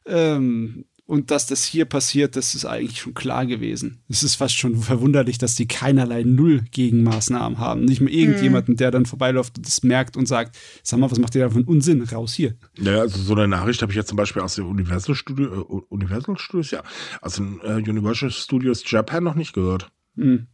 Ähm, 0.05 0.85
und 1.05 1.31
dass 1.31 1.47
das 1.47 1.65
hier 1.65 1.83
passiert, 1.85 2.37
das 2.37 2.55
ist 2.55 2.65
eigentlich 2.65 3.01
schon 3.01 3.13
klar 3.13 3.45
gewesen. 3.45 4.01
Es 4.07 4.23
ist 4.23 4.35
fast 4.35 4.57
schon 4.57 4.77
verwunderlich, 4.77 5.37
dass 5.37 5.55
die 5.55 5.67
keinerlei 5.67 6.23
Null-Gegenmaßnahmen 6.23 7.57
haben. 7.57 7.83
Nicht 7.83 7.99
mal 7.99 8.09
irgendjemanden, 8.09 8.77
der 8.77 8.89
dann 8.89 9.05
vorbeiläuft 9.05 9.57
und 9.57 9.67
das 9.67 9.83
merkt 9.83 10.15
und 10.15 10.27
sagt, 10.27 10.57
sag 10.81 10.99
mal, 10.99 11.11
was 11.11 11.19
macht 11.19 11.35
ihr 11.35 11.41
da 11.41 11.49
für 11.49 11.57
einen 11.57 11.65
Unsinn? 11.65 12.01
Raus 12.03 12.33
hier. 12.33 12.55
Ja, 12.77 13.01
also 13.01 13.21
so 13.21 13.33
eine 13.33 13.49
Nachricht 13.49 13.81
habe 13.81 13.91
ich 13.91 13.97
jetzt 13.97 14.07
zum 14.07 14.17
Beispiel 14.17 14.41
aus 14.41 14.55
dem 14.55 14.67
Universal 14.67 15.15
Studio, 15.15 15.61
äh, 15.61 15.93
Universal 15.93 16.37
Studios, 16.37 16.71
ja, 16.71 16.83
aus 17.21 17.35
den 17.35 17.59
äh, 17.63 17.75
Universal 17.89 18.31
Studios 18.31 18.83
Japan 18.89 19.23
noch 19.23 19.35
nicht 19.35 19.53
gehört. 19.53 19.91
Hm. 20.15 20.47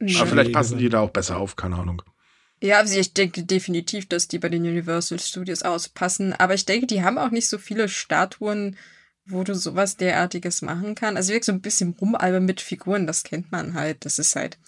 Aber 0.00 0.26
vielleicht 0.26 0.52
passen 0.52 0.78
die 0.78 0.88
da 0.88 1.00
auch 1.00 1.10
besser 1.10 1.36
auf, 1.36 1.56
keine 1.56 1.76
Ahnung. 1.76 2.02
Ja, 2.62 2.78
also 2.78 2.98
ich 2.98 3.12
denke 3.14 3.42
definitiv, 3.42 4.06
dass 4.06 4.28
die 4.28 4.38
bei 4.38 4.48
den 4.48 4.62
Universal 4.62 5.18
Studios 5.18 5.62
auspassen. 5.62 6.32
Aber 6.34 6.54
ich 6.54 6.66
denke, 6.66 6.86
die 6.86 7.02
haben 7.02 7.18
auch 7.18 7.30
nicht 7.30 7.48
so 7.48 7.58
viele 7.58 7.88
Statuen, 7.88 8.76
wo 9.30 9.44
du 9.44 9.54
sowas 9.54 9.96
derartiges 9.96 10.62
machen 10.62 10.94
kannst. 10.94 11.16
Also 11.16 11.28
wirklich 11.32 11.44
so 11.46 11.52
ein 11.52 11.60
bisschen 11.60 11.96
rumalbern 12.00 12.44
mit 12.44 12.60
Figuren, 12.60 13.06
das 13.06 13.22
kennt 13.24 13.50
man 13.52 13.74
halt. 13.74 14.04
Das 14.04 14.18
ist 14.18 14.36
halt. 14.36 14.58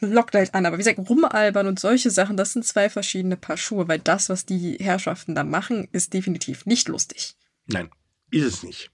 Lockt 0.00 0.34
halt 0.34 0.54
an. 0.54 0.64
Aber 0.64 0.76
wie 0.76 0.82
gesagt, 0.84 0.98
rumalbern 1.10 1.66
und 1.66 1.80
solche 1.80 2.10
Sachen, 2.10 2.36
das 2.36 2.52
sind 2.52 2.64
zwei 2.64 2.88
verschiedene 2.88 3.36
Paar 3.36 3.56
Schuhe, 3.56 3.88
weil 3.88 3.98
das, 3.98 4.28
was 4.28 4.46
die 4.46 4.76
Herrschaften 4.80 5.34
da 5.34 5.42
machen, 5.42 5.88
ist 5.92 6.14
definitiv 6.14 6.66
nicht 6.66 6.88
lustig. 6.88 7.34
Nein, 7.66 7.90
ist 8.30 8.44
es 8.44 8.62
nicht. 8.62 8.90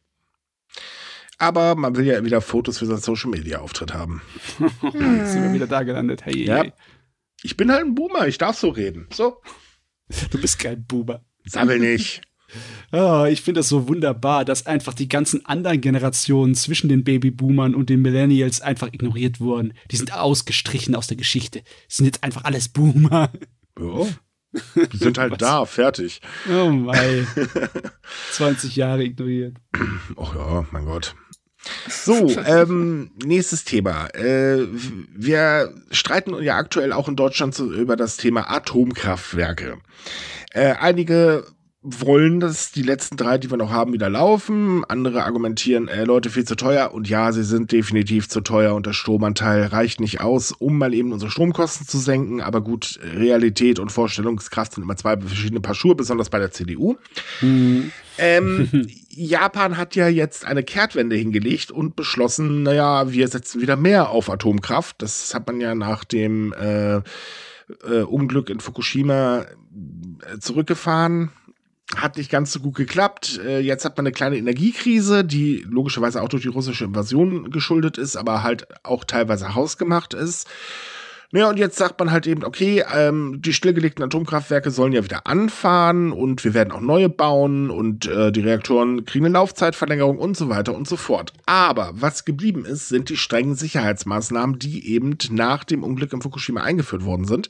Aber 1.37 1.75
man 1.75 1.97
will 1.97 2.07
ja 2.07 2.25
wieder 2.25 2.41
Fotos 2.41 2.79
für 2.79 2.87
seinen 2.87 3.01
Social 3.01 3.31
Media 3.31 3.59
Auftritt 3.59 3.93
haben. 3.93 4.23
Jetzt 4.59 5.33
sind 5.33 5.43
wir 5.43 5.53
wieder 5.53 5.67
da 5.67 5.83
gelandet. 5.83 6.25
Hey, 6.25 6.45
Ja. 6.47 6.63
hey. 6.63 6.73
Ich 7.43 7.57
bin 7.59 7.71
halt 7.71 7.85
ein 7.85 7.95
Boomer, 7.95 8.27
ich 8.27 8.39
darf 8.39 8.57
so 8.59 8.71
reden. 8.71 9.07
So, 9.13 9.43
du 10.31 10.41
bist 10.41 10.59
kein 10.59 10.87
Buber. 10.87 11.23
sammel 11.45 11.79
nicht. 11.79 12.23
Ah, 12.91 13.27
ich 13.29 13.43
finde 13.43 13.61
das 13.61 13.69
so 13.69 13.89
wunderbar, 13.89 14.45
dass 14.45 14.67
einfach 14.67 14.95
die 14.95 15.09
ganzen 15.09 15.45
anderen 15.47 15.81
Generationen 15.81 16.55
zwischen 16.55 16.89
den 16.89 17.05
Babyboomern 17.05 17.75
und 17.75 17.91
den 17.91 18.03
Millennials 18.03 18.61
einfach 18.61 18.89
ignoriert 18.89 19.41
wurden. 19.41 19.73
Die 19.91 19.97
sind 19.97 20.15
ausgestrichen 20.15 20.95
aus 20.95 21.07
der 21.07 21.17
Geschichte. 21.17 21.63
Das 21.89 21.97
sind 21.97 22.07
jetzt 22.07 22.23
einfach 22.23 22.45
alles 22.45 22.69
Boomer. 22.69 23.31
Ja. 23.79 24.07
Die 24.93 24.97
sind 24.97 25.19
halt 25.19 25.43
da, 25.43 25.65
fertig. 25.65 26.21
Oh 26.49 26.71
mein. 26.71 27.27
20 28.33 28.77
Jahre 28.77 29.03
ignoriert. 29.03 29.57
Ach 30.17 30.35
ja, 30.35 30.67
mein 30.71 30.85
Gott. 30.85 31.17
So, 31.89 32.29
ähm, 32.47 33.11
nächstes 33.25 33.65
Thema. 33.65 34.09
Äh, 34.09 34.67
wir 35.15 35.75
streiten 35.91 36.41
ja 36.43 36.57
aktuell 36.57 36.93
auch 36.93 37.09
in 37.09 37.17
Deutschland 37.17 37.59
über 37.59 37.97
das 37.97 38.17
Thema 38.17 38.51
Atomkraftwerke. 38.51 39.79
Äh, 40.53 40.75
einige 40.75 41.47
wollen, 41.87 42.41
dass 42.41 42.73
die 42.73 42.83
letzten 42.83 43.19
drei, 43.19 43.37
die 43.37 43.51
wir 43.51 43.59
noch 43.59 43.71
haben, 43.71 43.93
wieder 43.93 44.09
laufen. 44.09 44.85
Andere 44.89 45.25
argumentieren, 45.25 45.87
äh, 45.87 46.05
Leute, 46.05 46.31
viel 46.31 46.45
zu 46.45 46.57
teuer. 46.57 46.95
Und 46.95 47.11
ja, 47.11 47.31
sie 47.31 47.45
sind 47.45 47.73
definitiv 47.73 48.27
zu 48.27 48.41
teuer 48.41 48.75
und 48.75 48.87
der 48.87 48.95
Stromanteil 48.95 49.67
reicht 49.67 50.01
nicht 50.01 50.23
aus, 50.23 50.51
um 50.53 50.79
mal 50.79 50.95
eben 50.95 51.13
unsere 51.13 51.31
Stromkosten 51.31 51.87
zu 51.87 51.99
senken. 51.99 52.41
Aber 52.41 52.63
gut, 52.63 52.99
Realität 53.03 53.79
und 53.79 53.93
Vorstellungskraft 53.93 54.73
sind 54.73 54.83
immer 54.83 54.97
zwei 54.97 55.19
verschiedene 55.19 55.61
Paar 55.61 55.75
Schuhe, 55.75 55.95
besonders 55.95 56.31
bei 56.31 56.39
der 56.39 56.51
CDU. 56.51 56.97
Ähm, 58.17 58.89
Japan 59.11 59.77
hat 59.77 59.95
ja 59.95 60.09
jetzt 60.09 60.47
eine 60.47 60.63
Kehrtwende 60.63 61.17
hingelegt 61.17 61.71
und 61.71 61.97
beschlossen, 61.97 62.63
naja, 62.63 63.13
wir 63.13 63.29
setzen 63.29 63.61
wieder 63.61 63.77
mehr 63.77 64.09
auf 64.09 64.31
Atomkraft. 64.31 65.03
Das 65.03 65.35
hat 65.35 65.47
man 65.47 65.61
ja 65.61 65.75
nach 65.75 66.05
dem 66.05 66.55
äh, 66.55 66.97
äh, 67.87 68.03
Unglück 68.07 68.49
in 68.49 68.61
Fukushima 68.61 69.43
äh, 69.43 70.39
zurückgefahren. 70.39 71.31
Hat 71.97 72.17
nicht 72.17 72.31
ganz 72.31 72.53
so 72.53 72.61
gut 72.61 72.75
geklappt. 72.75 73.41
Äh, 73.45 73.61
jetzt 73.61 73.85
hat 73.85 73.97
man 73.97 74.07
eine 74.07 74.13
kleine 74.13 74.37
Energiekrise, 74.37 75.25
die 75.25 75.65
logischerweise 75.69 76.23
auch 76.23 76.29
durch 76.29 76.43
die 76.43 76.49
russische 76.49 76.85
Invasion 76.85 77.51
geschuldet 77.51 77.99
ist, 77.99 78.17
aber 78.17 78.43
halt 78.43 78.67
auch 78.85 79.05
teilweise 79.05 79.55
hausgemacht 79.55 80.15
ist. 80.15 80.49
Naja, 81.35 81.49
und 81.49 81.59
jetzt 81.59 81.77
sagt 81.77 81.99
man 81.99 82.13
halt 82.13 82.29
eben, 82.29 82.45
okay, 82.45 82.85
ähm, 82.95 83.43
die 83.43 83.53
stillgelegten 83.53 84.05
Atomkraftwerke 84.05 84.71
sollen 84.71 84.93
ja 84.93 85.03
wieder 85.03 85.27
anfahren 85.27 86.13
und 86.13 86.45
wir 86.45 86.55
werden 86.55 86.71
auch 86.71 86.81
neue 86.81 87.09
bauen 87.09 87.71
und 87.71 88.07
äh, 88.07 88.31
die 88.31 88.43
Reaktoren 88.43 89.05
kriegen 89.05 89.25
eine 89.25 89.33
Laufzeitverlängerung 89.35 90.17
und 90.17 90.37
so 90.37 90.49
weiter 90.49 90.77
und 90.77 90.87
so 90.87 90.97
fort. 90.97 91.33
Aber 91.45 91.91
was 91.93 92.25
geblieben 92.25 92.65
ist, 92.65 92.89
sind 92.89 93.09
die 93.09 93.17
strengen 93.17 93.57
Sicherheitsmaßnahmen, 93.57 94.61
die 94.61 94.89
eben 94.89 95.19
nach 95.31 95.65
dem 95.65 95.83
Unglück 95.83 96.13
in 96.13 96.23
Fukushima 96.23 96.63
eingeführt 96.63 97.05
worden 97.05 97.25
sind. 97.25 97.49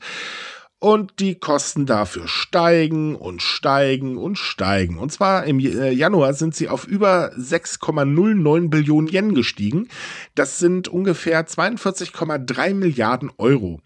Und 0.79 1.19
die 1.19 1.39
Kosten 1.39 1.85
dafür 1.85 2.27
steigen 2.27 3.15
und 3.15 3.41
steigen 3.41 4.17
und 4.17 4.37
steigen. 4.37 4.97
Und 4.97 5.11
zwar 5.11 5.45
im 5.45 5.59
äh, 5.59 5.91
Januar 5.91 6.33
sind 6.33 6.53
sie 6.53 6.67
auf 6.67 6.85
über 6.85 7.33
6,09 7.33 8.69
Billionen 8.69 9.07
Yen 9.07 9.33
gestiegen. 9.33 9.87
Das 10.35 10.59
sind 10.59 10.87
ungefähr 10.87 11.47
42,3 11.47 12.73
Milliarden 12.73 13.31
Euro. 13.37 13.81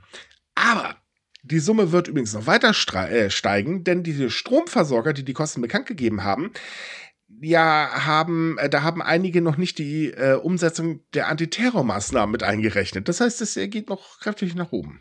Aber 0.55 0.95
die 1.43 1.59
Summe 1.59 1.91
wird 1.91 2.07
übrigens 2.07 2.33
noch 2.33 2.47
weiter 2.47 2.73
äh, 3.09 3.29
steigen, 3.29 3.83
denn 3.83 4.03
diese 4.03 4.29
Stromversorger, 4.29 5.13
die 5.13 5.23
die 5.23 5.33
Kosten 5.33 5.61
bekannt 5.61 5.85
gegeben 5.85 6.23
haben, 6.23 6.51
ja, 7.41 7.89
haben, 8.05 8.57
äh, 8.57 8.69
da 8.69 8.83
haben 8.83 9.01
einige 9.01 9.41
noch 9.41 9.57
nicht 9.57 9.77
die 9.77 10.11
äh, 10.11 10.33
Umsetzung 10.33 11.01
der 11.13 11.27
Antiterrormaßnahmen 11.27 12.31
mit 12.31 12.43
eingerechnet. 12.43 13.07
Das 13.07 13.21
heißt, 13.21 13.41
es 13.41 13.55
geht 13.55 13.89
noch 13.89 14.19
kräftig 14.19 14.55
nach 14.55 14.71
oben. 14.71 14.99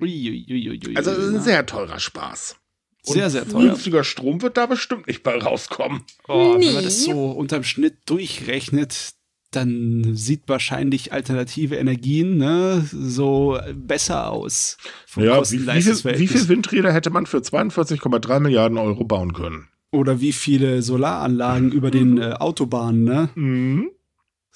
Also 0.00 1.10
es 1.10 1.18
ist 1.18 1.34
ein 1.34 1.40
sehr 1.42 1.64
teurer 1.66 1.98
Spaß. 1.98 2.56
Sehr, 3.02 3.30
sehr 3.30 3.48
teuer. 3.48 3.68
Günstiger 3.70 4.02
Strom 4.04 4.42
wird 4.42 4.56
da 4.56 4.66
bestimmt 4.66 5.06
nicht 5.06 5.22
bei 5.22 5.38
rauskommen. 5.38 6.02
Oh, 6.26 6.54
wenn 6.54 6.60
Nee. 6.60 6.72
man 6.72 6.82
das 6.84 7.04
so 7.04 7.30
unterm 7.30 7.62
Schnitt 7.62 7.98
durchrechnet, 8.06 9.12
dann 9.52 10.16
sieht 10.16 10.42
wahrscheinlich 10.48 11.12
alternative 11.12 11.76
Energien 11.76 12.36
ne, 12.36 12.84
so 12.92 13.58
besser 13.74 14.30
aus. 14.30 14.76
Ja, 15.14 15.22
wie, 15.22 15.22
wie, 15.22 15.24
viel, 15.24 15.30
wie 15.30 15.36
Kosten-Leistungs-Verhältnis. 15.36 16.30
viel 16.32 16.48
Windräder 16.48 16.92
hätte 16.92 17.10
man 17.10 17.26
für 17.26 17.38
42,3 17.38 18.40
Milliarden 18.40 18.76
Euro 18.76 19.04
bauen 19.04 19.32
können? 19.32 19.68
Oder 19.92 20.20
wie 20.20 20.32
viele 20.32 20.82
Solaranlagen 20.82 21.70
über 21.70 21.92
den 21.92 22.18
äh, 22.18 22.32
Autobahnen, 22.32 23.04
ne? 23.04 23.28
Mhm. 23.36 23.90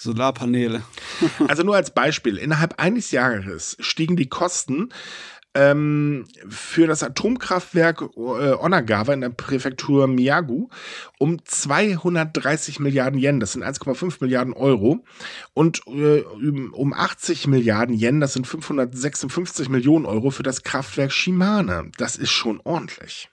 Solarpaneele. 0.00 0.82
Also 1.48 1.62
nur 1.62 1.76
als 1.76 1.92
Beispiel, 1.92 2.38
innerhalb 2.38 2.80
eines 2.80 3.10
Jahres 3.10 3.76
stiegen 3.80 4.16
die 4.16 4.28
Kosten 4.28 4.88
ähm, 5.54 6.26
für 6.48 6.86
das 6.86 7.02
Atomkraftwerk 7.02 8.02
äh, 8.16 8.52
Onagawa 8.52 9.12
in 9.12 9.20
der 9.20 9.30
Präfektur 9.30 10.06
Miyagu 10.06 10.68
um 11.18 11.44
230 11.44 12.80
Milliarden 12.80 13.18
Yen, 13.18 13.40
das 13.40 13.52
sind 13.52 13.64
1,5 13.64 14.18
Milliarden 14.20 14.54
Euro, 14.54 15.04
und 15.52 15.82
äh, 15.86 16.20
um 16.22 16.94
80 16.94 17.48
Milliarden 17.48 17.94
Yen, 17.94 18.20
das 18.20 18.32
sind 18.32 18.46
556 18.46 19.68
Millionen 19.68 20.06
Euro 20.06 20.30
für 20.30 20.44
das 20.44 20.62
Kraftwerk 20.62 21.12
Shimane. 21.12 21.90
Das 21.98 22.16
ist 22.16 22.30
schon 22.30 22.60
ordentlich. 22.64 23.28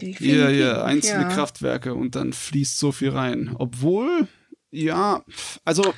Ja, 0.00 0.48
ja, 0.48 0.84
einzelne 0.84 1.24
ja. 1.24 1.28
Kraftwerke 1.28 1.94
und 1.94 2.16
dann 2.16 2.32
fließt 2.32 2.78
so 2.78 2.90
viel 2.92 3.10
rein. 3.10 3.54
Obwohl, 3.56 4.26
ja, 4.72 5.24
also 5.64 5.94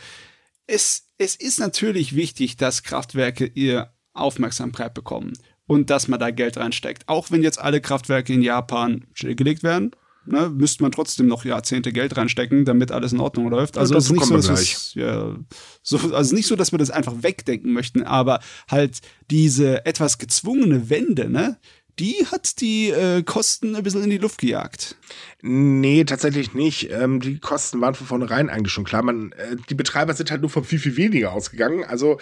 es, 0.67 1.09
es 1.17 1.37
ist 1.37 1.59
natürlich 1.59 2.15
wichtig, 2.15 2.57
dass 2.57 2.83
Kraftwerke 2.83 3.47
ihr 3.47 3.93
Aufmerksamkeit 4.13 4.95
bekommen 4.95 5.33
und 5.67 5.91
dass 5.91 6.09
man 6.09 6.21
da 6.21 6.31
Geld 6.31 6.57
reinsteckt. 6.57 7.09
Auch 7.09 7.31
wenn 7.31 7.43
jetzt 7.43 7.59
alle 7.59 7.81
Kraftwerke 7.81 8.33
in 8.33 8.43
Japan 8.43 9.07
stillgelegt 9.15 9.63
werden, 9.63 9.93
ne, 10.27 10.51
müsste 10.51 10.83
man 10.83 10.93
trotzdem 10.93 11.27
noch 11.27 11.45
Jahrzehnte 11.45 11.93
Geld 11.93 12.17
reinstecken, 12.17 12.65
damit 12.65 12.93
alles 12.93 13.13
in 13.13 13.21
Ordnung 13.21 13.49
läuft. 13.49 13.79
Also 13.79 13.95
Ja, 13.95 13.99
es 13.99 14.07
ist 14.07 14.13
nicht 14.13 14.25
so, 14.25 14.37
dass 14.37 14.49
es, 14.49 14.95
ja, 14.95 15.37
so, 15.83 15.99
also 16.15 16.35
nicht 16.35 16.47
so, 16.47 16.57
dass 16.57 16.73
wir 16.73 16.79
das 16.79 16.91
einfach 16.91 17.23
wegdenken 17.23 17.73
möchten, 17.73 18.03
aber 18.03 18.41
halt 18.69 19.01
diese 19.31 19.87
etwas 19.87 20.19
gezwungene 20.19 20.91
Wende, 20.91 21.31
ne, 21.31 21.59
die 21.99 22.27
hat 22.31 22.61
die 22.61 22.91
äh, 22.91 23.23
Kosten 23.23 23.77
ein 23.77 23.83
bisschen 23.83 24.03
in 24.03 24.11
die 24.11 24.19
Luft 24.19 24.41
gejagt. 24.41 24.97
Nee, 25.43 26.05
tatsächlich 26.05 26.55
nicht. 26.55 26.91
Ähm, 26.91 27.21
die 27.21 27.39
Kosten 27.39 27.81
waren 27.81 27.95
von 27.95 28.07
vornherein 28.07 28.51
eigentlich 28.51 28.73
schon 28.73 28.85
klar. 28.85 29.03
Man, 29.03 29.33
äh, 29.33 29.57
die 29.69 29.75
Betreiber 29.75 30.15
sind 30.15 30.31
halt 30.31 30.41
nur 30.41 30.51
von 30.51 30.65
viel, 30.65 30.79
viel 30.79 30.97
weniger 30.97 31.33
ausgegangen. 31.33 31.85
Also 31.85 32.19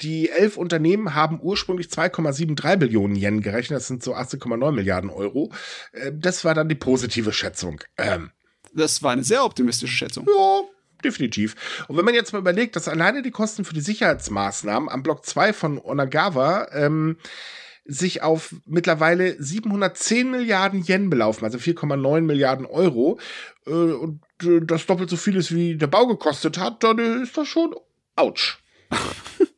die 0.00 0.28
elf 0.30 0.56
Unternehmen 0.56 1.14
haben 1.14 1.40
ursprünglich 1.40 1.88
2,73 1.88 2.76
Billionen 2.76 3.16
Yen 3.16 3.42
gerechnet. 3.42 3.76
Das 3.76 3.86
sind 3.86 4.02
so 4.02 4.14
18,9 4.14 4.72
Milliarden 4.72 5.10
Euro. 5.10 5.52
Äh, 5.92 6.12
das 6.14 6.44
war 6.44 6.54
dann 6.54 6.68
die 6.68 6.74
positive 6.74 7.32
Schätzung. 7.32 7.80
Ähm, 7.98 8.30
das 8.74 9.02
war 9.02 9.12
eine 9.12 9.24
sehr 9.24 9.44
optimistische 9.44 9.94
Schätzung. 9.94 10.26
Ja, 10.26 10.62
definitiv. 11.04 11.84
Und 11.88 11.96
wenn 11.96 12.04
man 12.04 12.14
jetzt 12.14 12.32
mal 12.32 12.38
überlegt, 12.38 12.74
dass 12.76 12.88
alleine 12.88 13.22
die 13.22 13.30
Kosten 13.30 13.64
für 13.64 13.74
die 13.74 13.80
Sicherheitsmaßnahmen 13.80 14.88
am 14.88 15.02
Block 15.02 15.26
2 15.26 15.52
von 15.52 15.78
Onagawa 15.78 16.68
ähm, 16.72 17.16
sich 17.84 18.22
auf 18.22 18.54
mittlerweile 18.66 19.42
710 19.42 20.30
Milliarden 20.30 20.84
Yen 20.86 21.10
belaufen, 21.10 21.44
also 21.44 21.58
4,9 21.58 22.20
Milliarden 22.20 22.66
Euro, 22.66 23.18
äh, 23.66 23.70
und 23.70 24.20
äh, 24.42 24.60
das 24.62 24.86
doppelt 24.86 25.10
so 25.10 25.16
viel 25.16 25.36
ist, 25.36 25.54
wie 25.54 25.76
der 25.76 25.88
Bau 25.88 26.06
gekostet 26.06 26.58
hat, 26.58 26.82
dann 26.84 26.98
ist 26.98 27.36
das 27.36 27.48
schon 27.48 27.74
ouch. 28.16 28.58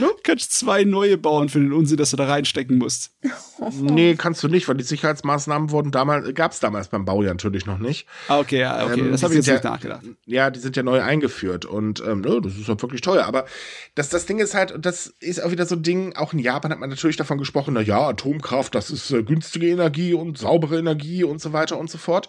Ne? 0.00 0.10
Kannst 0.22 0.52
zwei 0.52 0.84
neue 0.84 1.18
bauen 1.18 1.48
für 1.48 1.58
den 1.58 1.72
Unsinn, 1.72 1.96
dass 1.96 2.10
du 2.10 2.16
da 2.16 2.26
reinstecken 2.26 2.78
musst. 2.78 3.12
Nee, 3.80 4.16
kannst 4.16 4.42
du 4.42 4.48
nicht, 4.48 4.68
weil 4.68 4.76
die 4.76 4.84
Sicherheitsmaßnahmen 4.84 5.70
wurden 5.70 5.90
damals, 5.90 6.34
gab 6.34 6.52
es 6.52 6.60
damals 6.60 6.88
beim 6.88 7.06
Bau 7.06 7.22
ja 7.22 7.30
natürlich 7.30 7.64
noch 7.64 7.78
nicht. 7.78 8.06
Ah, 8.28 8.38
okay, 8.38 8.60
ja, 8.60 8.84
okay, 8.84 9.00
ähm, 9.00 9.12
das 9.12 9.22
habe 9.22 9.32
ich 9.32 9.38
jetzt 9.38 9.46
ja, 9.46 9.54
nicht 9.54 9.64
nachgedacht. 9.64 10.02
Ja, 10.26 10.50
die 10.50 10.60
sind 10.60 10.76
ja 10.76 10.82
neu 10.82 11.00
eingeführt 11.00 11.64
und 11.64 12.00
ähm, 12.06 12.20
ne, 12.20 12.40
das 12.42 12.54
ist 12.58 12.68
halt 12.68 12.82
wirklich 12.82 13.00
teuer. 13.00 13.24
Aber 13.24 13.46
das, 13.94 14.10
das 14.10 14.26
Ding 14.26 14.38
ist 14.40 14.54
halt, 14.54 14.74
das 14.78 15.06
ist 15.20 15.42
auch 15.42 15.50
wieder 15.50 15.64
so 15.64 15.74
ein 15.74 15.82
Ding, 15.82 16.14
auch 16.16 16.34
in 16.34 16.38
Japan 16.38 16.70
hat 16.70 16.78
man 16.78 16.90
natürlich 16.90 17.16
davon 17.16 17.38
gesprochen, 17.38 17.72
na 17.72 17.80
ja, 17.80 18.08
Atomkraft, 18.08 18.74
das 18.74 18.90
ist 18.90 19.10
äh, 19.10 19.22
günstige 19.22 19.68
Energie 19.68 20.12
und 20.12 20.36
saubere 20.36 20.78
Energie 20.78 21.24
und 21.24 21.40
so 21.40 21.54
weiter 21.54 21.78
und 21.78 21.88
so 21.88 21.96
fort. 21.96 22.28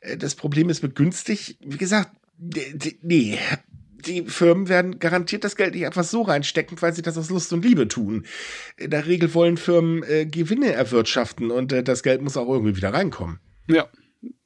Äh, 0.00 0.16
das 0.16 0.36
Problem 0.36 0.68
ist 0.68 0.84
mit 0.84 0.94
günstig, 0.94 1.58
wie 1.60 1.78
gesagt, 1.78 2.10
nee, 3.02 3.38
die 4.06 4.22
Firmen 4.22 4.68
werden 4.68 4.98
garantiert 4.98 5.44
das 5.44 5.56
Geld 5.56 5.74
nicht 5.74 5.86
einfach 5.86 6.04
so 6.04 6.22
reinstecken, 6.22 6.80
weil 6.80 6.92
sie 6.92 7.02
das 7.02 7.16
aus 7.18 7.30
Lust 7.30 7.52
und 7.52 7.64
Liebe 7.64 7.88
tun. 7.88 8.26
In 8.76 8.90
der 8.90 9.06
Regel 9.06 9.32
wollen 9.34 9.56
Firmen 9.56 10.02
äh, 10.02 10.26
Gewinne 10.26 10.72
erwirtschaften 10.72 11.50
und 11.50 11.72
äh, 11.72 11.82
das 11.82 12.02
Geld 12.02 12.22
muss 12.22 12.36
auch 12.36 12.48
irgendwie 12.48 12.76
wieder 12.76 12.92
reinkommen. 12.92 13.40
Ja, 13.68 13.88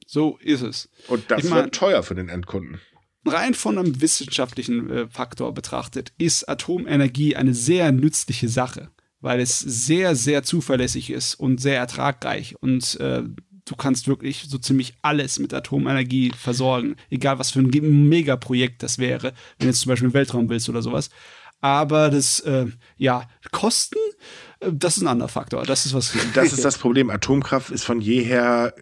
so 0.05 0.37
ist 0.41 0.61
es. 0.61 0.89
Und 1.07 1.29
das 1.29 1.43
ich 1.43 1.51
wird 1.51 1.75
teuer 1.75 2.03
für 2.03 2.15
den 2.15 2.29
Endkunden. 2.29 2.79
Rein 3.25 3.53
von 3.53 3.77
einem 3.77 4.01
wissenschaftlichen 4.01 4.89
äh, 4.89 5.07
Faktor 5.07 5.53
betrachtet 5.53 6.13
ist 6.17 6.47
Atomenergie 6.47 7.35
eine 7.35 7.53
sehr 7.53 7.91
nützliche 7.91 8.47
Sache, 8.47 8.89
weil 9.19 9.39
es 9.41 9.59
sehr, 9.59 10.15
sehr 10.15 10.43
zuverlässig 10.43 11.09
ist 11.09 11.35
und 11.35 11.59
sehr 11.59 11.77
ertragreich 11.77 12.55
und 12.61 12.99
äh, 12.99 13.23
du 13.67 13.75
kannst 13.75 14.07
wirklich 14.07 14.45
so 14.47 14.57
ziemlich 14.57 14.95
alles 15.01 15.39
mit 15.39 15.53
Atomenergie 15.53 16.31
versorgen. 16.37 16.95
Egal, 17.09 17.39
was 17.39 17.51
für 17.51 17.59
ein 17.59 18.09
Megaprojekt 18.09 18.81
das 18.81 18.97
wäre, 18.97 19.33
wenn 19.57 19.65
du 19.65 19.67
jetzt 19.67 19.81
zum 19.81 19.89
Beispiel 19.89 20.07
im 20.07 20.13
Weltraum 20.13 20.49
willst 20.49 20.69
oder 20.69 20.81
sowas. 20.81 21.09
Aber 21.59 22.09
das, 22.09 22.39
äh, 22.41 22.67
ja, 22.97 23.27
Kosten, 23.51 23.97
äh, 24.59 24.71
das 24.71 24.97
ist 24.97 25.03
ein 25.03 25.07
anderer 25.07 25.29
Faktor. 25.29 25.63
Das 25.65 25.85
ist 25.85 25.93
was. 25.93 26.13
Das 26.33 26.53
ist 26.53 26.63
das 26.63 26.77
Problem. 26.77 27.09
Atomkraft 27.09 27.71
ist 27.71 27.83
von 27.83 27.99
jeher 27.99 28.73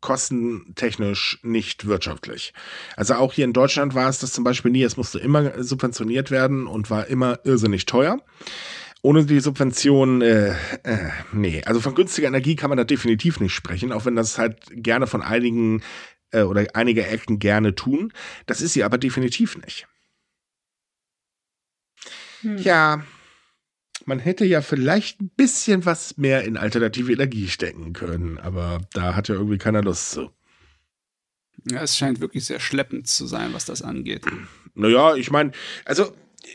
kostentechnisch 0.00 1.38
nicht 1.42 1.86
wirtschaftlich. 1.86 2.52
Also 2.96 3.14
auch 3.14 3.32
hier 3.32 3.44
in 3.44 3.52
Deutschland 3.52 3.94
war 3.94 4.08
es 4.08 4.18
das 4.18 4.32
zum 4.32 4.44
Beispiel 4.44 4.70
nie. 4.70 4.82
Es 4.82 4.96
musste 4.96 5.18
immer 5.18 5.62
subventioniert 5.62 6.30
werden 6.30 6.66
und 6.66 6.90
war 6.90 7.06
immer 7.06 7.38
irrsinnig 7.44 7.86
teuer 7.86 8.20
ohne 9.06 9.24
die 9.24 9.38
Subvention, 9.38 10.20
äh, 10.20 10.56
äh, 10.82 11.10
nee, 11.32 11.62
also 11.64 11.80
von 11.80 11.94
günstiger 11.94 12.26
Energie 12.26 12.56
kann 12.56 12.70
man 12.70 12.76
da 12.76 12.82
definitiv 12.82 13.38
nicht 13.38 13.54
sprechen, 13.54 13.92
auch 13.92 14.04
wenn 14.04 14.16
das 14.16 14.36
halt 14.36 14.58
gerne 14.72 15.06
von 15.06 15.22
einigen 15.22 15.84
äh, 16.32 16.42
oder 16.42 16.66
einige 16.74 17.06
Ecken 17.06 17.38
gerne 17.38 17.76
tun. 17.76 18.12
Das 18.46 18.60
ist 18.60 18.72
sie 18.72 18.82
aber 18.82 18.98
definitiv 18.98 19.58
nicht. 19.58 19.86
Hm. 22.40 22.58
Ja, 22.58 23.04
man 24.06 24.18
hätte 24.18 24.44
ja 24.44 24.60
vielleicht 24.60 25.20
ein 25.20 25.30
bisschen 25.36 25.84
was 25.84 26.16
mehr 26.16 26.42
in 26.42 26.56
alternative 26.56 27.12
Energie 27.12 27.46
stecken 27.46 27.92
können, 27.92 28.38
aber 28.38 28.80
da 28.92 29.14
hat 29.14 29.28
ja 29.28 29.36
irgendwie 29.36 29.58
keiner 29.58 29.82
Lust 29.82 30.10
zu. 30.10 30.32
Ja, 31.70 31.80
es 31.80 31.96
scheint 31.96 32.20
wirklich 32.20 32.44
sehr 32.44 32.58
schleppend 32.58 33.06
zu 33.06 33.24
sein, 33.26 33.54
was 33.54 33.66
das 33.66 33.82
angeht. 33.82 34.24
Naja, 34.74 35.14
ich 35.14 35.30
meine, 35.30 35.52
also 35.84 36.12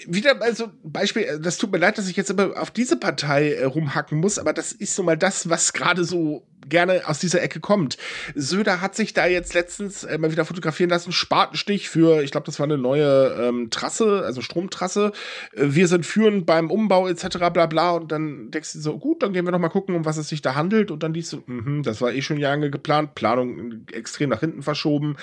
wieder 0.08 0.36
mal 0.36 0.56
so 0.56 0.66
ein 0.66 0.72
Beispiel, 0.84 1.24
äh, 1.24 1.40
das 1.40 1.58
tut 1.58 1.72
mir 1.72 1.78
leid, 1.78 1.98
dass 1.98 2.08
ich 2.08 2.16
jetzt 2.16 2.30
immer 2.30 2.60
auf 2.60 2.72
diese 2.72 2.98
Partei 2.98 3.54
äh, 3.54 3.64
rumhacken 3.66 4.20
muss, 4.20 4.40
aber 4.40 4.54
das 4.54 4.72
ist 4.72 4.98
nun 4.98 5.06
mal 5.06 5.18
das, 5.18 5.50
was 5.50 5.74
gerade 5.74 6.04
so 6.04 6.48
gerne 6.68 7.08
aus 7.08 7.20
dieser 7.20 7.42
Ecke 7.42 7.60
kommt. 7.60 7.98
Söder 8.36 8.82
hat 8.82 8.96
sich 8.96 9.14
da 9.14 9.26
jetzt 9.26 9.54
letztens 9.54 10.04
äh, 10.04 10.18
mal 10.18 10.32
wieder 10.32 10.46
fotografieren 10.46 10.90
lassen, 10.90 11.12
Spatenstich 11.12 11.90
für, 11.90 12.22
ich 12.22 12.32
glaube, 12.32 12.46
das 12.46 12.60
war 12.60 12.66
eine 12.66 12.78
neue 12.78 13.36
ähm, 13.40 13.70
Trasse, 13.70 14.24
also 14.26 14.42
Stromtrasse. 14.42 15.12
Äh, 15.54 15.66
wir 15.70 15.88
sind 15.88 16.06
führend 16.06 16.46
beim 16.46 16.70
Umbau 16.72 17.08
etc. 17.08 17.38
bla 17.52 17.66
bla 17.66 17.92
und 17.92 18.12
dann 18.12 18.52
denkst 18.52 18.74
du 18.74 18.80
so, 18.80 18.98
gut, 18.98 19.24
dann 19.24 19.34
gehen 19.34 19.46
wir 19.46 19.52
noch 19.52 19.60
mal 19.60 19.70
gucken, 19.70 19.96
um 19.96 20.06
was 20.06 20.18
es 20.18 20.30
sich 20.30 20.42
da 20.42 20.56
handelt 20.56 20.92
und 20.92 21.04
dann 21.04 21.14
liest 21.14 21.34
du, 21.34 21.44
mh, 21.46 21.84
das 21.84 22.02
war 22.02 22.12
eh 22.14 22.22
schon 22.22 22.38
lange 22.38 22.72
geplant, 22.72 23.16
Planung 23.16 23.86
extrem 23.92 24.30
nach 24.30 24.40
hinten 24.40 24.64
verschoben 24.64 25.18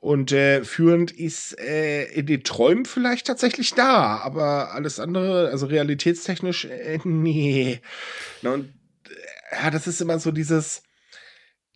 und 0.00 0.30
äh, 0.30 0.62
führend 0.62 1.10
ist 1.10 1.58
äh, 1.58 2.04
in 2.12 2.26
den 2.26 2.44
Träumen 2.44 2.84
vielleicht 2.84 3.26
tatsächlich 3.26 3.74
da, 3.74 4.18
aber 4.18 4.72
alles 4.72 5.00
andere, 5.00 5.48
also 5.48 5.66
realitätstechnisch, 5.66 6.66
äh, 6.66 7.00
nee. 7.04 7.80
Na, 8.42 8.52
und 8.52 8.72
ja, 9.52 9.70
das 9.70 9.86
ist 9.86 10.00
immer 10.00 10.18
so 10.18 10.30
dieses, 10.30 10.82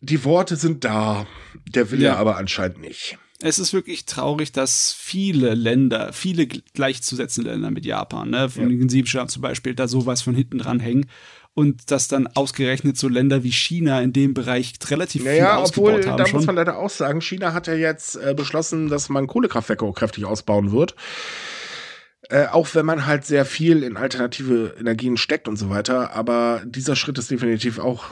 die 0.01 0.23
Worte 0.23 0.55
sind 0.55 0.83
da, 0.83 1.27
der 1.67 1.91
Wille 1.91 2.05
ja. 2.05 2.15
aber 2.15 2.37
anscheinend 2.37 2.79
nicht. 2.79 3.17
Es 3.41 3.59
ist 3.59 3.73
wirklich 3.73 4.05
traurig, 4.05 4.53
dass 4.53 4.93
viele 4.93 5.53
Länder, 5.53 6.13
viele 6.13 6.47
gleichzusetzende 6.47 7.51
Länder 7.51 7.71
mit 7.71 7.85
Japan, 7.85 8.29
ne, 8.29 8.49
von 8.49 8.69
ja. 8.69 8.77
den 8.77 8.89
sieben 8.89 9.27
zum 9.27 9.41
Beispiel, 9.41 9.75
da 9.75 9.87
sowas 9.87 10.21
von 10.21 10.33
hinten 10.33 10.59
dran 10.59 10.79
hängen 10.79 11.07
und 11.53 11.91
dass 11.91 12.07
dann 12.07 12.27
ausgerechnet 12.27 12.97
so 12.97 13.07
Länder 13.07 13.43
wie 13.43 13.51
China 13.51 14.01
in 14.01 14.13
dem 14.13 14.33
Bereich 14.33 14.73
relativ 14.87 15.23
naja, 15.23 15.55
viel 15.55 15.61
ausgebaut 15.61 15.89
obwohl, 15.91 16.09
haben. 16.09 16.17
Da 16.17 16.25
schon. 16.25 16.37
muss 16.37 16.47
man 16.47 16.55
leider 16.55 16.77
auch 16.77 16.89
sagen, 16.89 17.21
China 17.21 17.53
hat 17.53 17.67
ja 17.67 17.75
jetzt 17.75 18.15
äh, 18.15 18.33
beschlossen, 18.33 18.89
dass 18.89 19.09
man 19.09 19.27
Kohlekraftwerke 19.27 19.91
kräftig 19.93 20.25
ausbauen 20.25 20.71
wird. 20.71 20.95
Äh, 22.29 22.47
auch 22.47 22.73
wenn 22.73 22.85
man 22.85 23.05
halt 23.05 23.25
sehr 23.25 23.45
viel 23.45 23.83
in 23.83 23.97
alternative 23.97 24.75
Energien 24.79 25.17
steckt 25.17 25.47
und 25.47 25.57
so 25.57 25.69
weiter. 25.69 26.15
Aber 26.15 26.61
dieser 26.65 26.95
Schritt 26.95 27.17
ist 27.17 27.29
definitiv 27.29 27.79
auch, 27.79 28.05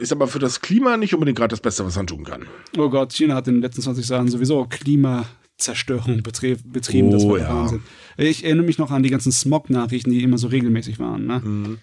ist 0.00 0.12
aber 0.12 0.26
für 0.26 0.40
das 0.40 0.60
Klima 0.60 0.96
nicht 0.96 1.14
unbedingt 1.14 1.38
gerade 1.38 1.52
das 1.52 1.60
Beste, 1.60 1.84
was 1.84 1.96
man 1.96 2.06
tun 2.06 2.24
kann. 2.24 2.46
Oh 2.76 2.90
Gott, 2.90 3.12
China 3.12 3.36
hat 3.36 3.46
in 3.48 3.54
den 3.54 3.62
letzten 3.62 3.82
20 3.82 4.08
Jahren 4.08 4.28
sowieso 4.28 4.66
Klimazerstörung 4.66 6.22
betrieben. 6.22 7.08
Oh, 7.08 7.12
das 7.12 7.26
war 7.26 7.38
ja. 7.38 7.48
Wahnsinn. 7.54 7.82
Ich 8.16 8.44
erinnere 8.44 8.66
mich 8.66 8.78
noch 8.78 8.90
an 8.90 9.02
die 9.02 9.10
ganzen 9.10 9.32
Smog-Nachrichten, 9.32 10.10
die 10.10 10.22
immer 10.22 10.38
so 10.38 10.48
regelmäßig 10.48 10.98
waren. 10.98 11.26
Ne? 11.26 11.40
Mhm 11.40 11.78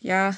ja, 0.00 0.36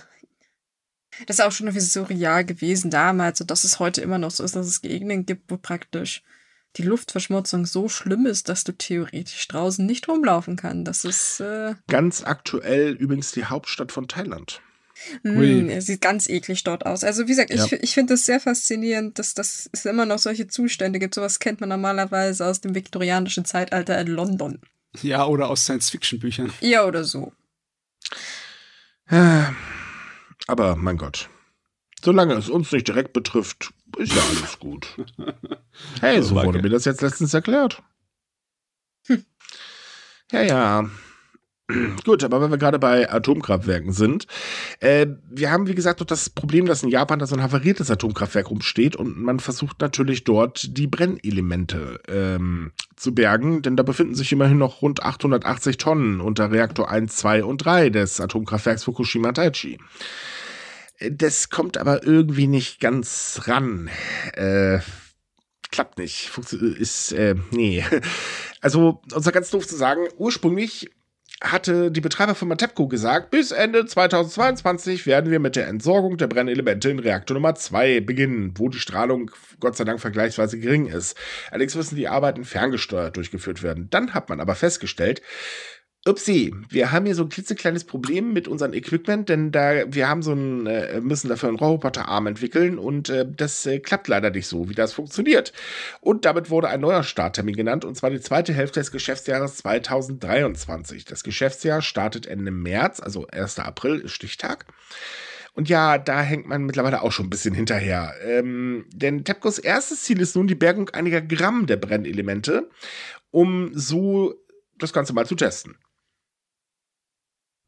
das 1.26 1.38
ist 1.38 1.44
auch 1.44 1.52
schon 1.52 1.70
so 1.80 2.02
real 2.02 2.44
gewesen 2.44 2.90
damals 2.90 3.40
und 3.40 3.50
dass 3.50 3.64
es 3.64 3.78
heute 3.78 4.00
immer 4.00 4.18
noch 4.18 4.30
so 4.30 4.42
ist, 4.42 4.56
dass 4.56 4.66
es 4.66 4.82
Gegenden 4.82 5.26
gibt, 5.26 5.50
wo 5.50 5.56
praktisch 5.56 6.22
die 6.76 6.82
Luftverschmutzung 6.82 7.66
so 7.66 7.88
schlimm 7.88 8.26
ist, 8.26 8.48
dass 8.48 8.64
du 8.64 8.72
theoretisch 8.72 9.46
draußen 9.48 9.84
nicht 9.84 10.08
rumlaufen 10.08 10.56
kannst. 10.56 10.88
Das 10.88 11.04
ist 11.04 11.40
äh 11.40 11.74
ganz 11.88 12.24
aktuell 12.24 12.92
übrigens 12.92 13.32
die 13.32 13.44
Hauptstadt 13.44 13.92
von 13.92 14.08
Thailand. 14.08 14.60
Mm, 15.22 15.80
sieht 15.80 16.00
ganz 16.00 16.28
eklig 16.28 16.62
dort 16.64 16.86
aus. 16.86 17.04
Also 17.04 17.24
wie 17.24 17.30
gesagt, 17.30 17.50
ich, 17.50 17.70
ja. 17.70 17.78
ich 17.80 17.94
finde 17.94 18.14
es 18.14 18.26
sehr 18.26 18.40
faszinierend, 18.40 19.18
dass, 19.18 19.34
dass 19.34 19.68
es 19.72 19.84
immer 19.84 20.06
noch 20.06 20.18
solche 20.18 20.46
Zustände 20.46 20.98
gibt. 20.98 21.14
Sowas 21.14 21.40
kennt 21.40 21.60
man 21.60 21.68
normalerweise 21.68 22.46
aus 22.46 22.60
dem 22.60 22.74
viktorianischen 22.74 23.44
Zeitalter 23.44 24.00
in 24.00 24.06
London. 24.06 24.60
Ja, 25.02 25.26
oder 25.26 25.48
aus 25.48 25.64
Science-Fiction-Büchern. 25.64 26.52
Ja, 26.60 26.86
oder 26.86 27.04
so. 27.04 27.32
Aber 30.46 30.76
mein 30.76 30.96
Gott. 30.96 31.28
Solange 32.04 32.34
es 32.34 32.50
uns 32.50 32.70
nicht 32.70 32.86
direkt 32.86 33.14
betrifft, 33.14 33.72
ist 33.96 34.14
ja 34.14 34.22
alles 34.22 34.58
gut. 34.58 34.96
Hey, 36.00 36.22
so 36.22 36.36
wurde 36.36 36.62
mir 36.62 36.68
das 36.68 36.84
jetzt 36.84 37.00
letztens 37.02 37.34
erklärt. 37.34 37.82
Hm. 39.08 39.24
Ja, 40.30 40.42
ja. 40.42 40.90
Gut, 42.04 42.22
aber 42.22 42.40
wenn 42.40 42.50
wir 42.50 42.58
gerade 42.58 42.78
bei 42.78 43.10
Atomkraftwerken 43.10 43.92
sind, 43.92 44.26
äh, 44.80 45.06
wir 45.28 45.50
haben 45.50 45.66
wie 45.66 45.74
gesagt 45.74 46.00
doch 46.00 46.06
das 46.06 46.30
Problem, 46.30 46.66
dass 46.66 46.82
in 46.84 46.90
Japan 46.90 47.18
da 47.18 47.26
so 47.26 47.34
ein 47.34 47.42
havariertes 47.42 47.90
Atomkraftwerk 47.90 48.50
rumsteht 48.50 48.94
und 48.94 49.18
man 49.18 49.40
versucht 49.40 49.80
natürlich 49.80 50.22
dort 50.22 50.76
die 50.76 50.86
Brennelemente 50.86 52.00
ähm, 52.06 52.70
zu 52.94 53.14
bergen, 53.14 53.62
denn 53.62 53.76
da 53.76 53.82
befinden 53.82 54.14
sich 54.14 54.30
immerhin 54.30 54.58
noch 54.58 54.82
rund 54.82 55.02
880 55.02 55.78
Tonnen 55.78 56.20
unter 56.20 56.52
Reaktor 56.52 56.90
1, 56.90 57.16
2 57.16 57.44
und 57.44 57.64
3 57.64 57.90
des 57.90 58.20
Atomkraftwerks 58.20 58.84
Fukushima 58.84 59.32
Daiichi. 59.32 59.78
Das 61.00 61.50
kommt 61.50 61.76
aber 61.76 62.04
irgendwie 62.04 62.46
nicht 62.46 62.80
ganz 62.80 63.42
ran. 63.46 63.90
Äh, 64.34 64.78
klappt 65.70 65.98
nicht. 65.98 66.30
Ist, 66.52 67.12
äh, 67.12 67.34
nee. 67.50 67.84
Also, 68.60 69.02
unser 69.12 69.30
ganz 69.30 69.50
doof 69.50 69.68
zu 69.68 69.76
sagen, 69.76 70.08
ursprünglich 70.16 70.88
hatte 71.42 71.90
die 71.90 72.00
Betreiberfirma 72.00 72.54
TEPCO 72.54 72.88
gesagt, 72.88 73.30
bis 73.30 73.50
Ende 73.50 73.84
2022 73.84 75.06
werden 75.06 75.30
wir 75.30 75.40
mit 75.40 75.56
der 75.56 75.66
Entsorgung 75.68 76.16
der 76.16 76.28
Brennelemente 76.28 76.88
in 76.88 76.98
Reaktor 76.98 77.34
Nummer 77.34 77.54
2 77.54 78.00
beginnen, 78.00 78.54
wo 78.56 78.70
die 78.70 78.78
Strahlung 78.78 79.30
Gott 79.60 79.76
sei 79.76 79.84
Dank 79.84 80.00
vergleichsweise 80.00 80.58
gering 80.58 80.86
ist. 80.86 81.16
Allerdings 81.50 81.74
müssen 81.74 81.96
die 81.96 82.08
Arbeiten 82.08 82.44
ferngesteuert 82.44 83.16
durchgeführt 83.16 83.62
werden. 83.62 83.88
Dann 83.90 84.14
hat 84.14 84.28
man 84.30 84.40
aber 84.40 84.54
festgestellt, 84.54 85.20
Upsi, 86.06 86.54
wir 86.68 86.92
haben 86.92 87.06
hier 87.06 87.14
so 87.14 87.22
ein 87.22 87.30
klitzekleines 87.30 87.84
Problem 87.84 88.34
mit 88.34 88.46
unserem 88.46 88.74
Equipment, 88.74 89.30
denn 89.30 89.52
da 89.52 89.90
wir 89.90 90.06
haben 90.06 90.20
so 90.20 90.32
einen, 90.32 90.66
äh, 90.66 91.00
müssen 91.00 91.30
dafür 91.30 91.48
einen 91.48 91.58
Roboterarm 91.58 92.26
entwickeln 92.26 92.78
und 92.78 93.08
äh, 93.08 93.24
das 93.26 93.64
äh, 93.64 93.78
klappt 93.78 94.08
leider 94.08 94.28
nicht 94.28 94.46
so, 94.46 94.68
wie 94.68 94.74
das 94.74 94.92
funktioniert. 94.92 95.54
Und 96.02 96.26
damit 96.26 96.50
wurde 96.50 96.68
ein 96.68 96.82
neuer 96.82 97.04
Starttermin 97.04 97.56
genannt, 97.56 97.86
und 97.86 97.94
zwar 97.96 98.10
die 98.10 98.20
zweite 98.20 98.52
Hälfte 98.52 98.80
des 98.80 98.90
Geschäftsjahres 98.90 99.56
2023. 99.56 101.06
Das 101.06 101.24
Geschäftsjahr 101.24 101.80
startet 101.80 102.26
Ende 102.26 102.50
März, 102.50 103.00
also 103.00 103.26
1. 103.26 103.60
April 103.60 104.00
ist 104.00 104.12
Stichtag. 104.12 104.66
Und 105.54 105.70
ja, 105.70 105.96
da 105.96 106.20
hängt 106.20 106.46
man 106.46 106.64
mittlerweile 106.64 107.00
auch 107.00 107.12
schon 107.12 107.26
ein 107.26 107.30
bisschen 107.30 107.54
hinterher. 107.54 108.12
Ähm, 108.26 108.84
denn 108.92 109.24
TEPCOs 109.24 109.58
erstes 109.58 110.02
Ziel 110.02 110.20
ist 110.20 110.36
nun 110.36 110.48
die 110.48 110.54
Bergung 110.54 110.90
einiger 110.90 111.22
Gramm 111.22 111.66
der 111.66 111.76
Brennelemente, 111.76 112.68
um 113.30 113.70
so 113.72 114.34
das 114.76 114.92
Ganze 114.92 115.14
mal 115.14 115.24
zu 115.24 115.36
testen. 115.36 115.76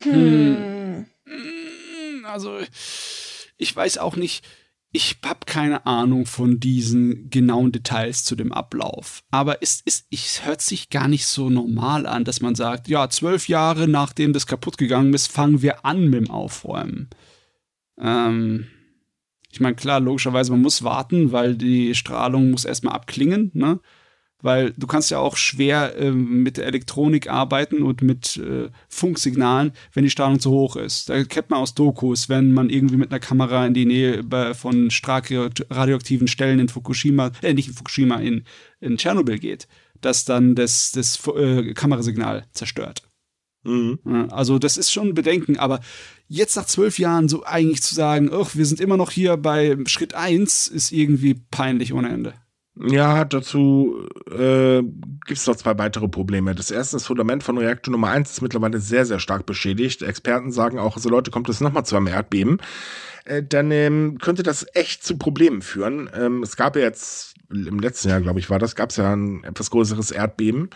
Hm. 0.03 1.07
hm. 1.24 2.24
Also, 2.26 2.59
ich 3.57 3.74
weiß 3.74 3.99
auch 3.99 4.16
nicht, 4.16 4.44
ich 4.92 5.18
habe 5.24 5.40
keine 5.47 5.84
Ahnung 5.84 6.26
von 6.26 6.59
diesen 6.59 7.28
genauen 7.28 7.70
Details 7.72 8.24
zu 8.24 8.34
dem 8.34 8.53
Ablauf. 8.53 9.22
Aber 9.30 9.62
es, 9.62 9.82
es, 9.84 10.07
es 10.11 10.44
hört 10.44 10.62
sich 10.62 10.88
gar 10.88 11.09
nicht 11.09 11.26
so 11.26 11.51
normal 11.51 12.07
an, 12.07 12.24
dass 12.24 12.40
man 12.40 12.55
sagt, 12.55 12.88
ja, 12.88 13.09
zwölf 13.11 13.49
Jahre 13.49 13.88
nachdem 13.88 14.32
das 14.32 14.47
kaputt 14.47 14.78
gegangen 14.78 15.12
ist, 15.12 15.30
fangen 15.30 15.61
wir 15.61 15.84
an 15.84 16.05
mit 16.05 16.20
dem 16.20 16.30
Aufräumen. 16.30 17.11
Ähm, 17.99 18.68
ich 19.51 19.61
meine, 19.61 19.76
klar, 19.76 20.01
logischerweise, 20.01 20.53
man 20.53 20.62
muss 20.62 20.82
warten, 20.82 21.32
weil 21.32 21.57
die 21.57 21.94
Strahlung 21.94 22.51
muss 22.51 22.64
erstmal 22.64 22.94
abklingen, 22.94 23.51
ne? 23.55 23.80
Weil 24.43 24.72
du 24.76 24.87
kannst 24.87 25.11
ja 25.11 25.18
auch 25.18 25.37
schwer 25.37 25.97
äh, 25.97 26.11
mit 26.11 26.57
der 26.57 26.66
Elektronik 26.66 27.28
arbeiten 27.28 27.82
und 27.82 28.03
mit 28.03 28.37
äh, 28.37 28.70
Funksignalen, 28.89 29.72
wenn 29.93 30.05
die 30.05 30.11
Strahlung 30.11 30.41
zu 30.41 30.51
hoch 30.51 30.76
ist. 30.76 31.09
Da 31.09 31.24
kennt 31.24 31.51
man 31.51 31.61
aus 31.61 31.74
Dokus, 31.74 32.28
wenn 32.28 32.53
man 32.53 32.70
irgendwie 32.70 32.97
mit 32.97 33.11
einer 33.11 33.20
Kamera 33.20 33.66
in 33.66 33.74
die 33.74 33.87
Nähe 33.87 34.24
von 34.55 34.91
stark 34.91 35.32
radioaktiven 35.70 36.28
Stellen 36.28 36.59
in 36.59 36.68
Fukushima, 36.68 37.32
äh, 37.43 37.55
nicht 37.55 37.68
in 37.68 37.74
Fukushima, 37.74 38.16
in, 38.16 38.45
in 38.80 38.99
Tschernobyl 38.99 39.39
geht, 39.39 39.68
dass 40.01 40.24
dann 40.24 40.55
das, 40.55 40.93
das 40.93 41.20
äh, 41.28 41.72
Kamerasignal 41.74 42.45
zerstört. 42.53 43.03
Mhm. 43.64 44.28
Also 44.30 44.59
das 44.59 44.76
ist 44.76 44.93
schon 44.93 45.09
ein 45.09 45.14
Bedenken, 45.14 45.59
aber 45.59 45.80
jetzt 46.28 46.57
nach 46.57 46.66
zwölf 46.66 46.99
Jahren 46.99 47.28
so 47.28 47.45
eigentlich 47.45 47.82
zu 47.82 47.95
sagen, 47.95 48.30
wir 48.30 48.66
sind 48.66 48.80
immer 48.80 48.97
noch 48.97 49.11
hier 49.11 49.37
bei 49.37 49.76
Schritt 49.87 50.14
eins, 50.14 50.68
ist 50.68 50.93
irgendwie 50.93 51.34
peinlich 51.51 51.93
ohne 51.93 52.11
Ende. 52.11 52.34
Ja, 52.79 53.24
dazu 53.24 54.07
äh, 54.31 54.83
gibt 54.83 55.39
es 55.39 55.47
noch 55.47 55.57
zwei 55.57 55.79
weitere 55.79 56.09
Probleme. 56.09 56.55
Das 56.55 56.70
erste, 56.70 56.97
das 56.97 57.07
Fundament 57.07 57.43
von 57.43 57.57
Reaktor 57.57 57.91
Nummer 57.91 58.11
1 58.11 58.31
ist 58.31 58.43
mittlerweile 58.43 58.81
sehr, 58.81 59.07
sehr 59.07 59.18
stark 59.18 59.47
beschädigt. 59.47 60.03
Experten 60.03 60.53
sagen 60.53 60.79
auch, 60.79 60.99
so 60.99 61.09
Leute, 61.09 61.31
kommt 61.31 61.49
es 61.49 61.62
nochmal 61.62 61.87
zu 61.87 61.97
einem 61.97 62.09
Erdbeben, 62.09 62.59
äh, 63.24 63.43
dann 63.43 63.70
ähm, 63.70 64.18
könnte 64.18 64.43
das 64.43 64.66
echt 64.74 65.05
zu 65.05 65.16
Problemen 65.16 65.62
führen. 65.62 66.11
Ähm, 66.14 66.43
es 66.43 66.57
gab 66.57 66.77
ja 66.77 66.83
jetzt, 66.83 67.35
im 67.49 67.81
letzten 67.81 68.11
Jahr, 68.11 68.20
glaube 68.20 68.41
ich, 68.41 68.51
war 68.51 68.59
das, 68.59 68.74
gab 68.74 68.91
es 68.91 68.97
ja 68.97 69.11
ein 69.11 69.43
etwas 69.45 69.70
größeres 69.70 70.11
Erdbeben. 70.11 70.68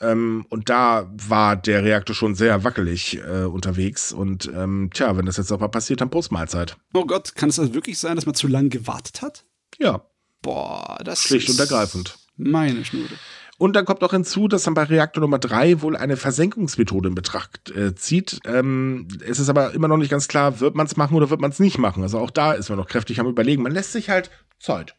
Ähm, 0.00 0.46
und 0.50 0.68
da 0.68 1.10
war 1.12 1.56
der 1.56 1.82
Reaktor 1.82 2.14
schon 2.14 2.36
sehr 2.36 2.62
wackelig 2.62 3.18
äh, 3.18 3.42
unterwegs. 3.42 4.12
Und 4.12 4.48
ähm, 4.54 4.90
tja, 4.94 5.16
wenn 5.16 5.26
das 5.26 5.36
jetzt 5.36 5.50
aber 5.50 5.68
passiert, 5.68 6.00
dann 6.00 6.10
Postmahlzeit. 6.10 6.76
Oh 6.94 7.06
Gott, 7.06 7.34
kann 7.34 7.48
es 7.48 7.58
also 7.58 7.74
wirklich 7.74 7.98
sein, 7.98 8.14
dass 8.14 8.26
man 8.26 8.36
zu 8.36 8.46
lange 8.46 8.68
gewartet 8.68 9.20
hat? 9.20 9.44
Ja. 9.80 10.04
Boah, 10.42 10.98
das 11.04 11.22
Schlicht 11.22 11.48
ist 11.48 11.58
und 11.58 11.60
ergreifend. 11.60 12.18
Meine 12.36 12.84
Schnude. 12.84 13.14
Und 13.58 13.76
dann 13.76 13.84
kommt 13.84 14.00
noch 14.00 14.12
hinzu, 14.12 14.48
dass 14.48 14.62
dann 14.62 14.72
bei 14.72 14.84
Reaktor 14.84 15.20
Nummer 15.20 15.38
3 15.38 15.82
wohl 15.82 15.94
eine 15.94 16.16
Versenkungsmethode 16.16 17.10
in 17.10 17.14
Betracht 17.14 17.70
äh, 17.70 17.94
zieht. 17.94 18.40
Ähm, 18.46 19.06
es 19.22 19.38
ist 19.38 19.50
aber 19.50 19.74
immer 19.74 19.86
noch 19.86 19.98
nicht 19.98 20.10
ganz 20.10 20.28
klar, 20.28 20.60
wird 20.60 20.74
man 20.74 20.86
es 20.86 20.96
machen 20.96 21.14
oder 21.14 21.28
wird 21.28 21.42
man 21.42 21.50
es 21.50 21.60
nicht 21.60 21.76
machen. 21.76 22.02
Also 22.02 22.18
auch 22.20 22.30
da 22.30 22.52
ist 22.52 22.70
man 22.70 22.78
noch 22.78 22.88
kräftig 22.88 23.20
am 23.20 23.26
Überlegen. 23.26 23.62
Man 23.62 23.72
lässt 23.72 23.92
sich 23.92 24.08
halt 24.08 24.30
Zeit. 24.58 24.94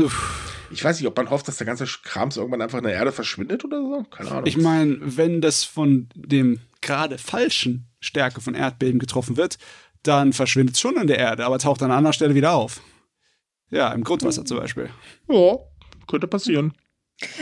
Uff. 0.00 0.56
Ich 0.70 0.82
weiß 0.82 0.98
nicht, 0.98 1.06
ob 1.06 1.16
man 1.18 1.28
hofft, 1.28 1.48
dass 1.48 1.58
der 1.58 1.66
ganze 1.66 1.84
Krams 1.84 2.38
irgendwann 2.38 2.62
einfach 2.62 2.78
in 2.78 2.84
der 2.84 2.94
Erde 2.94 3.12
verschwindet 3.12 3.62
oder 3.64 3.80
so. 3.82 4.04
Keine 4.10 4.30
Ahnung. 4.30 4.46
Ich 4.46 4.56
meine, 4.56 4.98
wenn 5.02 5.42
das 5.42 5.64
von 5.64 6.08
dem 6.14 6.60
gerade 6.80 7.18
falschen 7.18 7.88
Stärke 8.00 8.40
von 8.40 8.54
Erdbeben 8.54 8.98
getroffen 8.98 9.36
wird, 9.36 9.58
dann 10.02 10.32
verschwindet 10.32 10.76
es 10.76 10.80
schon 10.80 10.96
in 10.96 11.08
der 11.08 11.18
Erde, 11.18 11.44
aber 11.44 11.58
taucht 11.58 11.82
an 11.82 11.90
anderer 11.90 12.14
Stelle 12.14 12.34
wieder 12.34 12.52
auf. 12.52 12.80
Ja, 13.70 13.92
im 13.92 14.04
Grundwasser 14.04 14.44
zum 14.44 14.58
Beispiel. 14.58 14.90
Ja, 15.28 15.58
könnte 16.06 16.28
passieren. 16.28 16.72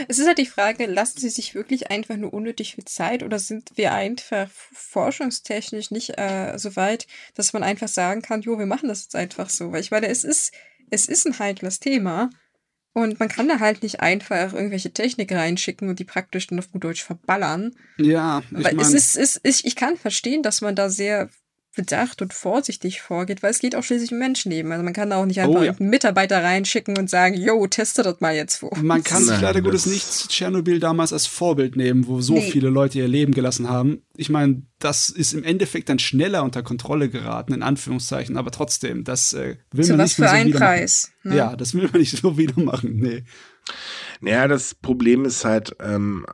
Es 0.07 0.19
ist 0.19 0.27
halt 0.27 0.37
die 0.37 0.45
Frage, 0.45 0.85
lassen 0.85 1.19
sie 1.19 1.29
sich 1.29 1.53
wirklich 1.53 1.91
einfach 1.91 2.15
nur 2.15 2.33
unnötig 2.33 2.75
viel 2.75 2.85
Zeit 2.85 3.23
oder 3.23 3.39
sind 3.39 3.71
wir 3.75 3.93
einfach 3.93 4.49
forschungstechnisch 4.49 5.91
nicht 5.91 6.17
äh, 6.17 6.57
so 6.57 6.75
weit, 6.77 7.07
dass 7.33 7.51
man 7.51 7.61
einfach 7.61 7.89
sagen 7.89 8.21
kann, 8.21 8.41
jo, 8.41 8.57
wir 8.57 8.65
machen 8.65 8.87
das 8.87 9.03
jetzt 9.03 9.15
einfach 9.15 9.49
so. 9.49 9.73
Weil 9.73 9.81
ich 9.81 9.91
meine, 9.91 10.07
es 10.07 10.23
ist, 10.23 10.53
es 10.91 11.07
ist 11.07 11.27
ein 11.27 11.39
heikles 11.39 11.81
Thema 11.81 12.29
und 12.93 13.19
man 13.19 13.27
kann 13.27 13.49
da 13.49 13.59
halt 13.59 13.83
nicht 13.83 13.99
einfach 13.99 14.53
irgendwelche 14.53 14.93
Technik 14.93 15.33
reinschicken 15.33 15.89
und 15.89 15.99
die 15.99 16.05
praktisch 16.05 16.47
dann 16.47 16.59
auf 16.59 16.71
gut 16.71 16.85
Deutsch 16.85 17.03
verballern. 17.03 17.75
Ja, 17.97 18.43
ich 18.57 18.63
Weil 18.63 18.79
es 18.79 18.93
ist, 18.93 19.17
ist, 19.17 19.41
ich, 19.43 19.65
ich 19.65 19.75
kann 19.75 19.97
verstehen, 19.97 20.41
dass 20.41 20.61
man 20.61 20.77
da 20.77 20.89
sehr 20.89 21.29
bedacht 21.75 22.21
und 22.21 22.33
vorsichtig 22.33 23.01
vorgeht, 23.01 23.43
weil 23.43 23.51
es 23.51 23.59
geht 23.59 23.75
auch 23.75 23.83
schließlich 23.83 24.11
um 24.11 24.19
Menschenleben. 24.19 24.71
Also 24.71 24.83
man 24.83 24.93
kann 24.93 25.09
da 25.09 25.17
auch 25.17 25.25
nicht 25.25 25.39
einfach 25.39 25.59
oh, 25.59 25.63
ja. 25.63 25.73
einen 25.73 25.89
Mitarbeiter 25.89 26.43
reinschicken 26.43 26.97
und 26.97 27.09
sagen, 27.09 27.35
yo, 27.35 27.67
teste 27.67 28.03
das 28.03 28.19
mal 28.21 28.35
jetzt 28.35 28.57
vor. 28.57 28.75
Man 28.77 29.03
kann 29.03 29.23
sich 29.23 29.39
leider 29.39 29.61
Gottes 29.61 29.85
nicht 29.85 30.29
Tschernobyl 30.29 30.79
damals 30.79 31.13
als 31.13 31.27
Vorbild 31.27 31.75
nehmen, 31.75 32.07
wo 32.07 32.21
so 32.21 32.33
nee. 32.33 32.49
viele 32.49 32.69
Leute 32.69 32.99
ihr 32.99 33.07
Leben 33.07 33.33
gelassen 33.33 33.69
haben. 33.69 34.01
Ich 34.15 34.29
meine, 34.29 34.63
das 34.79 35.09
ist 35.09 35.33
im 35.33 35.43
Endeffekt 35.43 35.89
dann 35.89 35.99
schneller 35.99 36.43
unter 36.43 36.63
Kontrolle 36.63 37.09
geraten, 37.09 37.53
in 37.53 37.63
Anführungszeichen, 37.63 38.37
aber 38.37 38.51
trotzdem, 38.51 39.03
das 39.03 39.33
äh, 39.33 39.57
will 39.71 39.85
Zu 39.85 39.91
man 39.91 39.99
was 39.99 40.11
nicht 40.11 40.19
mehr 40.19 40.29
für 40.29 40.35
so 40.35 40.41
einen 40.41 40.53
Preis. 40.53 41.11
Ne? 41.23 41.35
Ja, 41.35 41.55
das 41.55 41.73
will 41.73 41.89
man 41.91 41.99
nicht 41.99 42.17
so 42.17 42.37
wieder 42.37 42.59
machen, 42.61 42.97
nee. 42.97 43.23
Naja, 44.21 44.47
das 44.47 44.75
Problem 44.75 45.25
ist 45.25 45.43
halt, 45.43 45.75
ähm, 45.79 46.25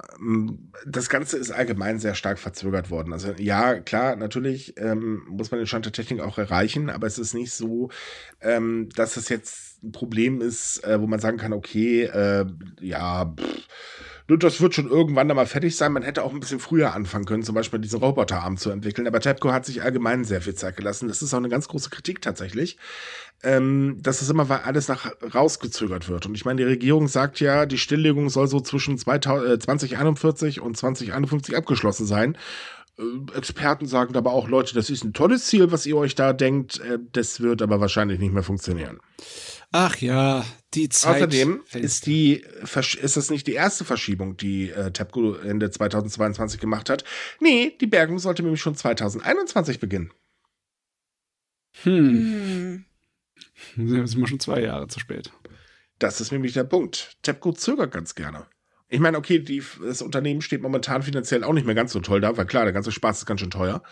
das 0.85 1.09
Ganze 1.09 1.37
ist 1.37 1.51
allgemein 1.51 1.99
sehr 1.99 2.15
stark 2.15 2.39
verzögert 2.39 2.89
worden. 2.89 3.13
Also 3.13 3.33
ja, 3.37 3.79
klar, 3.79 4.15
natürlich 4.15 4.77
ähm, 4.77 5.23
muss 5.29 5.51
man 5.51 5.59
den 5.59 5.67
Stand 5.67 5.85
der 5.85 5.93
Technik 5.93 6.21
auch 6.21 6.37
erreichen, 6.37 6.89
aber 6.89 7.07
es 7.07 7.17
ist 7.17 7.33
nicht 7.33 7.53
so, 7.53 7.89
ähm, 8.41 8.89
dass 8.95 9.17
es 9.17 9.29
jetzt 9.29 9.83
ein 9.83 9.91
Problem 9.91 10.41
ist, 10.41 10.83
äh, 10.83 11.01
wo 11.01 11.07
man 11.07 11.19
sagen 11.19 11.37
kann, 11.37 11.53
okay, 11.53 12.03
äh, 12.03 12.45
ja, 12.79 13.25
pff, 13.25 13.67
das 14.27 14.61
wird 14.61 14.75
schon 14.75 14.89
irgendwann 14.89 15.27
dann 15.27 15.35
mal 15.35 15.45
fertig 15.45 15.75
sein. 15.75 15.91
Man 15.91 16.03
hätte 16.03 16.23
auch 16.23 16.33
ein 16.33 16.39
bisschen 16.39 16.59
früher 16.59 16.93
anfangen 16.93 17.25
können, 17.25 17.43
zum 17.43 17.55
Beispiel 17.55 17.79
diesen 17.79 17.99
Roboterarm 17.99 18.57
zu 18.57 18.69
entwickeln. 18.69 19.07
Aber 19.07 19.19
TEPCO 19.19 19.51
hat 19.51 19.65
sich 19.65 19.81
allgemein 19.83 20.23
sehr 20.23 20.41
viel 20.41 20.55
Zeit 20.55 20.77
gelassen. 20.77 21.07
Das 21.07 21.21
ist 21.21 21.33
auch 21.33 21.39
eine 21.39 21.49
ganz 21.49 21.67
große 21.67 21.89
Kritik 21.89 22.21
tatsächlich, 22.21 22.77
ähm, 23.43 23.97
dass 24.01 24.21
es 24.21 24.29
immer 24.29 24.65
alles 24.65 24.87
nach 24.87 25.11
rausgezögert 25.33 26.07
wird. 26.09 26.25
Und 26.25 26.35
ich 26.35 26.45
meine, 26.45 26.57
die 26.57 26.67
Regierung 26.67 27.07
sagt 27.07 27.39
ja, 27.39 27.65
die 27.65 27.77
Stilllegung 27.77 28.29
soll 28.29 28.47
so 28.47 28.59
zwischen 28.59 28.97
2041 28.97 30.57
äh, 30.57 30.59
und 30.61 30.77
2051 30.77 31.57
abgeschlossen 31.57 32.05
sein. 32.05 32.37
Äh, 32.97 33.37
Experten 33.37 33.85
sagen 33.85 34.15
aber 34.15 34.33
auch, 34.33 34.47
Leute, 34.47 34.73
das 34.75 34.89
ist 34.89 35.03
ein 35.03 35.13
tolles 35.13 35.45
Ziel, 35.45 35.71
was 35.71 35.85
ihr 35.85 35.97
euch 35.97 36.15
da 36.15 36.33
denkt. 36.33 36.79
Äh, 36.79 36.99
das 37.11 37.41
wird 37.41 37.61
aber 37.61 37.79
wahrscheinlich 37.81 38.19
nicht 38.19 38.33
mehr 38.33 38.43
funktionieren. 38.43 38.99
Ach 39.71 39.95
ja, 39.97 40.45
die 40.73 40.89
Zeit. 40.89 41.15
Außerdem 41.15 41.63
ist 41.73 42.05
die 42.05 42.43
ist 43.01 43.17
das 43.17 43.29
nicht 43.29 43.47
die 43.47 43.53
erste 43.53 43.85
Verschiebung, 43.85 44.35
die 44.35 44.69
äh, 44.69 44.91
TEPCO 44.91 45.35
Ende 45.35 45.71
2022 45.71 46.59
gemacht 46.59 46.89
hat. 46.89 47.05
Nee, 47.39 47.77
die 47.79 47.87
Bergung 47.87 48.19
sollte 48.19 48.43
nämlich 48.43 48.61
schon 48.61 48.75
2021 48.75 49.79
beginnen. 49.79 50.11
Hm. 51.83 52.85
hm. 53.75 53.87
Sind 53.87 54.17
wir 54.17 54.27
schon 54.27 54.39
zwei 54.41 54.61
Jahre 54.61 54.87
zu 54.87 54.99
spät. 54.99 55.31
Das 55.99 56.19
ist 56.19 56.31
nämlich 56.31 56.53
der 56.53 56.65
Punkt. 56.65 57.17
TEPCO 57.21 57.53
zögert 57.53 57.93
ganz 57.93 58.15
gerne. 58.15 58.47
Ich 58.89 58.99
meine, 58.99 59.17
okay, 59.17 59.39
die, 59.39 59.63
das 59.81 60.01
Unternehmen 60.01 60.41
steht 60.41 60.61
momentan 60.61 61.01
finanziell 61.01 61.45
auch 61.45 61.53
nicht 61.53 61.65
mehr 61.65 61.75
ganz 61.75 61.93
so 61.93 62.01
toll 62.01 62.19
da, 62.19 62.35
weil 62.35 62.45
klar, 62.45 62.65
der 62.65 62.73
ganze 62.73 62.91
Spaß 62.91 63.19
ist 63.19 63.25
ganz 63.25 63.39
schön 63.39 63.51
teuer. 63.51 63.83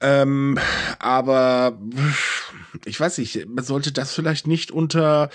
Ähm, 0.00 0.58
aber 0.98 1.80
ich 2.84 3.00
weiß 3.00 3.18
nicht, 3.18 3.46
man 3.48 3.64
sollte 3.64 3.92
das 3.92 4.12
vielleicht 4.12 4.46
nicht 4.46 4.70
unter 4.70 5.30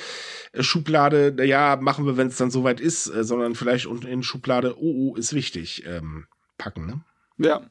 Schublade, 0.59 1.33
naja, 1.35 1.77
machen 1.81 2.05
wir, 2.05 2.17
wenn 2.17 2.27
es 2.27 2.37
dann 2.37 2.51
soweit 2.51 2.79
ist, 2.79 3.07
äh, 3.07 3.23
sondern 3.23 3.55
vielleicht 3.55 3.85
in 3.85 4.23
Schublade, 4.23 4.75
oh, 4.77 5.11
oh, 5.11 5.15
ist 5.15 5.33
wichtig, 5.33 5.83
ähm, 5.87 6.25
packen, 6.57 6.85
ne? 6.85 7.01
Ja. 7.37 7.61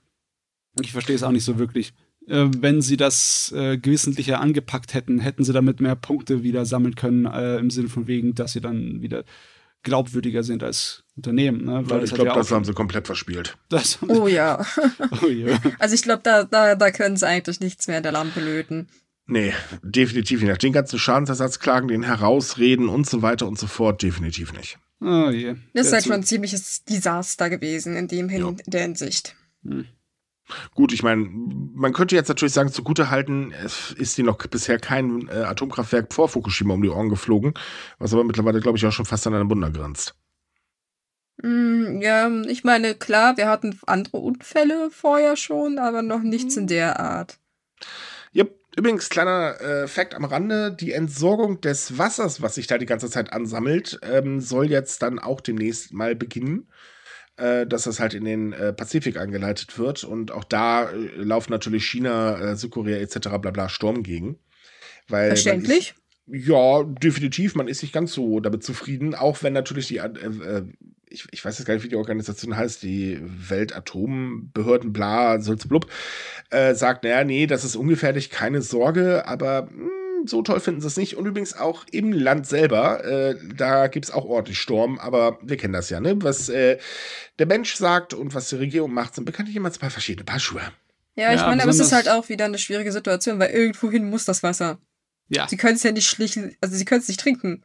Ich 0.81 0.93
verstehe 0.93 1.17
es 1.17 1.23
auch 1.23 1.33
nicht 1.33 1.45
so 1.45 1.59
wirklich. 1.59 1.93
Äh, 2.27 2.49
wenn 2.59 2.83
sie 2.83 2.97
das 2.97 3.53
äh, 3.53 3.79
gewissentlicher 3.79 4.41
angepackt 4.41 4.95
hätten, 4.95 5.21
hätten 5.21 5.45
sie 5.45 5.53
damit 5.53 5.81
mehr 5.81 5.97
Punkte 5.97 6.43
wieder 6.43 6.65
sammeln 6.65 6.95
können, 6.95 7.27
äh, 7.27 7.59
im 7.59 7.71
Sinne 7.71 7.89
von 7.89 8.07
wegen, 8.07 8.35
dass 8.35 8.53
sie 8.53 8.61
dann 8.61 9.01
wieder 9.01 9.25
glaubwürdiger 9.83 10.43
sind 10.43 10.63
als 10.63 11.05
Unternehmen. 11.21 11.65
Ne? 11.65 11.83
Weil 11.85 12.05
ich 12.05 12.15
glaube, 12.15 12.33
das 12.33 12.51
haben 12.51 12.65
sie 12.65 12.73
komplett 12.73 13.07
verspielt. 13.07 13.59
oh 14.09 14.27
ja. 14.27 14.65
oh, 15.23 15.27
ja. 15.27 15.59
Also 15.79 15.95
ich 15.95 16.03
glaube, 16.03 16.23
da, 16.23 16.45
da, 16.45 16.75
da 16.75 16.91
können 16.91 17.17
sie 17.17 17.27
eigentlich 17.27 17.61
nichts 17.61 17.89
mehr 17.89 17.99
in 17.99 18.03
der 18.03 18.13
Lampe 18.13 18.41
löten. 18.41 18.89
Nee, 19.27 19.53
definitiv 19.83 20.41
nicht. 20.41 20.51
Nach 20.51 20.59
den 20.59 20.73
ganzen 20.73 20.99
Schadensersatzklagen, 20.99 21.89
den 21.89 22.03
Herausreden 22.03 22.89
und 22.89 23.09
so 23.09 23.23
weiter 23.23 23.47
und 23.47 23.59
so 23.59 23.67
fort, 23.67 24.03
definitiv 24.03 24.53
nicht. 24.53 24.79
Oh 25.01 25.31
je. 25.31 25.57
Das 25.73 25.87
ist 25.87 25.93
halt 25.93 26.05
schon 26.05 26.13
ein 26.15 26.25
ziemliches 26.25 26.85
Desaster 26.85 27.49
gewesen 27.49 27.97
in 27.97 28.09
dem 28.09 28.29
Hin 28.29 28.43
ja. 28.43 28.65
der 28.67 28.83
Hinsicht. 28.83 29.37
Hm. 29.63 29.87
Gut, 30.75 30.93
ich 30.93 31.03
meine, 31.03 31.29
man 31.31 31.93
könnte 31.93 32.17
jetzt 32.17 32.29
natürlich 32.29 32.55
sagen, 32.55 32.73
zugute 32.73 33.11
halten, 33.11 33.53
es 33.53 33.93
ist 33.93 34.19
dir 34.19 34.25
noch 34.25 34.37
bisher 34.39 34.79
kein 34.79 35.29
äh, 35.29 35.43
Atomkraftwerk 35.43 36.13
vor 36.13 36.29
Fukushima 36.29 36.75
um 36.75 36.83
die 36.83 36.89
Ohren 36.89 37.09
geflogen, 37.09 37.55
was 37.99 38.13
aber 38.13 38.25
mittlerweile, 38.25 38.61
glaube 38.61 38.79
ich, 38.79 38.87
auch 38.87 38.93
schon 38.93 39.07
fast 39.07 39.27
an 39.29 39.35
einen 39.35 39.49
Wunder 39.49 39.71
grenzt. 39.71 40.17
Mm, 41.43 42.01
ja, 42.01 42.31
ich 42.47 42.65
meine, 42.65 42.95
klar, 42.95 43.37
wir 43.37 43.49
hatten 43.49 43.79
andere 43.87 44.19
Unfälle 44.19 44.91
vorher 44.91 45.37
schon, 45.37 45.79
aber 45.79 46.03
noch 46.03 46.23
nichts 46.23 46.57
in 46.57 46.67
der 46.67 47.01
Art. 47.01 47.39
Yep. 48.35 48.57
Übrigens, 48.77 49.09
kleiner 49.09 49.61
äh, 49.61 49.89
Fakt 49.89 50.15
am 50.15 50.25
Rande: 50.25 50.75
Die 50.79 50.93
Entsorgung 50.93 51.61
des 51.61 51.99
Wassers, 51.99 52.41
was 52.41 52.55
sich 52.55 52.67
da 52.67 52.79
die 52.79 52.87
ganze 52.87 53.11
Zeit 53.11 53.33
ansammelt, 53.33 53.99
ähm, 54.03 54.41
soll 54.41 54.71
jetzt 54.71 55.03
dann 55.03 55.19
auch 55.19 55.41
demnächst 55.41 55.93
mal 55.93 56.15
beginnen. 56.15 56.69
Äh, 57.41 57.67
dass 57.67 57.85
das 57.85 58.01
halt 58.01 58.13
in 58.13 58.27
den 58.27 58.53
äh, 58.53 58.73
Pazifik 58.75 59.17
angeleitet 59.17 59.79
wird. 59.79 60.05
Und 60.05 60.31
auch 60.31 60.45
da 60.45 60.91
äh, 60.91 60.97
laufen 61.17 61.53
natürlich 61.53 61.87
China, 61.87 62.39
äh, 62.39 62.55
Südkorea 62.55 62.99
etc. 62.99 63.31
bla 63.41 63.51
bla 63.51 63.69
Sturm 63.71 64.03
gegen. 64.03 64.39
Weil 65.09 65.29
Verständlich? 65.29 65.95
Ist, 66.27 66.47
ja, 66.49 66.83
definitiv. 66.85 67.55
Man 67.55 67.67
ist 67.67 67.81
nicht 67.81 67.95
ganz 67.95 68.13
so 68.13 68.41
damit 68.41 68.63
zufrieden, 68.63 69.15
auch 69.15 69.43
wenn 69.43 69.55
natürlich 69.55 69.89
die, 69.89 69.97
äh, 69.97 70.63
ich, 71.11 71.27
ich 71.31 71.45
weiß 71.45 71.59
jetzt 71.59 71.67
gar 71.67 71.75
nicht, 71.75 71.85
wie 71.85 71.89
die 71.89 71.97
Organisation 71.97 72.57
heißt, 72.57 72.83
die 72.83 73.19
Weltatombehörden, 73.21 74.93
bla, 74.93 75.37
blub, 75.37 75.87
äh, 76.51 76.75
sagt, 76.75 77.05
naja, 77.05 77.25
nee, 77.25 77.47
das 77.47 77.65
ist 77.65 77.77
ungefährlich, 77.77 78.31
keine 78.31 78.63
Sorge, 78.63 79.27
aber 79.27 79.63
mh, 79.63 79.71
hm, 79.71 79.91
so 80.27 80.43
toll 80.43 80.61
finden 80.61 80.81
sie 80.81 80.87
es 80.87 80.97
nicht. 80.97 81.17
Und 81.17 81.27
übrigens 81.27 81.57
auch 81.57 81.85
im 81.91 82.13
Land 82.13 82.47
selber, 82.47 83.05
äh, 83.05 83.37
da 83.57 83.89
gibt 83.89 84.07
es 84.07 84.11
auch 84.11 84.25
ordentlich 84.25 84.59
Sturm, 84.59 84.99
aber 84.99 85.39
wir 85.43 85.57
kennen 85.57 85.73
das 85.73 85.91
ja, 85.91 86.01
ne? 86.01 86.17
Was 86.23 86.49
äh, 86.49 86.79
der 87.39 87.47
Mensch 87.47 87.75
sagt 87.75 88.15
und 88.15 88.35
was 88.35 88.49
die 88.49 88.57
Regierung 88.57 88.93
macht, 88.93 89.15
sind 89.15 89.25
bekanntlich 89.25 89.57
immer 89.57 89.73
zwei 89.73 89.91
verschiedene 89.91 90.25
Paar 90.25 90.41
Schuhe. 90.41 90.63
Ja, 91.17 91.33
ich 91.33 91.41
ja, 91.41 91.47
meine, 91.47 91.63
aber 91.63 91.71
es 91.71 91.81
ist 91.81 91.93
halt 91.93 92.09
auch 92.09 92.29
wieder 92.29 92.45
eine 92.45 92.59
schwierige 92.59 92.93
Situation, 92.93 93.39
weil 93.39 93.51
irgendwohin 93.51 94.09
muss 94.09 94.25
das 94.25 94.43
Wasser. 94.43 94.79
Ja. 95.29 95.49
Sie 95.49 95.57
können 95.57 95.77
es 95.77 95.83
ja 95.83 95.93
nicht 95.93 96.09
schlichen, 96.09 96.57
also 96.61 96.77
sie 96.77 96.85
können 96.85 97.01
es 97.01 97.09
nicht 97.09 97.21
trinken. 97.21 97.65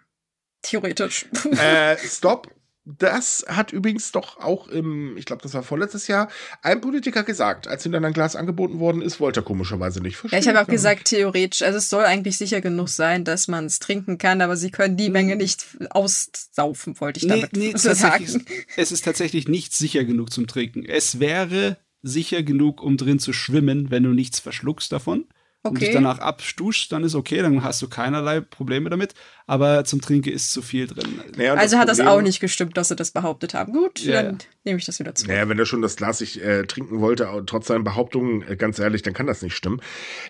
Theoretisch. 0.61 1.25
Äh, 1.59 1.97
stopp. 2.03 2.49
Das 2.87 3.43
hat 3.47 3.73
übrigens 3.73 4.11
doch 4.11 4.37
auch 4.37 4.67
im, 4.67 5.17
ich 5.17 5.25
glaube, 5.25 5.41
das 5.41 5.55
war 5.55 5.63
vorletztes 5.63 6.07
Jahr, 6.07 6.29
ein 6.61 6.81
Politiker 6.81 7.23
gesagt, 7.23 7.67
als 7.67 7.83
ihm 7.83 7.91
dann 7.91 8.05
ein 8.05 8.13
Glas 8.13 8.35
angeboten 8.35 8.79
worden 8.79 9.01
ist, 9.01 9.19
wollte 9.19 9.39
er 9.39 9.43
komischerweise 9.43 10.01
nicht 10.01 10.17
verstehen. 10.17 10.37
Ja, 10.37 10.43
ich 10.43 10.55
habe 10.55 10.63
auch 10.63 10.71
gesagt, 10.71 11.05
theoretisch, 11.05 11.63
also 11.63 11.79
es 11.79 11.89
soll 11.89 12.05
eigentlich 12.05 12.37
sicher 12.37 12.61
genug 12.61 12.89
sein, 12.89 13.23
dass 13.23 13.47
man 13.47 13.65
es 13.65 13.79
trinken 13.79 14.19
kann, 14.19 14.39
aber 14.39 14.55
sie 14.55 14.69
können 14.69 14.97
die 14.97 15.09
Menge 15.09 15.35
nicht 15.35 15.65
aussaufen, 15.89 16.99
wollte 16.99 17.21
ich 17.21 17.27
damit 17.27 17.53
nee, 17.53 17.71
nee, 17.73 17.77
sagen. 17.77 18.45
Es 18.77 18.91
ist 18.91 19.03
tatsächlich 19.03 19.47
nicht 19.47 19.73
sicher 19.73 20.03
genug 20.03 20.31
zum 20.31 20.45
Trinken. 20.45 20.85
Es 20.85 21.19
wäre 21.19 21.77
sicher 22.03 22.43
genug, 22.43 22.83
um 22.83 22.97
drin 22.97 23.17
zu 23.17 23.33
schwimmen, 23.33 23.89
wenn 23.89 24.03
du 24.03 24.11
nichts 24.11 24.39
verschluckst 24.39 24.91
davon 24.91 25.25
okay. 25.65 25.73
und 25.73 25.81
dich 25.81 25.91
danach 25.91 26.19
abstuschst, 26.19 26.91
dann 26.91 27.03
ist 27.03 27.15
okay, 27.15 27.41
dann 27.41 27.63
hast 27.63 27.81
du 27.81 27.89
keinerlei 27.89 28.41
Probleme 28.41 28.89
damit. 28.89 29.13
Aber 29.47 29.85
zum 29.85 30.01
Trinken 30.01 30.29
ist 30.29 30.51
zu 30.51 30.61
viel 30.61 30.87
drin. 30.87 31.21
Naja, 31.37 31.53
also 31.53 31.77
hat 31.77 31.87
das 31.87 31.99
auch 31.99 32.21
nicht 32.21 32.39
gestimmt, 32.39 32.77
dass 32.77 32.87
sie 32.87 32.95
das 32.95 33.11
behauptet 33.11 33.53
haben. 33.53 33.73
Gut, 33.73 33.99
ja, 33.99 34.23
dann 34.23 34.37
ja. 34.39 34.45
nehme 34.63 34.79
ich 34.79 34.85
das 34.85 34.99
wieder 34.99 35.13
zurück. 35.13 35.29
Naja, 35.29 35.47
wenn 35.49 35.59
er 35.59 35.65
schon 35.65 35.81
das 35.81 35.95
Glas 35.97 36.17
sich 36.17 36.43
äh, 36.43 36.63
trinken 36.63 36.99
wollte, 36.99 37.29
trotz 37.45 37.67
seinen 37.67 37.83
Behauptungen, 37.83 38.47
äh, 38.47 38.55
ganz 38.55 38.79
ehrlich, 38.79 39.03
dann 39.03 39.13
kann 39.13 39.27
das 39.27 39.41
nicht 39.41 39.55
stimmen. 39.55 39.81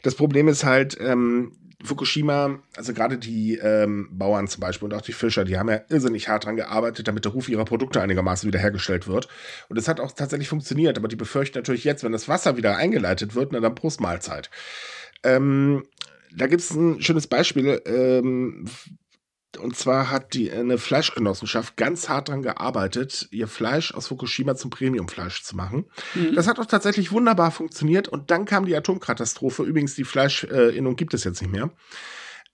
Das 0.04 0.16
Problem 0.16 0.48
ist 0.50 0.66
halt, 0.66 0.98
ähm, 1.00 1.54
Fukushima, 1.84 2.60
also 2.76 2.94
gerade 2.94 3.18
die 3.18 3.58
ähm, 3.58 4.10
Bauern 4.12 4.48
zum 4.48 4.62
Beispiel 4.62 4.88
und 4.88 4.94
auch 4.94 5.02
die 5.02 5.14
Fischer, 5.14 5.46
die 5.46 5.58
haben 5.58 5.70
ja 5.70 5.82
irrsinnig 5.90 6.28
hart 6.28 6.46
dran 6.46 6.56
gearbeitet, 6.56 7.08
damit 7.08 7.26
der 7.26 7.32
Ruf 7.32 7.50
ihrer 7.50 7.66
Produkte 7.66 8.02
einigermaßen 8.02 8.48
wiederhergestellt 8.48 9.08
wird. 9.08 9.28
Und 9.70 9.78
es 9.78 9.88
hat 9.88 10.00
auch 10.00 10.12
tatsächlich 10.12 10.50
funktioniert, 10.50 10.98
aber 10.98 11.08
die 11.08 11.16
befürchten 11.16 11.58
natürlich 11.58 11.84
jetzt, 11.84 12.04
wenn 12.04 12.12
das 12.12 12.28
Wasser 12.28 12.58
wieder 12.58 12.78
eingeleitet 12.78 13.36
wird, 13.36 13.52
na 13.52 13.60
dann 13.60 13.76
Prost 13.76 14.02
Mahlzeit. 14.02 14.50
Ähm, 15.26 15.84
da 16.36 16.48
gibt 16.48 16.62
es 16.62 16.72
ein 16.72 17.02
schönes 17.02 17.28
Beispiel. 17.28 17.82
Ähm, 17.86 18.66
und 19.60 19.78
zwar 19.78 20.12
hat 20.12 20.34
die 20.34 20.52
eine 20.52 20.78
Fleischgenossenschaft 20.78 21.78
ganz 21.78 22.10
hart 22.10 22.28
daran 22.28 22.42
gearbeitet, 22.42 23.28
ihr 23.32 23.48
Fleisch 23.48 23.94
aus 23.94 24.08
Fukushima 24.08 24.56
zum 24.56 24.70
Premiumfleisch 24.70 25.44
zu 25.44 25.56
machen. 25.56 25.86
Mhm. 26.14 26.36
Das 26.36 26.48
hat 26.48 26.60
auch 26.60 26.66
tatsächlich 26.66 27.12
wunderbar 27.12 27.52
funktioniert. 27.52 28.08
Und 28.08 28.32
dann 28.32 28.46
kam 28.46 28.66
die 28.66 28.76
Atomkatastrophe. 28.76 29.64
Übrigens, 29.64 29.96
die 29.96 30.04
Fleischinnung 30.04 30.96
gibt 30.96 31.14
es 31.14 31.24
jetzt 31.24 31.42
nicht 31.42 31.52
mehr. 31.52 31.72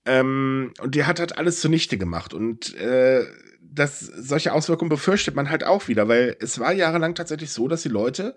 Ähm, 0.05 0.74
und 0.80 0.95
die 0.95 1.05
hat 1.05 1.19
halt 1.19 1.38
alles 1.38 1.59
zunichte 1.59 1.97
gemacht. 1.97 2.34
Und 2.34 2.76
äh, 2.76 3.26
das, 3.61 3.99
solche 3.99 4.53
Auswirkungen 4.53 4.89
befürchtet 4.89 5.36
man 5.36 5.49
halt 5.49 5.63
auch 5.63 5.88
wieder, 5.88 6.07
weil 6.07 6.36
es 6.39 6.59
war 6.59 6.74
jahrelang 6.74 7.15
tatsächlich 7.15 7.51
so, 7.51 7.67
dass 7.67 7.84
die 7.84 7.89
Leute 7.89 8.36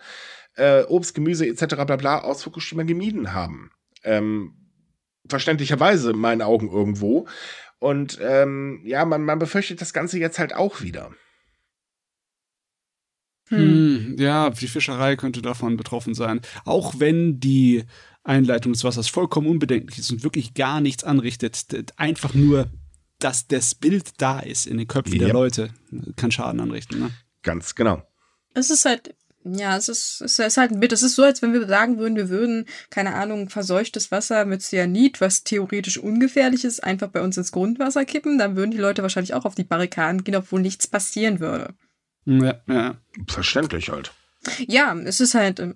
äh, 0.56 0.84
Obst, 0.84 1.14
Gemüse 1.14 1.46
etc. 1.46 1.74
bla 1.84 1.96
bla 1.96 2.18
aus 2.20 2.44
Fukushima 2.44 2.84
gemieden 2.84 3.32
haben. 3.32 3.70
Ähm, 4.04 4.54
verständlicherweise 5.26 6.10
in 6.10 6.18
meinen 6.18 6.42
Augen 6.42 6.70
irgendwo. 6.70 7.26
Und 7.78 8.18
ähm, 8.22 8.82
ja, 8.84 9.04
man, 9.04 9.22
man 9.22 9.38
befürchtet 9.38 9.80
das 9.80 9.92
Ganze 9.92 10.18
jetzt 10.18 10.38
halt 10.38 10.54
auch 10.54 10.80
wieder. 10.80 11.10
Hm. 13.48 13.58
hm. 13.58 14.16
ja, 14.18 14.50
die 14.50 14.68
Fischerei 14.68 15.16
könnte 15.16 15.42
davon 15.42 15.76
betroffen 15.76 16.14
sein. 16.14 16.40
Auch 16.64 16.94
wenn 16.98 17.40
die 17.40 17.84
Einleitung 18.22 18.72
des 18.72 18.84
Wassers 18.84 19.08
vollkommen 19.08 19.48
unbedenklich 19.48 19.98
ist 19.98 20.10
und 20.10 20.22
wirklich 20.22 20.54
gar 20.54 20.80
nichts 20.80 21.04
anrichtet, 21.04 21.92
einfach 21.96 22.34
nur, 22.34 22.70
dass 23.18 23.46
das 23.46 23.74
Bild 23.74 24.20
da 24.20 24.40
ist 24.40 24.66
in 24.66 24.78
den 24.78 24.88
Köpfen 24.88 25.14
yep. 25.14 25.24
der 25.24 25.32
Leute, 25.32 25.70
kann 26.16 26.30
Schaden 26.30 26.60
anrichten. 26.60 26.98
Ne? 26.98 27.10
Ganz 27.42 27.74
genau. 27.74 28.02
Es 28.54 28.70
ist 28.70 28.86
halt 28.86 29.14
ja, 29.44 29.76
es 29.76 29.88
ist, 29.88 30.22
es 30.22 30.38
ist 30.38 30.56
halt 30.56 30.72
ein 30.72 30.80
Bild. 30.80 30.92
Es 30.92 31.02
ist 31.02 31.16
so, 31.16 31.22
als 31.22 31.42
wenn 31.42 31.52
wir 31.52 31.66
sagen 31.66 31.98
würden, 31.98 32.16
wir 32.16 32.30
würden, 32.30 32.66
keine 32.90 33.14
Ahnung, 33.14 33.50
verseuchtes 33.50 34.10
Wasser 34.10 34.46
mit 34.46 34.62
Cyanid, 34.62 35.20
was 35.20 35.44
theoretisch 35.44 35.98
ungefährlich 35.98 36.64
ist, 36.64 36.82
einfach 36.82 37.08
bei 37.08 37.20
uns 37.20 37.36
ins 37.36 37.52
Grundwasser 37.52 38.04
kippen. 38.06 38.38
Dann 38.38 38.56
würden 38.56 38.70
die 38.70 38.78
Leute 38.78 39.02
wahrscheinlich 39.02 39.34
auch 39.34 39.44
auf 39.44 39.54
die 39.54 39.64
Barrikaden 39.64 40.24
gehen, 40.24 40.36
obwohl 40.36 40.62
nichts 40.62 40.86
passieren 40.86 41.40
würde. 41.40 41.74
Ja, 42.24 42.60
ja. 42.66 42.96
Verständlich 43.28 43.90
halt. 43.90 44.12
Ja, 44.66 44.94
es 44.94 45.20
ist 45.20 45.34
halt, 45.34 45.60
ähm, 45.60 45.74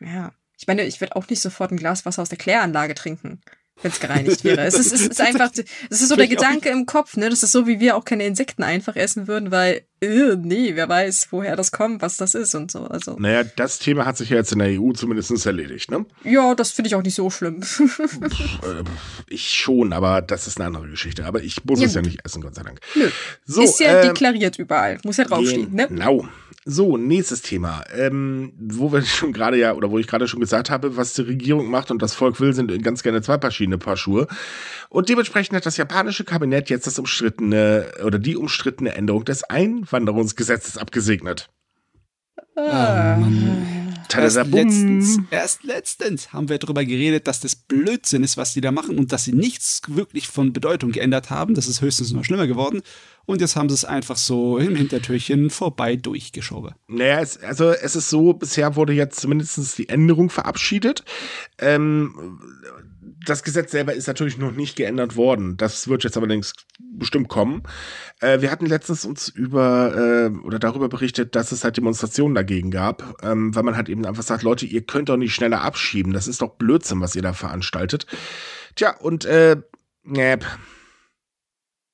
ja. 0.00 0.32
Ich 0.58 0.66
meine, 0.66 0.84
ich 0.84 1.00
würde 1.00 1.16
auch 1.16 1.28
nicht 1.28 1.40
sofort 1.40 1.72
ein 1.72 1.76
Glas 1.76 2.04
Wasser 2.06 2.22
aus 2.22 2.28
der 2.28 2.38
Kläranlage 2.38 2.94
trinken 2.94 3.40
wenn 3.82 3.90
es 3.90 4.00
gereinigt 4.00 4.44
wäre. 4.44 4.62
Es 4.62 4.74
ist, 4.74 4.92
es 4.92 5.02
ist 5.02 5.20
einfach, 5.20 5.50
es 5.90 6.00
ist 6.00 6.08
so 6.08 6.16
der 6.16 6.28
Gedanke 6.28 6.68
im 6.68 6.86
Kopf, 6.86 7.16
ne? 7.16 7.28
Das 7.28 7.42
ist 7.42 7.52
so, 7.52 7.66
wie 7.66 7.80
wir 7.80 7.96
auch 7.96 8.04
keine 8.04 8.24
Insekten 8.24 8.62
einfach 8.62 8.96
essen 8.96 9.26
würden, 9.26 9.50
weil, 9.50 9.82
äh, 10.00 10.36
nee, 10.36 10.74
wer 10.74 10.88
weiß, 10.88 11.28
woher 11.30 11.56
das 11.56 11.72
kommt, 11.72 12.00
was 12.02 12.16
das 12.16 12.34
ist 12.34 12.54
und 12.54 12.70
so. 12.70 12.84
Also. 12.84 13.16
Naja, 13.18 13.44
das 13.44 13.78
Thema 13.78 14.06
hat 14.06 14.16
sich 14.16 14.30
ja 14.30 14.36
jetzt 14.36 14.52
in 14.52 14.60
der 14.60 14.80
EU 14.80 14.92
zumindest 14.92 15.44
erledigt, 15.44 15.90
ne? 15.90 16.06
Ja, 16.22 16.54
das 16.54 16.70
finde 16.70 16.88
ich 16.88 16.94
auch 16.94 17.02
nicht 17.02 17.14
so 17.14 17.30
schlimm. 17.30 17.62
Äh, 18.64 18.84
ich 19.28 19.50
schon, 19.50 19.92
aber 19.92 20.22
das 20.22 20.46
ist 20.46 20.58
eine 20.58 20.66
andere 20.66 20.88
Geschichte. 20.88 21.24
Aber 21.24 21.42
ich 21.42 21.64
muss 21.64 21.80
ja, 21.80 21.86
es 21.86 21.94
ja 21.94 22.02
nicht 22.02 22.24
essen, 22.24 22.40
Gott 22.40 22.54
sei 22.54 22.62
Dank. 22.62 22.80
Nö. 22.94 23.08
So, 23.44 23.62
ist 23.62 23.80
ja 23.80 24.00
äh, 24.00 24.08
deklariert 24.08 24.58
überall. 24.58 24.98
Muss 25.04 25.16
ja 25.16 25.24
draufstehen, 25.24 25.72
ne? 25.74 25.88
Genau. 25.88 26.28
So, 26.66 26.96
nächstes 26.96 27.42
Thema. 27.42 27.84
Ähm, 27.94 28.52
wo 28.58 28.90
wir 28.92 29.02
schon 29.04 29.32
gerade 29.32 29.58
ja, 29.58 29.74
oder 29.74 29.90
wo 29.90 29.98
ich 29.98 30.06
gerade 30.06 30.28
schon 30.28 30.40
gesagt 30.40 30.70
habe, 30.70 30.96
was 30.96 31.14
die 31.14 31.22
Regierung 31.22 31.70
macht 31.70 31.90
und 31.90 32.00
das 32.00 32.14
Volk 32.14 32.40
will, 32.40 32.54
sind 32.54 32.82
ganz 32.82 33.02
gerne 33.02 33.22
zwei 33.22 33.38
verschiedene 33.38 33.78
Paar 33.78 33.96
Schuhe. 33.96 34.26
Und 34.88 35.08
dementsprechend 35.08 35.56
hat 35.56 35.66
das 35.66 35.76
japanische 35.76 36.24
Kabinett 36.24 36.70
jetzt 36.70 36.86
das 36.86 36.98
umstrittene 36.98 37.86
oder 38.04 38.18
die 38.18 38.36
umstrittene 38.36 38.94
Änderung 38.94 39.24
des 39.24 39.44
Einwanderungsgesetzes 39.44 40.78
abgesegnet. 40.78 41.50
Ah. 42.56 43.18
Erst 44.16 44.46
letztens, 44.46 45.18
erst 45.30 45.64
letztens 45.64 46.32
haben 46.32 46.48
wir 46.48 46.58
darüber 46.58 46.84
geredet, 46.84 47.26
dass 47.26 47.40
das 47.40 47.56
Blödsinn 47.56 48.22
ist, 48.22 48.36
was 48.36 48.52
die 48.52 48.60
da 48.60 48.72
machen 48.72 48.98
und 48.98 49.12
dass 49.12 49.24
sie 49.24 49.32
nichts 49.32 49.82
wirklich 49.88 50.28
von 50.28 50.52
Bedeutung 50.52 50.92
geändert 50.92 51.30
haben. 51.30 51.54
Das 51.54 51.66
ist 51.66 51.80
höchstens 51.80 52.12
noch 52.12 52.24
schlimmer 52.24 52.46
geworden. 52.46 52.82
Und 53.26 53.40
jetzt 53.40 53.56
haben 53.56 53.68
sie 53.68 53.74
es 53.74 53.84
einfach 53.84 54.16
so 54.16 54.58
im 54.58 54.76
Hintertürchen 54.76 55.48
vorbei 55.48 55.96
durchgeschoben. 55.96 56.74
Naja, 56.88 57.20
es, 57.20 57.38
also 57.38 57.70
es 57.70 57.96
ist 57.96 58.10
so, 58.10 58.34
bisher 58.34 58.76
wurde 58.76 58.92
jetzt 58.92 59.20
zumindest 59.20 59.78
die 59.78 59.88
Änderung 59.88 60.28
verabschiedet. 60.28 61.04
Ähm, 61.58 62.38
das 63.24 63.42
Gesetz 63.42 63.70
selber 63.72 63.94
ist 63.94 64.06
natürlich 64.06 64.38
noch 64.38 64.52
nicht 64.52 64.76
geändert 64.76 65.16
worden. 65.16 65.56
Das 65.56 65.88
wird 65.88 66.04
jetzt 66.04 66.16
allerdings 66.16 66.52
bestimmt 66.78 67.28
kommen. 67.28 67.62
Äh, 68.20 68.40
wir 68.40 68.50
hatten 68.50 68.66
letztens 68.66 69.04
uns 69.04 69.28
über 69.28 70.30
äh, 70.32 70.46
oder 70.46 70.58
darüber 70.58 70.88
berichtet, 70.88 71.34
dass 71.34 71.52
es 71.52 71.64
halt 71.64 71.76
Demonstrationen 71.76 72.34
dagegen 72.34 72.70
gab, 72.70 73.22
ähm, 73.22 73.54
weil 73.54 73.62
man 73.62 73.76
halt 73.76 73.88
eben 73.88 74.06
einfach 74.06 74.22
sagt, 74.22 74.42
Leute, 74.42 74.66
ihr 74.66 74.82
könnt 74.82 75.08
doch 75.08 75.16
nicht 75.16 75.34
schneller 75.34 75.62
abschieben. 75.62 76.12
Das 76.12 76.28
ist 76.28 76.42
doch 76.42 76.56
Blödsinn, 76.56 77.00
was 77.00 77.16
ihr 77.16 77.22
da 77.22 77.32
veranstaltet. 77.32 78.06
Tja, 78.76 78.96
und 78.96 79.24
äh, 79.24 79.56
äh 80.14 80.38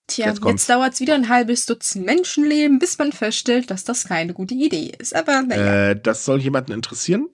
Tja, 0.07 0.27
jetzt, 0.27 0.45
jetzt 0.45 0.69
dauert 0.69 0.95
es 0.95 1.01
wieder 1.01 1.15
ein 1.15 1.29
halbes 1.29 1.67
Dutzend 1.67 2.05
Menschenleben, 2.05 2.81
bis 2.81 2.99
man 2.99 3.13
feststellt, 3.13 3.71
dass 3.71 3.85
das 3.85 4.09
keine 4.09 4.35
gute 4.35 4.55
Idee 4.55 4.93
ist. 4.99 5.15
Aber 5.15 5.43
naja. 5.43 5.91
Äh, 5.91 6.01
das 6.01 6.25
soll 6.25 6.41
jemanden 6.41 6.73
interessieren? 6.73 7.29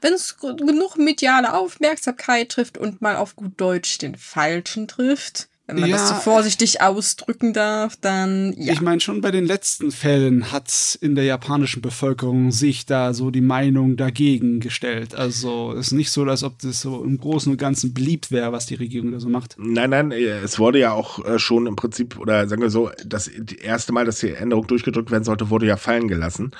Wenn 0.00 0.12
es 0.12 0.36
genug 0.38 0.96
mediale 0.96 1.54
Aufmerksamkeit 1.54 2.50
trifft 2.50 2.78
und 2.78 3.00
mal 3.00 3.16
auf 3.16 3.36
gut 3.36 3.52
Deutsch 3.60 3.98
den 3.98 4.16
Falschen 4.16 4.88
trifft, 4.88 5.48
wenn 5.66 5.80
man 5.80 5.90
ja, 5.90 5.96
das 5.96 6.08
so 6.08 6.14
vorsichtig 6.14 6.80
ausdrücken 6.80 7.52
darf, 7.52 7.96
dann 7.96 8.54
ja. 8.56 8.72
Ich 8.72 8.80
meine, 8.80 9.00
schon 9.00 9.20
bei 9.20 9.32
den 9.32 9.44
letzten 9.44 9.90
Fällen 9.90 10.52
hat 10.52 10.96
in 11.00 11.16
der 11.16 11.24
japanischen 11.24 11.82
Bevölkerung 11.82 12.52
sich 12.52 12.86
da 12.86 13.12
so 13.12 13.32
die 13.32 13.40
Meinung 13.40 13.96
dagegen 13.96 14.60
gestellt. 14.60 15.16
Also 15.16 15.72
es 15.72 15.88
ist 15.88 15.92
nicht 15.92 16.10
so, 16.10 16.22
als 16.22 16.44
ob 16.44 16.60
das 16.60 16.80
so 16.80 17.02
im 17.02 17.18
Großen 17.18 17.50
und 17.50 17.58
Ganzen 17.58 17.94
beliebt 17.94 18.30
wäre, 18.30 18.52
was 18.52 18.66
die 18.66 18.76
Regierung 18.76 19.10
da 19.10 19.18
so 19.18 19.28
macht. 19.28 19.56
Nein, 19.58 19.90
nein, 19.90 20.12
es 20.12 20.60
wurde 20.60 20.78
ja 20.78 20.92
auch 20.92 21.24
äh, 21.24 21.40
schon 21.40 21.66
im 21.66 21.74
Prinzip, 21.74 22.16
oder 22.18 22.46
sagen 22.46 22.62
wir 22.62 22.70
so, 22.70 22.90
das 23.04 23.26
erste 23.26 23.92
Mal, 23.92 24.04
dass 24.04 24.20
die 24.20 24.30
Änderung 24.30 24.68
durchgedrückt 24.68 25.10
werden 25.10 25.24
sollte, 25.24 25.50
wurde 25.50 25.66
ja 25.66 25.76
fallen 25.76 26.06
gelassen. 26.06 26.52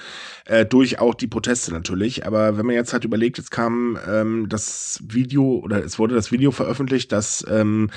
Äh, 0.46 0.66
durch 0.66 0.98
auch 0.98 1.14
die 1.14 1.26
Proteste 1.28 1.72
natürlich. 1.72 2.26
Aber 2.26 2.58
wenn 2.58 2.66
man 2.66 2.74
jetzt 2.74 2.92
halt 2.92 3.04
überlegt, 3.04 3.38
jetzt 3.38 3.50
kam 3.50 3.98
ähm, 4.08 4.48
das 4.48 5.00
Video, 5.06 5.60
oder 5.62 5.84
es 5.84 5.98
wurde 5.98 6.16
das 6.16 6.32
Video 6.32 6.50
veröffentlicht, 6.50 7.12
dass 7.12 7.44
ähm, 7.48 7.90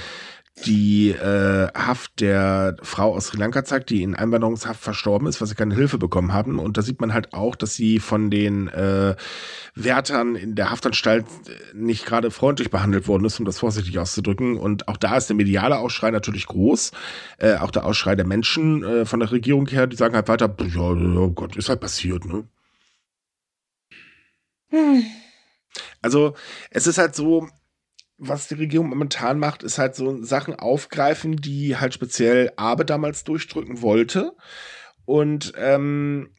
die 0.66 1.12
äh, 1.12 1.68
Haft 1.74 2.20
der 2.20 2.76
Frau 2.82 3.16
aus 3.16 3.28
Sri 3.28 3.38
Lanka 3.38 3.64
zeigt, 3.64 3.89
die 3.89 4.03
in 4.03 4.16
Einwanderungshaft 4.16 4.82
verstorben 4.82 5.28
ist, 5.28 5.39
weil 5.39 5.47
sie 5.47 5.55
keine 5.55 5.76
Hilfe 5.76 5.97
bekommen 5.97 6.34
haben. 6.34 6.60
Und 6.60 6.78
da 6.78 6.82
sieht 6.82 7.01
man 7.01 7.14
halt 7.14 7.34
auch, 7.34 7.55
dass 7.55 7.76
sie 7.76 7.99
von 7.99 8.30
den 8.30 8.68
äh, 8.68 9.16
Wärtern 9.76 10.36
in 10.36 10.55
der 10.55 10.72
Haftanstalt 10.72 11.26
nicht 11.74 12.05
gerade 12.05 12.32
freundlich 12.32 12.70
behandelt 12.70 13.07
worden 13.07 13.26
ist, 13.26 13.39
um 13.39 13.45
das 13.45 13.60
vorsichtig 13.60 13.97
auszudrücken. 13.99 14.57
Und 14.57 14.88
auch 14.88 14.97
da 14.97 15.18
ist 15.18 15.28
der 15.28 15.36
mediale 15.36 15.78
Ausschrei 15.78 16.12
natürlich 16.12 16.47
groß. 16.47 16.91
Äh, 17.38 17.55
auch 17.55 17.72
der 17.72 17.86
Ausschrei 17.86 18.16
der 18.16 18.26
Menschen 18.26 18.84
äh, 18.84 19.05
von 19.05 19.20
der 19.20 19.32
Regierung 19.32 19.68
her, 19.68 19.88
die 19.88 19.95
sagen 19.95 20.16
halt 20.16 20.28
weiter, 20.28 20.53
ja, 20.60 20.82
oh 20.82 21.30
Gott, 21.30 21.55
ist 21.55 21.70
halt 21.70 21.80
passiert, 21.80 22.26
ne? 22.26 22.47
Hm. 24.70 25.03
Also, 26.01 26.36
es 26.72 26.88
ist 26.88 26.97
halt 26.97 27.16
so, 27.16 27.47
was 28.20 28.47
die 28.47 28.55
Regierung 28.55 28.89
momentan 28.89 29.39
macht, 29.39 29.63
ist 29.63 29.78
halt 29.78 29.95
so 29.95 30.22
Sachen 30.24 30.55
aufgreifen, 30.55 31.38
die 31.38 31.78
halt 31.78 31.93
speziell 31.93 32.51
Abe 32.57 32.86
damals 32.86 33.24
durchdrücken 33.24 33.82
wollte. 33.82 34.34
Und 35.05 35.53
ähm, 35.57 36.30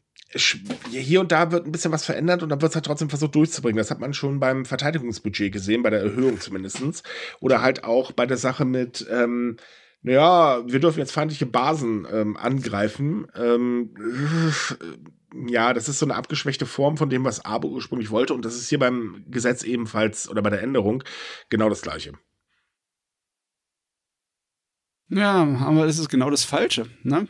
hier 0.91 1.19
und 1.19 1.31
da 1.31 1.51
wird 1.51 1.65
ein 1.65 1.71
bisschen 1.71 1.91
was 1.91 2.05
verändert 2.05 2.41
und 2.41 2.49
dann 2.49 2.61
wird 2.61 2.71
es 2.71 2.75
halt 2.75 2.85
trotzdem 2.85 3.09
versucht 3.09 3.35
durchzubringen. 3.35 3.77
Das 3.77 3.91
hat 3.91 3.99
man 3.99 4.13
schon 4.13 4.39
beim 4.39 4.63
Verteidigungsbudget 4.65 5.51
gesehen, 5.51 5.83
bei 5.83 5.89
der 5.89 6.01
Erhöhung 6.01 6.39
zumindestens 6.39 7.03
Oder 7.41 7.61
halt 7.61 7.83
auch 7.83 8.11
bei 8.11 8.25
der 8.25 8.37
Sache 8.37 8.63
mit, 8.63 9.05
ähm, 9.11 9.57
naja, 10.03 10.63
wir 10.65 10.79
dürfen 10.79 10.99
jetzt 10.99 11.11
feindliche 11.11 11.45
Basen 11.45 12.07
ähm, 12.11 12.37
angreifen. 12.37 13.27
Ähm, 13.35 13.93
ja, 15.33 15.73
das 15.73 15.89
ist 15.89 15.99
so 15.99 16.05
eine 16.05 16.15
abgeschwächte 16.15 16.65
Form 16.65 16.97
von 16.97 17.09
dem, 17.09 17.23
was 17.23 17.45
Abo 17.45 17.67
ursprünglich 17.69 18.11
wollte. 18.11 18.33
Und 18.33 18.43
das 18.43 18.55
ist 18.55 18.69
hier 18.69 18.79
beim 18.79 19.23
Gesetz 19.27 19.63
ebenfalls 19.63 20.29
oder 20.29 20.41
bei 20.41 20.49
der 20.49 20.61
Änderung 20.61 21.03
genau 21.49 21.69
das 21.69 21.81
Gleiche. 21.81 22.13
Ja, 25.09 25.43
aber 25.43 25.85
es 25.85 25.99
ist 25.99 26.09
genau 26.09 26.29
das 26.29 26.43
Falsche, 26.43 26.87
ne? 27.03 27.27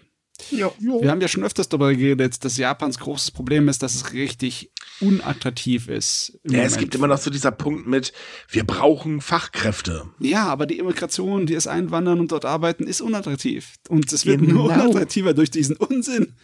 Jo. 0.49 0.73
Wir 0.79 1.11
haben 1.11 1.21
ja 1.21 1.27
schon 1.27 1.43
öfters 1.43 1.69
darüber 1.69 1.93
geredet, 1.93 2.43
dass 2.43 2.57
Japans 2.57 2.97
großes 2.99 3.31
Problem 3.31 3.67
ist, 3.67 3.83
dass 3.83 3.93
es 3.93 4.13
richtig 4.13 4.71
unattraktiv 4.99 5.87
ist. 5.87 6.39
Ja, 6.43 6.51
Moment. 6.51 6.67
es 6.67 6.77
gibt 6.77 6.95
immer 6.95 7.07
noch 7.07 7.19
so 7.19 7.29
dieser 7.29 7.51
Punkt 7.51 7.87
mit, 7.87 8.11
wir 8.49 8.63
brauchen 8.63 9.21
Fachkräfte. 9.21 10.09
Ja, 10.19 10.47
aber 10.47 10.65
die 10.65 10.79
Immigration, 10.79 11.45
die 11.45 11.53
es 11.53 11.67
einwandern 11.67 12.19
und 12.19 12.31
dort 12.31 12.45
arbeiten, 12.45 12.87
ist 12.87 13.01
unattraktiv. 13.01 13.75
Und 13.89 14.11
es 14.11 14.25
wird 14.25 14.41
genau. 14.41 14.53
nur 14.53 14.65
unattraktiver 14.65 15.33
durch 15.33 15.51
diesen 15.51 15.75
Unsinn. 15.75 16.35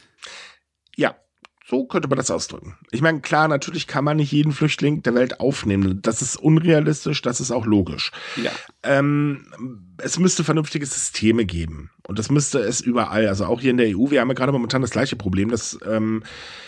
Ja, 0.96 1.16
so 1.70 1.86
könnte 1.86 2.08
man 2.08 2.18
das 2.18 2.32
ausdrücken. 2.32 2.78
Ich 2.92 3.02
meine, 3.02 3.20
klar, 3.20 3.48
natürlich 3.50 3.88
kann 3.88 4.06
man 4.06 4.18
nicht 4.18 4.32
jeden 4.32 4.54
Flüchtling 4.54 5.04
der 5.04 5.16
Welt 5.16 5.42
aufnehmen. 5.42 6.02
Das 6.02 6.22
ist 6.22 6.38
unrealistisch, 6.38 7.22
das 7.22 7.42
ist 7.42 7.52
auch 7.52 7.66
logisch. 7.66 8.12
Ja. 8.42 8.52
Ähm, 8.88 9.46
es 9.98 10.18
müsste 10.18 10.44
vernünftige 10.44 10.86
Systeme 10.86 11.46
geben. 11.46 11.90
Und 12.08 12.20
das 12.20 12.32
müsste 12.32 12.60
es 12.60 12.80
überall. 12.80 13.28
Also 13.28 13.46
auch 13.46 13.60
hier 13.60 13.72
in 13.72 13.78
der 13.78 13.88
EU. 13.88 14.10
Wir 14.10 14.22
haben 14.22 14.30
ja 14.30 14.34
gerade 14.34 14.52
momentan 14.52 14.82
das 14.82 14.92
gleiche 14.92 15.16
Problem, 15.16 15.50
dass 15.50 15.78
ähm, 15.86 16.24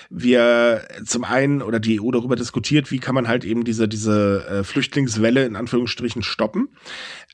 wir 0.09 0.88
zum 1.05 1.24
einen 1.24 1.61
oder 1.61 1.80
die 1.80 2.01
EU 2.01 2.11
darüber 2.11 2.36
diskutiert, 2.36 2.91
wie 2.91 2.99
kann 2.99 3.15
man 3.15 3.28
halt 3.28 3.45
eben 3.45 3.63
diese, 3.63 3.88
diese 3.88 4.45
äh, 4.49 4.63
Flüchtlingswelle 4.63 5.45
in 5.45 5.55
Anführungsstrichen 5.55 6.24
stoppen. 6.24 6.70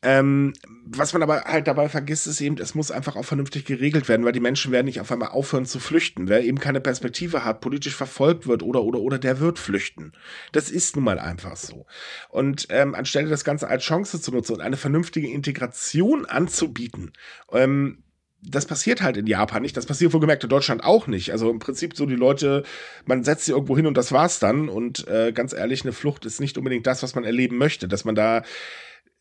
Ähm, 0.03 0.53
was 0.85 1.13
man 1.13 1.23
aber 1.23 1.45
halt 1.45 1.67
dabei 1.67 1.89
vergisst, 1.89 2.27
ist 2.27 2.41
eben, 2.41 2.57
es 2.57 2.75
muss 2.75 2.91
einfach 2.91 3.15
auch 3.15 3.25
vernünftig 3.25 3.65
geregelt 3.65 4.07
werden, 4.07 4.25
weil 4.25 4.33
die 4.33 4.39
Menschen 4.39 4.71
werden 4.71 4.85
nicht 4.85 4.99
auf 4.99 5.11
einmal 5.11 5.29
aufhören 5.29 5.65
zu 5.65 5.79
flüchten. 5.79 6.27
Wer 6.27 6.43
eben 6.43 6.59
keine 6.59 6.81
Perspektive 6.81 7.43
hat, 7.43 7.61
politisch 7.61 7.95
verfolgt 7.95 8.45
wird 8.45 8.61
oder 8.61 8.83
oder 8.83 8.99
oder 8.99 9.17
der 9.17 9.39
wird 9.39 9.57
flüchten. 9.57 10.11
Das 10.51 10.69
ist 10.69 10.95
nun 10.95 11.05
mal 11.05 11.17
einfach 11.17 11.55
so. 11.55 11.85
Und 12.29 12.67
ähm, 12.69 12.93
anstelle 12.93 13.29
das 13.29 13.45
Ganze 13.45 13.67
als 13.67 13.83
Chance 13.83 14.21
zu 14.21 14.31
nutzen 14.31 14.53
und 14.53 14.61
eine 14.61 14.74
vernünftige 14.77 15.29
Integration 15.29 16.25
anzubieten, 16.25 17.13
ähm, 17.51 18.03
das 18.47 18.65
passiert 18.65 19.01
halt 19.01 19.17
in 19.17 19.27
Japan 19.27 19.61
nicht. 19.61 19.75
Das 19.75 19.85
passiert 19.85 20.13
wohlgemerkt 20.13 20.43
in 20.43 20.49
Deutschland 20.49 20.83
auch 20.83 21.07
nicht. 21.07 21.31
Also 21.31 21.49
im 21.49 21.59
Prinzip 21.59 21.95
so 21.95 22.05
die 22.05 22.15
Leute, 22.15 22.63
man 23.05 23.23
setzt 23.23 23.45
sie 23.45 23.51
irgendwo 23.51 23.75
hin 23.75 23.87
und 23.87 23.97
das 23.97 24.11
war's 24.11 24.39
dann. 24.39 24.69
Und 24.69 25.07
äh, 25.07 25.31
ganz 25.31 25.53
ehrlich, 25.53 25.81
eine 25.81 25.93
Flucht 25.93 26.25
ist 26.25 26.39
nicht 26.39 26.57
unbedingt 26.57 26.85
das, 26.85 27.03
was 27.03 27.15
man 27.15 27.23
erleben 27.23 27.57
möchte. 27.57 27.87
Dass 27.87 28.05
man 28.05 28.15
da 28.15 28.43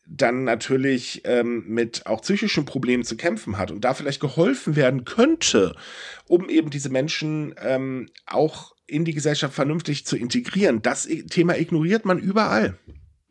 dann 0.07 0.43
natürlich 0.43 1.23
ähm, 1.25 1.63
mit 1.67 2.05
auch 2.05 2.21
psychischen 2.21 2.65
Problemen 2.65 3.03
zu 3.03 3.17
kämpfen 3.17 3.57
hat 3.57 3.71
und 3.71 3.81
da 3.81 3.93
vielleicht 3.95 4.21
geholfen 4.21 4.75
werden 4.75 5.03
könnte, 5.03 5.75
um 6.27 6.47
eben 6.49 6.69
diese 6.69 6.89
Menschen 6.89 7.55
ähm, 7.59 8.09
auch 8.27 8.75
in 8.85 9.03
die 9.03 9.15
Gesellschaft 9.15 9.55
vernünftig 9.55 10.05
zu 10.05 10.15
integrieren. 10.15 10.83
Das 10.83 11.07
Thema 11.29 11.57
ignoriert 11.57 12.05
man 12.05 12.19
überall. 12.19 12.77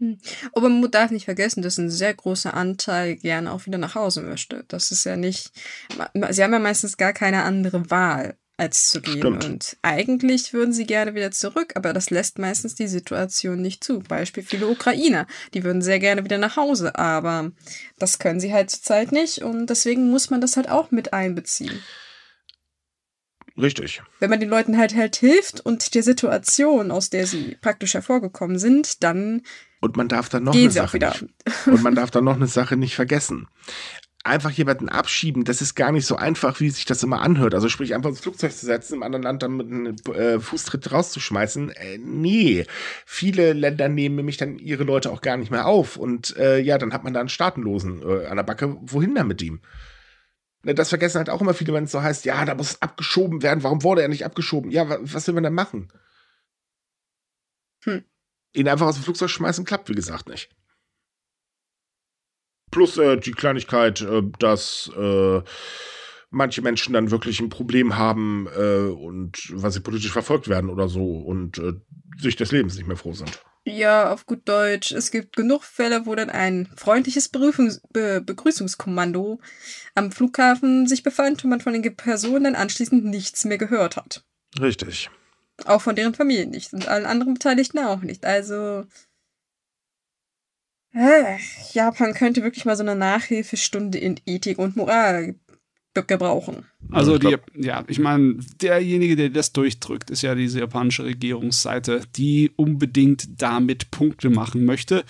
Hm. 0.04 0.18
Aber 0.52 0.68
man 0.68 0.90
darf 0.90 1.10
nicht 1.10 1.24
vergessen, 1.24 1.62
dass 1.62 1.78
ein 1.78 1.90
sehr 1.90 2.14
großer 2.14 2.54
Anteil 2.54 3.16
gerne 3.16 3.52
auch 3.52 3.66
wieder 3.66 3.78
nach 3.78 3.94
Hause 3.94 4.22
möchte. 4.22 4.64
Das 4.68 4.90
ist 4.90 5.04
ja 5.04 5.16
nicht, 5.16 5.52
sie 6.30 6.42
haben 6.42 6.52
ja 6.52 6.58
meistens 6.58 6.96
gar 6.96 7.12
keine 7.12 7.42
andere 7.42 7.90
Wahl 7.90 8.36
als 8.56 8.90
zu 8.90 9.00
gehen. 9.00 9.18
Stimmt. 9.18 9.44
Und 9.44 9.76
eigentlich 9.82 10.52
würden 10.52 10.72
sie 10.72 10.86
gerne 10.86 11.14
wieder 11.14 11.30
zurück, 11.30 11.72
aber 11.74 11.92
das 11.92 12.10
lässt 12.10 12.38
meistens 12.38 12.74
die 12.74 12.86
Situation 12.86 13.60
nicht 13.60 13.82
zu. 13.82 13.98
Beispiel 14.00 14.44
viele 14.44 14.68
Ukrainer, 14.68 15.26
die 15.54 15.64
würden 15.64 15.82
sehr 15.82 15.98
gerne 15.98 16.24
wieder 16.24 16.38
nach 16.38 16.56
Hause, 16.56 16.96
aber 16.96 17.50
das 17.98 18.18
können 18.18 18.40
sie 18.40 18.52
halt 18.52 18.70
zurzeit 18.70 19.10
nicht 19.10 19.42
und 19.42 19.66
deswegen 19.66 20.10
muss 20.10 20.30
man 20.30 20.40
das 20.40 20.56
halt 20.56 20.68
auch 20.68 20.90
mit 20.90 21.12
einbeziehen. 21.12 21.80
Richtig. 23.56 24.02
Wenn 24.18 24.30
man 24.30 24.40
den 24.40 24.48
Leuten 24.48 24.78
halt 24.78 24.96
halt 24.96 25.14
hilft 25.16 25.60
und 25.60 25.94
der 25.94 26.02
Situation, 26.02 26.90
aus 26.90 27.10
der 27.10 27.26
sie 27.26 27.56
praktisch 27.60 27.94
hervorgekommen 27.94 28.58
sind, 28.58 29.04
dann 29.04 29.42
und 29.84 29.96
man 29.96 30.08
darf 30.08 30.28
dann 30.28 30.44
noch 30.44 30.54
eine 30.54 30.70
Sache 30.70 30.98
nicht, 30.98 31.26
und 31.66 31.82
man 31.82 31.94
darf 31.94 32.10
dann 32.10 32.24
noch 32.24 32.36
eine 32.36 32.46
Sache 32.46 32.76
nicht 32.76 32.94
vergessen 32.94 33.48
einfach 34.24 34.50
jemanden 34.50 34.88
abschieben, 34.88 35.44
das 35.44 35.60
ist 35.60 35.74
gar 35.74 35.92
nicht 35.92 36.06
so 36.06 36.16
einfach, 36.16 36.58
wie 36.58 36.70
sich 36.70 36.86
das 36.86 37.02
immer 37.02 37.20
anhört. 37.20 37.54
Also 37.54 37.68
sprich, 37.68 37.94
einfach 37.94 38.08
ins 38.08 38.20
Flugzeug 38.20 38.52
zu 38.52 38.64
setzen, 38.64 38.94
im 38.94 39.02
anderen 39.02 39.22
Land 39.22 39.42
dann 39.42 39.56
mit 39.56 39.66
einem 39.66 39.96
äh, 40.14 40.40
Fußtritt 40.40 40.90
rauszuschmeißen. 40.90 41.70
Äh, 41.70 41.98
nee, 41.98 42.64
viele 43.04 43.52
Länder 43.52 43.88
nehmen 43.88 44.16
nämlich 44.16 44.38
dann 44.38 44.58
ihre 44.58 44.84
Leute 44.84 45.12
auch 45.12 45.20
gar 45.20 45.36
nicht 45.36 45.50
mehr 45.50 45.66
auf. 45.66 45.98
Und 45.98 46.36
äh, 46.38 46.58
ja, 46.58 46.78
dann 46.78 46.94
hat 46.94 47.04
man 47.04 47.12
da 47.12 47.20
einen 47.20 47.28
Staatenlosen 47.28 48.02
äh, 48.02 48.26
an 48.26 48.38
der 48.38 48.44
Backe. 48.44 48.76
Wohin 48.80 49.14
dann 49.14 49.28
mit 49.28 49.42
ihm? 49.42 49.60
Ne, 50.62 50.74
das 50.74 50.88
vergessen 50.88 51.18
halt 51.18 51.28
auch 51.28 51.42
immer 51.42 51.52
viele, 51.52 51.74
wenn 51.74 51.84
es 51.84 51.92
so 51.92 52.02
heißt, 52.02 52.24
ja, 52.24 52.42
da 52.46 52.54
muss 52.54 52.80
abgeschoben 52.80 53.42
werden. 53.42 53.62
Warum 53.62 53.82
wurde 53.82 54.00
er 54.00 54.08
nicht 54.08 54.24
abgeschoben? 54.24 54.70
Ja, 54.70 54.98
was 55.00 55.26
will 55.26 55.34
man 55.34 55.44
denn 55.44 55.52
machen? 55.52 55.92
Hm. 57.84 58.04
Ihn 58.54 58.68
einfach 58.68 58.86
aus 58.86 58.94
dem 58.94 59.04
Flugzeug 59.04 59.30
schmeißen 59.30 59.64
klappt, 59.64 59.88
wie 59.88 59.94
gesagt, 59.94 60.28
nicht. 60.28 60.48
Plus 62.70 62.96
äh, 62.98 63.18
die 63.18 63.32
Kleinigkeit, 63.32 64.00
äh, 64.00 64.22
dass 64.38 64.90
äh, 64.96 65.42
manche 66.30 66.62
Menschen 66.62 66.92
dann 66.92 67.10
wirklich 67.10 67.40
ein 67.40 67.48
Problem 67.48 67.96
haben 67.96 68.48
äh, 68.56 68.88
und 68.88 69.52
weil 69.54 69.70
sie 69.70 69.80
politisch 69.80 70.12
verfolgt 70.12 70.48
werden 70.48 70.70
oder 70.70 70.88
so 70.88 71.18
und 71.18 71.58
äh, 71.58 71.74
sich 72.18 72.36
des 72.36 72.52
Lebens 72.52 72.76
nicht 72.76 72.86
mehr 72.86 72.96
froh 72.96 73.12
sind. 73.12 73.42
Ja, 73.66 74.12
auf 74.12 74.26
gut 74.26 74.46
Deutsch. 74.46 74.92
Es 74.92 75.10
gibt 75.10 75.36
genug 75.36 75.64
Fälle, 75.64 76.04
wo 76.04 76.14
dann 76.14 76.28
ein 76.28 76.68
freundliches 76.76 77.30
Berufung, 77.30 77.72
Be 77.92 78.20
Begrüßungskommando 78.20 79.40
am 79.94 80.12
Flughafen 80.12 80.86
sich 80.86 81.02
befand 81.02 81.44
und 81.44 81.50
man 81.50 81.60
von 81.62 81.72
den 81.72 81.96
Personen 81.96 82.44
dann 82.44 82.54
anschließend 82.56 83.04
nichts 83.06 83.44
mehr 83.46 83.56
gehört 83.56 83.96
hat. 83.96 84.22
Richtig. 84.60 85.10
Auch 85.66 85.80
von 85.80 85.96
deren 85.96 86.14
Familien 86.14 86.50
nicht 86.50 86.72
und 86.72 86.88
allen 86.88 87.06
anderen 87.06 87.34
Beteiligten 87.34 87.78
auch 87.78 88.00
nicht. 88.02 88.24
Also 88.24 88.84
Japan 91.72 92.14
könnte 92.14 92.42
wirklich 92.42 92.64
mal 92.64 92.76
so 92.76 92.82
eine 92.82 92.94
Nachhilfestunde 92.94 93.98
in 93.98 94.20
Ethik 94.26 94.58
und 94.58 94.76
Moral 94.76 95.34
gebrauchen. 96.06 96.66
Also 96.90 97.18
die, 97.18 97.36
ja, 97.54 97.84
ich 97.86 97.98
meine, 97.98 98.36
derjenige, 98.60 99.16
der 99.16 99.30
das 99.30 99.52
durchdrückt, 99.52 100.10
ist 100.10 100.22
ja 100.22 100.34
diese 100.34 100.60
japanische 100.60 101.04
Regierungsseite, 101.04 102.02
die 102.16 102.50
unbedingt 102.56 103.40
damit 103.40 103.90
Punkte 103.90 104.30
machen 104.30 104.64
möchte. 104.64 105.04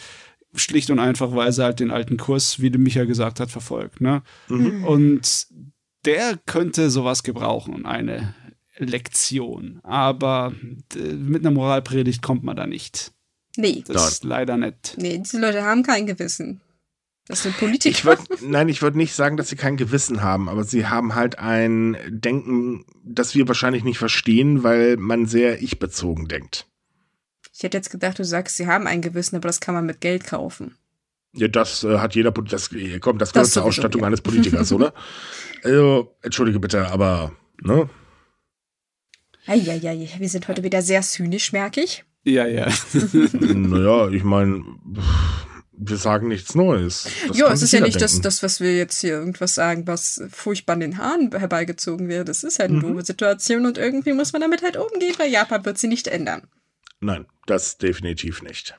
schlicht 0.54 0.90
und 0.90 0.98
einfach, 1.00 1.34
weil 1.34 1.52
sie 1.52 1.64
halt 1.64 1.80
den 1.80 1.90
alten 1.90 2.16
Kurs, 2.16 2.60
wie 2.60 2.70
du 2.70 2.78
Micha 2.78 3.04
gesagt 3.04 3.40
hat, 3.40 3.50
verfolgt. 3.50 4.00
Ne? 4.00 4.22
Mhm. 4.48 4.84
Und 4.84 5.46
der 6.04 6.38
könnte 6.46 6.90
sowas 6.90 7.22
gebrauchen, 7.22 7.86
eine 7.86 8.34
Lektion. 8.76 9.80
Aber 9.82 10.52
mit 10.94 11.42
einer 11.42 11.50
Moralpredigt 11.50 12.22
kommt 12.22 12.44
man 12.44 12.56
da 12.56 12.66
nicht. 12.66 13.12
Nee. 13.56 13.84
Das 13.86 14.10
ist 14.10 14.24
leider 14.24 14.56
nicht. 14.56 14.96
Nee, 14.98 15.18
diese 15.18 15.40
Leute 15.40 15.62
haben 15.62 15.82
kein 15.82 16.06
Gewissen. 16.06 16.60
Das 17.26 17.42
sind 17.42 17.56
Politiker. 17.56 17.90
Ich 17.90 18.04
würd, 18.04 18.20
nein, 18.42 18.68
ich 18.68 18.82
würde 18.82 18.98
nicht 18.98 19.14
sagen, 19.14 19.36
dass 19.38 19.48
sie 19.48 19.56
kein 19.56 19.78
Gewissen 19.78 20.22
haben, 20.22 20.48
aber 20.48 20.64
sie 20.64 20.86
haben 20.86 21.14
halt 21.14 21.38
ein 21.38 21.96
Denken, 22.08 22.84
das 23.02 23.34
wir 23.34 23.48
wahrscheinlich 23.48 23.82
nicht 23.82 23.98
verstehen, 23.98 24.62
weil 24.62 24.98
man 24.98 25.26
sehr 25.26 25.62
ich-bezogen 25.62 26.28
denkt. 26.28 26.66
Ich 27.56 27.62
hätte 27.62 27.78
jetzt 27.78 27.90
gedacht, 27.90 28.18
du 28.18 28.24
sagst, 28.24 28.56
sie 28.56 28.66
haben 28.66 28.86
ein 28.86 29.00
Gewissen, 29.00 29.36
aber 29.36 29.48
das 29.48 29.60
kann 29.60 29.74
man 29.74 29.86
mit 29.86 30.00
Geld 30.00 30.26
kaufen. 30.26 30.76
Ja, 31.32 31.48
das 31.48 31.82
äh, 31.82 31.98
hat 31.98 32.14
jeder, 32.14 32.30
das, 32.30 32.70
kommt, 33.00 33.22
das 33.22 33.32
gehört 33.32 33.46
das 33.46 33.52
zur 33.52 33.64
Ausstattung 33.64 34.02
ja. 34.02 34.06
eines 34.06 34.20
Politikers, 34.20 34.72
oder? 34.72 34.92
Also, 35.64 36.14
entschuldige 36.20 36.60
bitte, 36.60 36.88
aber, 36.90 37.32
ne? 37.62 37.88
Eieiei, 39.46 40.08
wir 40.18 40.28
sind 40.28 40.48
heute 40.48 40.62
wieder 40.62 40.82
sehr 40.82 41.02
zynisch, 41.02 41.52
merke 41.52 41.82
ich. 41.82 42.04
Ja, 42.24 42.46
ja. 42.46 42.68
naja, 43.32 44.08
ich 44.08 44.24
meine, 44.24 44.64
wir 45.72 45.96
sagen 45.96 46.28
nichts 46.28 46.54
Neues. 46.54 47.06
Das 47.28 47.36
ja, 47.36 47.52
es 47.52 47.62
ist 47.62 47.72
ja 47.72 47.80
nicht 47.80 48.00
das, 48.00 48.20
das, 48.20 48.42
was 48.42 48.60
wir 48.60 48.76
jetzt 48.76 49.00
hier 49.00 49.12
irgendwas 49.12 49.54
sagen, 49.54 49.86
was 49.86 50.22
furchtbar 50.30 50.74
an 50.74 50.80
den 50.80 50.98
Haaren 50.98 51.30
herbeigezogen 51.36 52.08
wird. 52.08 52.28
Das 52.28 52.44
ist 52.44 52.58
halt 52.58 52.70
eine 52.70 52.78
mhm. 52.78 52.94
doofe 52.94 53.04
Situation 53.04 53.66
und 53.66 53.76
irgendwie 53.76 54.14
muss 54.14 54.32
man 54.32 54.40
damit 54.40 54.62
halt 54.62 54.76
umgehen, 54.76 55.14
weil 55.18 55.30
Japan 55.30 55.64
wird 55.64 55.76
sie 55.76 55.88
nicht 55.88 56.08
ändern. 56.08 56.48
Nein, 57.00 57.26
das 57.46 57.76
definitiv 57.76 58.42
nicht. 58.42 58.78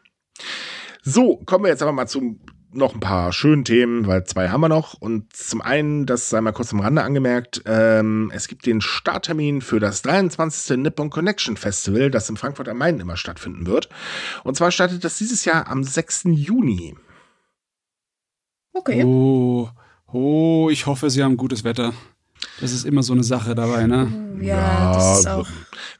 So, 1.04 1.38
kommen 1.46 1.66
wir 1.66 1.70
jetzt 1.70 1.84
aber 1.84 1.92
mal 1.92 2.08
zum 2.08 2.40
noch 2.76 2.94
ein 2.94 3.00
paar 3.00 3.32
schönen 3.34 3.66
Themen, 3.66 4.08
weil 4.08 4.24
zwei 4.26 4.50
haben 4.50 4.62
wir 4.62 4.70
noch. 4.70 4.94
Und 4.94 5.36
zum 5.36 5.62
einen, 5.62 6.06
das 6.06 6.30
sei 6.30 6.42
mal 6.42 6.52
kurz 6.52 6.74
am 6.74 6.80
Rande 6.80 7.04
angemerkt, 7.04 7.64
ähm, 7.66 8.32
es 8.34 8.48
gibt 8.48 8.66
den 8.66 8.82
Starttermin 8.82 9.62
für 9.62 9.80
das 9.80 10.02
23. 10.02 10.78
Nippon 10.78 11.10
Connection 11.10 11.58
Festival, 11.58 12.12
das 12.12 12.30
in 12.30 12.38
Frankfurt 12.38 12.70
am 12.70 12.78
Main 12.78 13.00
immer 13.00 13.18
stattfinden 13.18 13.66
wird. 13.66 13.90
Und 14.44 14.56
zwar 14.56 14.72
startet 14.72 15.04
das 15.04 15.18
dieses 15.18 15.46
Jahr 15.46 15.68
am 15.68 15.84
6. 15.84 16.24
Juni. 16.32 16.96
Okay. 18.74 19.04
Oh, 19.06 19.70
oh, 20.12 20.70
ich 20.70 20.86
hoffe, 20.86 21.10
Sie 21.10 21.24
haben 21.24 21.38
gutes 21.38 21.64
Wetter. 21.64 21.94
Das 22.62 22.72
ist 22.72 22.86
immer 22.86 23.04
so 23.04 23.14
eine 23.14 23.24
Sache 23.24 23.56
dabei, 23.56 23.86
ne? 23.86 24.38
Ja, 24.40 24.46
ja, 24.56 24.94
das 24.94 25.20
ist 25.20 25.28
auch. 25.28 25.48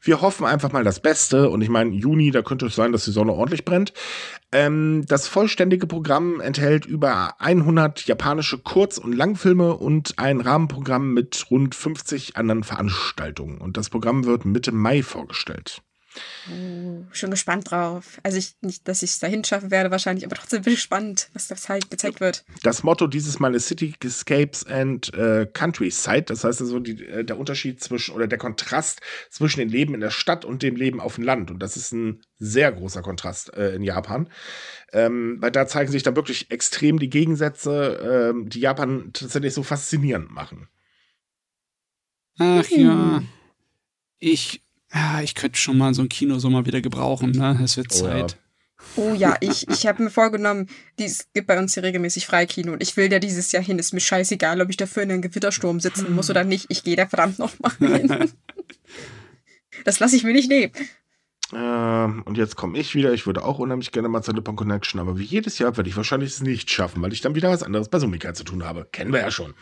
Wir 0.00 0.20
hoffen 0.20 0.46
einfach 0.46 0.72
mal 0.72 0.84
das 0.84 1.00
Beste. 1.00 1.50
Und 1.50 1.62
ich 1.62 1.68
meine, 1.68 1.90
Juni, 1.90 2.30
da 2.30 2.42
könnte 2.42 2.66
es 2.66 2.74
sein, 2.74 2.92
dass 2.92 3.04
die 3.04 3.10
Sonne 3.10 3.32
ordentlich 3.32 3.64
brennt. 3.64 3.92
Ähm, 4.56 5.04
das 5.06 5.28
vollständige 5.28 5.86
Programm 5.86 6.40
enthält 6.40 6.86
über 6.86 7.38
100 7.42 8.06
japanische 8.06 8.56
Kurz- 8.56 8.96
und 8.96 9.12
Langfilme 9.12 9.76
und 9.76 10.18
ein 10.18 10.40
Rahmenprogramm 10.40 11.12
mit 11.12 11.44
rund 11.50 11.74
50 11.74 12.38
anderen 12.38 12.64
Veranstaltungen. 12.64 13.58
Und 13.58 13.76
das 13.76 13.90
Programm 13.90 14.24
wird 14.24 14.46
Mitte 14.46 14.72
Mai 14.72 15.02
vorgestellt. 15.02 15.82
Schon 17.12 17.30
gespannt 17.30 17.70
drauf. 17.70 18.20
Also 18.22 18.38
ich, 18.38 18.54
nicht, 18.60 18.86
dass 18.86 19.02
ich 19.02 19.10
es 19.10 19.18
dahin 19.18 19.44
schaffen 19.44 19.70
werde 19.70 19.90
wahrscheinlich, 19.90 20.24
aber 20.24 20.36
trotzdem 20.36 20.62
bin 20.62 20.72
ich 20.72 20.78
gespannt, 20.78 21.28
was 21.32 21.48
da 21.48 21.56
halt 21.68 21.90
gezeigt 21.90 22.20
wird. 22.20 22.44
Das 22.62 22.82
Motto 22.82 23.06
dieses 23.06 23.38
Mal 23.38 23.54
ist 23.54 23.66
Cityscapes 23.66 24.66
and 24.66 25.12
äh, 25.14 25.46
Countryside. 25.52 26.22
Das 26.22 26.44
heißt 26.44 26.60
also 26.60 26.78
die, 26.78 27.04
äh, 27.04 27.24
der 27.24 27.38
Unterschied 27.38 27.82
zwischen 27.82 28.14
oder 28.14 28.26
der 28.26 28.38
Kontrast 28.38 29.00
zwischen 29.30 29.60
dem 29.60 29.68
Leben 29.68 29.94
in 29.94 30.00
der 30.00 30.10
Stadt 30.10 30.44
und 30.44 30.62
dem 30.62 30.76
Leben 30.76 31.00
auf 31.00 31.16
dem 31.16 31.24
Land. 31.24 31.50
Und 31.50 31.58
das 31.60 31.76
ist 31.76 31.92
ein 31.92 32.22
sehr 32.38 32.70
großer 32.72 33.02
Kontrast 33.02 33.52
äh, 33.54 33.74
in 33.74 33.82
Japan. 33.82 34.28
Ähm, 34.92 35.36
weil 35.40 35.50
da 35.50 35.66
zeigen 35.66 35.90
sich 35.90 36.02
dann 36.02 36.16
wirklich 36.16 36.50
extrem 36.50 36.98
die 36.98 37.10
Gegensätze, 37.10 38.30
ähm, 38.32 38.48
die 38.48 38.60
Japan 38.60 39.10
tatsächlich 39.12 39.52
so 39.52 39.62
faszinierend 39.62 40.30
machen. 40.30 40.68
Ach 42.38 42.68
ja. 42.68 43.22
Ich 44.18 44.65
ja, 44.96 45.20
ich 45.20 45.34
könnte 45.34 45.58
schon 45.58 45.78
mal 45.78 45.94
so 45.94 46.02
ein 46.02 46.08
Kinosommer 46.08 46.66
wieder 46.66 46.80
gebrauchen, 46.80 47.32
ne? 47.32 47.60
Es 47.62 47.76
wird 47.76 47.92
Zeit. 47.92 48.32
Ja. 48.32 48.38
Oh 48.96 49.14
ja, 49.14 49.36
ich, 49.40 49.68
ich 49.68 49.86
habe 49.86 50.02
mir 50.02 50.10
vorgenommen, 50.10 50.68
es 50.98 51.26
gibt 51.34 51.46
bei 51.46 51.58
uns 51.58 51.74
hier 51.74 51.82
regelmäßig 51.82 52.26
Freikino 52.26 52.72
und 52.72 52.82
ich 52.82 52.96
will 52.96 53.08
da 53.08 53.18
dieses 53.18 53.52
Jahr 53.52 53.62
hin. 53.62 53.78
Ist 53.78 53.92
mir 53.92 54.00
scheißegal, 54.00 54.60
ob 54.60 54.70
ich 54.70 54.76
dafür 54.76 55.02
in 55.02 55.10
einem 55.10 55.22
Gewittersturm 55.22 55.80
sitzen 55.80 56.14
muss 56.14 56.30
oder 56.30 56.44
nicht. 56.44 56.66
Ich 56.68 56.82
gehe 56.82 56.96
da 56.96 57.06
verdammt 57.06 57.38
noch 57.38 57.58
mal 57.58 57.72
hin. 57.78 58.32
Das 59.84 60.00
lasse 60.00 60.16
ich 60.16 60.24
mir 60.24 60.32
nicht 60.32 60.48
nehmen. 60.48 60.72
Ähm, 61.54 62.22
und 62.24 62.36
jetzt 62.36 62.56
komme 62.56 62.76
ich 62.78 62.94
wieder. 62.94 63.12
Ich 63.12 63.26
würde 63.26 63.44
auch 63.44 63.58
unheimlich 63.58 63.92
gerne 63.92 64.08
mal 64.08 64.22
zur 64.22 64.34
Nippon 64.34 64.56
Connection, 64.56 65.00
aber 65.00 65.18
wie 65.18 65.24
jedes 65.24 65.58
Jahr 65.58 65.76
werde 65.76 65.88
ich 65.88 65.96
wahrscheinlich 65.96 66.30
es 66.30 66.40
nicht 66.40 66.70
schaffen, 66.70 67.02
weil 67.02 67.12
ich 67.12 67.20
dann 67.20 67.34
wieder 67.34 67.50
was 67.50 67.62
anderes 67.62 67.88
bei 67.88 68.00
Sumika 68.00 68.34
zu 68.34 68.42
tun 68.42 68.64
habe. 68.64 68.88
Kennen 68.90 69.12
wir 69.12 69.20
ja 69.20 69.30
schon. 69.30 69.54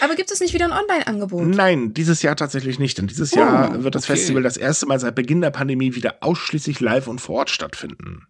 Aber 0.00 0.16
gibt 0.16 0.30
es 0.30 0.40
nicht 0.40 0.52
wieder 0.52 0.64
ein 0.64 0.72
Online-Angebot? 0.72 1.46
Nein, 1.46 1.94
dieses 1.94 2.22
Jahr 2.22 2.34
tatsächlich 2.34 2.78
nicht. 2.78 2.98
Denn 2.98 3.06
dieses 3.06 3.32
oh, 3.34 3.38
Jahr 3.38 3.84
wird 3.84 3.94
das 3.94 4.04
okay. 4.04 4.14
Festival 4.14 4.42
das 4.42 4.56
erste 4.56 4.86
Mal 4.86 4.98
seit 4.98 5.14
Beginn 5.14 5.40
der 5.40 5.50
Pandemie 5.50 5.94
wieder 5.94 6.16
ausschließlich 6.20 6.80
live 6.80 7.06
und 7.06 7.20
vor 7.20 7.36
Ort 7.36 7.50
stattfinden. 7.50 8.26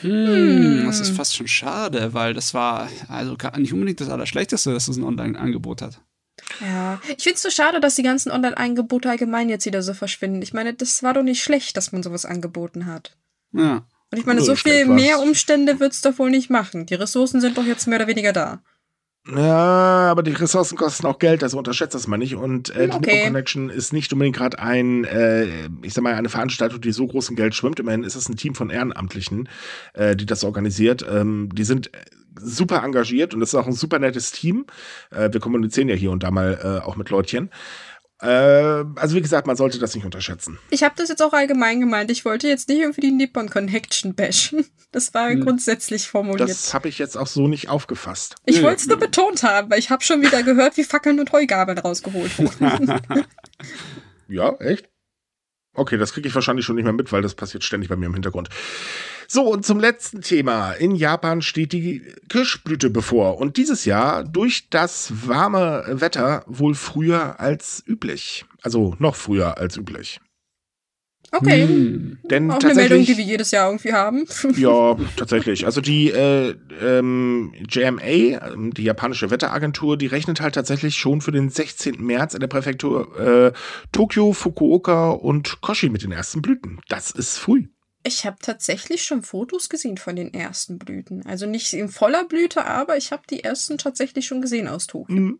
Hm, 0.00 0.84
das 0.86 1.00
ist 1.00 1.10
fast 1.10 1.36
schon 1.36 1.48
schade, 1.48 2.14
weil 2.14 2.34
das 2.34 2.54
war 2.54 2.88
also 3.08 3.36
nicht 3.56 3.72
unbedingt 3.72 4.00
das 4.00 4.08
Allerschlechteste, 4.08 4.72
dass 4.72 4.88
es 4.88 4.96
ein 4.96 5.04
Online-Angebot 5.04 5.82
hat. 5.82 6.00
Ja, 6.60 7.00
ich 7.16 7.22
finde 7.22 7.36
es 7.36 7.42
so 7.42 7.50
schade, 7.50 7.80
dass 7.80 7.94
die 7.94 8.02
ganzen 8.02 8.30
Online-Angebote 8.30 9.08
allgemein 9.08 9.48
jetzt 9.48 9.66
wieder 9.66 9.82
so 9.82 9.94
verschwinden. 9.94 10.42
Ich 10.42 10.52
meine, 10.52 10.74
das 10.74 11.02
war 11.02 11.14
doch 11.14 11.22
nicht 11.22 11.42
schlecht, 11.42 11.76
dass 11.76 11.92
man 11.92 12.02
sowas 12.02 12.24
angeboten 12.24 12.86
hat. 12.86 13.16
Ja. 13.52 13.86
Und 14.10 14.18
ich 14.18 14.26
meine, 14.26 14.42
so 14.42 14.54
viel 14.54 14.84
mehr 14.86 15.20
Umstände 15.20 15.80
wird 15.80 15.92
es 15.92 16.02
doch 16.02 16.18
wohl 16.18 16.30
nicht 16.30 16.50
machen. 16.50 16.84
Die 16.84 16.94
Ressourcen 16.94 17.40
sind 17.40 17.56
doch 17.56 17.64
jetzt 17.64 17.86
mehr 17.86 17.98
oder 17.98 18.08
weniger 18.08 18.32
da. 18.32 18.62
Ja, 19.26 20.10
aber 20.10 20.24
die 20.24 20.32
Ressourcen 20.32 20.76
kosten 20.76 21.06
auch 21.06 21.20
Geld, 21.20 21.44
also 21.44 21.56
unterschätzt 21.56 21.94
das 21.94 22.08
mal 22.08 22.16
nicht. 22.16 22.34
Und 22.34 22.70
äh, 22.74 22.88
die 22.88 22.96
okay. 22.96 23.24
Connection 23.24 23.70
ist 23.70 23.92
nicht 23.92 24.12
unbedingt 24.12 24.36
gerade 24.36 24.58
ein, 24.58 25.04
äh, 25.04 25.46
ich 25.82 25.94
sag 25.94 26.02
mal, 26.02 26.14
eine 26.14 26.28
Veranstaltung, 26.28 26.80
die 26.80 26.90
so 26.90 27.06
groß 27.06 27.30
in 27.30 27.36
Geld 27.36 27.54
schwimmt. 27.54 27.78
Immerhin 27.78 28.02
ist 28.02 28.16
es 28.16 28.28
ein 28.28 28.36
Team 28.36 28.54
von 28.56 28.68
Ehrenamtlichen, 28.68 29.48
äh, 29.94 30.16
die 30.16 30.26
das 30.26 30.42
organisiert. 30.42 31.06
Ähm, 31.08 31.50
die 31.54 31.64
sind 31.64 31.90
super 32.40 32.82
engagiert 32.82 33.34
und 33.34 33.40
das 33.40 33.50
ist 33.50 33.54
auch 33.54 33.66
ein 33.66 33.72
super 33.72 33.98
nettes 33.98 34.32
Team. 34.32 34.66
Äh, 35.10 35.30
wir 35.32 35.40
kommunizieren 35.40 35.88
ja 35.88 35.94
hier 35.94 36.10
und 36.10 36.22
da 36.22 36.30
mal 36.30 36.58
äh, 36.62 36.86
auch 36.86 36.96
mit 36.96 37.10
Leutchen. 37.10 37.50
Äh, 38.22 38.84
also 38.94 39.16
wie 39.16 39.20
gesagt, 39.20 39.48
man 39.48 39.56
sollte 39.56 39.80
das 39.80 39.94
nicht 39.96 40.04
unterschätzen. 40.04 40.58
Ich 40.70 40.84
habe 40.84 40.94
das 40.96 41.08
jetzt 41.08 41.22
auch 41.22 41.32
allgemein 41.32 41.80
gemeint. 41.80 42.10
Ich 42.10 42.24
wollte 42.24 42.46
jetzt 42.46 42.68
nicht 42.68 42.80
irgendwie 42.80 43.00
die 43.00 43.10
Nippon 43.10 43.50
Connection 43.50 44.14
bashen. 44.14 44.64
Das 44.94 45.14
war 45.14 45.30
hm. 45.30 45.40
grundsätzlich 45.40 46.06
formuliert. 46.06 46.50
Das 46.50 46.74
habe 46.74 46.86
ich 46.86 46.98
jetzt 46.98 47.16
auch 47.16 47.26
so 47.26 47.48
nicht 47.48 47.70
aufgefasst. 47.70 48.34
Ich 48.44 48.62
wollte 48.62 48.82
es 48.82 48.86
nur 48.88 48.98
betont 48.98 49.42
haben, 49.42 49.70
weil 49.70 49.78
ich 49.78 49.88
habe 49.88 50.04
schon 50.04 50.20
wieder 50.20 50.42
gehört, 50.42 50.76
wie 50.76 50.84
Fackeln 50.84 51.18
und 51.18 51.32
Heugabeln 51.32 51.78
rausgeholt 51.78 52.38
wurden. 52.38 53.00
ja, 54.28 54.52
echt? 54.56 54.90
Okay, 55.74 55.96
das 55.96 56.12
kriege 56.12 56.28
ich 56.28 56.34
wahrscheinlich 56.34 56.66
schon 56.66 56.76
nicht 56.76 56.84
mehr 56.84 56.92
mit, 56.92 57.10
weil 57.10 57.22
das 57.22 57.34
passiert 57.34 57.64
ständig 57.64 57.88
bei 57.88 57.96
mir 57.96 58.04
im 58.04 58.12
Hintergrund. 58.12 58.50
So, 59.34 59.44
und 59.44 59.64
zum 59.64 59.80
letzten 59.80 60.20
Thema. 60.20 60.72
In 60.72 60.94
Japan 60.94 61.40
steht 61.40 61.72
die 61.72 62.02
Kirschblüte 62.28 62.90
bevor 62.90 63.38
und 63.38 63.56
dieses 63.56 63.86
Jahr 63.86 64.24
durch 64.24 64.68
das 64.68 65.10
warme 65.26 65.84
Wetter 65.88 66.44
wohl 66.46 66.74
früher 66.74 67.40
als 67.40 67.82
üblich. 67.86 68.44
Also 68.60 68.94
noch 68.98 69.16
früher 69.16 69.56
als 69.56 69.78
üblich. 69.78 70.20
Okay. 71.30 71.66
Hm. 71.66 72.18
Denn 72.24 72.50
Auch 72.50 72.62
eine 72.62 72.74
Meldung, 72.74 73.06
die 73.06 73.16
wir 73.16 73.24
jedes 73.24 73.52
Jahr 73.52 73.70
irgendwie 73.70 73.94
haben. 73.94 74.26
ja, 74.54 74.98
tatsächlich. 75.16 75.64
Also 75.64 75.80
die 75.80 76.10
äh, 76.10 76.54
ähm, 76.82 77.54
JMA, 77.70 78.02
ähm, 78.02 78.74
die 78.74 78.84
japanische 78.84 79.30
Wetteragentur, 79.30 79.96
die 79.96 80.08
rechnet 80.08 80.42
halt 80.42 80.56
tatsächlich 80.56 80.96
schon 80.96 81.22
für 81.22 81.32
den 81.32 81.48
16. 81.48 82.04
März 82.04 82.34
in 82.34 82.40
der 82.40 82.48
Präfektur 82.48 83.18
äh, 83.18 83.52
Tokio, 83.92 84.34
Fukuoka 84.34 85.12
und 85.12 85.62
Koshi 85.62 85.88
mit 85.88 86.02
den 86.02 86.12
ersten 86.12 86.42
Blüten. 86.42 86.80
Das 86.90 87.10
ist 87.10 87.38
früh. 87.38 87.68
Ich 88.04 88.26
habe 88.26 88.36
tatsächlich 88.40 89.04
schon 89.04 89.22
Fotos 89.22 89.68
gesehen 89.68 89.96
von 89.96 90.16
den 90.16 90.34
ersten 90.34 90.78
Blüten. 90.78 91.24
Also 91.26 91.46
nicht 91.46 91.72
in 91.72 91.88
voller 91.88 92.24
Blüte, 92.24 92.64
aber 92.64 92.96
ich 92.96 93.12
habe 93.12 93.22
die 93.30 93.44
ersten 93.44 93.78
tatsächlich 93.78 94.26
schon 94.26 94.42
gesehen 94.42 94.68
aus 94.68 94.86
Tokio. 94.86 95.14
Mhm. 95.14 95.38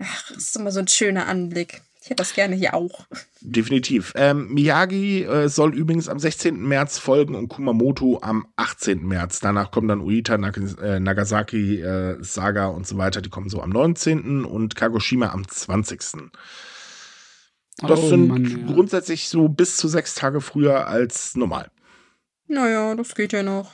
Ach, 0.00 0.28
das 0.28 0.38
ist 0.38 0.56
immer 0.56 0.70
so 0.70 0.78
ein 0.80 0.88
schöner 0.88 1.26
Anblick. 1.26 1.82
Ich 2.00 2.10
hätte 2.10 2.22
das 2.22 2.32
gerne 2.32 2.54
hier 2.54 2.74
auch. 2.74 3.06
Definitiv. 3.40 4.12
Ähm, 4.16 4.54
Miyagi 4.54 5.24
äh, 5.24 5.48
soll 5.48 5.74
übrigens 5.74 6.08
am 6.08 6.20
16. 6.20 6.66
März 6.66 6.98
folgen 6.98 7.34
und 7.34 7.48
Kumamoto 7.48 8.20
am 8.22 8.46
18. 8.56 9.04
März. 9.04 9.40
Danach 9.40 9.72
kommen 9.72 9.88
dann 9.88 10.00
Uita, 10.00 10.38
Nag 10.38 10.56
äh, 10.80 11.00
Nagasaki, 11.00 11.80
äh, 11.80 12.16
Saga 12.20 12.68
und 12.68 12.86
so 12.86 12.96
weiter. 12.96 13.20
Die 13.20 13.30
kommen 13.30 13.50
so 13.50 13.60
am 13.60 13.70
19. 13.70 14.44
und 14.44 14.76
Kagoshima 14.76 15.30
am 15.30 15.46
20. 15.46 16.30
Das 17.80 18.00
oh, 18.00 18.08
sind 18.08 18.28
Mann, 18.28 18.44
ja. 18.44 18.74
grundsätzlich 18.74 19.28
so 19.28 19.48
bis 19.48 19.76
zu 19.76 19.88
sechs 19.88 20.14
Tage 20.14 20.40
früher 20.40 20.88
als 20.88 21.36
normal. 21.36 21.70
Naja, 22.48 22.94
das 22.94 23.14
geht 23.14 23.32
ja 23.32 23.42
noch. 23.42 23.72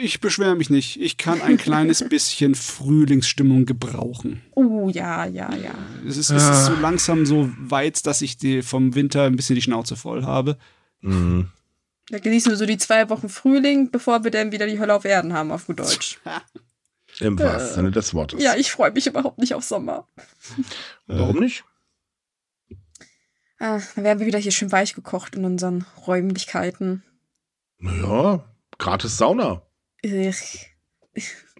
Ich 0.00 0.20
beschwere 0.20 0.54
mich 0.54 0.70
nicht. 0.70 1.00
Ich 1.00 1.16
kann 1.16 1.40
ein 1.40 1.56
kleines 1.56 2.04
bisschen 2.08 2.54
Frühlingsstimmung 2.54 3.66
gebrauchen. 3.66 4.42
Oh, 4.52 4.88
ja, 4.88 5.26
ja, 5.26 5.52
ja. 5.56 5.74
Es 6.06 6.16
ist, 6.16 6.30
es 6.30 6.48
ist 6.48 6.66
so 6.66 6.74
langsam 6.76 7.26
so 7.26 7.50
weit, 7.58 8.06
dass 8.06 8.22
ich 8.22 8.36
die, 8.36 8.62
vom 8.62 8.94
Winter 8.94 9.24
ein 9.24 9.34
bisschen 9.34 9.56
die 9.56 9.62
Schnauze 9.62 9.96
voll 9.96 10.24
habe. 10.24 10.56
Mhm. 11.00 11.48
Da 12.10 12.18
genießen 12.18 12.50
wir 12.52 12.56
so 12.56 12.66
die 12.66 12.78
zwei 12.78 13.08
Wochen 13.10 13.28
Frühling, 13.28 13.90
bevor 13.90 14.22
wir 14.22 14.30
dann 14.30 14.52
wieder 14.52 14.66
die 14.66 14.78
Hölle 14.78 14.94
auf 14.94 15.04
Erden 15.04 15.32
haben, 15.32 15.50
auf 15.50 15.66
gut 15.66 15.80
Deutsch. 15.80 16.20
Im 17.20 17.38
wahrsten 17.38 17.74
Sinne 17.74 17.90
des 17.90 18.14
Wortes. 18.14 18.42
Ja, 18.42 18.54
ich 18.56 18.70
freue 18.70 18.92
mich 18.92 19.06
überhaupt 19.06 19.38
nicht 19.38 19.54
auf 19.54 19.64
Sommer. 19.64 20.06
Warum 21.06 21.40
nicht? 21.40 21.64
Ah, 23.62 23.80
dann 23.94 24.02
werden 24.02 24.18
wir 24.18 24.26
wieder 24.26 24.40
hier 24.40 24.50
schön 24.50 24.72
weich 24.72 24.92
gekocht 24.92 25.36
in 25.36 25.44
unseren 25.44 25.86
Räumlichkeiten. 26.04 27.04
Naja, 27.78 28.44
gratis 28.76 29.16
Sauna. 29.16 29.62
Ich. 30.02 30.68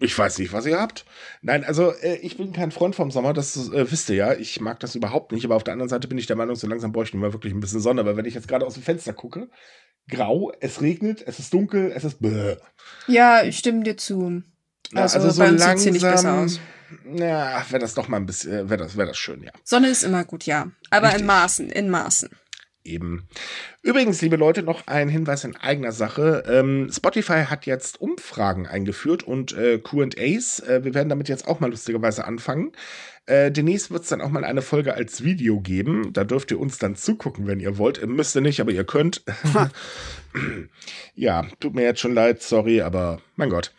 Ich 0.01 0.17
weiß 0.17 0.39
nicht, 0.39 0.51
was 0.51 0.65
ihr 0.65 0.81
habt. 0.81 1.05
Nein, 1.41 1.63
also 1.63 1.93
äh, 1.93 2.15
ich 2.17 2.35
bin 2.35 2.51
kein 2.51 2.71
Freund 2.71 2.93
vom 2.93 3.09
Sommer, 3.09 3.31
das 3.31 3.55
äh, 3.69 3.89
wisst 3.89 4.09
ihr 4.09 4.15
ja. 4.17 4.33
Ich 4.33 4.59
mag 4.59 4.81
das 4.81 4.95
überhaupt 4.95 5.31
nicht, 5.31 5.45
aber 5.45 5.55
auf 5.55 5.63
der 5.63 5.71
anderen 5.71 5.87
Seite 5.87 6.09
bin 6.09 6.17
ich 6.17 6.25
der 6.27 6.35
Meinung, 6.35 6.57
so 6.57 6.67
langsam 6.67 6.91
bräuchten 6.91 7.21
wir 7.21 7.31
wirklich 7.31 7.53
ein 7.53 7.61
bisschen 7.61 7.79
Sonne, 7.79 8.03
weil 8.05 8.17
wenn 8.17 8.25
ich 8.25 8.33
jetzt 8.33 8.49
gerade 8.49 8.65
aus 8.65 8.73
dem 8.73 8.83
Fenster 8.83 9.13
gucke, 9.13 9.49
grau, 10.09 10.51
es 10.59 10.81
regnet, 10.81 11.23
es 11.25 11.39
ist 11.39 11.53
dunkel, 11.53 11.93
es 11.95 12.03
ist 12.03 12.19
bäh. 12.19 12.57
Ja, 13.07 13.43
ich 13.43 13.57
stimme 13.57 13.83
dir 13.83 13.95
zu. 13.95 14.43
Also, 14.93 15.19
Also, 15.19 15.29
so 15.31 15.43
langsam, 15.43 15.77
hier 15.77 15.91
nicht 15.91 16.01
besser 16.01 16.33
aus. 16.33 16.59
Ja, 17.15 17.65
wäre 17.69 17.79
das 17.79 17.93
doch 17.93 18.07
mal 18.07 18.17
ein 18.17 18.25
bisschen, 18.25 18.69
wäre 18.69 18.77
das, 18.77 18.97
wäre 18.97 19.07
das 19.07 19.17
schön, 19.17 19.41
ja. 19.41 19.51
Sonne 19.63 19.89
ist 19.89 20.03
immer 20.03 20.23
gut, 20.25 20.45
ja. 20.45 20.67
Aber 20.89 21.07
Richtig. 21.07 21.21
in 21.21 21.27
Maßen, 21.27 21.69
in 21.69 21.89
Maßen. 21.89 22.29
Eben. 22.85 23.27
Übrigens, 23.81 24.21
liebe 24.21 24.35
Leute, 24.35 24.61
noch 24.61 24.87
ein 24.87 25.07
Hinweis 25.07 25.45
in 25.45 25.55
eigener 25.55 25.93
Sache. 25.93 26.43
Ähm, 26.47 26.89
Spotify 26.91 27.45
hat 27.45 27.65
jetzt 27.65 28.01
Umfragen 28.01 28.67
eingeführt 28.67 29.23
und 29.23 29.53
äh, 29.53 29.79
QAs. 29.79 30.59
Äh, 30.59 30.83
wir 30.83 30.93
werden 30.93 31.07
damit 31.07 31.29
jetzt 31.29 31.47
auch 31.47 31.61
mal 31.61 31.69
lustigerweise 31.69 32.25
anfangen. 32.25 32.73
Äh, 33.25 33.51
demnächst 33.51 33.89
wird 33.89 34.03
es 34.03 34.09
dann 34.09 34.19
auch 34.19 34.29
mal 34.29 34.43
eine 34.43 34.61
Folge 34.61 34.95
als 34.95 35.23
Video 35.23 35.61
geben. 35.61 36.11
Da 36.11 36.25
dürft 36.25 36.51
ihr 36.51 36.59
uns 36.59 36.77
dann 36.77 36.95
zugucken, 36.97 37.47
wenn 37.47 37.61
ihr 37.61 37.77
wollt. 37.77 37.99
Ihr 37.99 38.07
müsst 38.07 38.35
ihr 38.35 38.41
nicht, 38.41 38.59
aber 38.59 38.71
ihr 38.71 38.83
könnt. 38.83 39.23
ja, 41.15 41.45
tut 41.59 41.75
mir 41.75 41.83
jetzt 41.83 41.99
schon 41.99 42.13
leid, 42.13 42.41
sorry, 42.41 42.81
aber 42.81 43.19
mein 43.35 43.49
Gott. 43.49 43.73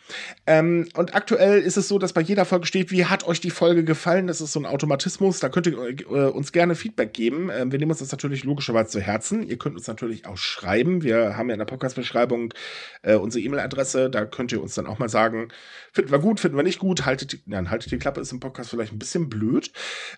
Ähm, 0.47 0.87
und 0.95 1.15
aktuell 1.15 1.61
ist 1.61 1.77
es 1.77 1.87
so, 1.87 1.97
dass 1.97 2.13
bei 2.13 2.21
jeder 2.21 2.45
Folge 2.45 2.65
steht, 2.65 2.91
wie 2.91 3.05
hat 3.05 3.25
euch 3.25 3.39
die 3.39 3.49
Folge 3.51 3.83
gefallen? 3.83 4.27
Das 4.27 4.41
ist 4.41 4.51
so 4.51 4.59
ein 4.59 4.65
Automatismus. 4.65 5.39
Da 5.39 5.49
könnt 5.49 5.67
ihr 5.67 5.77
äh, 5.77 6.29
uns 6.29 6.51
gerne 6.51 6.75
Feedback 6.75 7.13
geben. 7.13 7.49
Ähm, 7.53 7.71
wir 7.71 7.79
nehmen 7.79 7.91
uns 7.91 7.99
das 7.99 8.11
natürlich 8.11 8.43
logischerweise 8.43 8.89
zu 8.89 8.99
Herzen. 8.99 9.47
Ihr 9.47 9.57
könnt 9.57 9.75
uns 9.75 9.87
natürlich 9.87 10.25
auch 10.25 10.37
schreiben. 10.37 11.03
Wir 11.03 11.37
haben 11.37 11.49
ja 11.49 11.53
in 11.53 11.59
der 11.59 11.65
Podcast-Beschreibung 11.65 12.53
äh, 13.01 13.15
unsere 13.15 13.43
E-Mail-Adresse. 13.43 14.09
Da 14.09 14.25
könnt 14.25 14.51
ihr 14.51 14.61
uns 14.61 14.75
dann 14.75 14.87
auch 14.87 14.99
mal 14.99 15.09
sagen, 15.09 15.49
finden 15.93 16.11
wir 16.11 16.19
gut, 16.19 16.39
finden 16.39 16.57
wir 16.57 16.63
nicht 16.63 16.79
gut. 16.79 17.05
Haltet 17.05 17.31
die, 17.31 17.41
nein, 17.45 17.69
haltet 17.69 17.91
die 17.91 17.97
Klappe 17.97 18.21
ist 18.21 18.31
im 18.31 18.41
Podcast 18.41 18.69
vielleicht 18.69 18.91
ein 18.91 18.99
bisschen 18.99 19.29
blöd. 19.29 19.71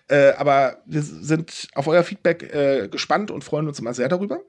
Äh, 0.08 0.32
aber 0.32 0.78
wir 0.86 1.02
sind 1.02 1.68
auf 1.74 1.86
euer 1.86 2.02
Feedback 2.02 2.42
äh, 2.54 2.88
gespannt 2.88 3.30
und 3.30 3.44
freuen 3.44 3.68
uns 3.68 3.78
immer 3.78 3.94
sehr 3.94 4.08
darüber. 4.08 4.40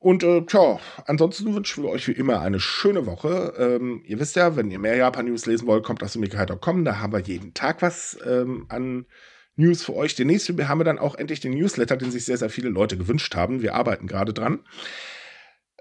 Und 0.00 0.22
äh, 0.22 0.40
tja, 0.46 0.80
ansonsten 1.04 1.54
wünschen 1.54 1.84
wir 1.84 1.90
euch 1.90 2.08
wie 2.08 2.12
immer 2.12 2.40
eine 2.40 2.58
schöne 2.58 3.04
Woche. 3.04 3.52
Ähm, 3.58 4.02
ihr 4.06 4.18
wisst 4.18 4.34
ja, 4.34 4.56
wenn 4.56 4.70
ihr 4.70 4.78
mehr 4.78 4.96
Japan-News 4.96 5.44
lesen 5.44 5.66
wollt, 5.66 5.84
kommt 5.84 6.02
auf 6.02 6.10
sumikai.com. 6.10 6.86
Da 6.86 6.98
haben 7.00 7.12
wir 7.12 7.20
jeden 7.20 7.52
Tag 7.52 7.82
was 7.82 8.18
ähm, 8.26 8.64
an 8.70 9.04
News 9.56 9.84
für 9.84 9.94
euch. 9.94 10.14
Demnächst 10.14 10.48
haben 10.48 10.80
wir 10.80 10.84
dann 10.84 10.98
auch 10.98 11.16
endlich 11.16 11.40
den 11.40 11.52
Newsletter, 11.52 11.98
den 11.98 12.10
sich 12.10 12.24
sehr, 12.24 12.38
sehr 12.38 12.48
viele 12.48 12.70
Leute 12.70 12.96
gewünscht 12.96 13.34
haben. 13.34 13.60
Wir 13.60 13.74
arbeiten 13.74 14.06
gerade 14.06 14.32
dran. 14.32 14.60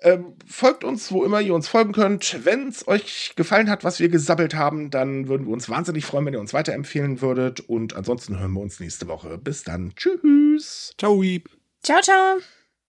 Ähm, 0.02 0.36
folgt 0.46 0.84
uns, 0.84 1.14
wo 1.14 1.24
immer 1.24 1.40
ihr 1.40 1.54
uns 1.54 1.70
folgen 1.70 1.94
könnt. 1.94 2.44
Wenn 2.44 2.68
es 2.68 2.90
euch 2.90 3.34
gefallen 3.38 3.70
hat, 3.70 3.86
was 3.86 4.02
wir 4.02 4.10
gesabbelt 4.10 4.54
haben, 4.54 4.90
dann 4.90 5.30
würden 5.30 5.48
wir 5.48 5.54
uns 5.54 5.70
wahnsinnig 5.70 6.06
freuen, 6.06 6.26
wenn 6.26 6.34
ihr 6.34 6.42
uns 6.42 6.54
weiterempfehlen 6.54 7.22
würdet. 7.22 7.62
Und 7.62 7.96
ansonsten 7.96 8.38
hören 8.38 8.52
wir 8.52 8.62
uns 8.62 8.82
nächste 8.82 9.08
Woche. 9.08 9.38
Bis 9.38 9.64
dann. 9.64 9.94
Tschüss. 9.96 10.94
Ciao. 10.98 11.24
Ciao, 11.82 12.02
ciao. 12.02 12.40